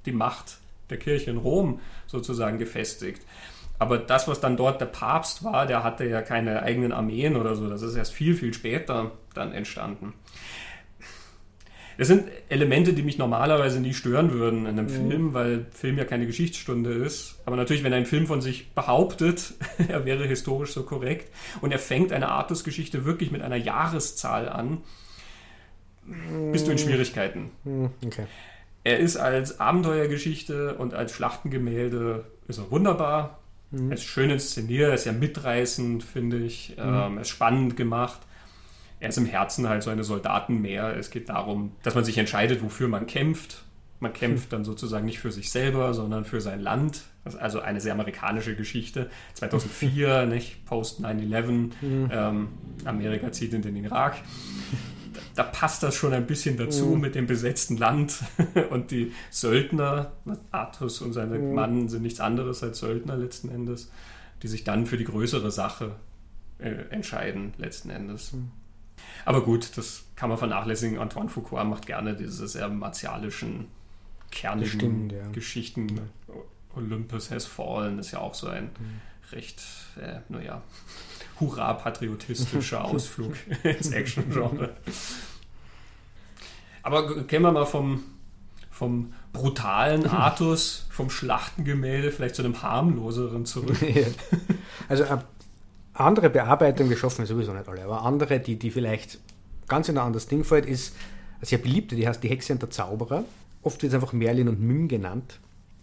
die 0.05 0.13
Macht 0.13 0.59
der 0.91 0.99
Kirche 0.99 1.31
in 1.31 1.39
Rom 1.39 1.81
sozusagen 2.07 2.59
gefestigt. 2.59 3.23
Aber 3.79 3.99
das, 3.99 4.29
was 4.29 4.41
dann 4.41 4.57
dort 4.57 4.81
der 4.81 4.87
Papst 4.87 5.43
war, 5.45 5.67
der 5.67 5.83
hatte 5.83 6.05
ja 6.07 6.23
keine 6.23 6.63
eigenen 6.63 6.93
Armeen 6.93 7.37
oder 7.37 7.55
so. 7.55 7.69
Das 7.69 7.83
ist 7.83 7.97
erst 7.97 8.13
viel, 8.13 8.35
viel 8.35 8.55
später 8.55 9.13
dann 9.35 9.53
entstanden. 9.53 10.15
Das 11.97 12.09
sind 12.09 12.29
Elemente, 12.49 12.93
die 12.93 13.03
mich 13.03 13.19
normalerweise 13.19 13.81
nie 13.81 13.95
stören 13.95 14.33
würden 14.33 14.67
in 14.67 14.79
einem 14.79 14.87
mhm. 14.87 15.09
Film, 15.09 15.35
weil 15.35 15.67
Film 15.71 15.97
ja 15.97 16.05
keine 16.05 16.27
Geschichtsstunde 16.27 16.93
ist. 16.93 17.41
Aber 17.47 17.57
natürlich, 17.57 17.85
wenn 17.85 17.93
ein 17.93 18.07
Film 18.07 18.27
von 18.27 18.41
sich 18.41 18.73
behauptet, 18.75 19.55
er 19.89 20.05
wäre 20.05 20.27
historisch 20.27 20.73
so 20.73 20.83
korrekt 20.83 21.31
und 21.61 21.71
er 21.71 21.79
fängt 21.79 22.13
eine 22.13 22.29
Artus-Geschichte 22.29 23.05
wirklich 23.05 23.31
mit 23.31 23.43
einer 23.43 23.57
Jahreszahl 23.57 24.49
an, 24.49 24.79
bist 26.53 26.67
du 26.67 26.73
in 26.73 26.79
Schwierigkeiten. 26.79 27.51
Mhm. 27.65 27.91
Okay. 28.05 28.27
Er 28.83 28.99
ist 28.99 29.17
als 29.17 29.61
Abenteuergeschichte 29.61 30.75
und 30.75 30.93
als 30.93 31.13
Schlachtengemälde 31.13 32.27
ist 32.49 32.59
er 32.59 32.71
wunderbar. 32.71 33.39
Mhm. 33.75 33.91
Er 33.91 33.95
ist 33.95 34.05
schön 34.05 34.31
inszeniert, 34.31 34.89
er 34.89 34.95
ist 34.95 35.05
ja 35.05 35.13
mitreißend, 35.13 36.03
finde 36.03 36.39
ich. 36.39 36.75
Mhm. 36.77 36.83
Ähm, 36.83 37.17
er 37.17 37.21
ist 37.23 37.29
spannend 37.29 37.77
gemacht 37.77 38.21
er 39.05 39.11
ist 39.11 39.19
im 39.19 39.27
Herzen 39.27 39.69
halt 39.69 39.83
so 39.83 39.91
eine 39.91 40.03
Soldatenmeer. 40.03 40.97
Es 40.97 41.11
geht 41.11 41.29
darum, 41.29 41.73
dass 41.83 41.95
man 41.95 42.05
sich 42.05 42.17
entscheidet, 42.17 42.63
wofür 42.63 42.89
man 42.89 43.07
kämpft. 43.07 43.63
Man 44.01 44.15
kämpft 44.15 44.53
dann 44.53 44.65
sozusagen 44.65 45.05
nicht 45.05 45.19
für 45.19 45.31
sich 45.31 45.51
selber, 45.51 45.93
sondern 45.93 46.25
für 46.25 46.41
sein 46.41 46.61
Land. 46.61 47.03
Das 47.23 47.35
ist 47.35 47.41
also 47.41 47.61
eine 47.61 47.81
sehr 47.81 47.93
amerikanische 47.93 48.57
Geschichte. 48.57 49.11
2004, 49.35 50.27
nicht? 50.27 50.65
Post 50.65 51.01
9-11, 51.01 51.51
mhm. 51.51 51.71
ähm, 52.11 52.49
Amerika 52.87 53.31
zieht 53.31 53.53
in 53.53 53.61
den 53.61 53.77
Irak. 53.77 54.17
Da, 55.35 55.43
passt 55.43 55.83
das 55.83 55.95
schon 55.95 56.13
ein 56.13 56.27
bisschen 56.27 56.57
dazu 56.57 56.87
mhm. 56.87 57.01
mit 57.01 57.15
dem 57.15 57.27
besetzten 57.27 57.77
Land. 57.77 58.23
und 58.71 58.91
die 58.91 59.13
Söldner, 59.31 60.13
Artus 60.51 61.01
und 61.01 61.13
seine 61.13 61.39
mhm. 61.39 61.55
Mann 61.55 61.89
sind 61.89 62.03
nichts 62.03 62.21
anderes 62.21 62.63
als 62.63 62.79
Söldner 62.79 63.17
letzten 63.17 63.49
Endes, 63.49 63.91
die 64.43 64.49
sich 64.49 64.65
dann 64.65 64.87
für 64.87 64.97
die 64.97 65.05
größere 65.05 65.51
Sache 65.51 65.97
äh, 66.59 66.71
entscheiden, 66.91 67.53
letzten 67.59 67.91
Endes. 67.91 68.33
Mhm. 68.33 68.51
Aber 69.25 69.43
gut, 69.43 69.77
das 69.77 70.05
kann 70.17 70.29
man 70.29 70.39
vernachlässigen. 70.39 70.99
Antoine 70.99 71.29
Foucault 71.29 71.67
macht 71.67 71.87
gerne 71.87 72.15
diese 72.15 72.47
sehr 72.47 72.69
martialischen, 72.69 73.67
kernigen 74.31 74.69
stimmt, 74.69 75.13
ja. 75.13 75.29
Geschichten. 75.29 76.01
Olympus 76.75 77.31
has 77.31 77.47
fallen 77.47 77.99
ist 77.99 78.11
ja 78.11 78.19
auch 78.19 78.35
so 78.35 78.49
ein 78.49 78.65
mhm. 78.65 79.01
recht, 79.33 79.63
äh, 80.01 80.21
naja, 80.29 80.63
hurra-patriotistischer 81.41 82.85
Ausflug 82.85 83.35
ins 83.63 83.91
Action-Genre. 83.91 84.75
Aber 86.83 87.23
gehen 87.25 87.43
wir 87.43 87.53
mal 87.53 87.65
vom, 87.65 88.05
vom 88.71 89.13
brutalen 89.33 90.07
Artus, 90.11 90.87
vom 90.91 91.11
Schlachtengemälde 91.11 92.13
vielleicht 92.13 92.35
zu 92.35 92.43
einem 92.43 92.63
harmloseren 92.63 93.47
zurück. 93.47 93.77
Also 94.89 95.05
andere 95.95 96.29
Bearbeitung, 96.29 96.91
wir 96.91 96.97
schaffen 96.97 97.25
sowieso 97.25 97.55
nicht 97.55 97.69
alle, 97.69 97.85
aber 97.85 98.03
andere, 98.03 98.41
die, 98.41 98.59
die 98.59 98.71
vielleicht 98.71 99.19
ganz 99.67 99.89
in 99.89 99.97
ein 99.97 100.05
anderes 100.05 100.27
Ding 100.27 100.45
fällt, 100.45 100.67
ist 100.67 100.95
eine 101.39 101.47
sehr 101.47 101.59
beliebte, 101.59 101.97
die 101.97 102.07
heißt 102.07 102.23
Die 102.23 102.29
Hexe 102.29 102.53
und 102.53 102.61
der 102.61 102.71
Zauberer. 102.71 103.25
Oft 103.63 103.83
wird 103.83 103.93
es 103.93 103.95
einfach 103.95 104.13
Merlin 104.13 104.49
und 104.49 104.61
Mim 104.61 104.89
genannt, 104.89 105.41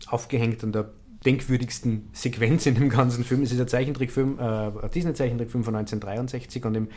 aufgehängt 0.08 0.64
an 0.64 0.72
der 0.72 0.91
denkwürdigsten 1.26 2.10
Sequenz 2.14 2.66
in 2.66 2.76
dem 2.76 2.90
ganzen 2.90 3.24
Film. 3.24 3.44
Es 3.44 3.52
ist 3.52 3.60
ein 3.60 3.68
Zeichentrickfilm, 3.68 4.40
äh, 4.40 4.44
ein 4.44 4.92
Disney-Zeichentrickfilm 4.94 5.64
von 5.64 5.76
1963 5.76 6.66
und 6.66 6.76
im 6.76 6.88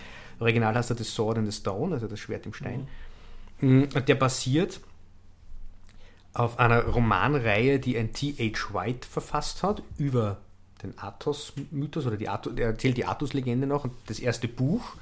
Original 0.40 0.74
heißt 0.74 0.90
er 0.90 0.96
das 0.96 1.14
Sword 1.14 1.38
in 1.38 1.46
the 1.50 1.52
Stone, 1.52 1.94
also 1.94 2.06
das 2.06 2.18
Schwert 2.18 2.46
im 2.46 2.54
Stein. 2.54 2.88
Mhm. 3.60 3.88
Der 4.06 4.14
basiert 4.14 4.80
auf 6.32 6.58
einer 6.58 6.82
Romanreihe, 6.84 7.78
die 7.78 7.96
ein 7.96 8.12
T.H. 8.12 8.74
White 8.74 9.06
verfasst 9.08 9.62
hat, 9.62 9.82
über 9.98 10.38
den 10.82 10.98
Athos-Mythos 10.98 12.06
oder 12.06 12.16
die 12.16 12.28
Athos, 12.28 12.54
er 12.56 12.68
erzählt 12.68 12.96
die 12.96 13.06
Athos-Legende 13.06 13.66
noch. 13.66 13.84
Und 13.84 13.92
das 14.06 14.18
erste 14.18 14.48
Buch 14.48 14.96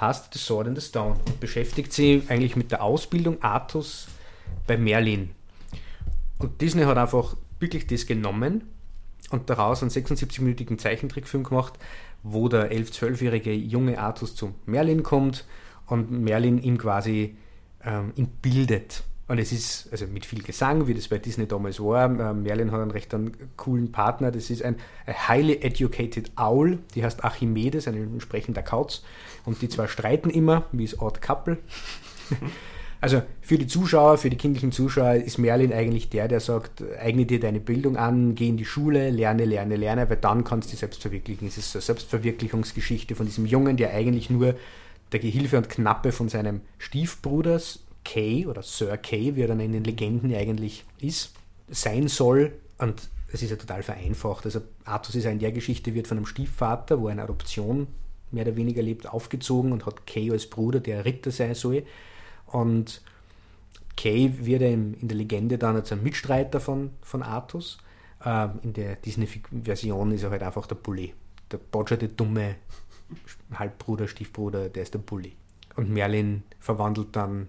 heißt 0.00 0.32
The 0.32 0.38
Sword 0.38 0.68
and 0.68 0.80
the 0.80 0.86
Stone 0.86 1.16
und 1.26 1.40
beschäftigt 1.40 1.92
sich 1.92 2.28
eigentlich 2.30 2.56
mit 2.56 2.70
der 2.70 2.82
Ausbildung 2.82 3.42
Athos 3.42 4.08
bei 4.66 4.76
Merlin. 4.76 5.30
Und 6.38 6.60
Disney 6.60 6.82
hat 6.82 6.98
einfach 6.98 7.36
wirklich 7.64 7.86
das 7.86 8.06
genommen 8.06 8.62
und 9.30 9.48
daraus 9.50 9.82
einen 9.82 9.90
76-minütigen 9.90 10.78
Zeichentrickfilm 10.78 11.44
gemacht, 11.44 11.74
wo 12.22 12.48
der 12.48 12.70
11-, 12.70 12.92
12-jährige 12.92 13.52
junge 13.52 13.98
Artus 13.98 14.36
zu 14.36 14.54
Merlin 14.66 15.02
kommt 15.02 15.44
und 15.86 16.10
Merlin 16.10 16.62
ihm 16.62 16.78
quasi 16.78 17.36
ähm, 17.84 18.12
ihn 18.16 18.28
bildet. 18.42 19.04
Und 19.26 19.38
es 19.38 19.52
ist 19.52 19.88
also 19.90 20.06
mit 20.06 20.26
viel 20.26 20.42
Gesang, 20.42 20.86
wie 20.86 20.92
das 20.92 21.08
bei 21.08 21.16
Disney 21.16 21.46
damals 21.46 21.80
war. 21.80 22.04
Ähm, 22.04 22.42
Merlin 22.42 22.70
hat 22.72 22.80
einen 22.80 22.90
recht 22.90 23.14
einen 23.14 23.34
coolen 23.56 23.90
Partner. 23.90 24.30
Das 24.30 24.50
ist 24.50 24.62
ein, 24.62 24.76
highly 25.06 25.62
educated 25.62 26.32
Owl, 26.36 26.78
die 26.94 27.02
heißt 27.02 27.24
Archimedes, 27.24 27.88
ein 27.88 27.94
entsprechender 27.94 28.62
Kauz. 28.62 29.02
Und 29.46 29.62
die 29.62 29.70
zwei 29.70 29.86
streiten 29.86 30.28
immer, 30.28 30.66
wie 30.72 30.84
es 30.84 31.00
Odd 31.00 31.20
Couple. 31.22 31.58
Also 33.04 33.20
für 33.42 33.58
die 33.58 33.66
Zuschauer, 33.66 34.16
für 34.16 34.30
die 34.30 34.38
kindlichen 34.38 34.72
Zuschauer 34.72 35.16
ist 35.16 35.36
Merlin 35.36 35.74
eigentlich 35.74 36.08
der, 36.08 36.26
der 36.26 36.40
sagt, 36.40 36.82
eigne 36.98 37.26
dir 37.26 37.38
deine 37.38 37.60
Bildung 37.60 37.98
an, 37.98 38.34
geh 38.34 38.48
in 38.48 38.56
die 38.56 38.64
Schule, 38.64 39.10
lerne, 39.10 39.44
lerne, 39.44 39.76
lerne, 39.76 40.08
weil 40.08 40.16
dann 40.16 40.42
kannst 40.42 40.68
du 40.68 40.70
dich 40.70 40.80
selbst 40.80 41.02
verwirklichen. 41.02 41.46
Es 41.46 41.58
ist 41.58 41.72
so 41.72 41.76
eine 41.76 41.82
Selbstverwirklichungsgeschichte 41.82 43.14
von 43.14 43.26
diesem 43.26 43.44
Jungen, 43.44 43.76
der 43.76 43.92
eigentlich 43.92 44.30
nur 44.30 44.54
der 45.12 45.20
Gehilfe 45.20 45.58
und 45.58 45.68
Knappe 45.68 46.12
von 46.12 46.30
seinem 46.30 46.62
Stiefbruder 46.78 47.60
Kay 48.06 48.46
oder 48.46 48.62
Sir 48.62 48.96
Kay, 48.96 49.36
wie 49.36 49.42
er 49.42 49.48
dann 49.48 49.60
in 49.60 49.72
den 49.72 49.84
Legenden 49.84 50.34
eigentlich 50.34 50.86
ist, 50.98 51.34
sein 51.68 52.08
soll. 52.08 52.52
Und 52.78 53.10
es 53.30 53.42
ist 53.42 53.50
ja 53.50 53.56
total 53.56 53.82
vereinfacht. 53.82 54.46
Also 54.46 54.62
Artus 54.86 55.14
ist 55.14 55.24
ja 55.24 55.30
in 55.30 55.40
der 55.40 55.52
Geschichte, 55.52 55.92
wird 55.92 56.06
von 56.06 56.16
einem 56.16 56.26
Stiefvater, 56.26 57.02
wo 57.02 57.08
eine 57.08 57.24
Adoption 57.24 57.86
mehr 58.30 58.46
oder 58.46 58.56
weniger 58.56 58.80
lebt, 58.80 59.06
aufgezogen 59.06 59.72
und 59.72 59.84
hat 59.84 60.06
Kay 60.06 60.30
als 60.30 60.46
Bruder, 60.46 60.80
der 60.80 61.04
Ritter 61.04 61.30
sein 61.30 61.54
soll. 61.54 61.82
Und 62.54 63.02
Kay 63.96 64.32
wird 64.46 64.62
in, 64.62 64.96
der 65.08 65.16
Legende 65.16 65.58
dann 65.58 65.74
als 65.74 65.90
ein 65.90 66.04
Mitstreiter 66.04 66.60
von, 66.60 66.90
von 67.02 67.24
Artus. 67.24 67.78
Ähm, 68.24 68.60
in 68.62 68.72
der 68.72 68.94
Disney-Version 68.94 70.12
ist 70.12 70.22
er 70.22 70.30
halt 70.30 70.44
einfach 70.44 70.68
der 70.68 70.76
Bully. 70.76 71.14
Der 71.50 71.58
Bodger, 71.58 71.96
der 71.96 72.08
dumme 72.08 72.54
Halbbruder, 73.52 74.06
Stiefbruder, 74.06 74.68
der 74.68 74.84
ist 74.84 74.94
der 74.94 75.00
Bully. 75.00 75.32
Und 75.74 75.90
Merlin 75.90 76.44
verwandelt 76.60 77.08
dann 77.16 77.48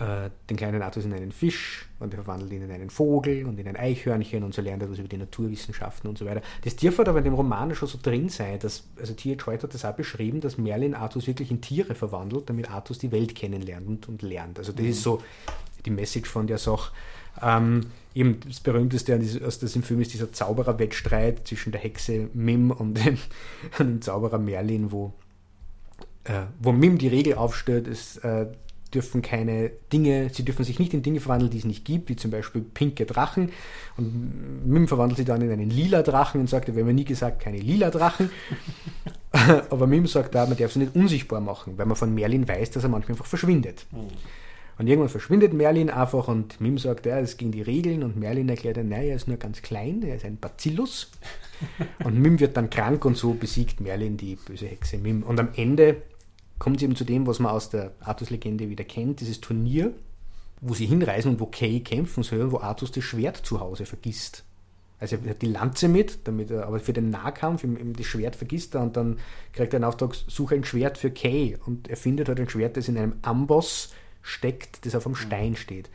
äh, 0.00 0.30
den 0.48 0.56
kleinen 0.56 0.80
Artus 0.80 1.04
in 1.04 1.12
einen 1.12 1.30
Fisch 1.30 1.86
und 1.98 2.14
er 2.14 2.22
verwandelt 2.22 2.50
ihn 2.52 2.62
in 2.62 2.70
einen 2.70 2.88
Vogel 2.88 3.44
und 3.44 3.60
in 3.60 3.68
ein 3.68 3.76
Eichhörnchen 3.76 4.42
und 4.42 4.54
so 4.54 4.62
lernt 4.62 4.82
er 4.82 4.90
was 4.90 4.98
über 4.98 5.08
die 5.08 5.18
Naturwissenschaften 5.18 6.08
und 6.08 6.16
so 6.16 6.24
weiter. 6.24 6.40
Das 6.64 6.74
dürfte 6.74 7.06
aber 7.06 7.18
in 7.18 7.24
dem 7.24 7.34
Roman 7.34 7.74
schon 7.74 7.86
so 7.86 7.98
drin 8.02 8.30
sein, 8.30 8.58
dass, 8.58 8.88
also 8.98 9.12
T.H. 9.12 9.46
White 9.46 9.64
hat 9.64 9.74
das 9.74 9.84
auch 9.84 9.94
beschrieben, 9.94 10.40
dass 10.40 10.56
Merlin 10.56 10.94
Artus 10.94 11.26
wirklich 11.26 11.50
in 11.50 11.60
Tiere 11.60 11.94
verwandelt, 11.94 12.48
damit 12.48 12.70
Artus 12.70 12.98
die 12.98 13.12
Welt 13.12 13.34
kennenlernt 13.34 13.86
und, 13.86 14.08
und 14.08 14.22
lernt. 14.22 14.58
Also 14.58 14.72
das 14.72 14.82
mhm. 14.82 14.90
ist 14.90 15.02
so 15.02 15.22
die 15.84 15.90
Message 15.90 16.30
von 16.30 16.46
der 16.46 16.58
Sache. 16.58 16.92
Ähm, 17.42 17.86
eben 18.14 18.40
das 18.46 18.60
berühmteste 18.60 19.20
aus 19.44 19.58
diesem 19.58 19.82
Film 19.82 20.00
ist 20.00 20.14
dieser 20.14 20.32
Zaubererwettstreit 20.32 21.46
zwischen 21.46 21.72
der 21.72 21.80
Hexe 21.82 22.30
Mim 22.32 22.70
und 22.70 22.94
dem, 22.94 23.18
dem 23.78 24.00
Zauberer 24.00 24.38
Merlin, 24.38 24.92
wo, 24.92 25.12
äh, 26.24 26.44
wo 26.58 26.72
Mim 26.72 26.96
die 26.96 27.08
Regel 27.08 27.34
aufstellt, 27.34 27.86
ist, 27.86 28.24
äh, 28.24 28.46
dürfen 28.94 29.22
keine 29.22 29.70
Dinge, 29.92 30.30
sie 30.32 30.44
dürfen 30.44 30.64
sich 30.64 30.78
nicht 30.78 30.94
in 30.94 31.02
Dinge 31.02 31.20
verwandeln, 31.20 31.50
die 31.50 31.58
es 31.58 31.64
nicht 31.64 31.84
gibt, 31.84 32.08
wie 32.08 32.16
zum 32.16 32.30
Beispiel 32.30 32.62
pinke 32.62 33.06
Drachen. 33.06 33.50
Und 33.96 34.66
Mim 34.66 34.88
verwandelt 34.88 35.18
sich 35.18 35.26
dann 35.26 35.42
in 35.42 35.50
einen 35.50 35.70
lila 35.70 36.02
Drachen 36.02 36.40
und 36.40 36.48
sagt, 36.48 36.74
wir 36.74 36.82
haben 36.82 36.94
nie 36.94 37.04
gesagt, 37.04 37.40
keine 37.40 37.58
lila 37.58 37.90
Drachen. 37.90 38.30
Aber 39.70 39.86
Mim 39.86 40.06
sagt 40.06 40.34
da, 40.34 40.46
man 40.46 40.56
darf 40.56 40.72
sie 40.72 40.80
nicht 40.80 40.94
unsichtbar 40.94 41.40
machen, 41.40 41.78
weil 41.78 41.86
man 41.86 41.96
von 41.96 42.14
Merlin 42.14 42.48
weiß, 42.48 42.70
dass 42.70 42.82
er 42.82 42.88
manchmal 42.88 43.14
einfach 43.14 43.26
verschwindet. 43.26 43.86
Mhm. 43.92 44.08
Und 44.80 44.86
irgendwann 44.86 45.10
verschwindet 45.10 45.52
Merlin 45.52 45.90
einfach 45.90 46.26
und 46.28 46.58
Mim 46.58 46.78
sagt, 46.78 47.04
ja, 47.04 47.20
es 47.20 47.36
ging 47.36 47.52
die 47.52 47.60
Regeln 47.60 48.02
und 48.02 48.16
Merlin 48.16 48.48
erklärt, 48.48 48.78
nein, 48.78 49.08
er 49.08 49.16
ist 49.16 49.28
nur 49.28 49.36
ganz 49.36 49.60
klein, 49.60 50.02
er 50.02 50.16
ist 50.16 50.24
ein 50.24 50.38
Bacillus. 50.38 51.10
und 52.04 52.18
Mim 52.18 52.40
wird 52.40 52.56
dann 52.56 52.70
krank 52.70 53.04
und 53.04 53.14
so 53.14 53.34
besiegt 53.34 53.80
Merlin 53.80 54.16
die 54.16 54.36
böse 54.36 54.66
Hexe 54.66 54.96
Mim. 54.96 55.22
Und 55.22 55.38
am 55.38 55.50
Ende 55.54 55.96
kommt 56.60 56.76
es 56.76 56.82
eben 56.82 56.94
zu 56.94 57.04
dem, 57.04 57.26
was 57.26 57.40
man 57.40 57.50
aus 57.50 57.70
der 57.70 57.92
Artus-Legende 58.00 58.68
wieder 58.68 58.84
kennt, 58.84 59.20
dieses 59.20 59.40
Turnier, 59.40 59.92
wo 60.60 60.74
sie 60.74 60.86
hinreisen 60.86 61.32
und 61.32 61.40
wo 61.40 61.46
Kay 61.46 61.80
kämpfen 61.80 62.22
soll, 62.22 62.52
wo 62.52 62.58
Artus 62.58 62.92
das 62.92 63.02
Schwert 63.02 63.38
zu 63.38 63.58
Hause 63.58 63.86
vergisst. 63.86 64.44
Also 65.00 65.16
er 65.16 65.30
hat 65.30 65.40
die 65.40 65.46
Lanze 65.46 65.88
mit, 65.88 66.18
damit 66.24 66.50
er, 66.50 66.66
aber 66.66 66.78
für 66.78 66.92
den 66.92 67.08
Nahkampf 67.08 67.64
eben 67.64 67.94
das 67.94 68.04
Schwert 68.04 68.36
vergisst 68.36 68.74
er 68.74 68.82
und 68.82 68.96
dann 68.98 69.18
kriegt 69.54 69.72
er 69.72 69.78
einen 69.78 69.84
Auftrag, 69.84 70.14
suche 70.14 70.54
ein 70.54 70.64
Schwert 70.64 70.98
für 70.98 71.10
Kay 71.10 71.56
und 71.64 71.88
er 71.88 71.96
findet 71.96 72.28
halt 72.28 72.38
ein 72.38 72.50
Schwert, 72.50 72.76
das 72.76 72.88
in 72.88 72.98
einem 72.98 73.14
Amboss 73.22 73.94
steckt, 74.20 74.84
das 74.84 74.94
auf 74.94 75.06
einem 75.06 75.16
Stein 75.16 75.56
steht. 75.56 75.88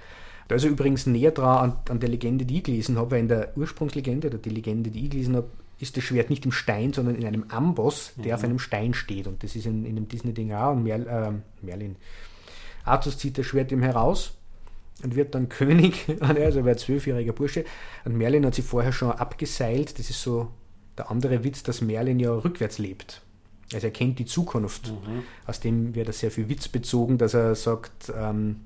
Da 0.48 0.56
ist 0.56 0.64
er 0.64 0.72
übrigens 0.72 1.06
näher 1.06 1.32
dran 1.32 1.72
an, 1.72 1.78
an 1.90 2.00
der 2.00 2.10
Legende, 2.10 2.46
die 2.46 2.58
ich 2.58 2.64
gelesen 2.64 2.98
habe, 2.98 3.12
weil 3.12 3.20
in 3.20 3.28
der 3.28 3.56
Ursprungslegende 3.56 4.28
oder 4.28 4.40
die 4.40 4.50
Legende, 4.50 4.90
die 4.90 5.06
ich 5.06 5.12
gelesen 5.12 5.36
habe, 5.36 5.50
ist 5.80 5.98
das 5.98 6.04
Schwert 6.04 6.30
nicht 6.30 6.46
im 6.46 6.52
Stein, 6.52 6.94
sondern 6.94 7.16
in 7.16 7.26
einem 7.26 7.46
Amboss, 7.50 8.14
der 8.16 8.28
mhm. 8.28 8.34
auf 8.34 8.44
einem 8.44 8.60
Stein 8.60 8.94
steht. 8.94 9.28
Und 9.28 9.44
das 9.44 9.56
ist 9.56 9.66
in, 9.66 9.86
in 9.86 9.96
dem 9.96 10.08
Disney-Ding 10.08 10.54
auch. 10.54 10.72
Und 10.72 10.84
Merl, 10.84 11.08
äh, 11.08 11.66
Merlin. 11.66 11.98
Artus 12.84 13.18
zieht 13.18 13.38
das 13.38 13.46
Schwert 13.46 13.72
ihm 13.72 13.82
heraus 13.82 14.34
und 15.04 15.16
wird 15.16 15.36
dann 15.36 15.50
König. 15.50 16.06
Also 16.20 16.60
er 16.60 16.66
war 16.66 16.72
ein 16.72 16.78
zwölfjähriger 16.78 17.34
Bursche. 17.34 17.66
Und 18.06 18.18
Merlin 18.18 18.46
hat 18.46 18.56
sich 18.56 18.66
vorher 18.66 18.94
schon 18.94 19.12
abgeseilt. 19.12 20.00
Das 20.00 20.10
ist 20.10 20.22
so 20.22 20.50
der 20.98 21.12
andere 21.12 21.44
Witz, 21.44 21.64
dass 21.64 21.82
Merlin 21.82 22.20
ja 22.20 22.32
rückwärts 22.32 22.78
lebt. 22.78 23.22
Also 23.74 23.88
er 23.88 23.92
kennt 23.92 24.20
die 24.20 24.26
Zukunft. 24.26 24.92
Mhm. 24.92 25.24
Aus 25.46 25.60
dem 25.60 25.96
wird 25.96 26.08
er 26.08 26.14
sehr 26.14 26.32
viel 26.32 26.48
Witz 26.48 26.68
bezogen, 26.68 27.18
dass 27.18 27.34
er 27.34 27.56
sagt, 27.56 28.14
ähm, 28.16 28.62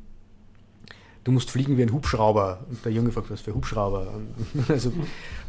du 1.23 1.31
musst 1.31 1.51
fliegen 1.51 1.77
wie 1.77 1.83
ein 1.83 1.91
Hubschrauber. 1.91 2.65
Und 2.69 2.83
der 2.83 2.91
Junge 2.91 3.11
fragt, 3.11 3.29
was 3.29 3.41
für 3.41 3.53
Hubschrauber? 3.53 4.13
Und, 4.13 4.69
also, 4.69 4.91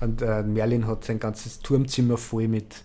und 0.00 0.22
äh, 0.22 0.42
Merlin 0.42 0.86
hat 0.86 1.04
sein 1.04 1.18
ganzes 1.18 1.60
Turmzimmer 1.60 2.16
voll 2.16 2.48
mit 2.48 2.84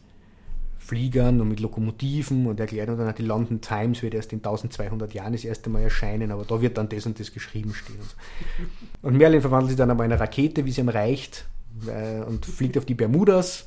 Fliegern 0.78 1.42
und 1.42 1.50
mit 1.50 1.60
Lokomotiven 1.60 2.46
und 2.46 2.60
erklärt 2.60 2.90
dann 2.90 3.16
die 3.16 3.24
London 3.24 3.60
Times 3.60 4.04
wird 4.04 4.14
erst 4.14 4.32
in 4.34 4.40
1200 4.40 5.16
Jahren 5.16 5.34
das 5.34 5.44
erste 5.44 5.72
Mal 5.72 5.82
erscheinen, 5.82 6.32
aber 6.32 6.46
da 6.46 6.62
wird 6.62 6.78
dann 6.78 6.90
das 6.90 7.08
und 7.08 7.20
das 7.20 7.34
geschrieben 7.34 7.74
stehen. 7.74 7.98
Und, 8.00 8.10
so. 8.10 9.08
und 9.08 9.18
Merlin 9.18 9.42
verwandelt 9.42 9.70
sich 9.70 9.78
dann 9.78 9.90
aber 9.90 10.06
in 10.06 10.12
eine 10.12 10.22
Rakete, 10.22 10.64
wie 10.66 10.72
sie 10.72 10.82
ihm 10.82 10.90
reicht, 10.90 11.48
äh, 11.88 12.22
und 12.24 12.46
fliegt 12.46 12.78
auf 12.78 12.86
die 12.86 12.94
Bermudas 12.94 13.66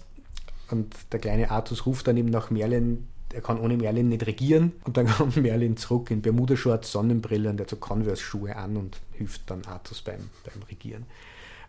und 0.71 0.95
der 1.13 1.19
kleine 1.19 1.51
Artus 1.51 1.87
ruft 1.87 2.07
dann 2.07 2.17
eben 2.17 2.31
nach 2.31 2.51
Merlin, 2.51 3.09
er 3.33 3.41
kann 3.41 3.61
ohne 3.61 3.77
Merlin 3.77 4.09
nicht 4.09 4.27
regieren. 4.27 4.73
Und 4.85 4.97
dann 4.97 5.07
kommt 5.17 5.37
Merlin 5.37 5.77
zurück 5.77 6.11
in 6.11 6.23
Bermuda-Shorts, 6.23 6.93
Sonnenbrille 6.93 7.51
und 7.51 7.61
er 7.61 7.65
hat 7.65 7.71
so 7.71 7.77
Converse-Schuhe 7.77 8.57
an 8.57 8.77
und 8.77 8.99
hilft 9.13 9.51
dann 9.51 9.65
Artus 9.67 10.03
beim, 10.03 10.31
beim 10.45 10.63
Regieren. 10.69 11.07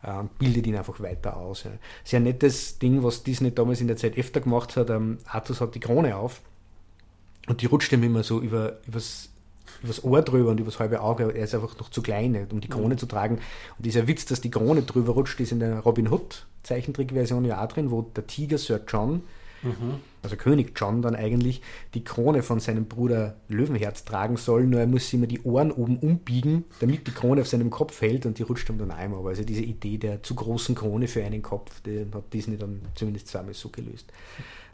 Äh, 0.04 0.14
und 0.14 0.38
bildet 0.38 0.68
ihn 0.68 0.76
einfach 0.76 1.00
weiter 1.00 1.38
aus. 1.38 1.64
Ja. 1.64 1.72
Sehr 2.04 2.20
nettes 2.20 2.80
Ding, 2.80 3.04
was 3.04 3.24
Disney 3.24 3.54
damals 3.54 3.82
in 3.82 3.88
der 3.88 3.98
Zeit 3.98 4.18
öfter 4.18 4.42
gemacht 4.42 4.76
hat. 4.78 4.90
Ähm, 4.90 5.18
Artus 5.26 5.62
hat 5.62 5.76
die 5.76 5.80
Krone 5.80 6.16
auf 6.16 6.42
und 7.48 7.62
die 7.62 7.66
rutscht 7.66 7.92
ihm 7.92 8.04
immer 8.04 8.24
so 8.24 8.40
über, 8.40 8.78
übers, 8.88 9.30
übers 9.84 10.04
Ohr 10.04 10.22
drüber 10.22 10.52
und 10.52 10.60
übers 10.60 10.80
halbe 10.80 11.02
Auge. 11.02 11.32
Er 11.34 11.44
ist 11.44 11.56
einfach 11.56 11.78
noch 11.78 11.90
zu 11.90 12.02
klein, 12.02 12.48
um 12.52 12.62
die 12.62 12.70
Krone 12.70 12.96
mhm. 12.96 13.00
zu 13.00 13.06
tragen. 13.06 13.40
Und 13.78 13.86
dieser 13.86 14.08
Witz, 14.08 14.26
dass 14.26 14.42
die 14.42 14.52
Krone 14.52 14.84
drüber 14.84 15.14
rutscht, 15.14 15.40
ist 15.40 15.52
in 15.52 15.60
der 15.60 15.80
Robin 15.80 16.10
Hood 16.10 16.46
Zeichentrickversion 16.64 17.46
ja 17.46 17.64
auch 17.64 17.68
drin, 17.68 17.90
wo 17.90 18.02
der 18.02 18.28
Tiger 18.28 18.58
Sir 18.58 18.82
John, 18.88 19.24
mhm. 19.64 20.00
also 20.22 20.36
König 20.36 20.74
John 20.76 21.02
dann 21.02 21.16
eigentlich, 21.16 21.62
die 21.94 22.04
Krone 22.04 22.44
von 22.44 22.60
seinem 22.60 22.86
Bruder 22.86 23.36
Löwenherz 23.48 24.06
tragen 24.06 24.38
soll, 24.38 24.66
nur 24.66 24.80
er 24.80 24.88
muss 24.88 25.06
sich 25.06 25.16
immer 25.16 25.28
die 25.28 25.42
Ohren 25.42 25.72
oben 25.72 25.98
umbiegen, 26.00 26.66
damit 26.80 27.08
die 27.08 27.12
Krone 27.12 27.42
auf 27.42 27.48
seinem 27.48 27.70
Kopf 27.70 28.02
hält 28.02 28.26
und 28.26 28.38
die 28.38 28.44
rutscht 28.44 28.70
ihm 28.70 28.78
dann 28.78 28.92
einmal. 28.92 29.26
Also 29.28 29.44
diese 29.44 29.64
Idee 29.64 29.98
der 29.98 30.24
zu 30.24 30.36
großen 30.36 30.76
Krone 30.76 31.08
für 31.08 31.24
einen 31.24 31.42
Kopf, 31.42 31.82
die 31.82 32.06
hat 32.14 32.34
Disney 32.34 32.58
dann 32.58 32.82
zumindest 32.96 33.28
zweimal 33.28 33.54
so 33.54 33.70
gelöst. 33.70 34.12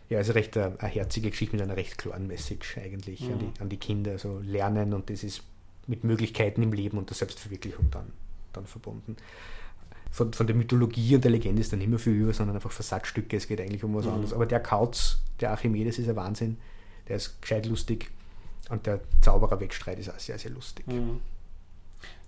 Ja, 0.10 0.20
also 0.20 0.34
recht 0.34 0.56
eine, 0.58 0.80
eine 0.80 0.92
herzige 0.92 1.32
Geschichte 1.32 1.56
mit 1.56 1.64
einer 1.64 1.78
recht 1.78 1.98
klaren 1.98 2.28
Message 2.28 2.78
eigentlich 2.78 3.22
mhm. 3.22 3.34
an, 3.34 3.40
die, 3.40 3.62
an 3.62 3.70
die 3.70 3.78
Kinder. 3.78 4.12
Also 4.12 4.40
lernen 4.44 4.94
und 4.94 5.10
das 5.10 5.24
ist 5.24 5.44
mit 5.88 6.04
Möglichkeiten 6.04 6.64
im 6.64 6.74
Leben 6.74 6.98
und 6.98 7.10
der 7.10 7.16
Selbstverwirklichung 7.16 7.90
dann, 7.92 8.12
dann 8.54 8.66
verbunden 8.66 9.18
von, 10.16 10.32
von 10.32 10.48
der 10.48 10.56
Mythologie 10.56 11.16
und 11.16 11.26
der 11.26 11.32
Legende 11.32 11.60
ist 11.60 11.74
dann 11.74 11.80
nicht 11.80 11.90
mehr 11.90 12.00
viel 12.00 12.14
über, 12.14 12.32
sondern 12.32 12.56
einfach 12.56 12.72
Versatzstücke. 12.72 13.36
Es 13.36 13.50
geht 13.50 13.60
eigentlich 13.60 13.84
um 13.84 13.94
was 13.94 14.06
mhm. 14.06 14.14
anderes. 14.14 14.32
Aber 14.32 14.46
der 14.46 14.62
Kauz, 14.62 15.20
der 15.42 15.52
Archimedes, 15.52 16.00
ist 16.00 16.08
ein 16.08 16.16
Wahnsinn. 16.16 16.58
Der 17.10 17.18
ist 17.18 17.42
gescheit 17.42 17.66
lustig. 17.66 18.12
Und 18.70 18.86
der 18.86 19.02
Zaubererwettstreit 19.22 20.00
ist 20.00 20.10
auch 20.10 20.18
sehr, 20.18 20.40
sehr 20.40 20.52
lustig. 20.52 20.88
Mhm. 20.88 21.20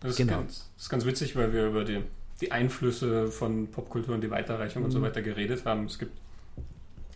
Das, 0.01 0.11
ist 0.11 0.17
genau. 0.17 0.39
ganz, 0.39 0.69
das 0.75 0.83
ist 0.83 0.89
ganz 0.89 1.05
witzig, 1.05 1.37
weil 1.37 1.53
wir 1.53 1.67
über 1.67 1.85
die, 1.85 2.01
die 2.41 2.51
Einflüsse 2.51 3.31
von 3.31 3.71
Popkultur 3.71 4.15
und 4.15 4.21
die 4.21 4.31
Weiterreichung 4.31 4.81
mhm. 4.81 4.87
und 4.87 4.91
so 4.91 4.99
mhm. 4.99 5.03
weiter 5.03 5.21
geredet 5.21 5.63
haben. 5.63 5.85
Es 5.85 5.97
gibt 5.97 6.11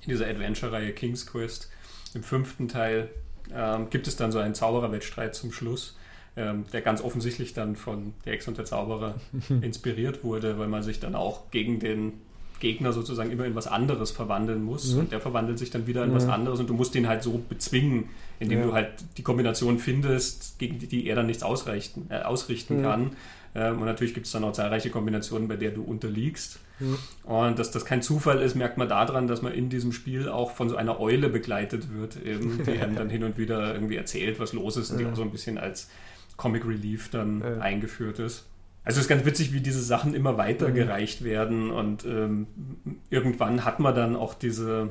in 0.04 0.10
dieser 0.10 0.28
Adventure-Reihe 0.28 0.94
King's 0.94 1.28
Quest 1.28 1.70
im 2.14 2.24
fünften 2.24 2.70
Teil 2.70 3.10
ähm, 3.54 3.90
gibt 3.90 4.08
es 4.08 4.16
dann 4.16 4.32
so 4.32 4.40
einen 4.40 4.56
Zaubererwettstreit 4.56 5.36
zum 5.36 5.52
Schluss 5.52 5.98
ähm, 6.38 6.66
der 6.72 6.82
ganz 6.82 7.02
offensichtlich 7.02 7.54
dann 7.54 7.76
von 7.76 8.14
Der 8.26 8.34
Ex 8.34 8.48
und 8.48 8.58
der 8.58 8.66
Zauberer 8.66 9.16
inspiriert 9.62 10.24
wurde, 10.24 10.58
weil 10.58 10.68
man 10.68 10.84
sich 10.84 11.00
dann 11.00 11.16
auch 11.16 11.52
gegen 11.52 11.80
den 11.80 12.14
Gegner 12.60 12.94
sozusagen 12.94 13.32
immer 13.32 13.46
in 13.46 13.56
was 13.56 13.68
anderes 13.68 14.12
verwandeln 14.12 14.64
muss. 14.64 14.94
Mhm. 14.94 15.00
Und 15.00 15.12
der 15.12 15.20
verwandelt 15.20 15.60
sich 15.60 15.72
dann 15.72 15.88
wieder 15.88 16.04
in 16.04 16.12
mhm. 16.12 16.16
was 16.16 16.28
anderes 16.28 16.60
und 16.60 16.70
du 16.70 16.74
musst 16.74 16.96
ihn 16.96 17.08
halt 17.08 17.24
so 17.24 17.42
bezwingen, 17.50 18.10
indem 18.40 18.60
ja. 18.60 18.66
du 18.66 18.74
halt 18.74 18.90
die 19.18 19.24
Kombination 19.24 19.80
findest, 19.80 20.60
gegen 20.60 20.80
die, 20.80 20.88
die 20.88 21.08
er 21.08 21.16
dann 21.16 21.26
nichts 21.26 21.44
ausrichten, 21.44 22.08
äh, 22.10 22.22
ausrichten 22.22 22.78
mhm. 22.78 22.84
kann. 22.84 23.12
Ähm, 23.54 23.80
und 23.80 23.86
natürlich 23.86 24.14
gibt 24.14 24.28
es 24.28 24.32
dann 24.32 24.44
auch 24.44 24.54
zahlreiche 24.54 24.90
Kombinationen, 24.90 25.48
bei 25.48 25.58
der 25.58 25.72
du 25.72 25.84
unterliegst. 25.84 26.60
Und 27.24 27.60
dass 27.60 27.72
das 27.72 27.86
kein 27.86 28.02
Zufall 28.02 28.42
ist, 28.42 28.56
merkt 28.56 28.78
man 28.78 28.90
daran, 28.90 29.28
dass 29.28 29.42
man 29.42 29.54
in 29.54 29.70
diesem 29.70 29.92
Spiel 29.92 30.30
auch 30.30 30.52
von 30.52 30.70
so 30.70 30.76
einer 30.76 31.00
Eule 31.00 31.30
begleitet 31.30 31.94
wird, 31.94 32.18
eben, 32.26 32.64
die 32.66 32.72
einem 32.80 32.96
dann 32.96 33.10
hin 33.10 33.24
und 33.24 33.38
wieder 33.38 33.74
irgendwie 33.74 33.96
erzählt, 33.96 34.40
was 34.40 34.54
los 34.54 34.78
ist 34.78 34.92
und 34.92 35.00
die 35.00 35.06
auch 35.06 35.16
so 35.16 35.22
ein 35.22 35.32
bisschen 35.32 35.58
als 35.58 35.90
Comic 36.42 36.66
Relief 36.66 37.12
dann 37.12 37.42
ja. 37.42 37.60
eingeführt 37.60 38.18
ist. 38.18 38.48
Also 38.84 38.98
es 38.98 39.06
ist 39.06 39.10
ganz 39.10 39.26
witzig, 39.26 39.54
wie 39.54 39.62
diese 39.62 39.84
Sachen 39.84 40.16
immer 40.16 40.40
weitergereicht 40.40 41.22
mhm. 41.22 41.26
werden 41.26 41.70
und 41.70 42.04
ähm, 42.04 42.48
irgendwann 43.12 43.64
hat 43.64 43.80
man 43.80 43.94
dann 43.94 44.16
auch 44.16 44.34
diese, 44.34 44.90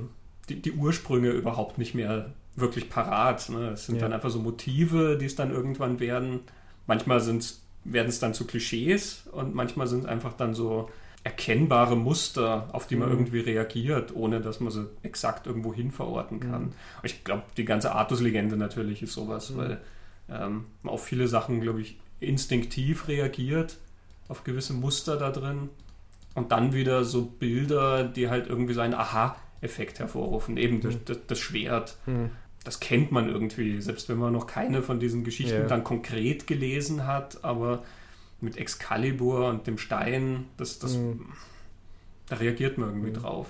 die, 0.48 0.62
die, 0.62 0.70
Ursprünge 0.70 1.30
überhaupt 1.30 1.76
nicht 1.76 1.92
mehr 1.92 2.30
wirklich 2.54 2.88
parat. 2.88 3.48
Ne? 3.48 3.70
Es 3.70 3.86
sind 3.86 3.96
ja. 3.96 4.02
dann 4.02 4.12
einfach 4.12 4.30
so 4.30 4.38
Motive, 4.38 5.18
die 5.18 5.26
es 5.26 5.34
dann 5.34 5.50
irgendwann 5.50 5.98
werden. 5.98 6.38
Manchmal 6.86 7.20
werden 7.20 8.08
es 8.08 8.20
dann 8.20 8.32
zu 8.32 8.46
Klischees 8.46 9.24
und 9.32 9.52
manchmal 9.52 9.88
sind 9.88 10.00
es 10.00 10.06
einfach 10.06 10.34
dann 10.34 10.54
so 10.54 10.88
erkennbare 11.24 11.96
Muster, 11.96 12.68
auf 12.72 12.86
die 12.86 12.94
man 12.94 13.08
mhm. 13.08 13.14
irgendwie 13.14 13.40
reagiert, 13.40 14.14
ohne 14.14 14.40
dass 14.40 14.60
man 14.60 14.70
sie 14.70 14.88
exakt 15.02 15.48
irgendwo 15.48 15.74
hin 15.74 15.90
verorten 15.90 16.38
kann. 16.38 16.62
Mhm. 16.62 16.72
Ich 17.02 17.24
glaube, 17.24 17.42
die 17.56 17.64
ganze 17.64 17.90
Artus-Legende 17.90 18.56
natürlich 18.56 19.02
ist 19.02 19.14
sowas, 19.14 19.50
mhm. 19.50 19.56
weil 19.56 19.80
ähm, 20.30 20.66
auf 20.84 21.04
viele 21.04 21.28
Sachen, 21.28 21.60
glaube 21.60 21.80
ich, 21.80 21.98
instinktiv 22.20 23.08
reagiert, 23.08 23.78
auf 24.28 24.44
gewisse 24.44 24.72
Muster 24.72 25.16
da 25.16 25.30
drin. 25.30 25.70
Und 26.34 26.52
dann 26.52 26.72
wieder 26.72 27.04
so 27.04 27.26
Bilder, 27.26 28.04
die 28.04 28.30
halt 28.30 28.46
irgendwie 28.46 28.74
so 28.74 28.80
einen 28.80 28.94
Aha-Effekt 28.94 29.98
hervorrufen. 29.98 30.56
Eben 30.56 30.76
mhm. 30.76 31.00
das, 31.04 31.18
das, 31.26 31.38
Schwert. 31.38 31.96
Mhm. 32.06 32.30
Das 32.62 32.78
kennt 32.78 33.10
man 33.10 33.28
irgendwie, 33.28 33.80
selbst 33.80 34.08
wenn 34.08 34.18
man 34.18 34.32
noch 34.32 34.46
keine 34.46 34.82
von 34.82 35.00
diesen 35.00 35.24
Geschichten 35.24 35.62
ja. 35.62 35.66
dann 35.66 35.82
konkret 35.82 36.46
gelesen 36.46 37.06
hat, 37.06 37.42
aber 37.42 37.82
mit 38.40 38.56
Excalibur 38.56 39.48
und 39.48 39.66
dem 39.66 39.76
Stein, 39.76 40.46
das, 40.56 40.78
das, 40.78 40.96
mhm. 40.96 41.26
da 42.28 42.36
reagiert 42.36 42.78
man 42.78 42.90
irgendwie 42.90 43.10
mhm. 43.10 43.14
drauf 43.14 43.48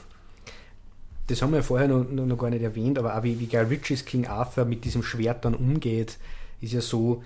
das 1.31 1.43
haben 1.43 1.53
wir 1.53 1.63
vorher 1.63 1.87
noch, 1.87 2.05
noch, 2.11 2.37
gar 2.37 2.51
nicht 2.51 2.63
erwähnt, 2.63 2.99
aber 2.99 3.17
auch 3.17 3.23
wie, 3.23 3.39
wie 3.39 3.47
Guy 3.47 3.61
Ritchies 3.61 4.05
King 4.05 4.27
Arthur 4.27 4.65
mit 4.65 4.85
diesem 4.85 5.03
Schwert 5.03 5.45
dann 5.45 5.55
umgeht, 5.55 6.19
ist 6.61 6.73
ja 6.73 6.81
so, 6.81 7.23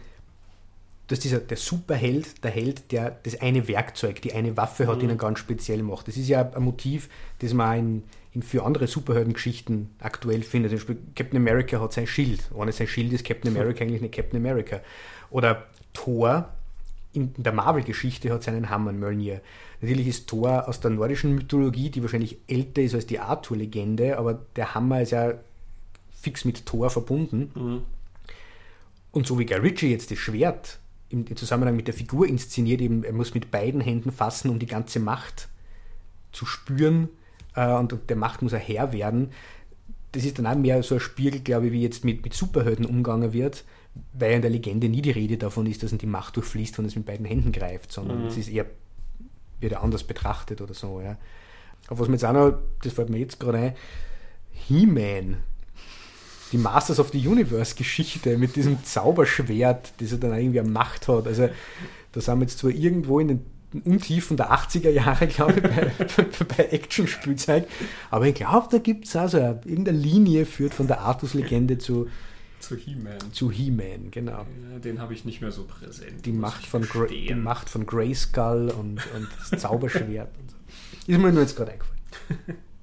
dass 1.07 1.21
dieser, 1.21 1.39
der 1.39 1.57
Superheld, 1.57 2.43
der 2.45 2.51
Held, 2.51 2.91
der 2.91 3.19
das 3.23 3.41
eine 3.41 3.69
Werkzeug, 3.69 4.23
die 4.23 4.33
eine 4.33 4.57
Waffe 4.57 4.87
hat, 4.87 5.03
mhm. 5.03 5.11
ihn 5.11 5.19
ganz 5.19 5.39
speziell 5.39 5.83
macht. 5.83 6.09
Das 6.09 6.17
ist 6.17 6.29
ja 6.29 6.51
ein 6.51 6.63
Motiv, 6.63 7.09
das 7.41 7.53
man 7.53 7.79
in, 7.79 8.03
in 8.33 8.43
für 8.43 8.65
andere 8.65 8.87
Superheldengeschichten 8.87 9.91
aktuell 10.01 10.43
findet. 10.43 10.71
Zum 10.71 10.79
Beispiel 10.79 10.99
Captain 11.15 11.37
America 11.37 11.81
hat 11.81 11.93
sein 11.93 12.07
Schild. 12.07 12.51
Ohne 12.55 12.73
sein 12.73 12.87
Schild 12.87 13.13
ist 13.13 13.25
Captain 13.25 13.55
America 13.55 13.85
eigentlich 13.85 14.01
nicht 14.01 14.15
Captain 14.15 14.39
America. 14.39 14.81
Oder 15.31 15.67
Thor 15.93 16.49
in 17.13 17.33
der 17.37 17.53
Marvel-Geschichte 17.53 18.33
hat 18.33 18.43
seinen 18.43 18.71
Hammer 18.71 18.93
Mjölnir. 18.93 19.41
Natürlich 19.81 20.09
ist 20.09 20.27
Thor 20.27 20.69
aus 20.69 20.81
der 20.81 20.91
nordischen 20.91 21.35
Mythologie, 21.35 21.91
die 21.91 22.03
wahrscheinlich 22.03 22.39
älter 22.49 22.83
ist 22.83 22.95
als 22.95 23.07
die 23.07 23.21
Arthur-Legende, 23.21 24.19
aber 24.19 24.41
der 24.57 24.75
Hammer 24.75 25.03
ist 25.03 25.11
ja 25.11 25.35
fix 26.11 26.45
mit 26.45 26.67
Thor 26.67 26.91
verbunden. 26.91 27.51
Mhm. 27.55 27.83
Und 29.15 29.29
so 29.29 29.39
wie 29.39 29.47
Guy 29.47 29.59
Ritchie 29.59 29.93
jetzt 29.93 30.11
das 30.11 30.19
Schwert 30.19 30.81
im, 31.09 31.25
Zusammenhang 31.37 31.77
mit 31.77 31.87
der 31.87 31.95
Figur 31.95 32.27
inszeniert, 32.27 32.81
eben, 32.81 33.05
er 33.05 33.13
muss 33.13 33.33
mit 33.33 33.53
beiden 33.53 33.81
Händen 33.81 34.11
fassen, 34.11 34.51
um 34.51 34.59
die 34.59 34.67
ganze 34.67 34.99
Macht 34.99 35.49
zu 36.33 36.45
spüren 36.45 37.09
äh, 37.55 37.73
und, 37.75 37.95
der 38.09 38.17
Macht 38.17 38.43
muss 38.43 38.53
er 38.53 38.59
Herr 38.59 38.93
werden. 38.93 39.31
Das 40.11 40.25
ist 40.25 40.39
dann 40.39 40.49
auch 40.49 40.57
mehr 40.57 40.83
so 40.83 40.97
ein 40.97 41.01
Spiegel, 41.01 41.41
glaube 41.41 41.67
ich, 41.67 41.73
wie 41.73 41.83
jetzt 41.83 42.05
mit, 42.05 42.25
mit 42.25 42.35
Superhelden 42.35 42.85
umgegangen 42.85 43.33
wird, 43.33 43.65
weil 44.15 44.33
in 44.33 44.43
der 44.43 44.51
Legende 44.51 44.89
nie 44.89 45.01
die 45.03 45.13
Rede 45.13 45.37
davon 45.37 45.67
ist, 45.67 45.85
dass 45.85 45.93
ihn 45.93 45.99
die 45.99 46.07
Macht 46.07 46.35
durchfließt, 46.35 46.77
wenn 46.79 46.85
es 46.85 46.97
mit 46.97 47.07
beiden 47.07 47.25
Händen 47.25 47.53
greift, 47.53 47.93
sondern 47.93 48.23
mhm. 48.23 48.27
es 48.27 48.37
ist 48.37 48.49
eher, 48.49 48.67
wird 49.61 49.75
er 49.75 49.83
anders 49.85 50.03
betrachtet 50.03 50.61
oder 50.61 50.75
so. 50.75 51.01
Ja. 51.01 51.19
Aber 51.87 52.01
was 52.01 52.09
mir 52.09 52.15
jetzt 52.15 52.25
auch 52.25 52.33
noch, 52.33 52.59
das 52.83 52.93
fällt 52.93 53.11
mir 53.11 53.19
jetzt 53.19 53.39
gerade 53.39 53.59
ein, 53.59 53.75
He-Man, 54.51 55.37
die 56.53 56.59
Masters 56.59 57.01
of 57.01 57.11
the 57.11 57.27
Universe 57.27 57.75
Geschichte 57.75 58.39
mit 58.39 58.57
diesem 58.57 58.83
Zauberschwert, 58.85 59.93
das 59.99 60.13
er 60.13 60.19
dann 60.19 60.39
irgendwie 60.39 60.61
eine 60.61 60.71
Macht 60.71 61.09
hat. 61.09 61.27
Also 61.27 61.49
da 62.13 62.21
sind 62.21 62.39
wir 62.39 62.43
jetzt 62.43 62.59
zwar 62.59 62.71
irgendwo 62.71 63.19
in 63.21 63.29
den 63.29 63.47
Untiefen 63.85 64.37
der 64.37 64.53
80er 64.53 64.91
Jahre, 64.91 65.27
glaube 65.27 65.55
ich, 65.55 65.63
bei, 65.63 65.93
bei 66.57 66.65
Action-Spielzeug, 66.67 67.67
aber 68.11 68.29
ich 68.29 68.37
glaube, 68.37 68.69
da 68.71 68.79
gibt 68.79 69.07
es 69.07 69.17
also 69.17 69.39
irgendeine 69.39 69.99
Linie 69.99 70.47
führt 70.47 70.75
von 70.75 70.87
der 70.87 71.01
Artus-Legende 71.01 71.79
zu 71.79 72.09
zu 72.61 72.77
He-Man. 72.77 73.33
Zu 73.33 73.51
He-Man, 73.51 74.11
genau. 74.11 74.47
Ja, 74.73 74.79
den 74.79 74.99
habe 74.99 75.13
ich 75.13 75.27
nicht 75.27 75.43
mehr 75.43 75.51
so 75.51 75.65
präsent. 75.65 76.25
Die 76.25 76.33
Macht, 76.33 76.65
von 76.65 76.87
die 77.11 77.35
Macht 77.35 77.69
von 77.69 77.85
Grayskull 77.85 78.71
und, 78.71 79.03
und 79.15 79.29
das 79.51 79.61
Zauberschwert. 79.61 80.31
und 80.41 80.51
so. 80.51 80.57
Ist 81.13 81.21
mir 81.21 81.31
nur 81.31 81.43
jetzt 81.43 81.57
gerade 81.57 81.73
eingefallen. 81.73 82.01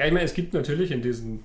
Ja, 0.00 0.06
ich 0.06 0.14
meine, 0.14 0.24
es 0.24 0.32
gibt 0.32 0.54
natürlich 0.54 0.92
in 0.92 1.02
diesen 1.02 1.42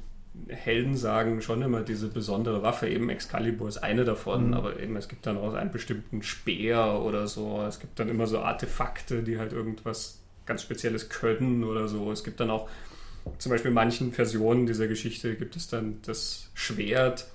Heldensagen 0.48 1.42
schon 1.42 1.62
immer 1.62 1.82
diese 1.82 2.08
besondere 2.08 2.64
Waffe. 2.64 2.88
Eben 2.88 3.10
Excalibur 3.10 3.68
ist 3.68 3.80
eine 3.80 4.06
davon, 4.06 4.48
mhm. 4.48 4.54
aber 4.54 4.80
eben 4.80 4.96
es 4.96 5.10
gibt 5.10 5.26
dann 5.26 5.38
auch 5.38 5.56
einen 5.56 5.72
bestimmten 5.72 6.24
Speer 6.24 7.02
oder 7.04 7.28
so. 7.28 7.62
Es 7.68 7.82
gibt 7.82 8.00
dann 8.00 8.08
immer 8.08 8.28
so 8.28 8.40
Artefakte, 8.40 9.24
die 9.24 9.40
halt 9.40 9.52
irgendwas 9.52 10.22
ganz 10.46 10.62
Spezielles 10.62 11.10
können 11.10 11.66
oder 11.66 11.90
so. 11.90 12.10
Es 12.14 12.24
gibt 12.24 12.40
dann 12.40 12.50
auch 12.50 12.70
zum 13.40 13.50
Beispiel 13.50 13.72
in 13.72 13.76
manchen 13.76 14.14
Versionen 14.14 14.68
dieser 14.68 14.88
Geschichte 14.88 15.36
gibt 15.36 15.58
es 15.58 15.68
dann 15.68 15.98
das 16.06 16.50
Schwert, 16.54 17.28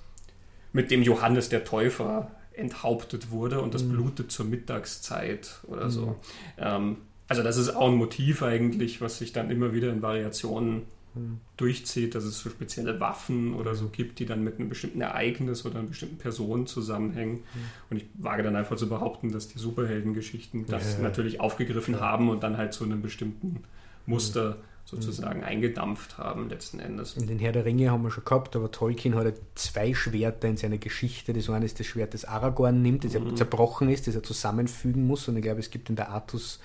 mit 0.73 0.91
dem 0.91 1.03
Johannes 1.03 1.51
der 1.51 1.65
Täufer 1.65 2.31
enthauptet 2.55 3.31
wurde 3.31 3.61
und 3.61 3.75
das 3.75 3.83
mhm. 3.83 3.91
blutet 3.91 4.33
zur 4.33 4.47
Mittagszeit 4.47 5.61
oder 5.65 5.85
mhm. 5.85 5.91
so. 5.91 6.17
Ähm, 6.57 6.97
also 7.29 7.43
das 7.43 7.59
ist 7.59 7.77
auch 7.77 7.91
ein 7.91 7.97
Motiv 7.97 8.43
eigentlich, 8.43 9.03
was 9.03 9.19
sich 9.19 9.35
dann 9.35 9.51
immer 9.51 9.75
wieder 9.75 9.93
in 9.93 10.01
Variationen 10.01 10.85
durchzieht, 11.57 12.15
dass 12.15 12.25
es 12.25 12.39
so 12.39 12.51
spezielle 12.51 13.01
Waffen 13.01 13.55
oder 13.55 13.75
so 13.75 13.89
gibt, 13.89 14.19
die 14.19 14.27
dann 14.27 14.45
mit 14.45 14.59
einem 14.59 14.69
bestimmten 14.69 15.01
Ereignis 15.01 15.67
oder 15.67 15.81
einer 15.81 15.89
bestimmten 15.89 16.19
Person 16.19 16.67
zusammenhängen. 16.67 17.37
Mhm. 17.37 17.61
Und 17.91 17.97
ich 17.97 18.07
wage 18.15 18.43
dann 18.43 18.57
einfach 18.57 18.77
zu 18.77 18.89
behaupten, 18.89 19.33
dass 19.33 19.49
die 19.49 19.59
Superheldengeschichten 19.59 20.67
das 20.67 20.97
ja, 20.97 21.03
natürlich 21.03 21.41
aufgegriffen 21.41 21.95
ja. 21.95 22.01
haben 22.01 22.29
und 22.29 22.43
dann 22.43 22.57
halt 22.57 22.73
zu 22.73 22.85
einem 22.85 23.03
bestimmten 23.03 23.65
Muster 24.07 24.59
sozusagen 24.85 25.41
mhm. 25.41 25.45
eingedampft 25.45 26.19
haben 26.19 26.49
letzten 26.49 26.81
Endes. 26.81 27.17
In 27.17 27.27
den 27.27 27.39
Herr 27.39 27.53
der 27.53 27.65
Ringe 27.65 27.91
haben 27.91 28.03
wir 28.03 28.11
schon 28.11 28.25
gehabt, 28.25 28.57
aber 28.57 28.71
Tolkien 28.71 29.15
hat 29.15 29.35
zwei 29.55 29.95
Schwerter 29.95 30.49
in 30.49 30.57
seiner 30.57 30.79
Geschichte. 30.79 31.33
Das 31.33 31.49
eine 31.51 31.65
ist 31.65 31.79
das 31.79 31.87
Schwert, 31.87 32.15
das 32.15 32.25
Aragorn 32.25 32.83
nimmt, 32.83 33.05
das 33.05 33.15
mhm. 33.15 33.37
zerbrochen 33.37 33.89
ist, 33.89 34.07
das 34.07 34.15
er 34.15 34.23
zusammenfügen 34.23 35.07
muss. 35.07 35.29
Und 35.29 35.37
ich 35.37 35.43
glaube, 35.43 35.61
es 35.61 35.71
gibt 35.71 35.91
in 35.91 35.97
der 35.97 36.09
Artus 36.11 36.61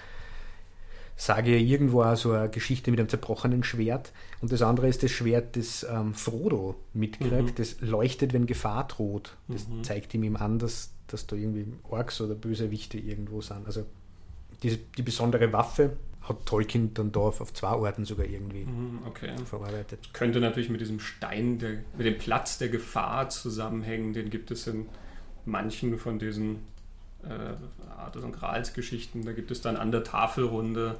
sage 1.15 1.51
ja 1.51 1.57
irgendwo 1.57 2.03
auch 2.03 2.15
so 2.15 2.31
eine 2.31 2.49
Geschichte 2.49 2.91
mit 2.91 2.99
einem 2.99 3.09
zerbrochenen 3.09 3.63
Schwert. 3.63 4.11
Und 4.41 4.51
das 4.51 4.61
andere 4.61 4.87
ist 4.87 5.01
das 5.03 5.11
Schwert, 5.11 5.55
das 5.55 5.85
ähm, 5.89 6.13
Frodo 6.13 6.75
mitkriegt. 6.93 7.31
Mhm. 7.31 7.55
Das 7.55 7.79
leuchtet, 7.81 8.33
wenn 8.33 8.45
Gefahr 8.45 8.87
droht. 8.87 9.37
Das 9.47 9.67
mhm. 9.67 9.83
zeigt 9.83 10.13
ihm 10.13 10.23
ihm 10.23 10.35
an, 10.35 10.59
dass, 10.59 10.91
dass 11.07 11.25
da 11.27 11.35
irgendwie 11.35 11.67
Orks 11.83 12.19
oder 12.19 12.35
Bösewichte 12.35 12.97
irgendwo 12.97 13.41
sind. 13.41 13.65
Also 13.65 13.85
diese, 14.61 14.77
die 14.77 15.03
besondere 15.03 15.53
Waffe 15.53 15.95
hat 16.21 16.45
Tolkien 16.45 16.93
dann 16.93 17.11
da 17.11 17.19
auf, 17.21 17.39
auf 17.39 17.53
zwei 17.53 17.73
Orten 17.73 18.03
sogar 18.03 18.25
irgendwie 18.25 18.65
mhm, 18.65 18.99
okay. 19.05 19.31
verarbeitet. 19.45 20.13
Könnte 20.13 20.39
natürlich 20.39 20.69
mit 20.69 20.81
diesem 20.81 20.99
Stein, 20.99 21.59
der, 21.59 21.83
mit 21.97 22.07
dem 22.07 22.17
Platz 22.17 22.57
der 22.57 22.69
Gefahr 22.69 23.29
zusammenhängen. 23.29 24.13
Den 24.13 24.29
gibt 24.29 24.51
es 24.51 24.67
in 24.67 24.87
manchen 25.45 25.97
von 25.97 26.19
diesen 26.19 26.59
äh, 27.29 27.99
Artus 27.99 28.23
und 28.23 28.33
Grals 28.33 28.73
Geschichten. 28.73 29.25
Da 29.25 29.33
gibt 29.33 29.51
es 29.51 29.61
dann 29.61 29.77
an 29.77 29.91
der 29.91 30.03
Tafelrunde 30.03 30.97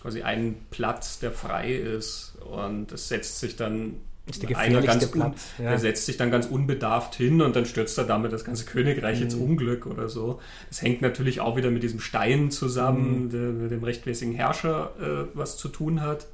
quasi 0.00 0.22
einen 0.22 0.66
Platz, 0.70 1.18
der 1.18 1.32
frei 1.32 1.74
ist 1.74 2.36
und 2.40 2.92
es 2.92 3.08
setzt 3.08 3.40
sich 3.40 3.56
dann 3.56 3.96
ist 4.26 4.42
der 4.42 4.58
einer 4.58 4.82
ganz 4.82 5.08
Platz. 5.10 5.50
Ja. 5.58 5.70
Er 5.70 5.78
setzt 5.78 6.04
sich 6.04 6.16
dann 6.16 6.32
ganz 6.32 6.46
unbedarft 6.46 7.14
hin 7.14 7.40
und 7.40 7.54
dann 7.54 7.64
stürzt 7.64 7.96
er 7.96 8.04
damit 8.04 8.32
das 8.32 8.44
ganze 8.44 8.64
Königreich 8.64 9.18
mhm. 9.18 9.24
ins 9.24 9.34
Unglück 9.36 9.86
oder 9.86 10.08
so. 10.08 10.40
Das 10.68 10.82
hängt 10.82 11.00
natürlich 11.00 11.40
auch 11.40 11.56
wieder 11.56 11.70
mit 11.70 11.84
diesem 11.84 12.00
Stein 12.00 12.50
zusammen, 12.50 13.26
mhm. 13.26 13.30
der 13.30 13.40
mit 13.40 13.70
dem 13.70 13.84
rechtmäßigen 13.84 14.34
Herrscher 14.34 14.90
äh, 15.00 15.26
was 15.34 15.56
zu 15.56 15.68
tun 15.68 16.00
hat. 16.00 16.26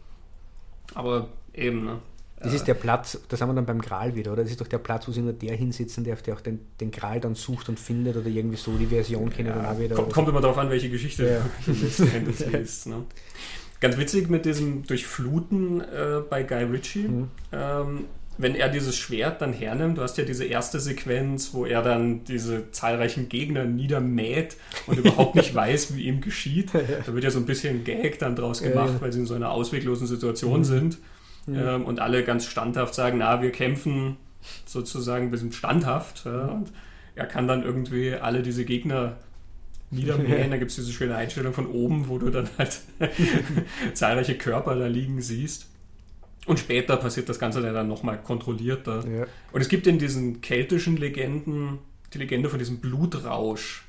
Aber 0.95 1.29
eben, 1.53 1.85
ne? 1.85 1.99
Das 2.43 2.53
ist 2.53 2.67
der 2.67 2.75
Platz, 2.75 3.19
das 3.29 3.41
haben 3.41 3.51
wir 3.51 3.55
dann 3.55 3.67
beim 3.67 3.81
Gral 3.81 4.15
wieder, 4.15 4.33
oder? 4.33 4.43
Das 4.43 4.51
ist 4.51 4.61
doch 4.61 4.67
der 4.67 4.79
Platz, 4.79 5.07
wo 5.09 5.13
sich 5.13 5.23
nur 5.23 5.33
der 5.33 5.55
hinsitzen 5.57 6.05
darf, 6.05 6.23
der 6.23 6.35
auch 6.35 6.41
den, 6.41 6.61
den 6.81 6.91
Gral 6.91 7.21
dann 7.21 7.35
sucht 7.35 7.69
und 7.69 7.79
findet 7.79 8.17
oder 8.17 8.27
irgendwie 8.27 8.57
so. 8.57 8.73
Die 8.77 8.87
Version 8.87 9.31
kennen 9.31 9.49
ja, 9.49 9.55
dann 9.55 9.67
auch 9.67 9.79
wieder. 9.79 9.95
Kommt, 9.95 10.13
kommt 10.13 10.29
immer 10.29 10.41
darauf 10.41 10.59
an, 10.59 10.71
welche 10.71 10.91
Geschichte 10.91 11.27
ja. 11.27 11.41
du 11.67 12.59
liest. 12.59 12.87
Ne? 12.87 13.05
Ganz 13.81 13.97
witzig 13.97 14.31
mit 14.31 14.45
diesem 14.45 14.85
Durchfluten 14.85 15.81
äh, 15.81 16.21
bei 16.29 16.43
Guy 16.43 16.65
Ritchie. 16.65 17.09
Mhm. 17.09 17.29
Ähm, 17.53 18.05
wenn 18.39 18.55
er 18.55 18.69
dieses 18.69 18.97
Schwert 18.97 19.43
dann 19.43 19.53
hernimmt, 19.53 19.99
du 19.99 20.03
hast 20.03 20.17
ja 20.19 20.25
diese 20.25 20.45
erste 20.45 20.81
Sequenz, 20.81 21.53
wo 21.53 21.67
er 21.67 21.83
dann 21.83 22.25
diese 22.25 22.71
zahlreichen 22.71 23.29
Gegner 23.29 23.65
niedermäht 23.65 24.57
und 24.87 24.99
überhaupt 24.99 25.35
nicht 25.35 25.55
weiß, 25.55 25.97
wie 25.97 26.05
ihm 26.05 26.21
geschieht. 26.21 26.71
Da 27.07 27.13
wird 27.15 27.25
ja 27.25 27.31
so 27.31 27.39
ein 27.39 27.47
bisschen 27.47 27.85
Gag 27.85 28.19
dann 28.19 28.37
draus 28.37 28.63
gemacht, 28.63 28.95
weil 29.01 29.13
sie 29.13 29.21
in 29.21 29.27
so 29.27 29.35
einer 29.35 29.51
ausweglosen 29.51 30.07
Situation 30.07 30.61
mhm. 30.61 30.65
sind 30.65 30.99
mhm. 31.47 31.57
ähm, 31.57 31.85
und 31.85 32.01
alle 32.01 32.25
ganz 32.25 32.47
standhaft 32.47 32.95
sagen, 32.95 33.19
na, 33.19 33.43
wir 33.43 33.53
kämpfen 33.53 34.17
sozusagen, 34.65 35.31
wir 35.31 35.39
sind 35.39 35.55
standhaft. 35.55 36.25
Ja, 36.25 36.47
und 36.47 36.73
er 37.15 37.27
kann 37.27 37.47
dann 37.47 37.63
irgendwie 37.63 38.15
alle 38.15 38.43
diese 38.43 38.65
Gegner 38.65 39.17
niedermähen. 39.91 40.51
Da 40.51 40.57
gibt 40.57 40.71
es 40.71 40.77
diese 40.77 40.93
schöne 40.93 41.17
Einstellung 41.17 41.53
von 41.53 41.67
oben, 41.67 42.09
wo 42.09 42.19
du 42.19 42.31
dann 42.31 42.49
halt 42.59 42.81
zahlreiche 43.95 44.37
Körper 44.37 44.75
da 44.77 44.87
liegen 44.87 45.21
siehst. 45.21 45.69
Und 46.47 46.59
später 46.59 46.97
passiert 46.97 47.29
das 47.29 47.39
Ganze 47.39 47.63
dann 47.63 47.87
nochmal 47.87 48.19
kontrollierter. 48.21 49.07
Ja. 49.07 49.27
Und 49.53 49.61
es 49.61 49.69
gibt 49.69 49.87
in 49.87 49.99
diesen 49.99 50.41
keltischen 50.41 50.97
Legenden 50.97 51.79
die 52.13 52.19
Legende 52.19 52.49
von 52.49 52.59
diesem 52.59 52.81
Blutrausch, 52.81 53.85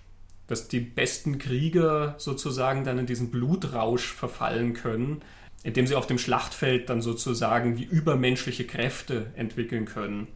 dass 0.47 0.67
die 0.67 0.79
besten 0.79 1.39
Krieger 1.39 2.15
sozusagen 2.17 2.83
dann 2.83 2.99
in 2.99 3.05
diesen 3.05 3.31
Blutrausch 3.31 4.13
verfallen 4.13 4.73
können, 4.73 5.21
indem 5.63 5.87
sie 5.87 5.95
auf 5.95 6.07
dem 6.07 6.17
Schlachtfeld 6.17 6.89
dann 6.89 7.01
sozusagen 7.01 7.77
wie 7.77 7.83
übermenschliche 7.83 8.65
Kräfte 8.65 9.27
entwickeln 9.35 9.85
können. 9.85 10.27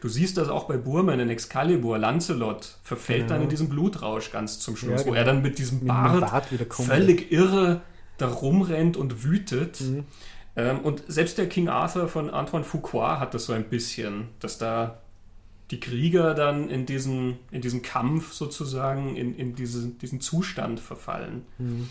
Du 0.00 0.08
siehst 0.08 0.36
das 0.36 0.48
auch 0.48 0.64
bei 0.64 0.76
Burman 0.76 1.20
in 1.20 1.28
Excalibur. 1.28 1.98
Lancelot 1.98 2.78
verfällt 2.82 3.20
genau. 3.20 3.34
dann 3.34 3.42
in 3.42 3.48
diesen 3.48 3.68
Blutrausch 3.68 4.32
ganz 4.32 4.58
zum 4.58 4.76
Schluss, 4.76 4.90
ja, 4.90 4.96
genau. 5.04 5.10
wo 5.10 5.14
er 5.14 5.24
dann 5.24 5.42
mit 5.42 5.58
diesem 5.58 5.78
mit 5.78 5.88
Bart, 5.88 6.20
Bart 6.20 6.46
völlig 6.70 7.30
irre 7.30 7.82
da 8.18 8.28
rumrennt 8.28 8.96
und 8.96 9.24
wütet. 9.24 9.80
Mhm. 9.80 10.04
Ähm, 10.56 10.80
und 10.80 11.04
selbst 11.06 11.38
der 11.38 11.48
King 11.48 11.68
Arthur 11.68 12.08
von 12.08 12.30
Antoine 12.30 12.64
Fuqua 12.64 13.20
hat 13.20 13.34
das 13.34 13.46
so 13.46 13.52
ein 13.52 13.68
bisschen, 13.68 14.28
dass 14.40 14.58
da 14.58 15.00
die 15.70 15.80
Krieger 15.80 16.34
dann 16.34 16.68
in 16.68 16.84
diesen, 16.84 17.38
in 17.50 17.60
diesen 17.60 17.82
Kampf 17.82 18.32
sozusagen, 18.32 19.16
in, 19.16 19.36
in 19.36 19.54
diese, 19.54 19.88
diesen 19.88 20.20
Zustand 20.20 20.80
verfallen. 20.80 21.44
Mhm. 21.58 21.88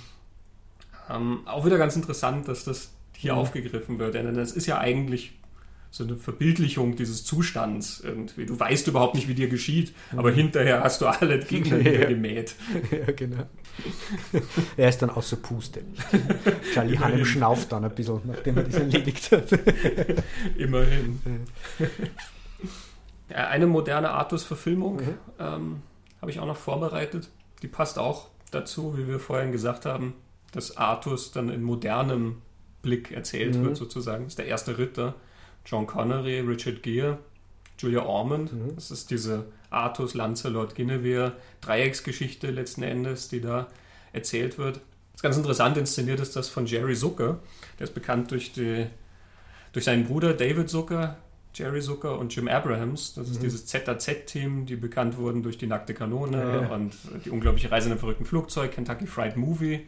Ähm, 1.09 1.41
auch 1.45 1.65
wieder 1.65 1.77
ganz 1.77 1.95
interessant, 1.95 2.47
dass 2.47 2.63
das 2.63 2.91
hier 3.15 3.33
mhm. 3.33 3.39
aufgegriffen 3.39 3.99
wird, 3.99 4.15
denn 4.15 4.33
das 4.33 4.51
ist 4.51 4.65
ja 4.65 4.77
eigentlich 4.77 5.33
so 5.91 6.03
eine 6.03 6.17
Verbildlichung 6.17 6.95
dieses 6.95 7.25
Zustands 7.25 7.99
irgendwie. 7.99 8.45
Du 8.45 8.59
weißt 8.59 8.87
überhaupt 8.87 9.15
nicht, 9.15 9.27
wie 9.27 9.33
dir 9.33 9.49
geschieht, 9.49 9.93
mhm. 10.11 10.19
aber 10.19 10.31
hinterher 10.31 10.83
hast 10.83 11.01
du 11.01 11.07
alle 11.07 11.39
Gegner 11.39 11.79
ja. 11.81 12.05
gemäht. 12.07 12.55
Ja, 12.91 13.11
genau. 13.11 13.43
er 14.77 14.89
ist 14.89 15.01
dann 15.01 15.09
außer 15.09 15.37
Puste. 15.37 15.81
Charlie 16.73 16.97
Hannem 16.97 17.25
schnauft 17.25 17.71
dann 17.71 17.85
ein 17.85 17.95
bisschen, 17.95 18.21
nachdem 18.25 18.57
er 18.57 18.63
das 18.63 18.75
erledigt 18.75 19.31
hat. 19.31 19.51
Immerhin. 20.57 21.19
Eine 23.29 23.67
moderne 23.67 24.11
Artus-Verfilmung 24.11 24.97
mhm. 24.97 25.17
ähm, 25.39 25.81
habe 26.21 26.31
ich 26.31 26.39
auch 26.39 26.45
noch 26.45 26.57
vorbereitet. 26.57 27.29
Die 27.61 27.67
passt 27.67 27.97
auch 27.97 28.27
dazu, 28.51 28.97
wie 28.97 29.07
wir 29.07 29.19
vorhin 29.19 29.51
gesagt 29.51 29.85
haben 29.85 30.13
dass 30.51 30.77
Artus 30.77 31.31
dann 31.31 31.49
in 31.49 31.63
modernem 31.63 32.41
Blick 32.81 33.11
erzählt 33.11 33.55
mhm. 33.55 33.65
wird, 33.65 33.77
sozusagen. 33.77 34.25
Das 34.25 34.33
ist 34.33 34.39
der 34.39 34.47
erste 34.47 34.77
Ritter. 34.77 35.15
John 35.65 35.85
Connery, 35.85 36.39
Richard 36.39 36.81
Gere, 36.81 37.19
Julia 37.77 38.03
Ormond. 38.03 38.53
Mhm. 38.53 38.75
Das 38.75 38.91
ist 38.91 39.11
diese 39.11 39.45
Artus, 39.69 40.13
Lancelot, 40.13 40.75
Guinevere, 40.75 41.33
Dreiecksgeschichte 41.61 42.49
letzten 42.51 42.83
Endes, 42.83 43.27
die 43.27 43.41
da 43.41 43.67
erzählt 44.13 44.57
wird. 44.57 44.77
Das 44.77 45.17
ist 45.17 45.23
ganz 45.23 45.37
interessant 45.37 45.77
inszeniert 45.77 46.19
ist 46.19 46.35
das 46.35 46.49
von 46.49 46.65
Jerry 46.65 46.95
Zucker. 46.95 47.39
Der 47.77 47.83
ist 47.85 47.93
bekannt 47.93 48.31
durch, 48.31 48.53
die, 48.53 48.87
durch 49.73 49.85
seinen 49.85 50.05
Bruder 50.05 50.33
David 50.33 50.69
Zucker, 50.69 51.17
Jerry 51.53 51.81
Zucker 51.81 52.17
und 52.17 52.33
Jim 52.33 52.47
Abrahams. 52.47 53.13
Das 53.15 53.29
ist 53.29 53.37
mhm. 53.37 53.43
dieses 53.43 53.65
ZAZ-Team, 53.65 54.65
die 54.65 54.75
bekannt 54.75 55.17
wurden 55.17 55.43
durch 55.43 55.57
die 55.57 55.67
nackte 55.67 55.93
Kanone 55.93 56.37
ja, 56.37 56.61
ja. 56.61 56.67
und 56.69 56.93
die 57.25 57.29
unglaubliche 57.29 57.69
Reise 57.69 57.87
in 57.87 57.91
einem 57.91 57.99
verrückten 57.99 58.25
Flugzeug, 58.25 58.71
Kentucky 58.71 59.07
Fried 59.07 59.35
Movie 59.35 59.85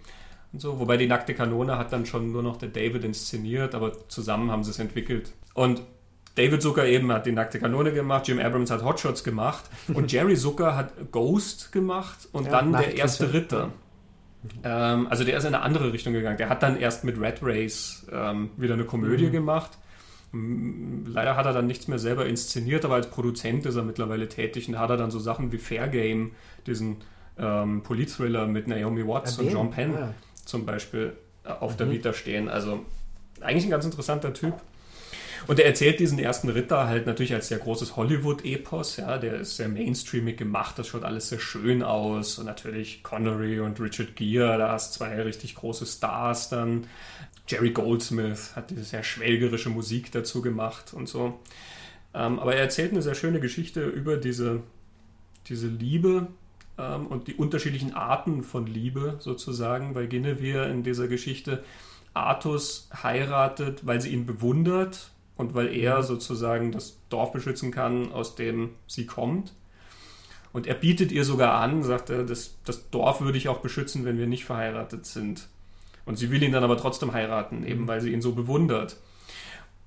und 0.53 0.59
so. 0.61 0.79
Wobei 0.79 0.97
die 0.97 1.07
nackte 1.07 1.33
Kanone 1.33 1.77
hat 1.77 1.93
dann 1.93 2.05
schon 2.05 2.31
nur 2.31 2.43
noch 2.43 2.57
der 2.57 2.69
David 2.69 3.03
inszeniert, 3.03 3.75
aber 3.75 4.07
zusammen 4.09 4.51
haben 4.51 4.63
sie 4.63 4.71
es 4.71 4.79
entwickelt. 4.79 5.33
Und 5.53 5.81
David 6.35 6.61
Zucker 6.61 6.85
eben 6.85 7.11
hat 7.11 7.25
die 7.25 7.31
nackte 7.31 7.59
Kanone 7.59 7.91
gemacht, 7.91 8.27
Jim 8.27 8.39
Abrams 8.39 8.71
hat 8.71 8.83
Hotshots 8.83 9.23
gemacht 9.23 9.65
und 9.93 10.11
Jerry 10.11 10.35
Zucker 10.35 10.75
hat 10.75 11.11
Ghost 11.11 11.71
gemacht 11.71 12.29
und 12.31 12.45
ja, 12.45 12.51
dann 12.51 12.71
der 12.71 12.95
erste 12.95 13.33
Ritter. 13.33 13.71
Ähm, 14.63 15.07
also 15.07 15.23
der 15.23 15.37
ist 15.37 15.43
in 15.43 15.53
eine 15.53 15.63
andere 15.63 15.93
Richtung 15.93 16.13
gegangen. 16.13 16.37
Der 16.37 16.49
hat 16.49 16.63
dann 16.63 16.77
erst 16.77 17.03
mit 17.03 17.19
Red 17.19 17.39
Race 17.41 18.07
ähm, 18.11 18.49
wieder 18.57 18.73
eine 18.73 18.85
Komödie 18.85 19.27
mhm. 19.27 19.31
gemacht. 19.31 19.71
Leider 20.33 21.35
hat 21.35 21.45
er 21.45 21.51
dann 21.51 21.67
nichts 21.67 21.89
mehr 21.89 21.99
selber 21.99 22.25
inszeniert, 22.25 22.85
aber 22.85 22.95
als 22.95 23.09
Produzent 23.09 23.65
ist 23.65 23.75
er 23.75 23.83
mittlerweile 23.83 24.29
tätig 24.29 24.69
und 24.69 24.79
hat 24.79 24.89
er 24.89 24.95
dann 24.95 25.11
so 25.11 25.19
Sachen 25.19 25.51
wie 25.51 25.57
Fair 25.57 25.89
Game, 25.89 26.31
diesen 26.65 26.97
ähm, 27.37 27.83
Politthriller 27.83 28.47
mit 28.47 28.67
Naomi 28.67 29.05
Watts 29.05 29.37
ja, 29.37 29.43
und 29.43 29.51
John 29.51 29.71
Penn 29.71 29.93
ja. 29.93 30.13
Zum 30.51 30.65
Beispiel 30.65 31.13
äh, 31.43 31.49
auf 31.49 31.73
mhm. 31.73 31.77
der 31.77 31.91
Vita 31.91 32.13
stehen. 32.13 32.47
Also 32.47 32.85
eigentlich 33.39 33.63
ein 33.63 33.71
ganz 33.71 33.85
interessanter 33.85 34.33
Typ. 34.33 34.53
Und 35.47 35.59
er 35.59 35.65
erzählt 35.65 35.99
diesen 35.99 36.19
ersten 36.19 36.49
Ritter 36.49 36.87
halt 36.87 37.07
natürlich 37.07 37.33
als 37.33 37.47
sehr 37.47 37.57
großes 37.57 37.95
Hollywood-Epos. 37.95 38.97
Ja, 38.97 39.17
der 39.17 39.39
ist 39.39 39.55
sehr 39.55 39.69
mainstreamig 39.69 40.37
gemacht, 40.37 40.77
das 40.77 40.87
schaut 40.87 41.03
alles 41.03 41.29
sehr 41.29 41.39
schön 41.39 41.81
aus. 41.81 42.37
Und 42.37 42.45
natürlich 42.45 43.01
Connery 43.01 43.59
und 43.59 43.79
Richard 43.79 44.15
Gere, 44.15 44.59
da 44.59 44.71
hast 44.71 44.93
zwei 44.93 45.19
richtig 45.21 45.55
große 45.55 45.87
Stars 45.87 46.49
dann. 46.49 46.85
Jerry 47.47 47.71
Goldsmith 47.71 48.55
hat 48.55 48.69
diese 48.69 48.83
sehr 48.83 49.03
schwelgerische 49.03 49.69
Musik 49.69 50.11
dazu 50.11 50.41
gemacht 50.41 50.93
und 50.93 51.09
so. 51.09 51.39
Ähm, 52.13 52.39
aber 52.39 52.55
er 52.55 52.61
erzählt 52.61 52.91
eine 52.91 53.01
sehr 53.01 53.15
schöne 53.15 53.39
Geschichte 53.39 53.83
über 53.83 54.17
diese, 54.17 54.61
diese 55.47 55.67
Liebe 55.67 56.27
ähm, 56.81 57.07
und 57.07 57.27
die 57.27 57.35
unterschiedlichen 57.35 57.93
Arten 57.93 58.43
von 58.43 58.65
Liebe 58.65 59.17
sozusagen, 59.19 59.93
weil 59.95 60.07
Guinevere 60.07 60.69
in 60.69 60.83
dieser 60.83 61.07
Geschichte 61.07 61.63
Artus 62.13 62.89
heiratet, 63.03 63.85
weil 63.85 64.01
sie 64.01 64.09
ihn 64.09 64.25
bewundert 64.25 65.11
und 65.37 65.53
weil 65.53 65.75
er 65.75 65.99
mhm. 65.99 66.03
sozusagen 66.03 66.71
das 66.71 66.97
Dorf 67.09 67.31
beschützen 67.31 67.71
kann, 67.71 68.11
aus 68.11 68.35
dem 68.35 68.71
sie 68.87 69.05
kommt. 69.05 69.53
Und 70.53 70.67
er 70.67 70.75
bietet 70.75 71.11
ihr 71.13 71.23
sogar 71.23 71.61
an, 71.61 71.81
sagt 71.83 72.09
er, 72.09 72.23
das, 72.23 72.57
das 72.65 72.89
Dorf 72.89 73.21
würde 73.21 73.37
ich 73.37 73.47
auch 73.47 73.59
beschützen, 73.59 74.03
wenn 74.03 74.17
wir 74.17 74.27
nicht 74.27 74.43
verheiratet 74.43 75.05
sind. 75.05 75.47
Und 76.05 76.17
sie 76.17 76.29
will 76.29 76.43
ihn 76.43 76.51
dann 76.51 76.63
aber 76.63 76.77
trotzdem 76.77 77.13
heiraten, 77.13 77.65
eben 77.65 77.83
mhm. 77.83 77.87
weil 77.87 78.01
sie 78.01 78.11
ihn 78.11 78.21
so 78.21 78.33
bewundert. 78.33 78.97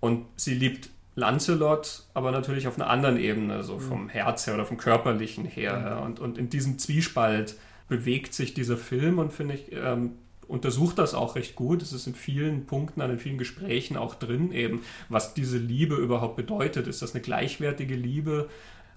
Und 0.01 0.27
sie 0.37 0.55
liebt 0.55 0.91
Lancelot, 1.16 2.03
aber 2.12 2.32
natürlich 2.32 2.66
auf 2.66 2.77
einer 2.77 2.91
anderen 2.91 3.19
Ebene, 3.19 3.62
so 3.62 3.74
mhm. 3.74 3.81
vom 3.81 4.09
Herz 4.09 4.47
her 4.47 4.55
oder 4.55 4.65
vom 4.65 4.77
Körperlichen 4.77 5.45
her. 5.45 6.03
Und, 6.05 6.19
und 6.20 6.39
in 6.39 6.49
diesem 6.49 6.78
Zwiespalt 6.78 7.57
bewegt 7.89 8.35
sich 8.35 8.55
dieser 8.55 8.77
Film 8.77 9.19
und 9.19 9.32
finde 9.32 9.55
ich, 9.55 9.73
ähm, 9.73 10.12
untersucht 10.49 10.99
das 10.99 11.15
auch 11.15 11.36
recht 11.36 11.55
gut. 11.55 11.82
Es 11.82 11.93
ist 11.93 12.07
in 12.07 12.15
vielen 12.15 12.66
Punkten, 12.66 13.01
an 13.01 13.19
vielen 13.19 13.39
Gesprächen 13.39 13.97
auch 13.97 14.15
drin, 14.15 14.53
eben, 14.53 14.82
was 15.09 15.35
diese 15.35 15.59
Liebe 15.59 15.95
überhaupt 15.97 16.36
bedeutet. 16.36 16.86
Ist 16.86 17.03
das 17.03 17.15
eine 17.15 17.23
gleichwertige 17.23 17.95
Liebe? 17.95 18.49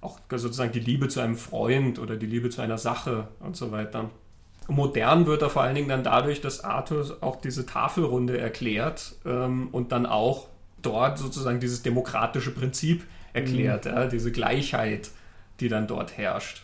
Auch 0.02 0.20
sozusagen 0.30 0.72
die 0.72 0.80
Liebe 0.80 1.08
zu 1.08 1.20
einem 1.20 1.38
Freund 1.38 2.00
oder 2.00 2.16
die 2.16 2.26
Liebe 2.26 2.50
zu 2.50 2.62
einer 2.62 2.78
Sache 2.78 3.28
und 3.40 3.56
so 3.56 3.72
weiter. 3.72 4.10
Modern 4.68 5.26
wird 5.26 5.42
er 5.42 5.50
vor 5.50 5.62
allen 5.62 5.76
Dingen 5.76 5.88
dann 5.88 6.04
dadurch, 6.04 6.42
dass 6.42 6.64
Arthur 6.64 7.18
auch 7.22 7.38
diese 7.38 7.66
Tafelrunde 7.66 8.38
erklärt 8.38 9.16
ähm, 9.26 9.70
und 9.72 9.92
dann 9.92 10.06
auch 10.06 10.48
dort 10.88 11.18
sozusagen 11.18 11.60
dieses 11.60 11.82
demokratische 11.82 12.52
Prinzip 12.52 13.04
erklärt, 13.34 13.86
mhm. 13.86 13.92
ja, 13.92 14.08
diese 14.08 14.32
Gleichheit, 14.32 15.12
die 15.60 15.70
dann 15.70 15.88
dort 15.88 16.18
herrscht. 16.18 16.64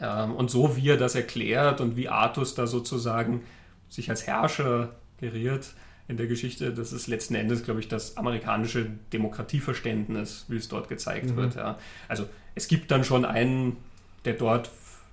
Ähm, 0.00 0.34
und 0.34 0.50
so 0.50 0.76
wie 0.76 0.90
er 0.90 0.96
das 0.96 1.14
erklärt 1.14 1.80
und 1.80 1.96
wie 1.96 2.08
Artus 2.08 2.54
da 2.54 2.66
sozusagen 2.66 3.42
sich 3.88 4.10
als 4.10 4.26
Herrscher 4.26 4.90
geriert 5.20 5.74
in 6.06 6.16
der 6.16 6.26
Geschichte, 6.26 6.72
das 6.72 6.92
ist 6.92 7.06
letzten 7.06 7.34
Endes, 7.34 7.64
glaube 7.64 7.80
ich, 7.80 7.88
das 7.88 8.18
amerikanische 8.18 8.90
Demokratieverständnis, 9.12 10.44
wie 10.48 10.56
es 10.56 10.68
dort 10.68 10.88
gezeigt 10.88 11.30
mhm. 11.30 11.36
wird. 11.36 11.54
Ja. 11.54 11.78
Also 12.08 12.26
es 12.54 12.68
gibt 12.68 12.90
dann 12.90 13.04
schon 13.04 13.24
einen, 13.24 13.76
der 14.24 14.34
dort 14.34 14.70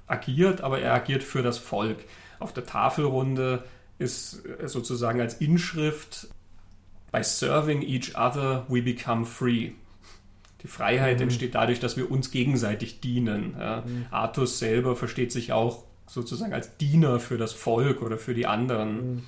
agiert, 0.07 0.61
aber 0.61 0.79
er 0.79 0.93
agiert 0.93 1.23
für 1.23 1.43
das 1.43 1.57
Volk. 1.57 1.99
Auf 2.39 2.53
der 2.53 2.65
Tafelrunde 2.65 3.63
ist 3.99 4.43
sozusagen 4.65 5.21
als 5.21 5.35
Inschrift 5.35 6.27
By 7.11 7.23
serving 7.23 7.81
each 7.81 8.15
other 8.15 8.65
we 8.69 8.81
become 8.81 9.25
free. 9.25 9.71
Die 10.63 10.67
Freiheit 10.67 11.17
mhm. 11.17 11.23
entsteht 11.23 11.55
dadurch, 11.55 11.79
dass 11.79 11.97
wir 11.97 12.09
uns 12.11 12.31
gegenseitig 12.31 13.01
dienen. 13.01 13.55
Ja. 13.59 13.83
Mhm. 13.85 14.05
Artus 14.11 14.59
selber 14.59 14.95
versteht 14.95 15.31
sich 15.31 15.51
auch 15.51 15.83
sozusagen 16.07 16.53
als 16.53 16.77
Diener 16.77 17.19
für 17.19 17.38
das 17.38 17.53
Volk 17.53 18.01
oder 18.01 18.17
für 18.17 18.33
die 18.33 18.45
anderen. 18.45 18.95
Mhm. 18.95 19.23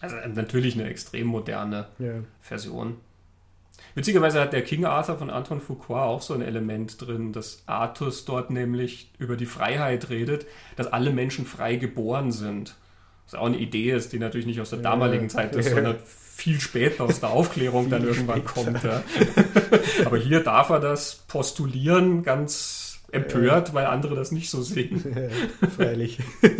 Also 0.00 0.16
natürlich 0.34 0.74
eine 0.74 0.88
extrem 0.88 1.26
moderne 1.26 1.88
ja. 1.98 2.22
Version. 2.40 2.96
Witzigerweise 3.94 4.40
hat 4.40 4.52
der 4.52 4.62
King 4.62 4.84
Arthur 4.84 5.16
von 5.18 5.30
Anton 5.30 5.60
Foucault 5.60 6.00
auch 6.00 6.22
so 6.22 6.34
ein 6.34 6.42
Element 6.42 7.00
drin, 7.00 7.32
dass 7.32 7.62
Artus 7.66 8.24
dort 8.24 8.50
nämlich 8.50 9.10
über 9.18 9.36
die 9.36 9.46
Freiheit 9.46 10.10
redet, 10.10 10.46
dass 10.76 10.88
alle 10.88 11.12
Menschen 11.12 11.46
frei 11.46 11.76
geboren 11.76 12.32
sind. 12.32 12.76
Was 13.24 13.34
auch 13.34 13.46
eine 13.46 13.58
Idee 13.58 13.92
ist, 13.92 14.12
die 14.12 14.18
natürlich 14.18 14.46
nicht 14.46 14.60
aus 14.60 14.70
der 14.70 14.80
damaligen 14.80 15.30
Zeit 15.30 15.54
ist, 15.54 15.70
sondern 15.70 15.96
viel 16.34 16.60
später 16.60 17.04
aus 17.04 17.20
der 17.20 17.30
Aufklärung 17.30 17.90
dann 17.90 18.04
irgendwann 18.04 18.44
kommt. 18.44 18.82
Ja. 18.82 19.04
Aber 20.04 20.18
hier 20.18 20.40
darf 20.40 20.68
er 20.68 20.80
das 20.80 21.22
postulieren, 21.28 22.24
ganz 22.24 22.98
empört, 23.12 23.72
weil 23.72 23.86
andere 23.86 24.16
das 24.16 24.32
nicht 24.32 24.50
so 24.50 24.60
sehen. 24.60 25.04
Ja, 25.14 25.68
freilich. 25.68 26.18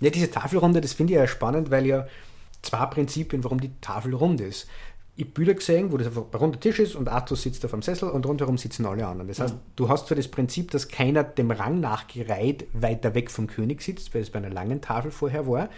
ja, 0.00 0.08
diese 0.10 0.30
Tafelrunde, 0.30 0.80
das 0.80 0.94
finde 0.94 1.12
ich 1.12 1.18
ja 1.18 1.26
spannend, 1.26 1.70
weil 1.70 1.84
ja 1.86 2.06
zwei 2.62 2.86
Prinzipien, 2.86 3.44
warum 3.44 3.60
die 3.60 3.72
Tafel 3.82 4.14
rund 4.14 4.40
ist. 4.40 4.66
Ich 5.14 5.24
habe 5.24 5.34
Bilder 5.34 5.54
gesehen, 5.54 5.92
wo 5.92 5.98
das 5.98 6.06
einfach 6.06 6.24
ein 6.32 6.38
runder 6.38 6.58
Tisch 6.58 6.78
ist 6.78 6.94
und 6.96 7.10
Arthur 7.10 7.36
sitzt 7.36 7.62
auf 7.66 7.74
einem 7.74 7.82
Sessel 7.82 8.08
und 8.08 8.24
rundherum 8.24 8.56
sitzen 8.56 8.86
alle 8.86 9.06
anderen. 9.06 9.28
Das 9.28 9.38
heißt, 9.38 9.54
mhm. 9.54 9.60
du 9.76 9.90
hast 9.90 10.06
zwar 10.08 10.16
das 10.16 10.28
Prinzip, 10.28 10.70
dass 10.70 10.88
keiner 10.88 11.22
dem 11.22 11.50
Rang 11.50 11.78
nachgereiht 11.78 12.66
weiter 12.72 13.14
weg 13.14 13.30
vom 13.30 13.48
König 13.48 13.82
sitzt, 13.82 14.14
weil 14.14 14.22
es 14.22 14.30
bei 14.30 14.38
einer 14.38 14.48
langen 14.50 14.80
Tafel 14.80 15.10
vorher 15.10 15.46
war, 15.46 15.68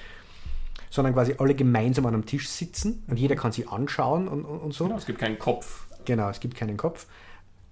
sondern 0.90 1.14
quasi 1.14 1.34
alle 1.38 1.54
gemeinsam 1.54 2.06
an 2.06 2.14
einem 2.14 2.26
Tisch 2.26 2.48
sitzen 2.48 3.04
und 3.08 3.18
jeder 3.18 3.36
kann 3.36 3.52
sich 3.52 3.68
anschauen 3.68 4.28
und, 4.28 4.44
und, 4.44 4.58
und 4.58 4.74
so. 4.74 4.84
Genau, 4.84 4.96
es 4.96 5.06
gibt 5.06 5.18
keinen 5.18 5.38
Kopf. 5.38 5.86
Genau, 6.04 6.28
es 6.30 6.40
gibt 6.40 6.56
keinen 6.56 6.76
Kopf. 6.76 7.06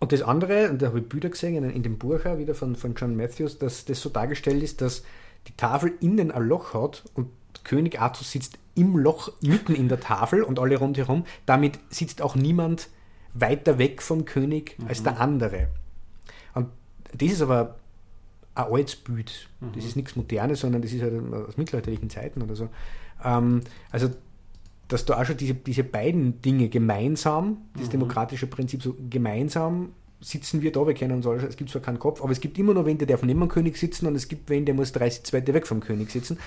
Und 0.01 0.13
das 0.13 0.23
andere, 0.23 0.71
und 0.71 0.83
da 0.83 0.89
habe 0.89 0.99
ich 0.99 1.09
Bilder 1.09 1.31
gesehen 1.31 1.57
in, 1.57 1.71
in 1.71 1.83
dem 1.83 1.99
auch 2.01 2.39
wieder 2.39 2.55
von, 2.55 2.77
von 2.77 2.95
John 2.95 3.17
Matthews, 3.17 3.59
dass 3.59 3.85
das 3.85 4.01
so 4.01 4.11
dargestellt 4.11 4.63
ist, 4.63 4.81
dass 4.81 5.03
die 5.47 5.57
Tafel 5.57 5.93
innen 6.01 6.31
ein 6.31 6.43
Loch 6.43 6.75
hat 6.75 7.05
und 7.15 7.29
König 7.63 8.01
Arthur 8.01 8.25
sitzt 8.25 8.59
im 8.75 8.97
Loch 8.97 9.33
mitten 9.41 9.75
in 9.75 9.89
der 9.89 10.01
Tafel 10.01 10.43
und 10.43 10.59
alle 10.59 10.77
rundherum. 10.77 11.25
Damit 11.47 11.79
sitzt 11.91 12.21
auch 12.21 12.35
niemand 12.35 12.89
weiter 13.33 13.79
weg 13.79 14.03
vom 14.03 14.25
König 14.25 14.79
mhm. 14.79 14.89
als 14.89 15.03
der 15.03 15.21
andere. 15.21 15.69
Und 16.55 16.69
das 17.17 17.33
ist 17.33 17.43
aber 17.43 17.77
ein 18.55 18.65
altes 18.65 18.97
Bild. 18.97 19.49
Mhm. 19.61 19.73
Das 19.75 19.85
ist 19.85 19.97
nichts 19.97 20.17
Modernes, 20.17 20.61
sondern 20.61 20.83
das 20.83 20.93
ist 20.93 21.03
halt 21.03 21.15
aus 21.33 21.57
mittelalterlichen 21.57 22.11
Zeiten 22.11 22.43
oder 22.43 22.57
so. 22.57 22.69
Ähm, 23.25 23.63
also 23.91 24.11
dass 24.89 25.05
da 25.05 25.21
auch 25.21 25.25
schon 25.25 25.37
diese, 25.37 25.55
diese 25.55 25.83
beiden 25.83 26.41
Dinge 26.43 26.69
gemeinsam, 26.69 27.59
das 27.77 27.87
mhm. 27.87 27.93
demokratische 27.93 28.47
Prinzip 28.47 28.83
so 28.83 28.95
gemeinsam 29.11 29.91
sitzen 30.21 30.63
wir 30.63 30.73
da, 30.73 30.87
wir 30.87 30.95
kennen 30.95 31.17
uns 31.17 31.27
alle, 31.27 31.47
es 31.47 31.57
gibt 31.57 31.71
zwar 31.71 31.83
keinen 31.83 31.99
Kopf, 31.99 32.23
aber 32.23 32.33
es 32.33 32.41
gibt 32.41 32.59
immer 32.59 32.73
noch 32.73 32.87
wen, 32.87 32.97
der 32.97 33.07
darf 33.07 33.23
neben 33.23 33.41
dem 33.41 33.49
König 33.49 33.77
sitzen 33.77 34.07
und 34.07 34.15
es 34.15 34.29
gibt 34.29 34.49
wen, 34.49 34.65
der 34.65 34.75
muss 34.75 34.93
30 34.93 35.25
Zweite 35.25 35.53
weg 35.53 35.67
vom 35.67 35.81
König 35.81 36.11
sitzen. 36.11 36.39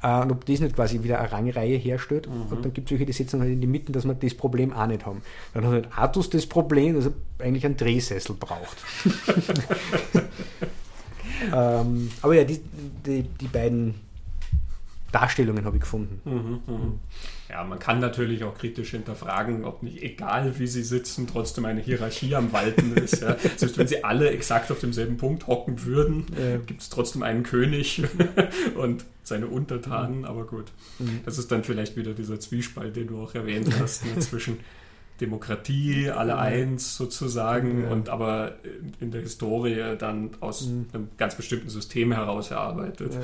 Uh, 0.00 0.22
und 0.22 0.30
ob 0.30 0.46
das 0.46 0.60
nicht 0.60 0.76
quasi 0.76 1.02
wieder 1.02 1.18
eine 1.18 1.32
Rangreihe 1.32 1.76
herstellt. 1.76 2.28
Mhm. 2.28 2.52
Und 2.52 2.64
dann 2.64 2.72
gibt 2.72 2.86
es 2.86 2.92
welche, 2.92 3.04
die 3.04 3.12
sitzen 3.12 3.40
halt 3.40 3.50
in 3.50 3.60
die 3.60 3.66
Mitte, 3.66 3.90
dass 3.90 4.04
wir 4.04 4.14
das 4.14 4.32
Problem 4.32 4.72
auch 4.72 4.86
nicht 4.86 5.04
haben. 5.04 5.22
Dann 5.54 5.64
hat 5.64 5.72
halt 5.72 5.88
Artus 5.98 6.30
das 6.30 6.46
Problem, 6.46 6.94
dass 6.94 7.06
er 7.06 7.12
eigentlich 7.44 7.66
einen 7.66 7.76
Drehsessel 7.76 8.36
braucht. 8.38 8.76
ähm, 11.52 12.12
aber 12.22 12.34
ja, 12.34 12.44
die, 12.44 12.60
die, 13.04 13.22
die 13.24 13.48
beiden 13.48 13.96
Darstellungen 15.12 15.64
habe 15.64 15.76
ich 15.76 15.82
gefunden. 15.82 16.20
Mhm, 16.24 16.60
mh. 16.66 16.92
Ja, 17.48 17.64
man 17.64 17.78
kann 17.78 17.98
natürlich 17.98 18.44
auch 18.44 18.54
kritisch 18.54 18.90
hinterfragen, 18.90 19.64
ob 19.64 19.82
nicht 19.82 20.02
egal 20.02 20.58
wie 20.58 20.66
sie 20.66 20.82
sitzen, 20.82 21.26
trotzdem 21.26 21.64
eine 21.64 21.80
Hierarchie 21.80 22.34
am 22.34 22.52
Walten 22.52 22.94
ist. 22.94 23.22
Ja. 23.22 23.36
Selbst 23.56 23.78
wenn 23.78 23.88
sie 23.88 24.04
alle 24.04 24.30
exakt 24.30 24.70
auf 24.70 24.80
demselben 24.80 25.16
Punkt 25.16 25.46
hocken 25.46 25.84
würden, 25.84 26.26
ja. 26.38 26.58
gibt 26.58 26.82
es 26.82 26.90
trotzdem 26.90 27.22
einen 27.22 27.44
König 27.44 28.02
und 28.74 29.06
seine 29.22 29.46
Untertanen, 29.46 30.26
aber 30.26 30.44
gut. 30.46 30.66
Mhm. 30.98 31.20
Das 31.24 31.38
ist 31.38 31.50
dann 31.50 31.64
vielleicht 31.64 31.96
wieder 31.96 32.12
dieser 32.12 32.38
Zwiespalt, 32.38 32.96
den 32.96 33.08
du 33.08 33.22
auch 33.22 33.34
erwähnt 33.34 33.68
hast, 33.80 34.04
ne, 34.04 34.18
zwischen 34.18 34.58
Demokratie, 35.20 36.10
alle 36.10 36.36
eins 36.38 36.96
sozusagen, 36.96 37.84
ja. 37.84 37.90
und 37.90 38.10
aber 38.10 38.56
in 39.00 39.10
der 39.10 39.22
Historie 39.22 39.96
dann 39.98 40.30
aus 40.40 40.66
mhm. 40.66 40.86
einem 40.92 41.08
ganz 41.16 41.34
bestimmten 41.34 41.70
System 41.70 42.12
heraus 42.12 42.50
erarbeitet. 42.50 43.16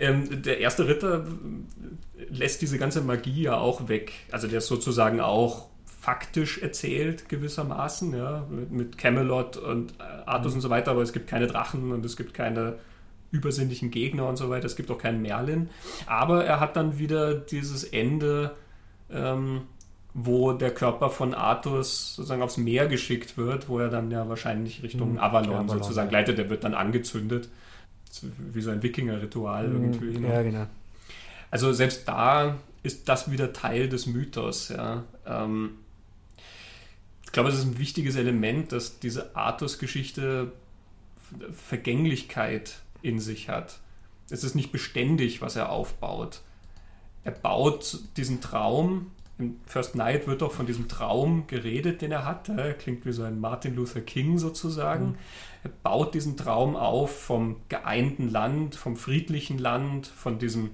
Ähm, 0.00 0.42
der 0.42 0.60
erste 0.60 0.86
Ritter 0.86 1.26
lässt 2.30 2.62
diese 2.62 2.78
ganze 2.78 3.00
Magie 3.00 3.42
ja 3.42 3.56
auch 3.56 3.88
weg. 3.88 4.12
Also 4.30 4.48
der 4.48 4.58
ist 4.58 4.66
sozusagen 4.66 5.20
auch 5.20 5.68
faktisch 6.02 6.58
erzählt 6.58 7.28
gewissermaßen, 7.28 8.16
ja, 8.16 8.44
mit, 8.50 8.72
mit 8.72 8.98
Camelot 8.98 9.56
und 9.56 9.92
äh, 10.00 10.02
Artus 10.26 10.52
mhm. 10.52 10.56
und 10.56 10.60
so 10.62 10.70
weiter, 10.70 10.90
aber 10.90 11.02
es 11.02 11.12
gibt 11.12 11.28
keine 11.28 11.46
Drachen 11.46 11.92
und 11.92 12.04
es 12.04 12.16
gibt 12.16 12.34
keine 12.34 12.78
übersinnlichen 13.30 13.92
Gegner 13.92 14.28
und 14.28 14.36
so 14.36 14.50
weiter, 14.50 14.66
es 14.66 14.74
gibt 14.74 14.90
auch 14.90 14.98
keinen 14.98 15.22
Merlin. 15.22 15.70
Aber 16.06 16.44
er 16.44 16.58
hat 16.58 16.74
dann 16.74 16.98
wieder 16.98 17.34
dieses 17.34 17.84
Ende, 17.84 18.50
ähm, 19.12 19.62
wo 20.12 20.52
der 20.52 20.74
Körper 20.74 21.08
von 21.08 21.34
Artus 21.34 22.16
sozusagen 22.16 22.42
aufs 22.42 22.56
Meer 22.56 22.88
geschickt 22.88 23.38
wird, 23.38 23.68
wo 23.68 23.78
er 23.78 23.88
dann 23.88 24.10
ja 24.10 24.28
wahrscheinlich 24.28 24.82
Richtung 24.82 25.12
mhm. 25.12 25.18
Avalon, 25.18 25.54
Avalon 25.54 25.68
sozusagen 25.68 26.08
ja. 26.08 26.10
gleitet. 26.10 26.36
Der 26.36 26.50
wird 26.50 26.64
dann 26.64 26.74
angezündet. 26.74 27.48
Wie 28.52 28.60
so 28.60 28.70
ein 28.70 28.82
Wikinger-Ritual 28.82 29.68
mhm. 29.68 29.74
irgendwie. 29.74 30.18
Ne? 30.18 30.28
Ja, 30.28 30.42
genau. 30.42 30.66
Also 31.50 31.72
selbst 31.72 32.06
da 32.06 32.58
ist 32.82 33.08
das 33.08 33.30
wieder 33.30 33.52
Teil 33.52 33.88
des 33.88 34.06
Mythos. 34.06 34.68
Ja. 34.68 35.04
Ähm, 35.26 35.78
ich 37.24 37.32
glaube, 37.32 37.48
es 37.48 37.56
ist 37.56 37.64
ein 37.64 37.78
wichtiges 37.78 38.16
Element, 38.16 38.72
dass 38.72 38.98
diese 38.98 39.34
Artus-Geschichte 39.34 40.52
Vergänglichkeit 41.52 42.80
in 43.00 43.20
sich 43.20 43.48
hat. 43.48 43.78
Es 44.28 44.44
ist 44.44 44.54
nicht 44.54 44.72
beständig, 44.72 45.40
was 45.40 45.56
er 45.56 45.70
aufbaut. 45.70 46.40
Er 47.24 47.32
baut 47.32 48.00
diesen 48.16 48.40
Traum 48.40 49.10
im 49.38 49.56
First 49.66 49.94
Night 49.94 50.26
wird 50.26 50.42
doch 50.42 50.52
von 50.52 50.66
diesem 50.66 50.88
Traum 50.88 51.46
geredet, 51.46 52.02
den 52.02 52.12
er 52.12 52.24
hat. 52.24 52.48
Er 52.48 52.74
klingt 52.74 53.06
wie 53.06 53.12
so 53.12 53.22
ein 53.22 53.40
Martin 53.40 53.74
Luther 53.74 54.00
King 54.00 54.38
sozusagen. 54.38 55.06
Mhm. 55.06 55.14
Er 55.64 55.70
baut 55.82 56.14
diesen 56.14 56.36
Traum 56.36 56.76
auf 56.76 57.18
vom 57.22 57.56
geeinten 57.68 58.28
Land, 58.28 58.74
vom 58.74 58.96
friedlichen 58.96 59.58
Land, 59.58 60.06
von 60.06 60.38
diesem 60.38 60.70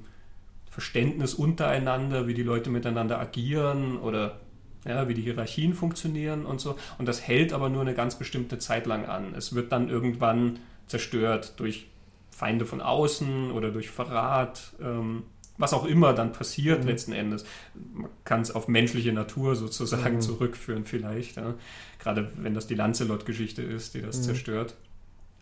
Verständnis 0.70 1.34
untereinander, 1.34 2.26
wie 2.26 2.34
die 2.34 2.42
Leute 2.42 2.70
miteinander 2.70 3.18
agieren 3.18 3.98
oder 3.98 4.40
ja, 4.84 5.08
wie 5.08 5.14
die 5.14 5.22
Hierarchien 5.22 5.74
funktionieren 5.74 6.46
und 6.46 6.60
so. 6.60 6.76
Und 6.98 7.06
das 7.06 7.26
hält 7.26 7.52
aber 7.52 7.68
nur 7.68 7.82
eine 7.82 7.94
ganz 7.94 8.16
bestimmte 8.16 8.58
Zeit 8.58 8.86
lang 8.86 9.06
an. 9.06 9.34
Es 9.34 9.54
wird 9.54 9.72
dann 9.72 9.88
irgendwann 9.88 10.58
zerstört 10.86 11.54
durch 11.58 11.88
Feinde 12.30 12.64
von 12.64 12.80
außen 12.80 13.50
oder 13.50 13.70
durch 13.70 13.90
Verrat. 13.90 14.72
Ähm, 14.80 15.24
was 15.58 15.74
auch 15.74 15.84
immer 15.84 16.14
dann 16.14 16.32
passiert 16.32 16.82
mhm. 16.82 16.88
letzten 16.88 17.12
Endes. 17.12 17.44
Man 17.92 18.08
kann 18.24 18.40
es 18.40 18.50
auf 18.50 18.68
menschliche 18.68 19.12
Natur 19.12 19.56
sozusagen 19.56 20.16
mhm. 20.16 20.20
zurückführen 20.20 20.84
vielleicht. 20.84 21.36
Ja. 21.36 21.54
Gerade 21.98 22.30
wenn 22.36 22.54
das 22.54 22.66
die 22.66 22.76
Lancelot-Geschichte 22.76 23.62
ist, 23.62 23.94
die 23.94 24.00
das 24.00 24.18
mhm. 24.18 24.22
zerstört. 24.22 24.76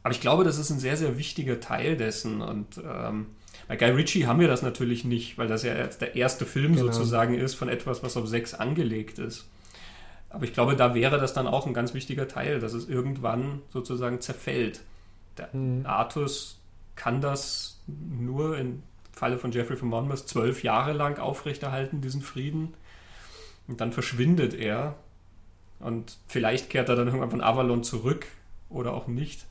Aber 0.03 0.13
ich 0.15 0.21
glaube, 0.21 0.45
das 0.45 0.59
ist 0.59 0.71
ein 0.71 0.79
sehr, 0.79 0.97
sehr 0.97 1.19
wichtiger 1.19 1.61
Teil 1.61 1.97
dessen. 1.97 2.41
Und 2.41 2.79
ähm, 2.79 3.27
bei 3.69 3.77
Guy 3.77 3.91
Ritchie 3.91 4.27
haben 4.27 4.41
wir 4.41 4.49
das 4.49 4.63
natürlich 4.63 5.05
nicht, 5.05 5.37
weil 5.37 5.49
das 5.49 5.63
ja 5.63 5.75
jetzt 5.75 6.01
der 6.01 6.17
erste 6.17 6.47
Film 6.47 6.77
genau. 6.77 6.87
sozusagen 6.87 7.35
ist 7.35 7.55
von 7.55 7.69
etwas, 7.69 8.03
was 8.03 8.17
auf 8.17 8.27
sechs 8.27 8.55
angelegt 8.55 9.19
ist. 9.19 9.49
Aber 10.31 10.45
ich 10.45 10.53
glaube, 10.53 10.77
da 10.77 10.95
wäre 10.95 11.19
das 11.19 11.33
dann 11.35 11.47
auch 11.47 11.67
ein 11.67 11.75
ganz 11.75 11.95
wichtiger 11.95 12.29
Teil, 12.29 12.61
dass 12.61 12.73
es 12.73 12.89
irgendwann 12.89 13.63
sozusagen 13.71 14.21
zerfällt. 14.21 14.83
Der 15.39 15.49
mhm. 15.53 15.85
Artus 15.85 16.61
kann 16.95 17.21
das 17.21 17.81
nur 17.87 18.57
in 18.59 18.83
Falle 19.17 19.39
von 19.39 19.51
Jeffrey 19.51 19.77
von 19.77 19.89
Monmouth 19.89 20.29
zwölf 20.29 20.63
Jahre 20.63 20.93
lang 20.93 21.19
aufrechterhalten, 21.19 22.03
diesen 22.03 22.21
Frieden. 22.21 22.75
Und 23.67 23.81
dann 23.81 23.91
verschwindet 23.91 24.55
er. 24.55 24.95
Und 25.81 26.19
vielleicht 26.29 26.71
kehrt 26.71 26.91
er 26.91 26.97
dann 26.97 27.07
irgendwann 27.07 27.31
von 27.31 27.41
Avalon 27.41 27.83
zurück 27.83 28.27
oder 28.69 28.93
auch 28.93 29.09
nicht. 29.09 29.47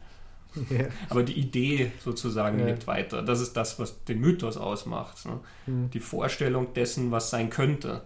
Ja. 0.69 0.85
Aber 1.09 1.23
die 1.23 1.33
Idee 1.33 1.91
sozusagen 1.99 2.59
ja. 2.59 2.67
lebt 2.67 2.87
weiter. 2.87 3.21
Das 3.21 3.41
ist 3.41 3.57
das, 3.57 3.77
was 3.77 4.05
den 4.05 4.21
Mythos 4.21 4.55
ausmacht. 4.55 5.25
Ne? 5.25 5.39
Mhm. 5.65 5.89
Die 5.91 5.99
Vorstellung 5.99 6.73
dessen, 6.73 7.11
was 7.11 7.29
sein 7.29 7.49
könnte. 7.49 8.03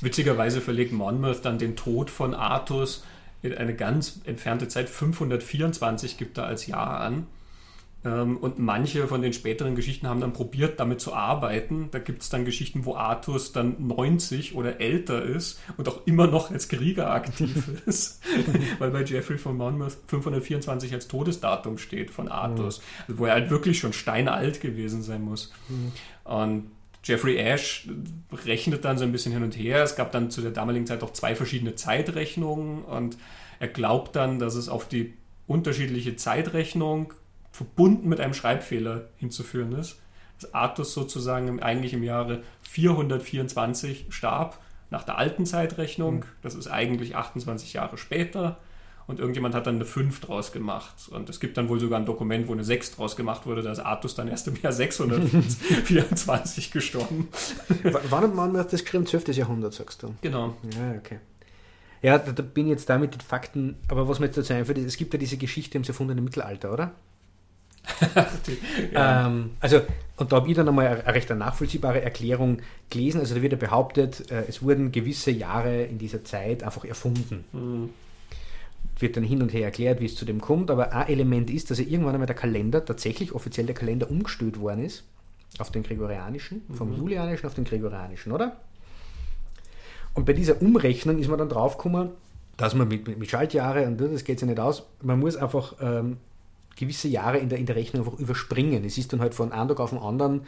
Witzigerweise 0.00 0.60
verlegt 0.60 0.92
Monmouth 0.92 1.44
dann 1.44 1.58
den 1.58 1.74
Tod 1.74 2.10
von 2.10 2.34
Artus 2.34 3.04
in 3.42 3.54
eine 3.54 3.74
ganz 3.74 4.20
entfernte 4.24 4.68
Zeit. 4.68 4.88
524 4.88 6.18
gibt 6.18 6.38
er 6.38 6.44
als 6.44 6.66
Jahr 6.66 7.00
an. 7.00 7.26
Ähm, 8.04 8.38
und 8.38 8.58
manche 8.58 9.06
von 9.08 9.20
den 9.20 9.32
späteren 9.32 9.74
Geschichten 9.74 10.08
haben 10.08 10.20
dann 10.20 10.32
probiert, 10.32 10.80
damit 10.80 11.00
zu 11.00 11.12
arbeiten. 11.12 11.88
Da 11.90 11.98
gibt 11.98 12.22
es 12.22 12.30
dann 12.30 12.44
Geschichten, 12.44 12.84
wo 12.84 12.94
Artus 12.94 13.52
dann 13.52 13.76
90 13.78 14.54
oder 14.54 14.80
älter 14.80 15.22
ist 15.22 15.60
und 15.76 15.88
auch 15.88 16.06
immer 16.06 16.26
noch 16.26 16.50
als 16.50 16.68
Krieger 16.68 17.10
aktiv 17.10 17.68
ist, 17.86 18.22
weil 18.78 18.90
bei 18.90 19.04
Jeffrey 19.04 19.36
von 19.36 19.56
Monmouth 19.56 19.98
524 20.06 20.94
als 20.94 21.08
Todesdatum 21.08 21.76
steht 21.76 22.10
von 22.10 22.28
Artus, 22.28 22.78
mhm. 22.78 22.84
also 23.08 23.18
wo 23.18 23.26
er 23.26 23.34
halt 23.34 23.50
wirklich 23.50 23.78
schon 23.78 23.92
steinalt 23.92 24.60
gewesen 24.60 25.02
sein 25.02 25.22
muss. 25.22 25.52
Mhm. 25.68 25.92
Und 26.24 26.70
Jeffrey 27.04 27.36
Ash 27.36 27.88
rechnet 28.44 28.84
dann 28.84 28.98
so 28.98 29.04
ein 29.04 29.12
bisschen 29.12 29.32
hin 29.32 29.42
und 29.42 29.56
her. 29.56 29.82
Es 29.82 29.96
gab 29.96 30.12
dann 30.12 30.30
zu 30.30 30.40
der 30.40 30.50
damaligen 30.50 30.86
Zeit 30.86 31.02
auch 31.02 31.12
zwei 31.12 31.34
verschiedene 31.34 31.74
Zeitrechnungen 31.74 32.82
und 32.84 33.16
er 33.58 33.68
glaubt 33.68 34.16
dann, 34.16 34.38
dass 34.38 34.54
es 34.54 34.68
auf 34.68 34.88
die 34.88 35.14
unterschiedliche 35.46 36.16
Zeitrechnung 36.16 37.12
verbunden 37.60 38.08
mit 38.08 38.20
einem 38.20 38.32
Schreibfehler 38.32 39.10
hinzuführen 39.16 39.72
ist. 39.72 39.98
Dass 40.40 40.54
Artus 40.54 40.94
sozusagen 40.94 41.62
eigentlich 41.62 41.92
im 41.92 42.02
Jahre 42.02 42.42
424 42.62 44.06
starb, 44.08 44.58
nach 44.88 45.04
der 45.04 45.18
alten 45.18 45.44
Zeitrechnung. 45.44 46.20
Mhm. 46.20 46.24
Das 46.40 46.54
ist 46.54 46.68
eigentlich 46.68 47.16
28 47.16 47.74
Jahre 47.74 47.98
später. 47.98 48.56
Und 49.06 49.20
irgendjemand 49.20 49.54
hat 49.54 49.66
dann 49.66 49.74
eine 49.74 49.84
5 49.84 50.20
draus 50.20 50.52
gemacht. 50.52 50.94
Und 51.10 51.28
es 51.28 51.38
gibt 51.38 51.58
dann 51.58 51.68
wohl 51.68 51.78
sogar 51.78 52.00
ein 52.00 52.06
Dokument, 52.06 52.48
wo 52.48 52.54
eine 52.54 52.64
6 52.64 52.96
draus 52.96 53.14
gemacht 53.14 53.44
wurde. 53.44 53.60
Da 53.60 53.72
ist 53.72 53.80
Artus 53.80 54.14
dann 54.14 54.28
erst 54.28 54.48
im 54.48 54.56
Jahr 54.56 54.72
624 54.72 56.70
gestorben. 56.72 57.28
Wann 57.82 58.22
hat 58.22 58.34
man 58.34 58.54
das 58.54 58.70
geschrieben? 58.70 59.04
12. 59.04 59.36
Jahrhundert, 59.36 59.74
sagst 59.74 60.02
du? 60.02 60.14
Genau. 60.22 60.56
Ja, 60.74 60.94
okay. 60.96 61.18
Ja, 62.00 62.16
da, 62.18 62.32
da 62.32 62.42
bin 62.42 62.64
ich 62.66 62.70
jetzt 62.70 62.88
da 62.88 62.96
mit 62.96 63.12
den 63.12 63.20
Fakten. 63.20 63.76
Aber 63.88 64.08
was 64.08 64.18
mir 64.18 64.26
jetzt 64.26 64.38
dazu 64.38 64.54
einfällt, 64.54 64.78
es 64.78 64.96
gibt 64.96 65.12
ja 65.12 65.18
diese 65.18 65.36
Geschichte 65.36 65.76
im 65.76 65.84
erfundenen 65.84 66.24
Mittelalter, 66.24 66.72
oder? 66.72 66.94
ja. 68.92 69.26
ähm, 69.26 69.50
also, 69.60 69.80
und 70.16 70.32
da 70.32 70.36
habe 70.36 70.48
ich 70.48 70.54
dann 70.54 70.68
einmal 70.68 70.86
eine, 70.86 71.04
eine 71.04 71.14
recht 71.14 71.30
nachvollziehbare 71.30 72.02
Erklärung 72.02 72.58
gelesen. 72.90 73.20
Also 73.20 73.34
da 73.34 73.42
wird 73.42 73.52
ja 73.52 73.58
behauptet, 73.58 74.30
äh, 74.30 74.44
es 74.48 74.62
wurden 74.62 74.92
gewisse 74.92 75.30
Jahre 75.30 75.84
in 75.84 75.98
dieser 75.98 76.24
Zeit 76.24 76.62
einfach 76.62 76.84
erfunden. 76.84 77.44
Mhm. 77.52 77.90
Wird 78.98 79.16
dann 79.16 79.24
hin 79.24 79.42
und 79.42 79.52
her 79.52 79.64
erklärt, 79.64 80.00
wie 80.00 80.06
es 80.06 80.14
zu 80.14 80.24
dem 80.24 80.40
kommt. 80.40 80.70
Aber 80.70 80.92
ein 80.92 81.08
Element 81.08 81.50
ist, 81.50 81.70
dass 81.70 81.78
ja 81.78 81.86
irgendwann 81.86 82.14
einmal 82.14 82.26
der 82.26 82.36
Kalender, 82.36 82.84
tatsächlich 82.84 83.32
offiziell 83.32 83.66
der 83.66 83.74
Kalender 83.74 84.10
umgestellt 84.10 84.60
worden 84.60 84.84
ist 84.84 85.04
auf 85.58 85.70
den 85.70 85.82
gregorianischen, 85.82 86.62
vom 86.72 86.90
mhm. 86.90 86.98
julianischen 86.98 87.46
auf 87.46 87.54
den 87.54 87.64
gregorianischen, 87.64 88.32
oder? 88.32 88.56
Und 90.14 90.26
bei 90.26 90.32
dieser 90.32 90.60
Umrechnung 90.60 91.18
ist 91.18 91.28
man 91.28 91.38
dann 91.38 91.48
draufgekommen, 91.48 92.10
dass 92.56 92.74
man 92.74 92.88
mit, 92.88 93.18
mit 93.18 93.30
Schaltjahre 93.30 93.86
und 93.86 94.00
das 94.00 94.24
geht 94.24 94.40
ja 94.40 94.46
nicht 94.46 94.60
aus, 94.60 94.84
man 95.02 95.18
muss 95.18 95.36
einfach 95.36 95.74
ähm, 95.80 96.18
gewisse 96.80 97.08
Jahre 97.08 97.38
in 97.38 97.48
der, 97.48 97.58
in 97.58 97.66
der 97.66 97.76
Rechnung 97.76 98.06
einfach 98.06 98.18
überspringen. 98.18 98.84
Es 98.84 98.98
ist 98.98 99.12
dann 99.12 99.20
halt 99.20 99.34
von 99.34 99.52
einem 99.52 99.68
Tag 99.68 99.80
auf 99.80 99.90
den 99.90 99.98
anderen, 99.98 100.42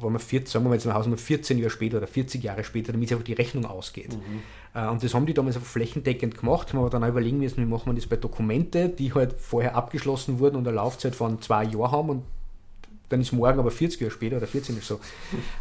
wo 0.00 0.10
man 0.10 0.20
14, 0.20 0.46
sagen 0.46 0.64
wir 0.64 0.70
mal 0.70 0.74
jetzt 0.74 0.86
im 0.86 0.94
Haus 0.94 1.06
14 1.06 1.58
Jahre 1.58 1.70
später 1.70 1.98
oder 1.98 2.06
40 2.06 2.42
Jahre 2.42 2.64
später, 2.64 2.92
damit 2.92 3.10
einfach 3.12 3.24
die 3.24 3.32
Rechnung 3.32 3.64
ausgeht. 3.64 4.12
Mhm. 4.12 4.42
Äh, 4.74 4.88
und 4.88 5.02
das 5.02 5.14
haben 5.14 5.26
die 5.26 5.34
damals 5.34 5.56
einfach 5.56 5.68
flächendeckend 5.68 6.38
gemacht, 6.38 6.72
haben 6.72 6.80
aber 6.80 6.90
dann 6.90 7.04
auch 7.04 7.08
überlegen 7.08 7.38
müssen, 7.38 7.58
wie 7.58 7.66
machen 7.66 7.86
wir 7.86 7.94
das 7.94 8.06
bei 8.06 8.16
Dokumente, 8.16 8.88
die 8.88 9.14
halt 9.14 9.34
vorher 9.34 9.76
abgeschlossen 9.76 10.40
wurden 10.40 10.56
und 10.56 10.66
eine 10.66 10.76
Laufzeit 10.76 11.14
von 11.14 11.40
zwei 11.40 11.64
Jahren 11.64 11.92
haben 11.92 12.08
und 12.10 12.22
dann 13.08 13.20
ist 13.20 13.32
morgen 13.32 13.58
aber 13.58 13.70
40 13.70 14.00
Jahre 14.00 14.10
später 14.10 14.36
oder 14.38 14.46
14 14.46 14.76
ist 14.76 14.88
so. 14.88 15.00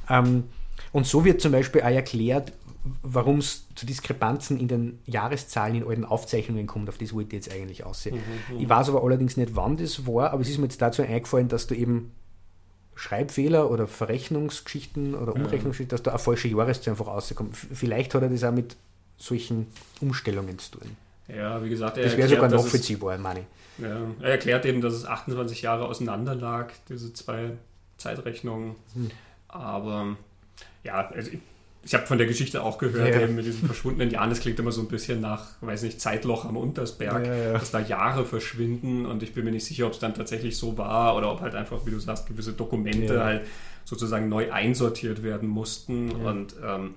Mhm. 0.10 0.44
Und 0.92 1.08
so 1.08 1.26
wird 1.26 1.42
zum 1.42 1.52
Beispiel 1.52 1.82
auch 1.82 1.88
erklärt, 1.88 2.52
warum 3.02 3.40
es 3.40 3.66
zu 3.76 3.86
Diskrepanzen 3.86 4.60
in 4.60 4.68
den 4.68 5.00
Jahreszahlen 5.06 5.76
in 5.76 5.88
alten 5.88 6.06
Aufzeichnungen 6.06 6.68
kommt, 6.68 6.90
auf 6.90 6.98
das 6.98 7.14
wollte 7.14 7.36
ich 7.36 7.46
jetzt 7.46 7.56
eigentlich 7.56 7.86
aussehen. 7.86 8.16
Mhm, 8.16 8.56
mhm, 8.56 8.62
ich 8.62 8.70
weiß 8.70 8.90
aber 8.90 9.04
allerdings 9.04 9.38
nicht, 9.38 9.56
wann 9.56 9.78
das 9.78 10.06
war, 10.06 10.32
aber 10.32 10.42
es 10.42 10.50
ist 10.50 10.58
mir 10.58 10.66
jetzt 10.66 10.82
dazu 10.82 11.02
eingefallen, 11.02 11.48
dass 11.48 11.68
du 11.68 11.76
eben 11.76 12.12
Schreibfehler 12.96 13.72
oder 13.72 13.88
Verrechnungsgeschichten 13.88 15.16
oder 15.16 15.34
Umrechnungsgeschichten, 15.34 15.90
dass 15.90 16.04
da 16.04 16.12
eine 16.12 16.20
falsche 16.20 16.48
Jahreszahl 16.48 16.92
einfach 16.92 17.08
rauskommt. 17.08 17.56
Vielleicht 17.56 18.14
hat 18.14 18.22
er 18.22 18.30
das 18.30 18.44
auch 18.44 18.52
mit 18.52 18.76
solchen 19.18 19.68
Umstellungen 20.02 20.60
zu 20.60 20.80
tun. 20.80 20.98
Ja, 21.28 21.64
wie 21.64 21.70
gesagt, 21.70 21.98
er 21.98 22.04
das 22.04 22.18
wäre 22.18 22.28
sogar 22.28 22.50
nachvollziehbar, 22.50 23.18
meine 23.18 23.42
ich. 23.42 23.46
Ja, 23.84 24.02
er 24.22 24.30
erklärt 24.30 24.66
eben, 24.66 24.82
dass 24.82 24.94
es 24.94 25.06
28 25.06 25.62
Jahre 25.62 25.88
auseinander 25.88 26.36
lag, 26.36 26.72
diese 26.90 27.14
zwei 27.14 27.52
Zeitrechnungen. 27.98 28.76
Hm. 28.94 29.10
Aber 29.48 30.18
ja, 30.84 31.10
also 31.10 31.32
ich 31.86 31.94
habe 31.94 32.06
von 32.06 32.18
der 32.18 32.28
Geschichte 32.28 32.64
auch 32.64 32.78
gehört, 32.78 33.14
ja. 33.14 33.22
eben 33.22 33.36
mit 33.36 33.46
diesen 33.46 33.66
verschwundenen 33.66 34.10
Jahren. 34.10 34.30
Das 34.30 34.40
klingt 34.40 34.58
immer 34.58 34.72
so 34.72 34.82
ein 34.82 34.88
bisschen 34.88 35.20
nach, 35.20 35.48
weiß 35.62 35.84
nicht, 35.84 36.00
Zeitloch 36.00 36.46
am 36.46 36.56
Untersberg, 36.56 37.26
ja, 37.26 37.36
ja. 37.36 37.54
dass 37.54 37.72
da 37.72 37.80
Jahre 37.80 38.26
verschwinden 38.26 39.06
und 39.06 39.22
ich 39.22 39.34
bin 39.34 39.44
mir 39.44 39.52
nicht 39.52 39.66
sicher, 39.66 39.88
ob 39.88 39.94
es 39.94 40.00
dann 40.00 40.14
tatsächlich 40.14 40.58
so 40.58 40.78
war 40.78 41.18
oder 41.18 41.32
ob 41.32 41.42
halt 41.42 41.56
einfach, 41.56 41.86
wie 41.86 41.92
du 41.92 42.00
sagst, 42.00 42.26
gewisse 42.28 42.54
Dokumente 42.54 43.24
halt 43.24 43.42
sozusagen 43.86 44.30
neu 44.30 44.50
einsortiert 44.52 45.24
werden 45.24 45.50
mussten 45.50 46.12
und 46.12 46.56
ähm, 46.66 46.94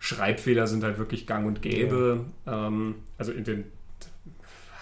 Schreibfehler 0.00 0.66
sind 0.66 0.84
halt 0.84 0.98
wirklich 0.98 1.26
gang 1.26 1.46
und 1.46 1.62
gäbe. 1.62 2.26
Ähm, 2.46 2.96
also 3.16 3.32
in 3.32 3.44
den 3.44 3.64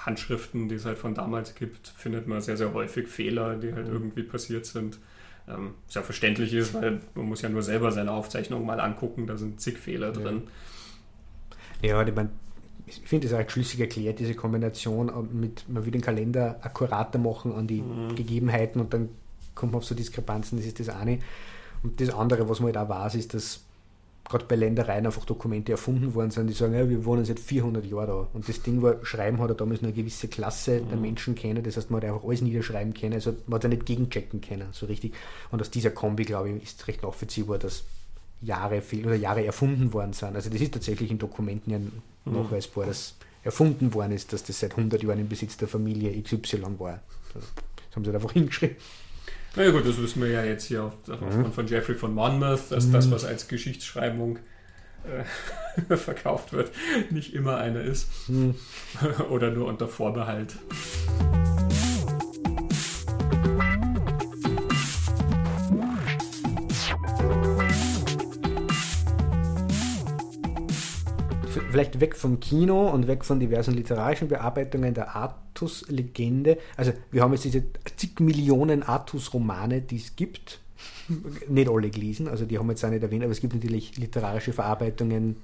Handschriften, 0.04 0.68
die 0.68 0.74
es 0.74 0.84
halt 0.84 0.98
von 0.98 1.14
damals 1.14 1.54
gibt, 1.54 1.88
findet 1.88 2.26
man 2.26 2.40
sehr, 2.40 2.56
sehr 2.56 2.74
häufig 2.74 3.08
Fehler, 3.08 3.54
die 3.54 3.72
halt 3.72 3.88
irgendwie 3.88 4.24
passiert 4.24 4.66
sind. 4.66 4.98
Ähm, 5.48 5.74
was 5.86 5.94
ja 5.94 6.02
verständlich 6.02 6.54
ist, 6.54 6.74
weil 6.74 7.00
man 7.14 7.26
muss 7.26 7.42
ja 7.42 7.48
nur 7.48 7.62
selber 7.62 7.92
seine 7.92 8.12
Aufzeichnungen 8.12 8.64
mal 8.64 8.80
angucken, 8.80 9.26
da 9.26 9.36
sind 9.36 9.60
zig 9.60 9.78
Fehler 9.78 10.10
drin. 10.12 10.44
Ja, 11.82 12.02
ich 12.02 12.14
meine, 12.14 12.30
ich 12.86 13.00
finde 13.04 13.28
das 13.28 13.36
recht 13.36 13.52
schlüssig 13.52 13.80
erklärt, 13.80 14.18
diese 14.18 14.34
Kombination 14.34 15.10
mit, 15.32 15.68
man 15.68 15.84
will 15.84 15.92
den 15.92 16.00
Kalender 16.00 16.58
akkurater 16.62 17.18
machen 17.18 17.52
an 17.52 17.66
die 17.66 17.82
mhm. 17.82 18.14
Gegebenheiten 18.16 18.80
und 18.80 18.94
dann 18.94 19.10
kommt 19.54 19.72
man 19.72 19.78
auf 19.78 19.84
so 19.84 19.94
Diskrepanzen, 19.94 20.58
das 20.58 20.66
ist 20.66 20.80
das 20.80 20.88
eine. 20.88 21.18
Und 21.82 22.00
das 22.00 22.10
andere, 22.10 22.48
was 22.48 22.60
man 22.60 22.74
halt 22.74 22.78
auch 22.78 22.88
weiß, 22.88 23.14
ist, 23.14 23.34
dass 23.34 23.60
gerade 24.28 24.46
bei 24.46 24.56
Ländereien 24.56 25.04
einfach 25.06 25.24
Dokumente 25.24 25.72
erfunden 25.72 26.14
worden 26.14 26.30
sind, 26.30 26.46
die 26.46 26.54
sagen, 26.54 26.74
ja, 26.74 26.88
wir 26.88 27.04
wohnen 27.04 27.24
seit 27.24 27.38
400 27.38 27.84
Jahren 27.84 28.06
da. 28.06 28.28
Und 28.32 28.48
das 28.48 28.62
Ding 28.62 28.80
war, 28.80 29.04
Schreiben 29.04 29.38
hat 29.38 29.50
er 29.50 29.54
damals 29.54 29.82
nur 29.82 29.90
eine 29.90 29.96
gewisse 29.96 30.28
Klasse 30.28 30.80
mhm. 30.80 30.88
der 30.88 30.98
Menschen 30.98 31.34
kennen, 31.34 31.62
das 31.62 31.76
heißt, 31.76 31.90
man 31.90 32.02
hat 32.02 32.08
einfach 32.08 32.26
alles 32.26 32.40
niederschreiben 32.40 32.94
können, 32.94 33.14
also 33.14 33.34
man 33.46 33.56
hat 33.56 33.64
ja 33.64 33.68
nicht 33.68 33.86
gegenchecken 33.86 34.40
können, 34.40 34.68
so 34.72 34.86
richtig. 34.86 35.14
Und 35.50 35.60
aus 35.60 35.70
dieser 35.70 35.90
Kombi, 35.90 36.24
glaube 36.24 36.50
ich, 36.50 36.62
ist 36.62 36.88
recht 36.88 37.02
nachvollziehbar, 37.02 37.58
dass 37.58 37.84
Jahre 38.40 38.80
viel 38.80 39.06
oder 39.06 39.14
Jahre 39.14 39.44
erfunden 39.44 39.92
worden 39.92 40.12
sind. 40.12 40.36
Also 40.36 40.50
das 40.50 40.60
ist 40.60 40.74
tatsächlich 40.74 41.10
in 41.10 41.18
Dokumenten 41.18 41.70
ja 41.70 41.78
mhm. 41.78 41.92
nachweisbar, 42.24 42.86
dass 42.86 43.14
erfunden 43.42 43.92
worden 43.92 44.12
ist, 44.12 44.32
dass 44.32 44.42
das 44.42 44.58
seit 44.58 44.72
100 44.72 45.02
Jahren 45.02 45.20
im 45.20 45.28
Besitz 45.28 45.56
der 45.56 45.68
Familie 45.68 46.20
XY 46.22 46.62
war. 46.78 47.00
Das 47.34 47.44
haben 47.94 48.04
sie 48.04 48.10
halt 48.10 48.16
einfach 48.16 48.32
hingeschrieben. 48.32 48.76
Na 49.56 49.62
ja 49.62 49.70
gut, 49.70 49.86
das 49.86 50.00
wissen 50.00 50.20
wir 50.20 50.30
ja 50.30 50.44
jetzt 50.44 50.64
hier 50.64 50.82
aufgrund 50.82 51.36
mhm. 51.36 51.52
von 51.52 51.66
Jeffrey 51.66 51.94
von 51.94 52.12
Monmouth, 52.12 52.70
dass 52.70 52.86
mhm. 52.86 52.92
das, 52.92 53.10
was 53.10 53.24
als 53.24 53.46
Geschichtsschreibung 53.46 54.38
äh, 55.88 55.96
verkauft 55.96 56.52
wird, 56.52 56.72
nicht 57.10 57.34
immer 57.34 57.58
eine 57.58 57.80
ist. 57.80 58.08
Mhm. 58.28 58.56
Oder 59.30 59.50
nur 59.50 59.66
unter 59.66 59.86
Vorbehalt. 59.86 60.56
Vielleicht 71.74 71.98
weg 71.98 72.14
vom 72.14 72.38
Kino 72.38 72.88
und 72.88 73.08
weg 73.08 73.24
von 73.24 73.40
diversen 73.40 73.74
literarischen 73.74 74.28
Bearbeitungen 74.28 74.94
der 74.94 75.16
Artus-Legende. 75.16 76.56
Also 76.76 76.92
wir 77.10 77.20
haben 77.20 77.32
jetzt 77.32 77.46
diese 77.46 77.64
zig 77.96 78.20
Millionen 78.20 78.84
Artus-Romane, 78.84 79.80
die 79.80 79.96
es 79.96 80.14
gibt. 80.14 80.60
nicht 81.48 81.68
alle 81.68 81.90
gelesen, 81.90 82.28
also 82.28 82.44
die 82.44 82.58
haben 82.58 82.66
wir 82.66 82.74
jetzt 82.74 82.84
auch 82.84 82.90
nicht 82.90 83.02
erwähnt, 83.02 83.24
aber 83.24 83.32
es 83.32 83.40
gibt 83.40 83.54
natürlich 83.54 83.96
literarische 83.96 84.52
Verarbeitungen 84.52 85.36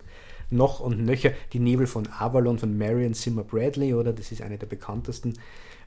noch 0.50 0.78
und 0.78 1.04
nöcher. 1.04 1.32
Die 1.52 1.58
Nebel 1.58 1.88
von 1.88 2.08
Avalon 2.16 2.60
von 2.60 2.78
Marion 2.78 3.14
Zimmer 3.14 3.42
Bradley, 3.42 3.94
oder? 3.94 4.12
Das 4.12 4.30
ist 4.30 4.40
eine 4.40 4.56
der 4.56 4.66
bekanntesten. 4.66 5.34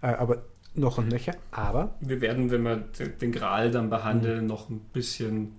Äh, 0.02 0.08
aber 0.08 0.44
noch 0.76 0.98
und 0.98 1.08
nöcher. 1.08 1.36
Aber. 1.52 1.96
Wir 2.02 2.20
werden, 2.20 2.52
wenn 2.52 2.64
wir 2.64 2.84
den 3.22 3.32
Gral 3.32 3.72
dann 3.72 3.90
behandeln, 3.90 4.42
mhm. 4.42 4.48
noch 4.48 4.70
ein 4.70 4.82
bisschen 4.92 5.54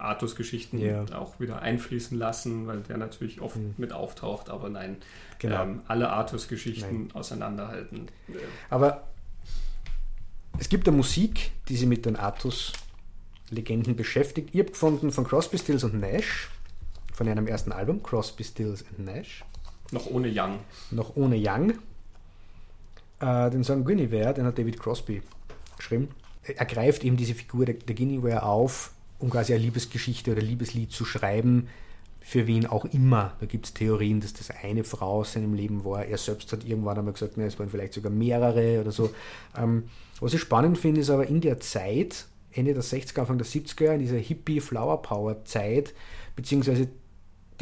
Artus-Geschichten 0.00 0.78
yeah. 0.78 1.04
auch 1.18 1.40
wieder 1.40 1.60
einfließen 1.60 2.18
lassen, 2.18 2.66
weil 2.66 2.80
der 2.80 2.96
natürlich 2.96 3.40
oft 3.40 3.56
mhm. 3.56 3.74
mit 3.76 3.92
auftaucht, 3.92 4.50
aber 4.50 4.68
nein, 4.68 4.96
genau. 5.38 5.62
ähm, 5.62 5.82
alle 5.88 6.10
Artus-Geschichten 6.10 7.10
auseinanderhalten. 7.14 8.08
Aber 8.70 9.04
es 10.58 10.68
gibt 10.68 10.86
eine 10.86 10.96
Musik, 10.96 11.52
die 11.68 11.76
sich 11.76 11.86
mit 11.86 12.06
den 12.06 12.16
Artus-Legenden 12.16 13.96
beschäftigt. 13.96 14.50
Ich 14.52 14.60
habe 14.60 14.70
gefunden 14.70 15.10
von 15.10 15.24
Crosby, 15.24 15.58
Stills 15.58 15.84
und 15.84 15.98
Nash, 15.98 16.50
von 17.12 17.28
einem 17.28 17.46
ersten 17.46 17.72
Album, 17.72 18.02
Crosby, 18.02 18.44
Stills 18.44 18.82
und 18.82 19.04
Nash. 19.04 19.44
Noch 19.90 20.06
ohne 20.06 20.28
Young. 20.32 20.58
Noch 20.90 21.16
ohne 21.16 21.36
Young. 21.36 21.72
Äh, 23.20 23.50
den 23.50 23.62
Song 23.64 23.84
Guinevere, 23.84 24.34
den 24.34 24.44
hat 24.46 24.58
David 24.58 24.80
Crosby 24.80 25.22
geschrieben. 25.76 26.08
Er 26.44 26.66
greift 26.66 27.04
eben 27.04 27.16
diese 27.16 27.34
Figur 27.34 27.66
der, 27.66 27.76
der 27.76 27.94
Guinevere 27.94 28.42
auf, 28.42 28.92
um 29.22 29.30
quasi 29.30 29.54
eine 29.54 29.62
Liebesgeschichte 29.62 30.32
oder 30.32 30.42
Liebeslied 30.42 30.92
zu 30.92 31.04
schreiben, 31.04 31.68
für 32.20 32.46
wen 32.46 32.66
auch 32.66 32.84
immer. 32.84 33.34
Da 33.40 33.46
gibt 33.46 33.66
es 33.66 33.74
Theorien, 33.74 34.20
dass 34.20 34.32
das 34.32 34.50
eine 34.50 34.84
Frau 34.84 35.20
aus 35.20 35.32
seinem 35.32 35.54
Leben 35.54 35.84
war. 35.84 36.04
Er 36.04 36.18
selbst 36.18 36.52
hat 36.52 36.64
irgendwann 36.64 36.98
einmal 36.98 37.14
gesagt, 37.14 37.34
na, 37.36 37.44
es 37.44 37.58
waren 37.58 37.68
vielleicht 37.68 37.94
sogar 37.94 38.12
mehrere 38.12 38.80
oder 38.80 38.92
so. 38.92 39.12
Ähm, 39.56 39.84
was 40.20 40.34
ich 40.34 40.40
spannend 40.40 40.78
finde, 40.78 41.00
ist 41.00 41.10
aber 41.10 41.26
in 41.26 41.40
der 41.40 41.58
Zeit, 41.60 42.26
Ende 42.52 42.74
der 42.74 42.82
60er, 42.82 43.20
Anfang 43.20 43.38
der 43.38 43.46
70er, 43.46 43.94
in 43.94 44.00
dieser 44.00 44.18
Hippie-Flower-Power-Zeit, 44.18 45.94
beziehungsweise 46.36 46.88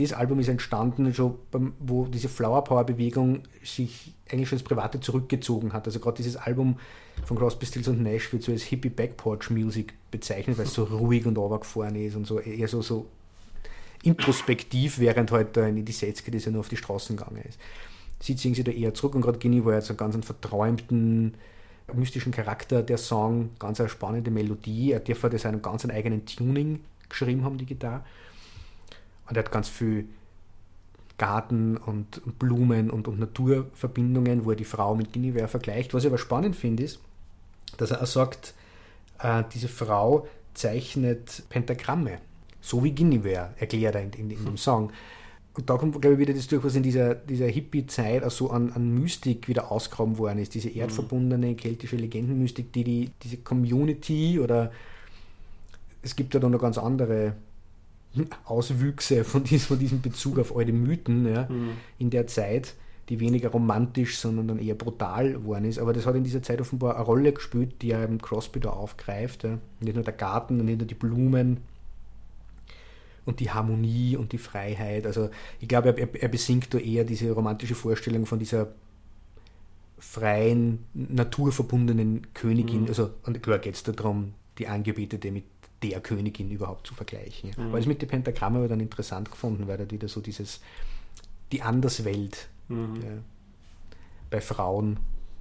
das 0.01 0.13
Album 0.13 0.41
ist 0.41 0.49
entstanden, 0.49 1.13
schon 1.15 1.35
wo 1.79 2.07
diese 2.07 2.29
Flower 2.29 2.65
Power 2.65 2.85
Bewegung 2.85 3.43
sich 3.63 4.15
eigentlich 4.31 4.49
schon 4.49 4.59
ins 4.59 4.67
Private 4.67 5.01
zurückgezogen 5.01 5.73
hat. 5.73 5.87
Also 5.87 6.01
gerade 6.01 6.17
dieses 6.17 6.37
Album 6.37 6.79
von 7.25 7.37
Crosby, 7.37 7.67
Stills 7.67 7.89
und 7.89 8.03
Nash 8.03 8.33
wird 8.33 8.43
so 8.43 8.53
als 8.53 8.63
Hippie 8.63 8.91
Backporch 8.91 9.51
Music 9.51 9.95
bezeichnet, 10.11 10.59
weil 10.59 10.67
es 10.67 10.75
so 10.75 10.85
ruhig 10.85 11.27
und 11.27 11.37
runtergefahren 11.37 11.97
ist 11.97 12.17
und 12.17 12.27
so 12.27 12.39
eher 12.39 12.69
so, 12.69 12.83
so 12.83 13.07
introspektiv, 14.03 14.99
während 14.99 15.31
halt 15.31 15.57
in 15.57 15.85
die 15.85 15.93
60er 15.93 16.31
das 16.31 16.45
ja 16.45 16.53
nur 16.53 16.61
auf 16.61 16.69
die 16.69 16.77
Straßen 16.77 17.17
gegangen 17.17 17.43
ist. 17.49 17.59
Sie 18.21 18.37
ziehen 18.37 18.55
sich 18.55 18.65
da 18.65 18.71
eher 18.71 18.95
zurück 18.95 19.15
und 19.15 19.23
gerade 19.23 19.39
Guinea 19.39 19.65
war 19.65 19.75
jetzt 19.75 19.87
so 19.87 19.93
einen 19.93 19.99
ganz 19.99 20.15
einen 20.15 20.23
verträumten, 20.23 21.35
mystischen 21.93 22.33
Charakter, 22.33 22.83
der 22.83 22.99
Song, 22.99 23.51
ganz 23.59 23.81
eine 23.81 23.89
spannende 23.89 24.31
Melodie. 24.31 24.93
Er 24.93 25.01
darf 25.01 25.21
das 25.23 25.47
einen 25.47 25.63
ganz 25.63 25.85
eigenen 25.87 26.25
Tuning 26.27 26.81
geschrieben 27.09 27.45
haben, 27.45 27.59
die 27.59 27.67
Gitarre. 27.67 28.05
Und 29.31 29.37
er 29.37 29.45
hat 29.45 29.53
ganz 29.53 29.69
viel 29.69 30.09
Garten 31.17 31.77
und 31.77 32.39
Blumen 32.39 32.91
und, 32.91 33.07
und 33.07 33.21
Naturverbindungen, 33.21 34.45
wo 34.45 34.51
er 34.51 34.57
die 34.57 34.65
Frau 34.65 34.95
mit 34.97 35.13
Guinevere 35.13 35.49
vergleicht. 35.49 35.95
Was 35.95 36.03
ich 36.03 36.09
aber 36.09 36.19
spannend 36.19 36.57
finde, 36.57 36.83
ist, 36.83 36.99
dass 37.77 37.93
er 37.93 38.03
auch 38.03 38.07
sagt, 38.07 38.55
äh, 39.21 39.45
diese 39.55 39.69
Frau 39.69 40.27
zeichnet 40.55 41.45
Pentagramme, 41.49 42.19
so 42.61 42.83
wie 42.83 42.93
Guinevere, 42.93 43.55
erklärt 43.59 43.95
er 43.95 44.03
in, 44.03 44.13
in, 44.15 44.31
in 44.31 44.45
dem 44.45 44.57
Song. 44.57 44.91
Und 45.55 45.69
da 45.69 45.77
kommt, 45.77 46.01
glaube 46.01 46.15
ich, 46.15 46.21
wieder 46.21 46.35
das 46.35 46.49
durch, 46.49 46.65
was 46.65 46.75
in 46.75 46.83
dieser, 46.83 47.15
dieser 47.15 47.47
Hippie-Zeit 47.47 48.25
auch 48.25 48.31
so 48.31 48.51
an, 48.51 48.73
an 48.73 48.95
Mystik 48.95 49.47
wieder 49.47 49.71
ausgraben 49.71 50.19
worden 50.19 50.39
ist. 50.39 50.55
Diese 50.55 50.71
erdverbundene 50.71 51.55
keltische 51.55 51.97
Legendenmystik, 51.97 52.73
die, 52.73 52.83
die 52.85 53.11
diese 53.23 53.37
Community 53.39 54.41
oder 54.41 54.73
es 56.03 56.17
gibt 56.17 56.35
ja 56.35 56.41
dann 56.41 56.53
noch 56.53 56.61
ganz 56.61 56.79
andere 56.79 57.35
Auswüchse 58.45 59.25
von 59.25 59.45
diesem, 59.45 59.69
von 59.69 59.79
diesem 59.79 60.01
Bezug 60.01 60.39
auf 60.39 60.57
alte 60.57 60.73
Mythen 60.73 61.33
ja, 61.33 61.49
mhm. 61.49 61.71
in 61.99 62.11
der 62.11 62.27
Zeit, 62.27 62.75
die 63.09 63.21
weniger 63.21 63.51
romantisch, 63.51 64.19
sondern 64.19 64.49
dann 64.49 64.59
eher 64.59 64.75
brutal 64.75 65.33
geworden 65.33 65.65
ist. 65.65 65.79
Aber 65.79 65.93
das 65.93 66.07
hat 66.07 66.15
in 66.15 66.25
dieser 66.25 66.43
Zeit 66.43 66.61
offenbar 66.61 66.97
eine 66.97 67.05
Rolle 67.05 67.33
gespielt, 67.33 67.83
die 67.83 67.89
ja 67.89 68.03
eben 68.03 68.19
Crosby 68.19 68.61
da 68.61 68.71
aufgreift. 68.71 69.45
Ja. 69.45 69.59
Nicht 69.81 69.95
nur 69.95 70.05
der 70.05 70.15
Garten, 70.15 70.65
nicht 70.65 70.79
nur 70.79 70.87
die 70.87 70.95
Blumen 70.95 71.59
und 73.27 73.41
die 73.41 73.51
Harmonie 73.51 74.17
und 74.17 74.33
die 74.33 74.39
Freiheit. 74.39 75.07
Also 75.07 75.31
ich 75.61 75.69
glaube, 75.69 75.91
er, 75.91 76.23
er 76.23 76.29
besingt 76.29 76.73
da 76.75 76.79
eher 76.79 77.05
diese 77.05 77.31
romantische 77.33 77.75
Vorstellung 77.75 78.27
von 78.27 78.39
dieser 78.39 78.69
freien, 79.99 80.85
naturverbundenen 80.95 82.29
Königin. 82.35 82.83
Mhm. 82.83 82.89
Also, 82.89 83.11
und 83.25 83.43
klar 83.43 83.59
geht 83.59 83.75
es 83.75 83.83
darum, 83.83 84.35
die 84.59 84.67
Angebetete 84.67 85.31
mit 85.31 85.45
der 85.83 86.01
Königin 86.01 86.51
überhaupt 86.51 86.87
zu 86.87 86.95
vergleichen. 86.95 87.51
Mhm. 87.57 87.69
Aber 87.69 87.79
das 87.79 87.87
mit 87.87 88.03
den 88.03 88.09
Pentagrammen 88.09 88.57
habe 88.57 88.67
ich 88.67 88.71
dann 88.71 88.81
interessant 88.81 89.31
gefunden, 89.31 89.67
weil 89.67 89.79
da 89.79 89.91
wieder 89.91 90.09
so 90.09 90.21
dieses, 90.21 90.61
die 91.53 91.63
Anderswelt 91.63 92.49
mhm. 92.69 92.97
ja, 93.03 93.11
bei 94.31 94.41
Frauen, 94.41 94.99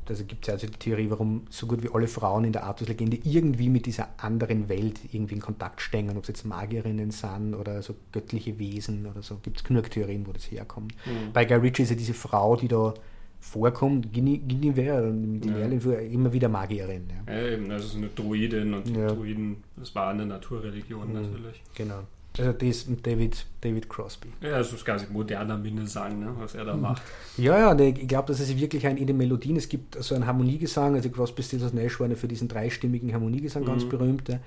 also 0.08 0.26
gibt 0.26 0.48
es 0.48 0.54
also 0.54 0.68
die 0.68 0.74
Theorie, 0.74 1.10
warum 1.12 1.46
so 1.52 1.68
gut 1.68 1.84
wie 1.84 1.90
alle 1.94 2.08
Frauen 2.08 2.44
in 2.44 2.52
der 2.52 2.64
Artus-Legende 2.64 3.20
irgendwie 3.24 3.70
mit 3.70 3.86
dieser 3.86 4.10
anderen 4.18 4.68
Welt 4.68 5.00
irgendwie 5.12 5.36
in 5.36 5.42
Kontakt 5.42 5.82
stehen, 5.82 6.10
ob 6.18 6.24
es 6.24 6.30
jetzt 6.30 6.46
Magierinnen 6.46 7.12
sind 7.12 7.54
oder 7.54 7.84
so 7.84 7.96
göttliche 8.12 8.58
Wesen 8.58 9.06
oder 9.06 9.22
so, 9.22 9.36
gibt 9.44 9.58
es 9.58 9.64
genug 9.64 9.92
Theorien, 9.92 10.26
wo 10.26 10.32
das 10.32 10.50
herkommt. 10.50 10.96
Mhm. 11.06 11.32
Bei 11.32 11.46
Guy 11.46 11.58
Ritchie 11.58 11.84
ist 11.84 11.90
ja 11.92 11.96
diese 11.96 12.16
Frau, 12.16 12.56
die 12.56 12.68
da 12.68 12.96
vorkommt, 13.40 14.14
Guinevere, 14.14 15.12
die 15.14 15.50
ja. 15.50 15.98
immer 16.00 16.32
wieder 16.32 16.50
Magierin. 16.50 17.08
Ja. 17.28 17.34
ja, 17.34 17.48
eben, 17.50 17.72
also 17.72 17.98
eine 17.98 18.08
Druidin 18.08 18.74
und 18.74 18.88
die 18.88 18.94
ja. 18.94 19.08
Druiden, 19.08 19.64
das 19.78 19.96
war 19.96 20.10
eine 20.10 20.26
Naturreligion 20.26 21.08
mhm. 21.08 21.14
natürlich. 21.14 21.64
Genau. 21.76 22.04
Also 22.38 22.54
das 22.54 22.88
mit 22.88 23.06
David, 23.06 23.46
David 23.60 23.90
Crosby. 23.90 24.30
Ja, 24.42 24.60
das 24.60 24.86
quasi 24.86 25.08
moderner 25.10 25.58
Minnesang, 25.58 26.20
ne, 26.20 26.34
was 26.38 26.54
er 26.54 26.66
da 26.66 26.76
mhm. 26.76 26.82
macht. 26.82 27.02
Ja, 27.38 27.74
ja, 27.74 27.80
ich 27.80 28.08
glaube, 28.08 28.28
dass 28.28 28.40
es 28.40 28.56
wirklich 28.58 28.86
ein, 28.86 28.98
in 28.98 29.08
den 29.08 29.18
Melodien, 29.18 29.58
es 29.58 29.68
gibt 29.68 30.02
so 30.02 30.16
einen 30.16 30.28
Harmoniegesang, 30.28 30.96
also 30.96 31.10
Crosby, 31.10 31.42
Stills 31.42 31.74
Nash 31.74 32.00
waren 32.00 32.12
ja 32.12 32.18
für 32.18 32.28
diesen 32.28 32.48
dreistimmigen 32.48 33.12
Harmoniegesang 33.14 33.64
mhm. 33.64 33.68
ganz 33.68 33.86
berühmt, 33.86 34.30
ja. 34.30 34.40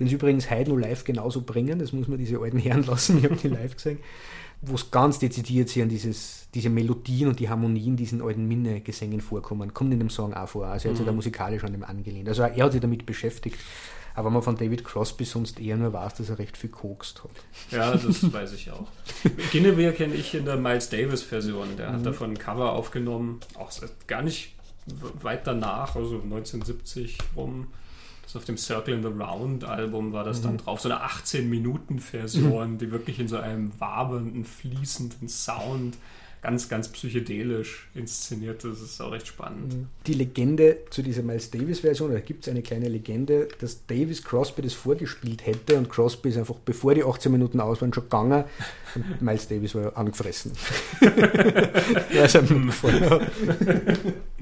den 0.00 0.08
sie 0.08 0.14
übrigens 0.14 0.50
heute 0.50 0.70
nur 0.70 0.80
live 0.80 1.04
genauso 1.04 1.42
bringen, 1.42 1.78
das 1.78 1.92
muss 1.92 2.08
man 2.08 2.18
diese 2.18 2.38
alten 2.38 2.58
Herren 2.58 2.82
lassen, 2.86 3.18
ich 3.18 3.24
habe 3.24 3.36
die 3.36 3.48
live 3.48 3.76
gesehen 3.76 3.98
wo 4.62 4.74
es 4.74 4.90
ganz 4.90 5.18
dezidiert 5.18 5.76
an 5.78 5.88
dieses, 5.88 6.48
diese 6.54 6.70
Melodien 6.70 7.28
und 7.28 7.38
die 7.38 7.48
Harmonien 7.48 7.96
diesen 7.96 8.22
alten 8.22 8.46
Minne-Gesängen 8.46 9.20
vorkommen, 9.20 9.74
kommt 9.74 9.92
in 9.92 9.98
dem 9.98 10.10
Song 10.10 10.34
auch 10.34 10.48
vor. 10.48 10.66
Also 10.66 10.88
er 10.88 10.90
hat 10.90 10.96
sich 10.96 11.06
da 11.06 11.12
mhm. 11.12 11.16
musikalisch 11.16 11.64
an 11.64 11.72
dem 11.72 11.84
angelehnt. 11.84 12.28
Also 12.28 12.42
er 12.42 12.64
hat 12.64 12.72
sich 12.72 12.80
damit 12.80 13.06
beschäftigt. 13.06 13.58
Aber 14.14 14.30
man 14.30 14.40
von 14.40 14.56
David 14.56 14.82
Crosby 14.82 15.24
sonst 15.26 15.60
eher 15.60 15.76
nur 15.76 15.92
weiß, 15.92 16.14
dass 16.14 16.30
er 16.30 16.38
recht 16.38 16.56
viel 16.56 16.70
kokst 16.70 17.22
hat. 17.22 17.30
Ja, 17.70 17.94
das 17.94 18.32
weiß 18.32 18.54
ich 18.54 18.70
auch. 18.70 18.88
Guinevere 19.52 19.92
kenne 19.92 20.14
ich 20.14 20.34
in 20.34 20.46
der 20.46 20.56
Miles 20.56 20.88
Davis-Version. 20.88 21.76
Der 21.76 21.90
mhm. 21.90 21.96
hat 21.96 22.06
davon 22.06 22.30
ein 22.30 22.38
Cover 22.38 22.72
aufgenommen, 22.72 23.40
auch 23.56 23.70
gar 24.06 24.22
nicht 24.22 24.54
weit 25.20 25.46
danach, 25.46 25.96
also 25.96 26.14
1970 26.14 27.18
rum. 27.36 27.66
Das 28.26 28.34
auf 28.34 28.44
dem 28.44 28.58
Circle 28.58 28.94
in 28.94 29.02
the 29.02 29.08
Round 29.08 29.64
Album 29.64 30.12
war 30.12 30.24
das 30.24 30.40
mhm. 30.40 30.44
dann 30.44 30.58
drauf, 30.58 30.80
so 30.80 30.90
eine 30.90 31.04
18-Minuten-Version, 31.04 32.72
mhm. 32.72 32.78
die 32.78 32.90
wirklich 32.90 33.20
in 33.20 33.28
so 33.28 33.36
einem 33.36 33.70
wabernden, 33.78 34.44
fließenden 34.44 35.28
Sound 35.28 35.96
ganz, 36.42 36.68
ganz 36.68 36.88
psychedelisch 36.88 37.88
inszeniert. 37.94 38.62
Das 38.62 38.80
ist 38.80 39.00
auch 39.00 39.10
recht 39.10 39.26
spannend. 39.26 39.74
Mhm. 39.74 39.86
Die 40.06 40.14
Legende 40.14 40.78
zu 40.90 41.02
dieser 41.02 41.22
Miles 41.22 41.50
Davis-Version, 41.50 42.12
da 42.12 42.20
gibt 42.20 42.46
es 42.46 42.50
eine 42.50 42.62
kleine 42.62 42.88
Legende, 42.88 43.48
dass 43.60 43.86
Davis 43.86 44.22
Crosby 44.22 44.62
das 44.62 44.72
vorgespielt 44.72 45.44
hätte 45.44 45.76
und 45.76 45.88
Crosby 45.88 46.28
ist 46.28 46.38
einfach, 46.38 46.56
bevor 46.64 46.94
die 46.94 47.04
18 47.04 47.32
Minuten 47.32 47.60
aus 47.60 47.80
waren, 47.80 47.92
schon 47.92 48.04
gegangen 48.04 48.44
und 48.94 49.22
Miles 49.22 49.48
Davis 49.48 49.74
war 49.74 49.96
angefressen. 49.96 50.52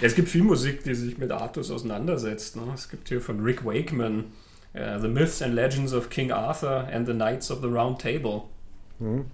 es 0.00 0.14
gibt 0.14 0.28
viel 0.28 0.42
Musik, 0.42 0.84
die 0.84 0.94
sich 0.94 1.18
mit 1.18 1.30
Artus 1.30 1.70
auseinandersetzt. 1.70 2.56
Ne? 2.56 2.62
Es 2.74 2.88
gibt 2.88 3.08
hier 3.08 3.20
von 3.20 3.40
Rick 3.40 3.64
Wakeman 3.64 4.26
uh, 4.74 5.00
The 5.00 5.08
Myths 5.08 5.42
and 5.42 5.54
Legends 5.54 5.92
of 5.92 6.10
King 6.10 6.32
Arthur 6.32 6.88
and 6.92 7.06
the 7.06 7.12
Knights 7.12 7.50
of 7.50 7.60
the 7.60 7.68
Round 7.68 8.00
Table. 8.00 8.44
Mhm. 8.98 9.26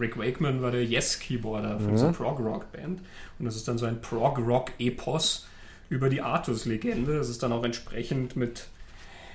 Rick 0.00 0.16
Wakeman 0.16 0.62
war 0.62 0.70
der 0.70 0.84
Yes-Keyboarder 0.84 1.78
von 1.78 1.92
mhm. 1.92 1.98
so 1.98 2.12
Prog-Rock-Band. 2.12 3.00
Und 3.38 3.44
das 3.44 3.56
ist 3.56 3.68
dann 3.68 3.76
so 3.76 3.86
ein 3.86 4.00
Prog-Rock-Epos 4.00 5.46
über 5.90 6.08
die 6.08 6.22
Artus-Legende. 6.22 7.16
Das 7.18 7.28
ist 7.28 7.42
dann 7.42 7.52
auch 7.52 7.64
entsprechend 7.64 8.36
mit 8.36 8.68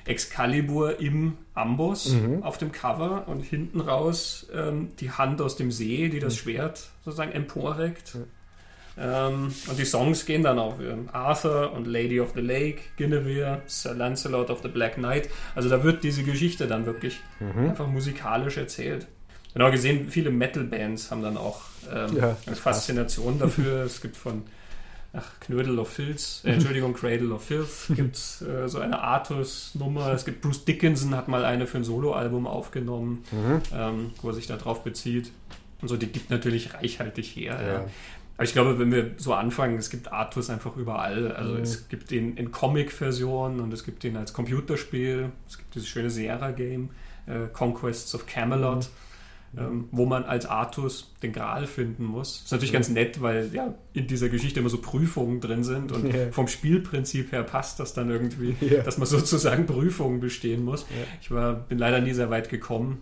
Excalibur 0.06 0.99
im 0.99 1.38
Amboss 1.53 2.14
mhm. 2.14 2.44
auf 2.44 2.57
dem 2.57 2.72
Cover 2.72 3.27
und 3.27 3.41
hinten 3.41 3.81
raus 3.81 4.48
ähm, 4.53 4.89
die 4.99 5.11
Hand 5.11 5.41
aus 5.41 5.57
dem 5.57 5.72
See, 5.72 6.10
die 6.10 6.19
das 6.19 6.34
mhm. 6.34 6.38
Schwert 6.38 6.89
sozusagen 7.03 7.34
emporreckt. 7.34 8.18
Ähm, 8.99 9.53
und 9.68 9.78
die 9.78 9.86
Songs 9.86 10.26
gehen 10.26 10.44
dann 10.44 10.57
auch 10.57 10.78
für 10.78 10.98
Arthur 11.14 11.72
und 11.74 11.86
Lady 11.86 12.19
of 12.19 12.32
the 12.36 12.41
Lake, 12.41 12.80
Guinevere, 12.98 13.61
Sir 13.68 13.94
Lancelot 13.94 14.49
of 14.49 14.61
the 14.64 14.69
Black 14.69 14.95
Knight. 14.95 15.30
Also 15.56 15.69
da 15.69 15.84
wird 15.84 16.03
diese 16.03 16.24
Geschichte 16.24 16.68
dann 16.68 16.86
wirklich 16.86 17.19
mhm. 17.40 17.69
einfach 17.69 17.88
musikalisch 17.88 18.57
erzählt. 18.57 19.07
Genau 19.53 19.72
gesehen, 19.72 20.10
viele 20.10 20.30
Metal-Bands 20.30 21.11
haben 21.11 21.22
dann 21.22 21.38
auch 21.38 21.61
ähm, 21.91 22.18
ja, 22.18 22.38
eine 22.45 22.56
Faszination 22.56 23.40
passt. 23.40 23.57
dafür. 23.57 23.82
es 23.86 24.02
gibt 24.02 24.18
von 24.18 24.44
ach, 25.14 25.40
Knödel 25.41 25.80
of 25.80 25.90
Filth, 25.90 26.41
äh, 26.44 26.52
Entschuldigung, 26.52 26.94
Cradle 26.94 27.34
of 27.34 27.44
Filth, 27.44 27.88
gibt 27.95 28.18
äh, 28.18 28.68
so 28.68 28.80
eine 28.80 28.99
Artus-Nummer. 28.99 30.11
Es 30.11 30.26
gibt 30.26 30.41
Bruce 30.41 30.65
Dickinson 30.65 31.15
hat 31.15 31.28
mal 31.28 31.45
eine 31.45 31.68
für 31.68 31.78
ein 31.78 31.84
Soloalbum 31.84 32.48
aufgenommen, 32.48 33.24
mhm. 33.32 33.61
ähm, 33.74 34.11
wo 34.22 34.30
er 34.30 34.34
sich 34.34 34.48
darauf 34.48 34.84
bezieht. 34.84 35.32
Und 35.82 35.88
so, 35.88 35.98
die 35.98 36.07
gibt 36.07 36.32
natürlich 36.32 36.74
reichhaltig 36.74 37.36
her. 37.36 37.60
Ja. 37.61 37.74
Ja. 37.74 37.86
Aber 38.38 38.43
ich 38.43 38.53
glaube, 38.53 38.77
wenn 38.77 38.91
wir 38.91 39.11
so 39.18 39.34
anfangen, 39.34 39.77
es 39.77 39.89
gibt 39.89 40.11
Artus 40.11 40.49
einfach 40.49 40.76
überall. 40.77 41.31
Also 41.31 41.53
mhm. 41.53 41.61
es 41.61 41.89
gibt 41.89 42.11
ihn 42.11 42.38
in 42.38 42.51
Comic-Version 42.51 43.59
und 43.59 43.73
es 43.73 43.84
gibt 43.84 44.03
ihn 44.03 44.15
als 44.15 44.31
Computerspiel. 44.31 45.31
Es 45.49 45.57
gibt 45.57 45.73
dieses 45.76 45.88
schöne 45.88 46.09
Sierra-Game, 46.09 46.89
äh, 47.26 47.47
Conquests 47.51 48.14
of 48.14 48.27
Camelot. 48.27 48.85
Mhm 48.85 49.07
ähm, 49.58 49.90
wo 49.92 50.06
man 50.06 50.24
als 50.24 50.46
Artus 50.46 51.14
den 51.24 51.34
Gral 51.34 51.66
finden 51.66 52.04
muss. 52.06 52.44
Ist 52.44 52.52
natürlich 52.52 52.72
ja. 52.72 52.80
ganz 52.80 52.90
nett, 52.90 53.22
weil 53.22 53.50
ja 53.54 53.74
in 53.94 54.08
dieser 54.08 54.30
Geschichte 54.30 54.60
immer 54.60 54.70
so 54.70 54.78
Prüfungen 54.78 55.42
drin 55.42 55.64
sind 55.64 55.92
und 55.92 56.14
ja. 56.14 56.32
vom 56.32 56.48
Spielprinzip 56.48 57.32
her 57.32 57.44
passt 57.44 57.80
das 57.80 57.94
dann 57.94 58.10
irgendwie, 58.10 58.56
ja. 58.62 58.84
dass 58.84 58.98
man 58.98 59.08
sozusagen 59.08 59.66
Prüfungen 59.66 60.20
bestehen 60.20 60.64
muss. 60.64 60.86
Ich 61.22 61.32
war, 61.32 61.54
bin 61.54 61.78
leider 61.78 62.00
nie 62.00 62.14
sehr 62.14 62.30
weit 62.30 62.50
gekommen. 62.50 63.02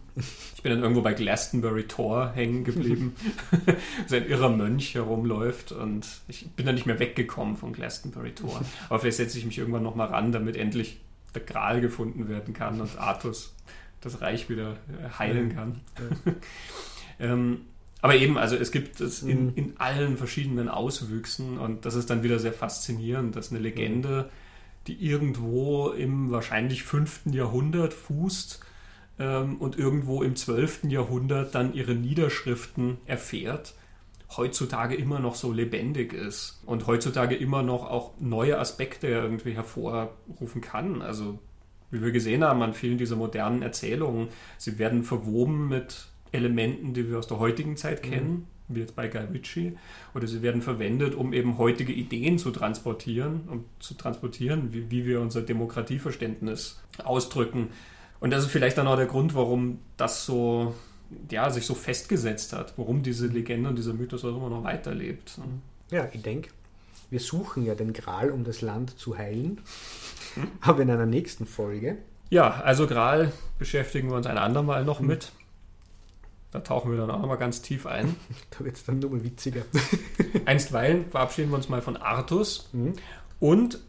Ich 0.55 0.63
bin 0.63 0.71
dann 0.71 0.81
irgendwo 0.81 1.01
bei 1.01 1.13
Glastonbury 1.13 1.83
Tor 1.83 2.31
hängen 2.33 2.63
geblieben, 2.63 3.15
wo 4.07 4.15
ein 4.15 4.27
irrer 4.27 4.49
Mönch 4.49 4.95
herumläuft 4.95 5.71
und 5.71 6.07
ich 6.27 6.49
bin 6.51 6.65
dann 6.65 6.75
nicht 6.75 6.85
mehr 6.85 6.99
weggekommen 6.99 7.57
von 7.57 7.73
Glastonbury 7.73 8.31
Tor. 8.31 8.61
Aber 8.89 8.99
vielleicht 8.99 9.17
setze 9.17 9.37
ich 9.37 9.45
mich 9.45 9.57
irgendwann 9.57 9.83
nochmal 9.83 10.07
ran, 10.07 10.31
damit 10.31 10.55
endlich 10.55 11.01
der 11.33 11.43
Gral 11.43 11.81
gefunden 11.81 12.29
werden 12.29 12.53
kann 12.53 12.79
und 12.79 12.97
Artus 12.97 13.54
das 14.05 14.21
Reich 14.21 14.49
wieder 14.49 14.73
äh, 14.73 15.09
heilen 15.19 15.53
kann. 15.53 15.81
ähm, 17.19 17.61
aber 18.01 18.15
eben, 18.15 18.37
also 18.37 18.55
es 18.55 18.71
gibt 18.71 19.01
es 19.01 19.23
in, 19.23 19.47
mhm. 19.47 19.53
in 19.55 19.77
allen 19.77 20.17
verschiedenen 20.17 20.69
Auswüchsen 20.69 21.57
und 21.57 21.85
das 21.85 21.95
ist 21.95 22.09
dann 22.09 22.23
wieder 22.23 22.39
sehr 22.39 22.53
faszinierend, 22.53 23.35
dass 23.35 23.51
eine 23.51 23.59
Legende, 23.59 24.29
die 24.87 25.03
irgendwo 25.03 25.89
im 25.89 26.29
wahrscheinlich 26.29 26.83
5. 26.83 27.21
Jahrhundert 27.31 27.93
fußt 27.93 28.59
ähm, 29.17 29.57
und 29.57 29.77
irgendwo 29.77 30.21
im 30.21 30.35
12. 30.35 30.83
Jahrhundert 30.83 31.55
dann 31.55 31.73
ihre 31.73 31.95
Niederschriften 31.95 32.97
erfährt, 33.05 33.73
heutzutage 34.37 34.95
immer 34.95 35.19
noch 35.19 35.35
so 35.35 35.51
lebendig 35.51 36.13
ist 36.13 36.61
und 36.65 36.87
heutzutage 36.87 37.35
immer 37.35 37.63
noch 37.63 37.89
auch 37.89 38.11
neue 38.19 38.59
Aspekte 38.59 39.07
irgendwie 39.07 39.53
hervorrufen 39.53 40.61
kann. 40.61 41.01
Also 41.01 41.39
wie 41.91 42.01
wir 42.01 42.11
gesehen 42.11 42.43
haben 42.43 42.61
an 42.61 42.73
vielen 42.73 42.97
dieser 42.97 43.15
modernen 43.15 43.61
Erzählungen, 43.61 44.27
sie 44.57 44.77
werden 44.79 45.03
verwoben 45.03 45.67
mit 45.67 46.07
Elementen, 46.31 46.93
die 46.93 47.09
wir 47.09 47.17
aus 47.17 47.27
der 47.27 47.39
heutigen 47.39 47.77
Zeit 47.77 48.05
mhm. 48.05 48.09
kennen, 48.09 48.47
mhm. 48.67 48.75
wie 48.75 48.79
jetzt 48.81 48.95
bei 48.95 49.07
Guy 49.07 49.25
Ritchie, 49.31 49.77
oder 50.13 50.27
sie 50.27 50.41
werden 50.41 50.61
verwendet, 50.61 51.15
um 51.15 51.33
eben 51.33 51.57
heutige 51.57 51.93
Ideen 51.93 52.37
zu 52.37 52.51
transportieren, 52.51 53.41
um 53.47 53.65
zu 53.79 53.93
transportieren, 53.93 54.73
wie, 54.73 54.91
wie 54.91 55.05
wir 55.05 55.21
unser 55.21 55.41
Demokratieverständnis 55.41 56.81
ausdrücken. 57.03 57.69
Und 58.19 58.31
das 58.31 58.43
ist 58.43 58.51
vielleicht 58.51 58.77
dann 58.77 58.87
auch 58.87 58.97
der 58.97 59.05
Grund, 59.05 59.35
warum 59.35 59.79
das 59.97 60.25
so, 60.25 60.73
ja, 61.29 61.49
sich 61.49 61.65
so 61.65 61.75
festgesetzt 61.75 62.53
hat, 62.53 62.73
warum 62.77 63.03
diese 63.03 63.27
Legende 63.27 63.69
und 63.69 63.77
dieser 63.77 63.93
Mythos 63.93 64.25
auch 64.25 64.35
immer 64.35 64.49
noch 64.49 64.63
weiterlebt. 64.63 65.39
Ja, 65.91 66.07
ich 66.11 66.21
denke, 66.21 66.49
wir 67.09 67.19
suchen 67.19 67.63
ja 67.65 67.75
den 67.75 67.93
Gral, 67.93 68.31
um 68.31 68.43
das 68.43 68.61
Land 68.61 68.97
zu 68.97 69.17
heilen. 69.17 69.61
Hm? 70.35 70.47
Aber 70.61 70.81
in 70.81 70.89
einer 70.89 71.05
nächsten 71.05 71.45
Folge. 71.45 71.97
Ja, 72.29 72.61
also 72.61 72.87
Gral 72.87 73.31
beschäftigen 73.59 74.09
wir 74.09 74.15
uns 74.15 74.27
ein 74.27 74.37
andermal 74.37 74.83
noch 74.85 74.99
hm. 74.99 75.07
mit. 75.07 75.31
Da 76.51 76.61
tauchen 76.61 76.91
wir 76.91 76.97
dann 76.97 77.11
auch 77.11 77.19
nochmal 77.19 77.37
ganz 77.37 77.61
tief 77.61 77.85
ein. 77.85 78.15
da 78.57 78.63
wird 78.63 78.77
es 78.77 78.85
dann 78.85 78.99
nur 78.99 79.11
mal 79.11 79.23
witziger. 79.23 79.63
Einstweilen 80.45 81.09
verabschieden 81.09 81.49
wir 81.49 81.57
uns 81.57 81.69
mal 81.69 81.81
von 81.81 81.97
Artus 81.97 82.69
mhm. 82.71 82.93
und 83.41 83.79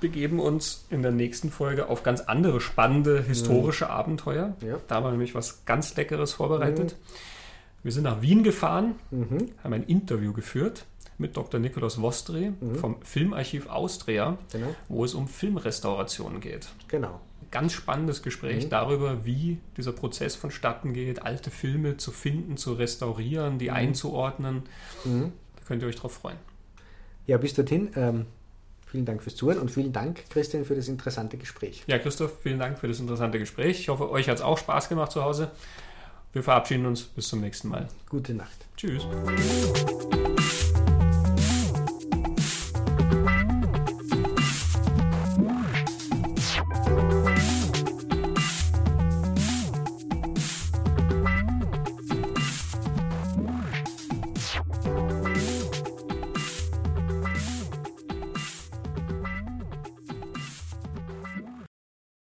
begeben 0.00 0.40
uns 0.40 0.86
in 0.90 1.02
der 1.02 1.12
nächsten 1.12 1.50
Folge 1.50 1.88
auf 1.88 2.02
ganz 2.02 2.22
andere 2.22 2.60
spannende 2.60 3.22
historische 3.22 3.84
mhm. 3.84 3.90
Abenteuer. 3.90 4.56
Ja. 4.60 4.78
Da 4.88 4.96
haben 4.96 5.04
wir 5.04 5.10
nämlich 5.12 5.34
was 5.34 5.64
ganz 5.66 5.94
Leckeres 5.94 6.32
vorbereitet. 6.32 6.96
Mhm. 6.98 7.84
Wir 7.84 7.92
sind 7.92 8.02
nach 8.02 8.20
Wien 8.22 8.42
gefahren, 8.42 8.96
mhm. 9.10 9.52
haben 9.62 9.72
ein 9.72 9.84
Interview 9.84 10.32
geführt 10.32 10.86
mit 11.20 11.36
Dr. 11.36 11.60
Nikolaus 11.60 12.00
Vostre 12.00 12.52
mhm. 12.60 12.74
vom 12.76 13.02
Filmarchiv 13.02 13.68
Austria, 13.68 14.38
genau. 14.50 14.74
wo 14.88 15.04
es 15.04 15.14
um 15.14 15.28
Filmrestaurationen 15.28 16.40
geht. 16.40 16.68
Genau. 16.88 17.20
Ganz 17.50 17.72
spannendes 17.72 18.22
Gespräch 18.22 18.64
mhm. 18.64 18.70
darüber, 18.70 19.24
wie 19.24 19.58
dieser 19.76 19.92
Prozess 19.92 20.34
vonstatten 20.34 20.92
geht, 20.92 21.22
alte 21.22 21.50
Filme 21.50 21.96
zu 21.96 22.10
finden, 22.10 22.56
zu 22.56 22.72
restaurieren, 22.72 23.58
die 23.58 23.68
mhm. 23.68 23.76
einzuordnen. 23.76 24.62
Mhm. 25.04 25.32
Da 25.56 25.62
könnt 25.66 25.82
ihr 25.82 25.88
euch 25.88 25.96
drauf 25.96 26.14
freuen. 26.14 26.38
Ja, 27.26 27.36
bis 27.36 27.54
dorthin. 27.54 27.90
Ähm, 27.96 28.26
vielen 28.86 29.04
Dank 29.04 29.22
fürs 29.22 29.36
Zuhören 29.36 29.58
und 29.58 29.70
vielen 29.70 29.92
Dank, 29.92 30.24
Christian, 30.30 30.64
für 30.64 30.74
das 30.74 30.88
interessante 30.88 31.36
Gespräch. 31.36 31.84
Ja, 31.86 31.98
Christoph, 31.98 32.40
vielen 32.42 32.58
Dank 32.58 32.78
für 32.78 32.88
das 32.88 32.98
interessante 32.98 33.38
Gespräch. 33.38 33.80
Ich 33.80 33.88
hoffe, 33.88 34.10
euch 34.10 34.28
hat 34.28 34.36
es 34.36 34.42
auch 34.42 34.58
Spaß 34.58 34.88
gemacht 34.88 35.12
zu 35.12 35.22
Hause. 35.22 35.50
Wir 36.32 36.42
verabschieden 36.42 36.86
uns 36.86 37.02
bis 37.02 37.28
zum 37.28 37.40
nächsten 37.40 37.68
Mal. 37.68 37.88
Gute 38.08 38.34
Nacht. 38.34 38.66
Tschüss. 38.76 39.06